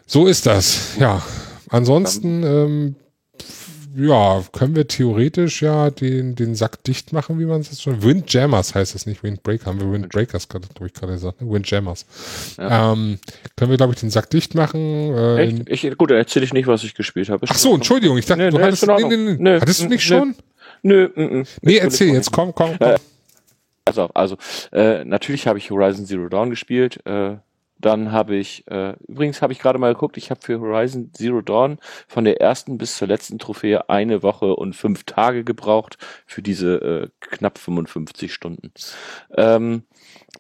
So 0.07 0.29
ist 0.29 0.47
das. 0.47 0.97
Ja. 1.01 1.23
Ansonsten, 1.71 2.45
ähm, 2.45 2.95
ja, 3.95 4.43
können 4.53 4.75
wir 4.75 4.87
theoretisch 4.89 5.63
ja 5.63 5.91
den, 5.91 6.35
den 6.35 6.55
Sack 6.55 6.83
dicht 6.85 7.13
machen, 7.13 7.39
wie 7.39 7.45
man 7.45 7.61
es 7.61 7.71
jetzt 7.71 7.83
schon. 7.83 8.03
Windjammers 8.03 8.75
heißt 8.75 8.95
es 8.95 9.07
nicht, 9.07 9.23
Windbreaker, 9.23 9.67
haben 9.67 9.81
wir 9.81 9.91
Windbreakers, 9.91 10.49
glaube 10.49 10.67
ich, 10.87 10.95
gerade 10.95 11.13
gesagt, 11.13 11.41
ne? 11.41 11.51
Windjammers. 11.51 12.07
Ja. 12.59 12.93
Ähm, 12.93 13.19
können 13.57 13.71
wir, 13.71 13.77
glaube 13.77 13.93
ich, 13.93 14.01
den 14.01 14.11
Sack 14.11 14.31
dicht 14.31 14.55
machen. 14.55 14.81
Äh, 15.15 15.47
Echt? 15.47 15.69
Ich, 15.69 15.99
gut, 15.99 16.11
dann 16.11 16.19
erzähle 16.19 16.45
ich 16.45 16.53
nicht, 16.53 16.67
was 16.67 16.85
ich 16.85 16.95
gespielt 16.95 17.29
habe. 17.29 17.47
Ach 17.49 17.57
so, 17.57 17.75
Entschuldigung, 17.75 18.19
ich 18.19 18.27
dachte, 18.27 18.43
Nee, 18.43 18.51
du 18.51 18.59
nee, 18.59 18.63
hattest, 18.65 18.87
nee, 18.87 19.17
nee, 19.17 19.37
nee. 19.39 19.61
Hattest 19.61 19.81
du 19.81 19.89
nicht 19.89 20.11
nee. 20.11 20.17
schon? 20.17 20.35
Nö, 20.83 21.09
mm, 21.15 21.39
mm. 21.39 21.47
Nee, 21.63 21.77
erzähl 21.77 22.13
jetzt, 22.13 22.33
komm, 22.33 22.55
komm, 22.55 22.77
komm. 22.79 22.89
Äh, 22.89 22.99
auf, 23.85 24.17
also 24.17 24.37
äh, 24.73 25.05
natürlich 25.05 25.47
habe 25.47 25.59
ich 25.59 25.71
Horizon 25.71 26.07
Zero 26.07 26.29
Dawn 26.29 26.51
gespielt. 26.51 27.01
Äh, 27.05 27.37
dann 27.85 28.13
habe 28.13 28.37
ich, 28.37 28.67
äh, 28.69 28.95
übrigens 29.07 29.43
habe 29.43 29.53
ich 29.53 29.59
gerade 29.59 29.79
mal 29.79 29.93
geguckt, 29.93 30.17
ich 30.17 30.31
habe 30.31 30.41
für 30.41 30.61
Horizon 30.61 31.11
Zero 31.13 31.41
Dawn 31.43 31.79
von 32.09 32.25
der 32.25 32.41
ersten 32.41 32.79
bis 32.79 32.97
zur 32.97 33.09
letzten 33.09 33.39
Trophäe 33.39 33.89
eine 33.89 34.23
Woche 34.23 34.55
und 34.55 34.75
fünf 34.75 35.05
Tage 35.05 35.45
gebraucht 35.45 35.99
für 36.27 36.43
diese 36.43 36.75
äh, 36.77 37.09
knapp 37.21 37.59
55 37.59 38.33
Stunden. 38.33 38.73
Ähm, 39.37 39.83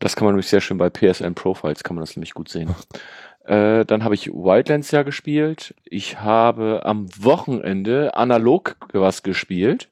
das 0.00 0.16
kann 0.16 0.24
man 0.24 0.34
nämlich 0.34 0.48
sehr 0.48 0.60
schön 0.60 0.78
bei 0.78 0.90
PSN 0.90 1.34
Profiles, 1.34 1.84
kann 1.84 1.96
man 1.96 2.02
das 2.02 2.16
nämlich 2.16 2.34
gut 2.34 2.48
sehen. 2.48 2.74
Äh, 3.44 3.84
dann 3.84 4.04
habe 4.04 4.14
ich 4.14 4.28
Wildlands 4.28 4.90
ja 4.90 5.02
gespielt. 5.02 5.74
Ich 5.84 6.20
habe 6.20 6.82
am 6.84 7.06
Wochenende 7.22 8.14
analog 8.16 8.76
was 8.92 9.22
gespielt. 9.22 9.90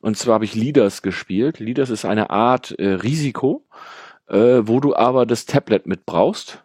Und 0.00 0.16
zwar 0.16 0.34
habe 0.34 0.44
ich 0.44 0.54
Leaders 0.54 1.02
gespielt. 1.02 1.58
Leaders 1.58 1.90
ist 1.90 2.04
eine 2.04 2.30
Art 2.30 2.72
äh, 2.78 2.88
Risiko, 2.88 3.64
äh, 4.28 4.62
wo 4.62 4.80
du 4.80 4.94
aber 4.94 5.26
das 5.26 5.46
Tablet 5.46 5.86
mit 5.86 6.06
brauchst 6.06 6.62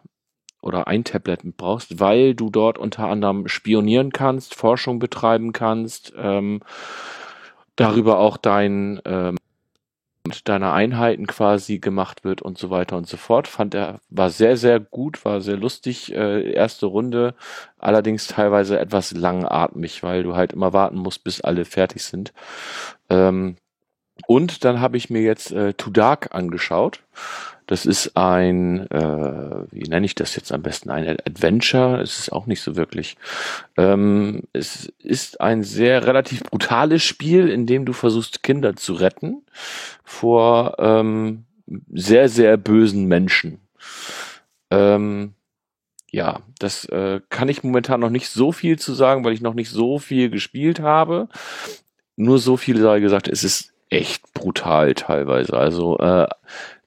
oder 0.60 0.86
ein 0.86 1.04
Tablet 1.04 1.44
mit 1.44 1.56
brauchst, 1.56 2.00
weil 2.00 2.34
du 2.34 2.50
dort 2.50 2.78
unter 2.78 3.08
anderem 3.08 3.48
spionieren 3.48 4.12
kannst, 4.12 4.54
Forschung 4.54 4.98
betreiben 4.98 5.52
kannst, 5.52 6.12
ähm, 6.16 6.60
darüber 7.76 8.18
auch 8.18 8.36
dein 8.36 9.00
ähm, 9.04 9.36
deiner 10.44 10.72
Einheiten 10.72 11.26
quasi 11.26 11.78
gemacht 11.78 12.24
wird 12.24 12.42
und 12.42 12.56
so 12.56 12.70
weiter 12.70 12.96
und 12.96 13.08
so 13.08 13.16
fort. 13.16 13.48
Fand 13.48 13.74
er, 13.74 14.00
war 14.08 14.30
sehr, 14.30 14.56
sehr 14.56 14.78
gut, 14.78 15.24
war 15.24 15.40
sehr 15.40 15.56
lustig, 15.56 16.14
äh, 16.14 16.52
erste 16.52 16.86
Runde, 16.86 17.34
allerdings 17.78 18.28
teilweise 18.28 18.78
etwas 18.78 19.12
langatmig, 19.12 20.02
weil 20.02 20.22
du 20.22 20.36
halt 20.36 20.52
immer 20.52 20.72
warten 20.72 20.96
musst, 20.96 21.24
bis 21.24 21.40
alle 21.40 21.64
fertig 21.64 22.04
sind. 22.04 22.32
Ähm, 23.10 23.56
und 24.26 24.64
dann 24.64 24.80
habe 24.80 24.96
ich 24.96 25.10
mir 25.10 25.22
jetzt 25.22 25.50
äh, 25.52 25.74
To 25.74 25.90
Dark 25.90 26.34
angeschaut. 26.34 27.00
Das 27.66 27.86
ist 27.86 28.16
ein, 28.16 28.90
äh, 28.90 29.64
wie 29.70 29.88
nenne 29.88 30.04
ich 30.04 30.14
das 30.14 30.34
jetzt 30.36 30.52
am 30.52 30.62
besten, 30.62 30.90
ein 30.90 31.08
Adventure. 31.08 32.00
Es 32.00 32.18
ist 32.18 32.32
auch 32.32 32.46
nicht 32.46 32.60
so 32.60 32.76
wirklich. 32.76 33.16
Ähm, 33.76 34.42
es 34.52 34.92
ist 34.98 35.40
ein 35.40 35.62
sehr 35.62 36.06
relativ 36.06 36.42
brutales 36.42 37.02
Spiel, 37.02 37.48
in 37.48 37.66
dem 37.66 37.84
du 37.84 37.92
versuchst, 37.92 38.42
Kinder 38.42 38.76
zu 38.76 38.94
retten 38.94 39.42
vor 40.04 40.76
ähm, 40.78 41.44
sehr, 41.92 42.28
sehr 42.28 42.56
bösen 42.56 43.06
Menschen. 43.06 43.60
Ähm, 44.70 45.34
ja, 46.10 46.40
das 46.58 46.84
äh, 46.86 47.20
kann 47.30 47.48
ich 47.48 47.62
momentan 47.62 48.00
noch 48.00 48.10
nicht 48.10 48.28
so 48.28 48.52
viel 48.52 48.78
zu 48.78 48.92
sagen, 48.92 49.24
weil 49.24 49.32
ich 49.32 49.40
noch 49.40 49.54
nicht 49.54 49.70
so 49.70 49.98
viel 49.98 50.30
gespielt 50.30 50.80
habe. 50.80 51.28
Nur 52.16 52.38
so 52.38 52.56
viel 52.58 52.78
sei 52.78 53.00
gesagt, 53.00 53.28
es 53.28 53.44
ist 53.44 53.72
echt 53.88 54.32
brutal 54.34 54.94
teilweise. 54.94 55.56
Also 55.56 55.98
äh, 55.98 56.26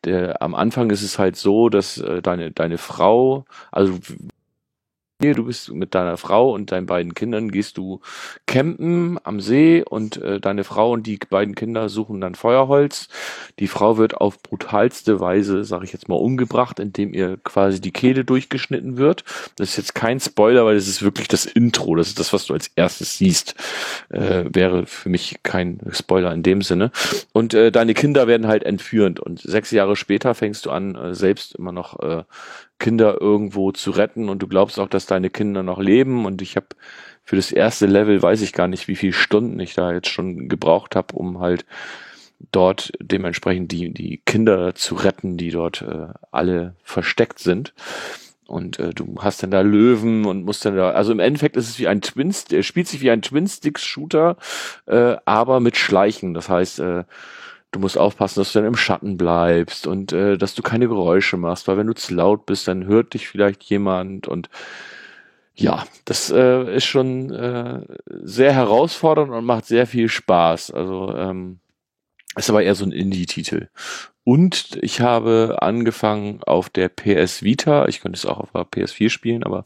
der, 0.06 0.42
am 0.42 0.56
Anfang 0.56 0.90
ist 0.92 1.02
es 1.02 1.20
halt 1.20 1.36
so, 1.36 1.70
dass 1.70 1.98
äh, 1.98 2.22
deine, 2.22 2.52
deine 2.52 2.78
Frau, 2.78 3.46
also 3.72 4.00
du 5.20 5.46
bist 5.46 5.72
mit 5.72 5.96
deiner 5.96 6.18
Frau 6.18 6.54
und 6.54 6.72
deinen 6.72 6.86
beiden 6.86 7.14
Kindern 7.14 7.50
gehst 7.50 7.78
du 7.78 8.02
campen 8.48 9.18
am 9.24 9.40
See 9.40 9.82
und 9.88 10.18
äh, 10.18 10.42
deine 10.42 10.66
Frau 10.66 10.92
und 10.92 11.08
die 11.08 11.18
beiden 11.30 11.56
Kinder 11.56 11.88
suchen 11.88 12.20
dann 12.20 12.36
Feuerholz. 12.36 13.08
Die 13.60 13.68
Frau 13.68 13.98
wird 13.98 14.18
auf 14.18 14.42
brutalste 14.42 15.22
Weise, 15.22 15.64
sage 15.64 15.86
ich 15.86 15.94
jetzt 15.94 16.10
mal, 16.10 16.16
umgebracht, 16.16 16.80
indem 16.80 17.14
ihr 17.14 17.38
quasi 17.44 17.80
die 17.80 17.92
Kehle 17.92 18.26
durchgeschnitten 18.26 18.98
wird. 18.98 19.24
Das 19.56 19.70
ist 19.70 19.78
jetzt 19.78 19.96
kein 19.96 20.20
Spoiler, 20.20 20.66
weil 20.66 20.76
das 20.76 20.88
ist 20.88 21.02
wirklich 21.02 21.30
das 21.30 21.46
Intro. 21.46 21.96
Das 21.96 22.08
ist 22.08 22.20
das, 22.20 22.34
was 22.34 22.46
du 22.46 22.54
als 22.54 22.70
erstes 22.76 23.18
siehst. 23.18 23.56
Äh, 24.10 24.46
wäre 24.54 24.86
für 24.86 25.10
mich 25.10 25.40
kein 25.44 25.80
Spoiler 25.92 26.34
in 26.34 26.44
dem 26.44 26.62
Sinne. 26.62 26.92
Und 27.32 27.54
äh, 27.54 27.72
deine 27.72 27.94
Kinder 27.94 28.28
werden 28.28 28.48
halt 28.48 28.64
entführt. 28.64 29.22
Und 29.22 29.40
sechs 29.40 29.72
Jahre 29.72 29.96
später 29.96 30.36
fängst 30.36 30.66
du 30.66 30.72
an, 30.72 30.96
äh, 30.96 31.16
selbst 31.16 31.56
immer 31.56 31.72
noch 31.72 32.00
äh, 32.02 32.24
Kinder 32.80 33.20
irgendwo 33.22 33.72
zu 33.72 33.92
retten 33.92 34.30
und 34.30 34.40
du 34.42 34.48
glaubst 34.48 34.80
auch, 34.80 34.90
dass 34.90 35.06
deine 35.06 35.30
Kinder 35.30 35.64
noch 35.64 35.80
leben 35.80 36.26
und 36.26 36.42
ich 36.42 36.56
habe 36.56 36.68
für 37.24 37.36
das 37.36 37.52
erste 37.52 37.86
Level 37.88 38.22
weiß 38.22 38.42
ich 38.42 38.54
gar 38.54 38.68
nicht, 38.68 38.88
wie 38.88 38.96
viele 38.96 39.14
Stunden 39.14 39.60
ich 39.60 39.74
da 39.74 39.92
jetzt 39.92 40.10
schon 40.10 40.48
gebraucht 40.48 40.96
habe, 40.96 41.16
um 41.16 41.40
halt 41.40 41.66
dort 42.52 42.92
dementsprechend 43.02 43.72
die 43.72 43.94
die 43.94 44.22
Kinder 44.26 44.76
zu 44.76 44.96
retten, 44.96 45.38
die 45.38 45.50
dort 45.50 45.82
äh, 45.82 46.08
alle 46.32 46.76
versteckt 46.84 47.40
sind. 47.40 47.74
Und 48.48 48.78
äh, 48.78 48.94
du 48.94 49.16
hast 49.20 49.42
dann 49.42 49.52
da 49.52 49.62
Löwen 49.62 50.26
und 50.26 50.44
musst 50.44 50.66
dann 50.66 50.76
da, 50.76 50.92
also 50.92 51.12
im 51.12 51.20
Endeffekt 51.20 51.58
ist 51.58 51.70
es 51.70 51.80
wie 51.80 51.88
ein 51.88 52.02
Twin, 52.02 52.34
er 52.52 52.62
spielt 52.62 52.88
sich 52.88 53.02
wie 53.02 53.10
ein 53.10 53.24
Twin-Stick-Shooter, 53.24 54.38
äh, 54.86 55.16
aber 55.26 55.60
mit 55.60 55.78
Schleichen. 55.78 56.36
Das 56.36 56.48
heißt, 56.48 56.80
äh, 56.80 57.04
du 57.76 57.82
musst 57.82 57.98
aufpassen, 57.98 58.40
dass 58.40 58.54
du 58.54 58.60
dann 58.60 58.70
im 58.70 58.78
Schatten 58.78 59.18
bleibst 59.18 59.86
und 59.86 60.14
äh, 60.14 60.38
dass 60.38 60.56
du 60.56 60.62
keine 60.62 60.88
Geräusche 60.88 61.36
machst, 61.36 61.68
weil 61.68 61.78
wenn 61.78 61.88
du 61.88 61.94
zu 61.94 62.16
laut 62.16 62.46
bist, 62.46 62.68
dann 62.70 62.86
hört 62.86 63.14
dich 63.14 63.28
vielleicht 63.28 63.64
jemand 63.64 64.28
und 64.28 64.50
ja, 65.56 65.86
das 66.06 66.32
äh, 66.32 66.76
ist 66.76 66.86
schon 66.86 67.32
äh, 67.32 67.82
sehr 68.06 68.54
herausfordernd 68.54 69.32
und 69.32 69.46
macht 69.46 69.66
sehr 69.66 69.88
viel 69.88 70.10
Spaß. 70.10 70.72
Also 70.72 71.14
ähm, 71.16 71.60
ist 72.36 72.50
aber 72.50 72.64
eher 72.64 72.76
so 72.76 72.86
ein 72.86 72.92
Indie-Titel. 72.92 73.68
Und 74.26 74.80
ich 74.82 75.02
habe 75.02 75.58
angefangen 75.62 76.42
auf 76.44 76.70
der 76.70 76.90
PS 76.90 77.44
Vita, 77.44 77.88
ich 77.88 78.02
könnte 78.02 78.18
es 78.18 78.26
auch 78.26 78.40
auf 78.40 78.50
der 78.52 78.64
PS4 78.64 79.10
spielen, 79.10 79.44
aber 79.44 79.66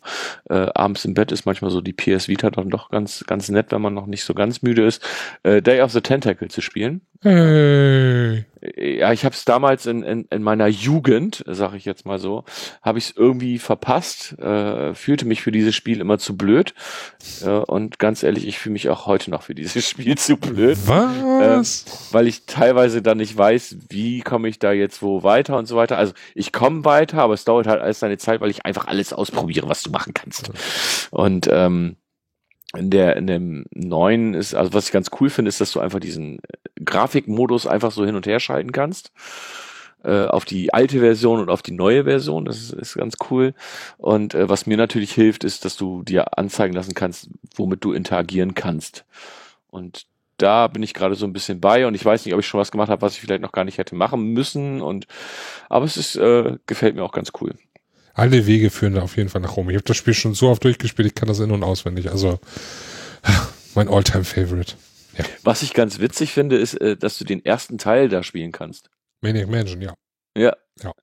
äh, 0.50 0.68
abends 0.76 1.06
im 1.06 1.14
Bett 1.14 1.32
ist 1.32 1.46
manchmal 1.46 1.72
so 1.72 1.80
die 1.80 1.94
PS 1.94 2.28
Vita 2.28 2.50
dann 2.50 2.70
doch 2.70 2.90
ganz, 2.90 3.24
ganz 3.26 3.48
nett, 3.48 3.72
wenn 3.72 3.82
man 3.82 3.94
noch 3.94 4.06
nicht 4.06 4.26
so 4.26 4.34
ganz 4.34 4.62
müde 4.62 4.86
ist, 4.86 5.02
äh, 5.44 5.62
Day 5.62 5.82
of 5.82 5.94
the 5.94 6.02
Tentacle 6.02 6.50
zu 6.50 6.60
spielen. 6.60 7.00
Hey. 7.22 8.46
Ja, 8.62 9.14
ich 9.14 9.26
habe 9.26 9.34
es 9.34 9.46
damals 9.46 9.86
in, 9.86 10.04
in, 10.04 10.26
in 10.30 10.44
meiner 10.44 10.68
Jugend, 10.68 11.44
sage 11.48 11.78
ich 11.78 11.86
jetzt 11.86 12.06
mal 12.06 12.20
so, 12.20 12.44
habe 12.82 12.98
ich 12.98 13.10
es 13.10 13.16
irgendwie 13.16 13.58
verpasst, 13.58 14.38
äh, 14.40 14.94
fühlte 14.94 15.26
mich 15.26 15.42
für 15.42 15.52
dieses 15.52 15.76
Spiel 15.76 16.02
immer 16.02 16.18
zu 16.18 16.36
blöd 16.36 16.74
äh, 17.44 17.50
und 17.50 18.00
ganz 18.00 18.24
ehrlich, 18.24 18.48
ich 18.48 18.60
fühle 18.60 18.74
mich 18.74 18.90
auch 18.90 19.06
heute 19.06 19.32
noch 19.32 19.44
für 19.44 19.56
dieses 19.56 19.86
Spiel 19.90 20.18
zu 20.18 20.38
blöd, 20.38 20.78
Was? 20.86 21.86
äh, 21.86 22.14
weil 22.14 22.28
ich 22.28 22.46
teilweise 22.46 23.02
dann 23.02 23.18
nicht 23.18 23.38
weiß, 23.38 23.78
wie 23.90 24.22
komme 24.22 24.50
ich 24.50 24.60
da 24.60 24.72
jetzt 24.72 25.02
wo 25.02 25.24
weiter 25.24 25.58
und 25.58 25.66
so 25.66 25.76
weiter. 25.76 25.98
Also 25.98 26.14
ich 26.36 26.52
komme 26.52 26.84
weiter, 26.84 27.22
aber 27.22 27.34
es 27.34 27.46
dauert 27.46 27.68
halt 27.68 27.82
alles 27.82 28.00
seine 28.00 28.18
Zeit, 28.18 28.42
weil 28.42 28.50
ich 28.50 28.66
einfach 28.66 28.88
alles 28.88 29.14
ausprobiere, 29.14 29.70
was 29.70 29.84
du 29.84 29.92
machen 29.92 30.14
kannst. 30.14 30.52
Und 31.12 31.48
ähm, 31.52 31.96
in 32.78 32.90
der 32.90 33.18
in 33.18 33.28
dem 33.28 33.66
neuen 33.74 34.34
ist 34.34 34.54
also 34.54 34.74
was 34.74 34.86
ich 34.86 34.92
ganz 34.92 35.10
cool 35.20 35.30
finde 35.30 35.50
ist 35.50 35.60
dass 35.60 35.72
du 35.72 35.80
einfach 35.80 36.00
diesen 36.00 36.40
Grafikmodus 36.84 37.68
einfach 37.68 37.92
so 37.92 38.06
hin 38.06 38.16
und 38.16 38.28
her 38.28 38.40
schalten 38.40 38.72
kannst. 38.72 39.12
Äh, 40.02 40.28
auf 40.28 40.46
die 40.46 40.74
alte 40.74 41.00
Version 41.00 41.42
und 41.42 41.50
auf 41.50 41.62
die 41.62 41.74
neue 41.74 42.06
Version 42.06 42.46
das 42.46 42.58
ist, 42.58 42.74
ist 42.74 42.96
ganz 42.96 43.16
cool. 43.30 43.54
Und 43.98 44.34
äh, 44.34 44.48
was 44.48 44.66
mir 44.66 44.78
natürlich 44.78 45.14
hilft 45.14 45.44
ist 45.44 45.66
dass 45.66 45.78
du 45.78 46.04
dir 46.04 46.38
anzeigen 46.38 46.74
lassen 46.74 46.94
kannst 46.94 47.30
womit 47.56 47.84
du 47.84 47.92
interagieren 47.94 48.54
kannst. 48.54 49.06
Und 49.70 50.06
da 50.38 50.68
bin 50.68 50.84
ich 50.84 50.94
gerade 50.94 51.16
so 51.16 51.26
ein 51.26 51.34
bisschen 51.34 51.60
bei 51.60 51.86
und 51.86 51.96
ich 51.96 52.06
weiß 52.06 52.26
nicht 52.26 52.34
ob 52.34 52.40
ich 52.40 52.48
schon 52.48 52.60
was 52.60 52.72
gemacht 52.72 52.90
habe 52.90 53.02
was 53.02 53.16
ich 53.16 53.22
vielleicht 53.22 53.42
noch 53.42 53.52
gar 53.52 53.66
nicht 53.66 53.80
hätte 53.80 53.96
machen 53.96 54.34
müssen. 54.34 54.82
Und 54.82 55.08
aber 55.70 55.86
es 55.86 55.98
ist 55.98 56.16
äh, 56.18 56.58
gefällt 56.68 56.96
mir 56.96 57.04
auch 57.04 57.12
ganz 57.12 57.32
cool 57.42 57.56
Alle 58.20 58.46
Wege 58.46 58.70
führen 58.70 58.96
da 58.96 59.02
auf 59.02 59.18
jeden 59.18 59.30
Fall 59.30 59.42
nach 59.42 59.56
Rom. 59.56 59.70
Ich 59.70 59.76
habe 59.76 59.86
das 59.86 59.98
Spiel 59.98 60.14
schon 60.14 60.34
so 60.34 60.50
oft 60.50 60.64
durchgespielt, 60.64 61.08
ich 61.08 61.16
kann 61.16 61.28
das 61.28 61.40
in- 61.40 61.52
und 61.52 61.64
auswendig. 61.64 62.12
Also 62.12 62.40
mein 63.76 63.88
Alltime-Favorite. 63.88 64.74
was 65.44 65.64
ich 65.64 65.74
ganz 65.74 66.00
witzig 66.00 66.32
finde 66.34 66.58
ist 66.58 66.76
äh, 66.76 66.96
dass 66.96 67.18
du 67.18 67.26
den 67.26 67.44
ersten 67.44 67.78
Teil 67.78 68.08
da 68.10 68.24
spielen 68.24 68.52
kannst 68.52 68.90
Maniac 69.22 69.50
Mansion, 69.50 69.82
ja. 69.82 69.94
Ja. 70.38 70.56
Ja. 70.82 70.94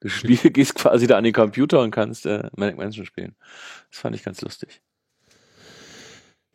Du 0.00 0.08
spiel, 0.08 0.36
gehst 0.52 0.74
quasi 0.74 1.06
da 1.06 1.16
an 1.16 1.24
den 1.24 1.32
Computer 1.32 1.80
und 1.80 1.90
kannst 1.90 2.26
äh, 2.26 2.48
Manic 2.56 2.76
Mansion 2.76 3.06
spielen. 3.06 3.34
Das 3.90 4.00
fand 4.00 4.14
ich 4.14 4.22
ganz 4.22 4.40
lustig. 4.42 4.80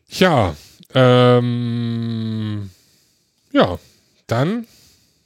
Ja, 0.08 0.56
ähm, 0.94 2.70
ja, 3.52 3.80
dann, 4.28 4.68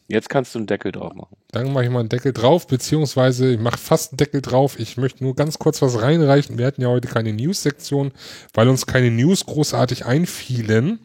Jetzt 0.09 0.29
kannst 0.29 0.55
du 0.55 0.59
einen 0.59 0.67
Deckel 0.67 0.93
drauf 0.93 1.13
machen. 1.13 1.35
dann 1.51 1.73
mache 1.73 1.83
ich 1.83 1.89
mal 1.89 1.99
einen 1.99 2.09
Deckel 2.09 2.31
drauf, 2.31 2.67
beziehungsweise 2.67 3.51
ich 3.51 3.59
mache 3.59 3.77
fast 3.77 4.13
einen 4.13 4.17
Deckel 4.17 4.41
drauf. 4.41 4.79
Ich 4.79 4.95
möchte 4.95 5.23
nur 5.23 5.35
ganz 5.35 5.59
kurz 5.59 5.81
was 5.81 6.01
reinreichen. 6.01 6.57
Wir 6.57 6.65
hatten 6.65 6.81
ja 6.81 6.87
heute 6.87 7.09
keine 7.09 7.33
News-Sektion, 7.33 8.13
weil 8.53 8.69
uns 8.69 8.85
keine 8.85 9.11
News 9.11 9.45
großartig 9.45 10.05
einfielen. 10.05 10.99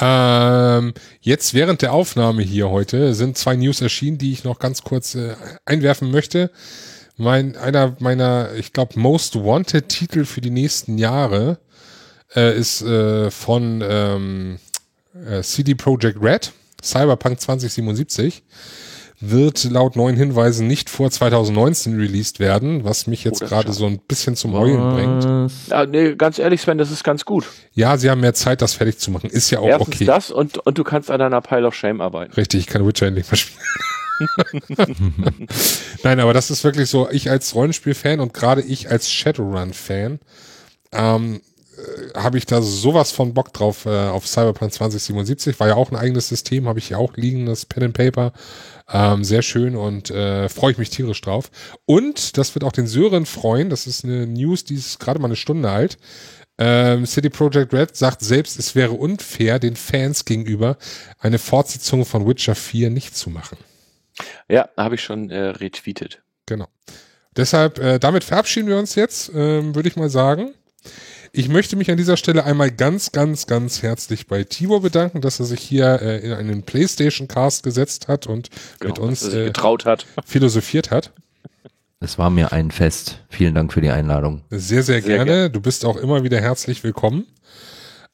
Ähm, 0.00 0.94
jetzt 1.20 1.54
während 1.54 1.82
der 1.82 1.92
Aufnahme 1.92 2.42
hier 2.42 2.70
heute 2.70 3.14
sind 3.14 3.36
zwei 3.38 3.54
News 3.54 3.80
erschienen, 3.80 4.18
die 4.18 4.32
ich 4.32 4.44
noch 4.44 4.58
ganz 4.58 4.82
kurz 4.82 5.14
äh, 5.14 5.34
einwerfen 5.64 6.10
möchte. 6.10 6.50
Mein, 7.16 7.56
einer 7.56 7.96
meiner, 8.00 8.54
ich 8.54 8.72
glaube, 8.72 8.98
Most 8.98 9.36
Wanted 9.36 9.88
Titel 9.88 10.24
für 10.24 10.40
die 10.40 10.50
nächsten 10.50 10.96
Jahre 10.96 11.58
äh, 12.34 12.56
ist 12.56 12.82
äh, 12.82 13.30
von 13.30 13.82
ähm, 13.86 14.58
äh, 15.26 15.42
CD 15.42 15.74
Projekt 15.74 16.22
Red, 16.22 16.52
Cyberpunk 16.84 17.40
2077 17.40 18.42
wird 19.20 19.64
laut 19.64 19.96
neuen 19.96 20.16
Hinweisen 20.16 20.66
nicht 20.66 20.88
vor 20.88 21.10
2019 21.10 21.96
released 21.96 22.40
werden, 22.40 22.84
was 22.84 23.06
mich 23.06 23.22
jetzt 23.22 23.42
oh, 23.42 23.46
gerade 23.46 23.72
so 23.72 23.84
ein 23.86 23.98
bisschen 23.98 24.34
zum 24.34 24.54
Heulen 24.54 24.94
bringt. 24.94 25.50
Ja, 25.68 25.84
nee, 25.84 26.14
ganz 26.14 26.38
ehrlich, 26.38 26.62
Sven, 26.62 26.78
das 26.78 26.90
ist 26.90 27.04
ganz 27.04 27.26
gut. 27.26 27.46
Ja, 27.74 27.98
sie 27.98 28.08
haben 28.08 28.22
mehr 28.22 28.32
Zeit, 28.32 28.62
das 28.62 28.72
fertig 28.72 28.98
zu 28.98 29.10
machen. 29.10 29.28
Ist 29.28 29.50
ja 29.50 29.58
auch 29.58 29.66
Erstens 29.66 29.94
okay. 29.94 30.04
das 30.06 30.30
und, 30.30 30.58
und 30.58 30.78
du 30.78 30.84
kannst 30.84 31.10
an 31.10 31.18
deiner 31.18 31.42
Pile 31.42 31.66
of 31.66 31.74
Shame 31.74 32.00
arbeiten. 32.00 32.32
Richtig, 32.32 32.60
ich 32.60 32.66
kann 32.66 32.86
Witcher 32.86 33.06
endlich 33.08 33.30
mal 33.30 33.36
spielen. 33.36 33.60
Nein, 36.02 36.20
aber 36.20 36.32
das 36.32 36.50
ist 36.50 36.64
wirklich 36.64 36.88
so, 36.88 37.08
ich 37.10 37.30
als 37.30 37.54
Rollenspiel-Fan 37.54 38.20
und 38.20 38.32
gerade 38.32 38.62
ich 38.62 38.90
als 38.90 39.10
Shadowrun-Fan, 39.10 40.18
ähm, 40.92 41.34
äh, 41.34 41.49
habe 42.14 42.38
ich 42.38 42.46
da 42.46 42.62
sowas 42.62 43.12
von 43.12 43.34
Bock 43.34 43.52
drauf 43.52 43.86
äh, 43.86 44.08
auf 44.08 44.26
Cyberpunk 44.26 44.72
2077. 44.72 45.58
War 45.60 45.68
ja 45.68 45.74
auch 45.74 45.90
ein 45.90 45.96
eigenes 45.96 46.28
System, 46.28 46.68
habe 46.68 46.78
ich 46.78 46.90
ja 46.90 46.98
auch 46.98 47.16
liegen, 47.16 47.46
das 47.46 47.66
Pen 47.66 47.84
and 47.84 47.94
Paper. 47.94 48.32
Ähm, 48.92 49.22
sehr 49.22 49.42
schön 49.42 49.76
und 49.76 50.10
äh, 50.10 50.48
freue 50.48 50.72
ich 50.72 50.78
mich 50.78 50.90
tierisch 50.90 51.20
drauf. 51.20 51.50
Und 51.86 52.36
das 52.36 52.54
wird 52.54 52.64
auch 52.64 52.72
den 52.72 52.86
Sören 52.86 53.26
freuen. 53.26 53.70
Das 53.70 53.86
ist 53.86 54.04
eine 54.04 54.26
News, 54.26 54.64
die 54.64 54.74
ist 54.74 54.98
gerade 54.98 55.20
mal 55.20 55.28
eine 55.28 55.36
Stunde 55.36 55.70
alt. 55.70 55.98
Ähm, 56.58 57.06
City 57.06 57.30
Project 57.30 57.72
Red 57.72 57.96
sagt 57.96 58.20
selbst, 58.20 58.58
es 58.58 58.74
wäre 58.74 58.92
unfair, 58.92 59.58
den 59.58 59.76
Fans 59.76 60.26
gegenüber 60.26 60.76
eine 61.18 61.38
Fortsetzung 61.38 62.04
von 62.04 62.26
Witcher 62.28 62.54
4 62.54 62.90
nicht 62.90 63.16
zu 63.16 63.30
machen. 63.30 63.56
Ja, 64.48 64.68
habe 64.76 64.96
ich 64.96 65.02
schon 65.02 65.30
äh, 65.30 65.38
retweetet. 65.38 66.22
Genau. 66.44 66.68
Deshalb, 67.36 67.78
äh, 67.78 67.98
damit 67.98 68.24
verabschieden 68.24 68.68
wir 68.68 68.76
uns 68.76 68.94
jetzt, 68.94 69.30
ähm, 69.34 69.74
würde 69.74 69.88
ich 69.88 69.96
mal 69.96 70.10
sagen. 70.10 70.52
Ich 71.32 71.48
möchte 71.48 71.76
mich 71.76 71.90
an 71.90 71.96
dieser 71.96 72.16
Stelle 72.16 72.44
einmal 72.44 72.72
ganz, 72.72 73.12
ganz, 73.12 73.46
ganz 73.46 73.82
herzlich 73.82 74.26
bei 74.26 74.42
Tibor 74.42 74.82
bedanken, 74.82 75.20
dass 75.20 75.38
er 75.38 75.46
sich 75.46 75.60
hier 75.60 76.02
äh, 76.02 76.18
in 76.18 76.32
einen 76.32 76.62
PlayStation 76.64 77.28
Cast 77.28 77.62
gesetzt 77.62 78.08
hat 78.08 78.26
und 78.26 78.50
genau, 78.80 78.94
mit 78.94 78.98
uns 78.98 79.28
äh, 79.32 79.44
getraut 79.44 79.84
hat. 79.84 80.06
philosophiert 80.24 80.90
hat. 80.90 81.12
Es 82.00 82.18
war 82.18 82.30
mir 82.30 82.52
ein 82.52 82.70
Fest. 82.70 83.20
Vielen 83.28 83.54
Dank 83.54 83.72
für 83.72 83.80
die 83.80 83.90
Einladung. 83.90 84.42
Sehr, 84.50 84.82
sehr, 84.82 84.82
sehr 84.82 85.00
gerne. 85.02 85.24
gerne. 85.24 85.50
Du 85.50 85.60
bist 85.60 85.84
auch 85.84 85.96
immer 85.96 86.24
wieder 86.24 86.40
herzlich 86.40 86.82
willkommen. 86.82 87.26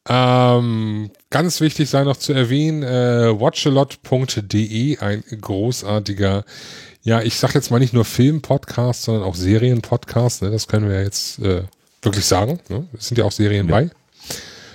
Ähm, 0.08 1.10
ganz 1.30 1.60
wichtig 1.60 1.88
sei 1.88 2.04
noch 2.04 2.16
zu 2.16 2.32
erwähnen, 2.32 2.82
äh, 2.82 3.40
watchalot.de, 3.40 4.98
ein 4.98 5.24
großartiger, 5.40 6.44
ja, 7.02 7.22
ich 7.22 7.36
sag 7.36 7.54
jetzt 7.54 7.70
mal 7.70 7.78
nicht 7.78 7.92
nur 7.92 8.04
Film-Podcast, 8.04 9.04
sondern 9.04 9.24
auch 9.24 9.34
Serien-Podcast, 9.34 10.42
ne, 10.42 10.50
das 10.50 10.68
können 10.68 10.88
wir 10.88 11.02
jetzt 11.02 11.40
äh, 11.40 11.62
wirklich 12.06 12.24
sagen. 12.24 12.58
Ne? 12.68 12.86
Es 12.96 13.08
sind 13.08 13.18
ja 13.18 13.24
auch 13.24 13.32
Serien 13.32 13.68
ja. 13.68 13.74
bei. 13.74 13.90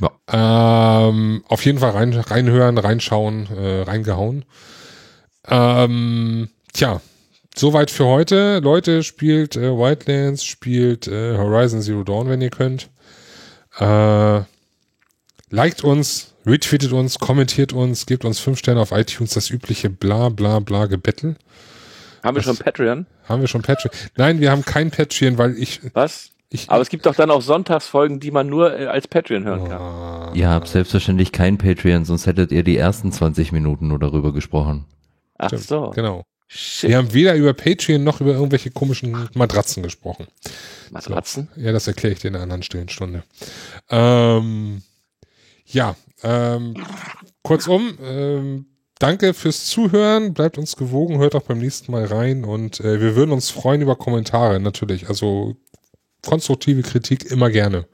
Ja. 0.02 1.08
Ähm, 1.08 1.44
auf 1.48 1.66
jeden 1.66 1.80
Fall 1.80 1.92
rein, 1.92 2.14
reinhören, 2.14 2.78
reinschauen, 2.78 3.48
äh, 3.56 3.82
reingehauen. 3.82 4.46
Ähm, 5.48 6.50
tja, 6.74 7.02
soweit 7.56 7.92
für 7.92 8.06
heute. 8.06 8.60
Leute, 8.60 9.04
spielt 9.04 9.56
äh, 9.56 9.72
Wildlands, 9.72 10.44
spielt 10.44 11.08
äh, 11.08 11.38
Horizon 11.38 11.82
Zero 11.82 12.04
Dawn, 12.04 12.30
wenn 12.30 12.42
ihr 12.42 12.50
könnt. 12.50 12.90
Äh, 13.80 14.42
liked 15.50 15.84
uns, 15.84 16.34
retweetet 16.46 16.92
uns, 16.92 17.20
kommentiert 17.20 17.74
uns, 17.74 18.06
gebt 18.06 18.26
uns 18.26 18.40
fünf 18.40 18.60
Sterne 18.60 18.82
auf 18.82 18.92
iTunes, 18.92 19.34
das 19.34 19.50
übliche 19.50 19.90
bla 19.90 20.30
bla 20.30 20.60
bla 20.60 20.86
Gebettel. 20.88 21.36
Haben 22.24 22.36
wir 22.36 22.44
das, 22.44 22.56
schon 22.56 22.58
Patreon? 22.58 23.06
Haben 23.28 23.42
wir 23.42 23.48
schon 23.48 23.62
Patreon? 23.62 23.92
Nein, 24.16 24.40
wir 24.40 24.52
haben 24.52 24.64
kein 24.64 24.92
Patreon, 24.92 25.38
weil 25.38 25.58
ich. 25.58 25.82
Was? 25.94 26.31
Ich, 26.54 26.70
Aber 26.70 26.82
es 26.82 26.90
gibt 26.90 27.06
doch 27.06 27.16
dann 27.16 27.32
auch 27.32 27.42
Sonntagsfolgen, 27.42 28.20
die 28.20 28.30
man 28.30 28.48
nur 28.48 28.78
äh, 28.78 28.88
als 28.88 29.08
Patreon 29.08 29.46
hören 29.46 29.70
kann. 29.70 29.82
Oh. 29.82 30.36
Ihr 30.36 30.50
habt 30.50 30.68
selbstverständlich 30.68 31.32
kein 31.32 31.58
Patreon, 31.58 32.04
sonst 32.04 32.28
hättet 32.28 32.52
ihr 32.52 32.64
die 32.64 32.76
ersten 32.76 33.14
20 33.14 33.54
Minuten 33.54 33.88
nur 33.88 34.00
darüber 34.00 34.34
gesprochen. 34.34 34.86
Ach 35.38 35.48
Stimmt, 35.48 35.64
so. 35.64 35.90
Genau. 35.96 36.24
Shit. 36.48 36.90
Wir 36.90 36.98
haben 36.98 37.14
weder 37.14 37.36
über 37.36 37.54
Patreon 37.54 38.04
noch 38.04 38.20
über 38.20 38.34
irgendwelche 38.34 38.70
komischen 38.70 39.30
Matratzen 39.34 39.82
gesprochen. 39.82 40.28
Matratzen? 40.92 41.48
So. 41.56 41.62
Ja, 41.62 41.72
das 41.72 41.88
erkläre 41.88 42.14
ich 42.14 42.20
dir 42.20 42.28
in 42.28 42.36
einer 42.36 42.44
anderen 42.44 42.64
stillen 42.64 42.90
Stunde. 42.90 43.24
Ähm, 43.90 44.82
ja, 45.66 45.96
ähm, 46.24 46.74
kurzum, 47.44 47.98
ähm, 48.04 48.66
danke 49.00 49.34
fürs 49.34 49.68
Zuhören, 49.68 50.34
bleibt 50.34 50.58
uns 50.58 50.76
gewogen, 50.76 51.20
hört 51.20 51.36
auch 51.36 51.44
beim 51.44 51.60
nächsten 51.60 51.94
Mal 51.94 52.04
rein 52.04 52.44
und 52.44 52.82
äh, 52.82 53.00
wir 53.00 53.16
würden 53.16 53.32
uns 53.32 53.50
freuen 53.50 53.82
über 53.82 53.96
Kommentare 53.96 54.60
natürlich. 54.60 55.08
Also 55.08 55.56
konstruktive 56.22 56.82
Kritik 56.82 57.30
immer 57.32 57.50
gerne. 57.50 57.88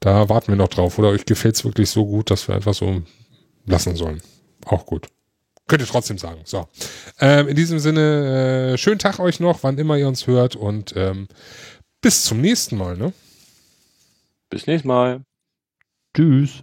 Da 0.00 0.28
warten 0.28 0.48
wir 0.48 0.56
noch 0.56 0.68
drauf. 0.68 0.98
Oder 0.98 1.08
euch 1.10 1.24
gefällt 1.24 1.56
es 1.56 1.64
wirklich 1.64 1.90
so 1.90 2.04
gut, 2.04 2.30
dass 2.30 2.48
wir 2.48 2.54
einfach 2.54 2.74
so 2.74 3.02
lassen 3.66 3.96
sollen. 3.96 4.20
Auch 4.64 4.86
gut. 4.86 5.06
Könnt 5.68 5.82
ihr 5.82 5.88
trotzdem 5.88 6.18
sagen. 6.18 6.40
So. 6.44 6.68
Ähm, 7.20 7.48
in 7.48 7.56
diesem 7.56 7.78
Sinne, 7.78 8.72
äh, 8.74 8.78
schönen 8.78 8.98
Tag 8.98 9.20
euch 9.20 9.40
noch, 9.40 9.62
wann 9.62 9.78
immer 9.78 9.96
ihr 9.96 10.08
uns 10.08 10.26
hört 10.26 10.56
und 10.56 10.92
ähm, 10.96 11.28
bis 12.00 12.24
zum 12.24 12.40
nächsten 12.40 12.76
Mal. 12.76 12.96
Ne? 12.96 13.12
Bis 14.50 14.66
nächstes 14.66 14.86
Mal. 14.86 15.22
Tschüss. 16.14 16.62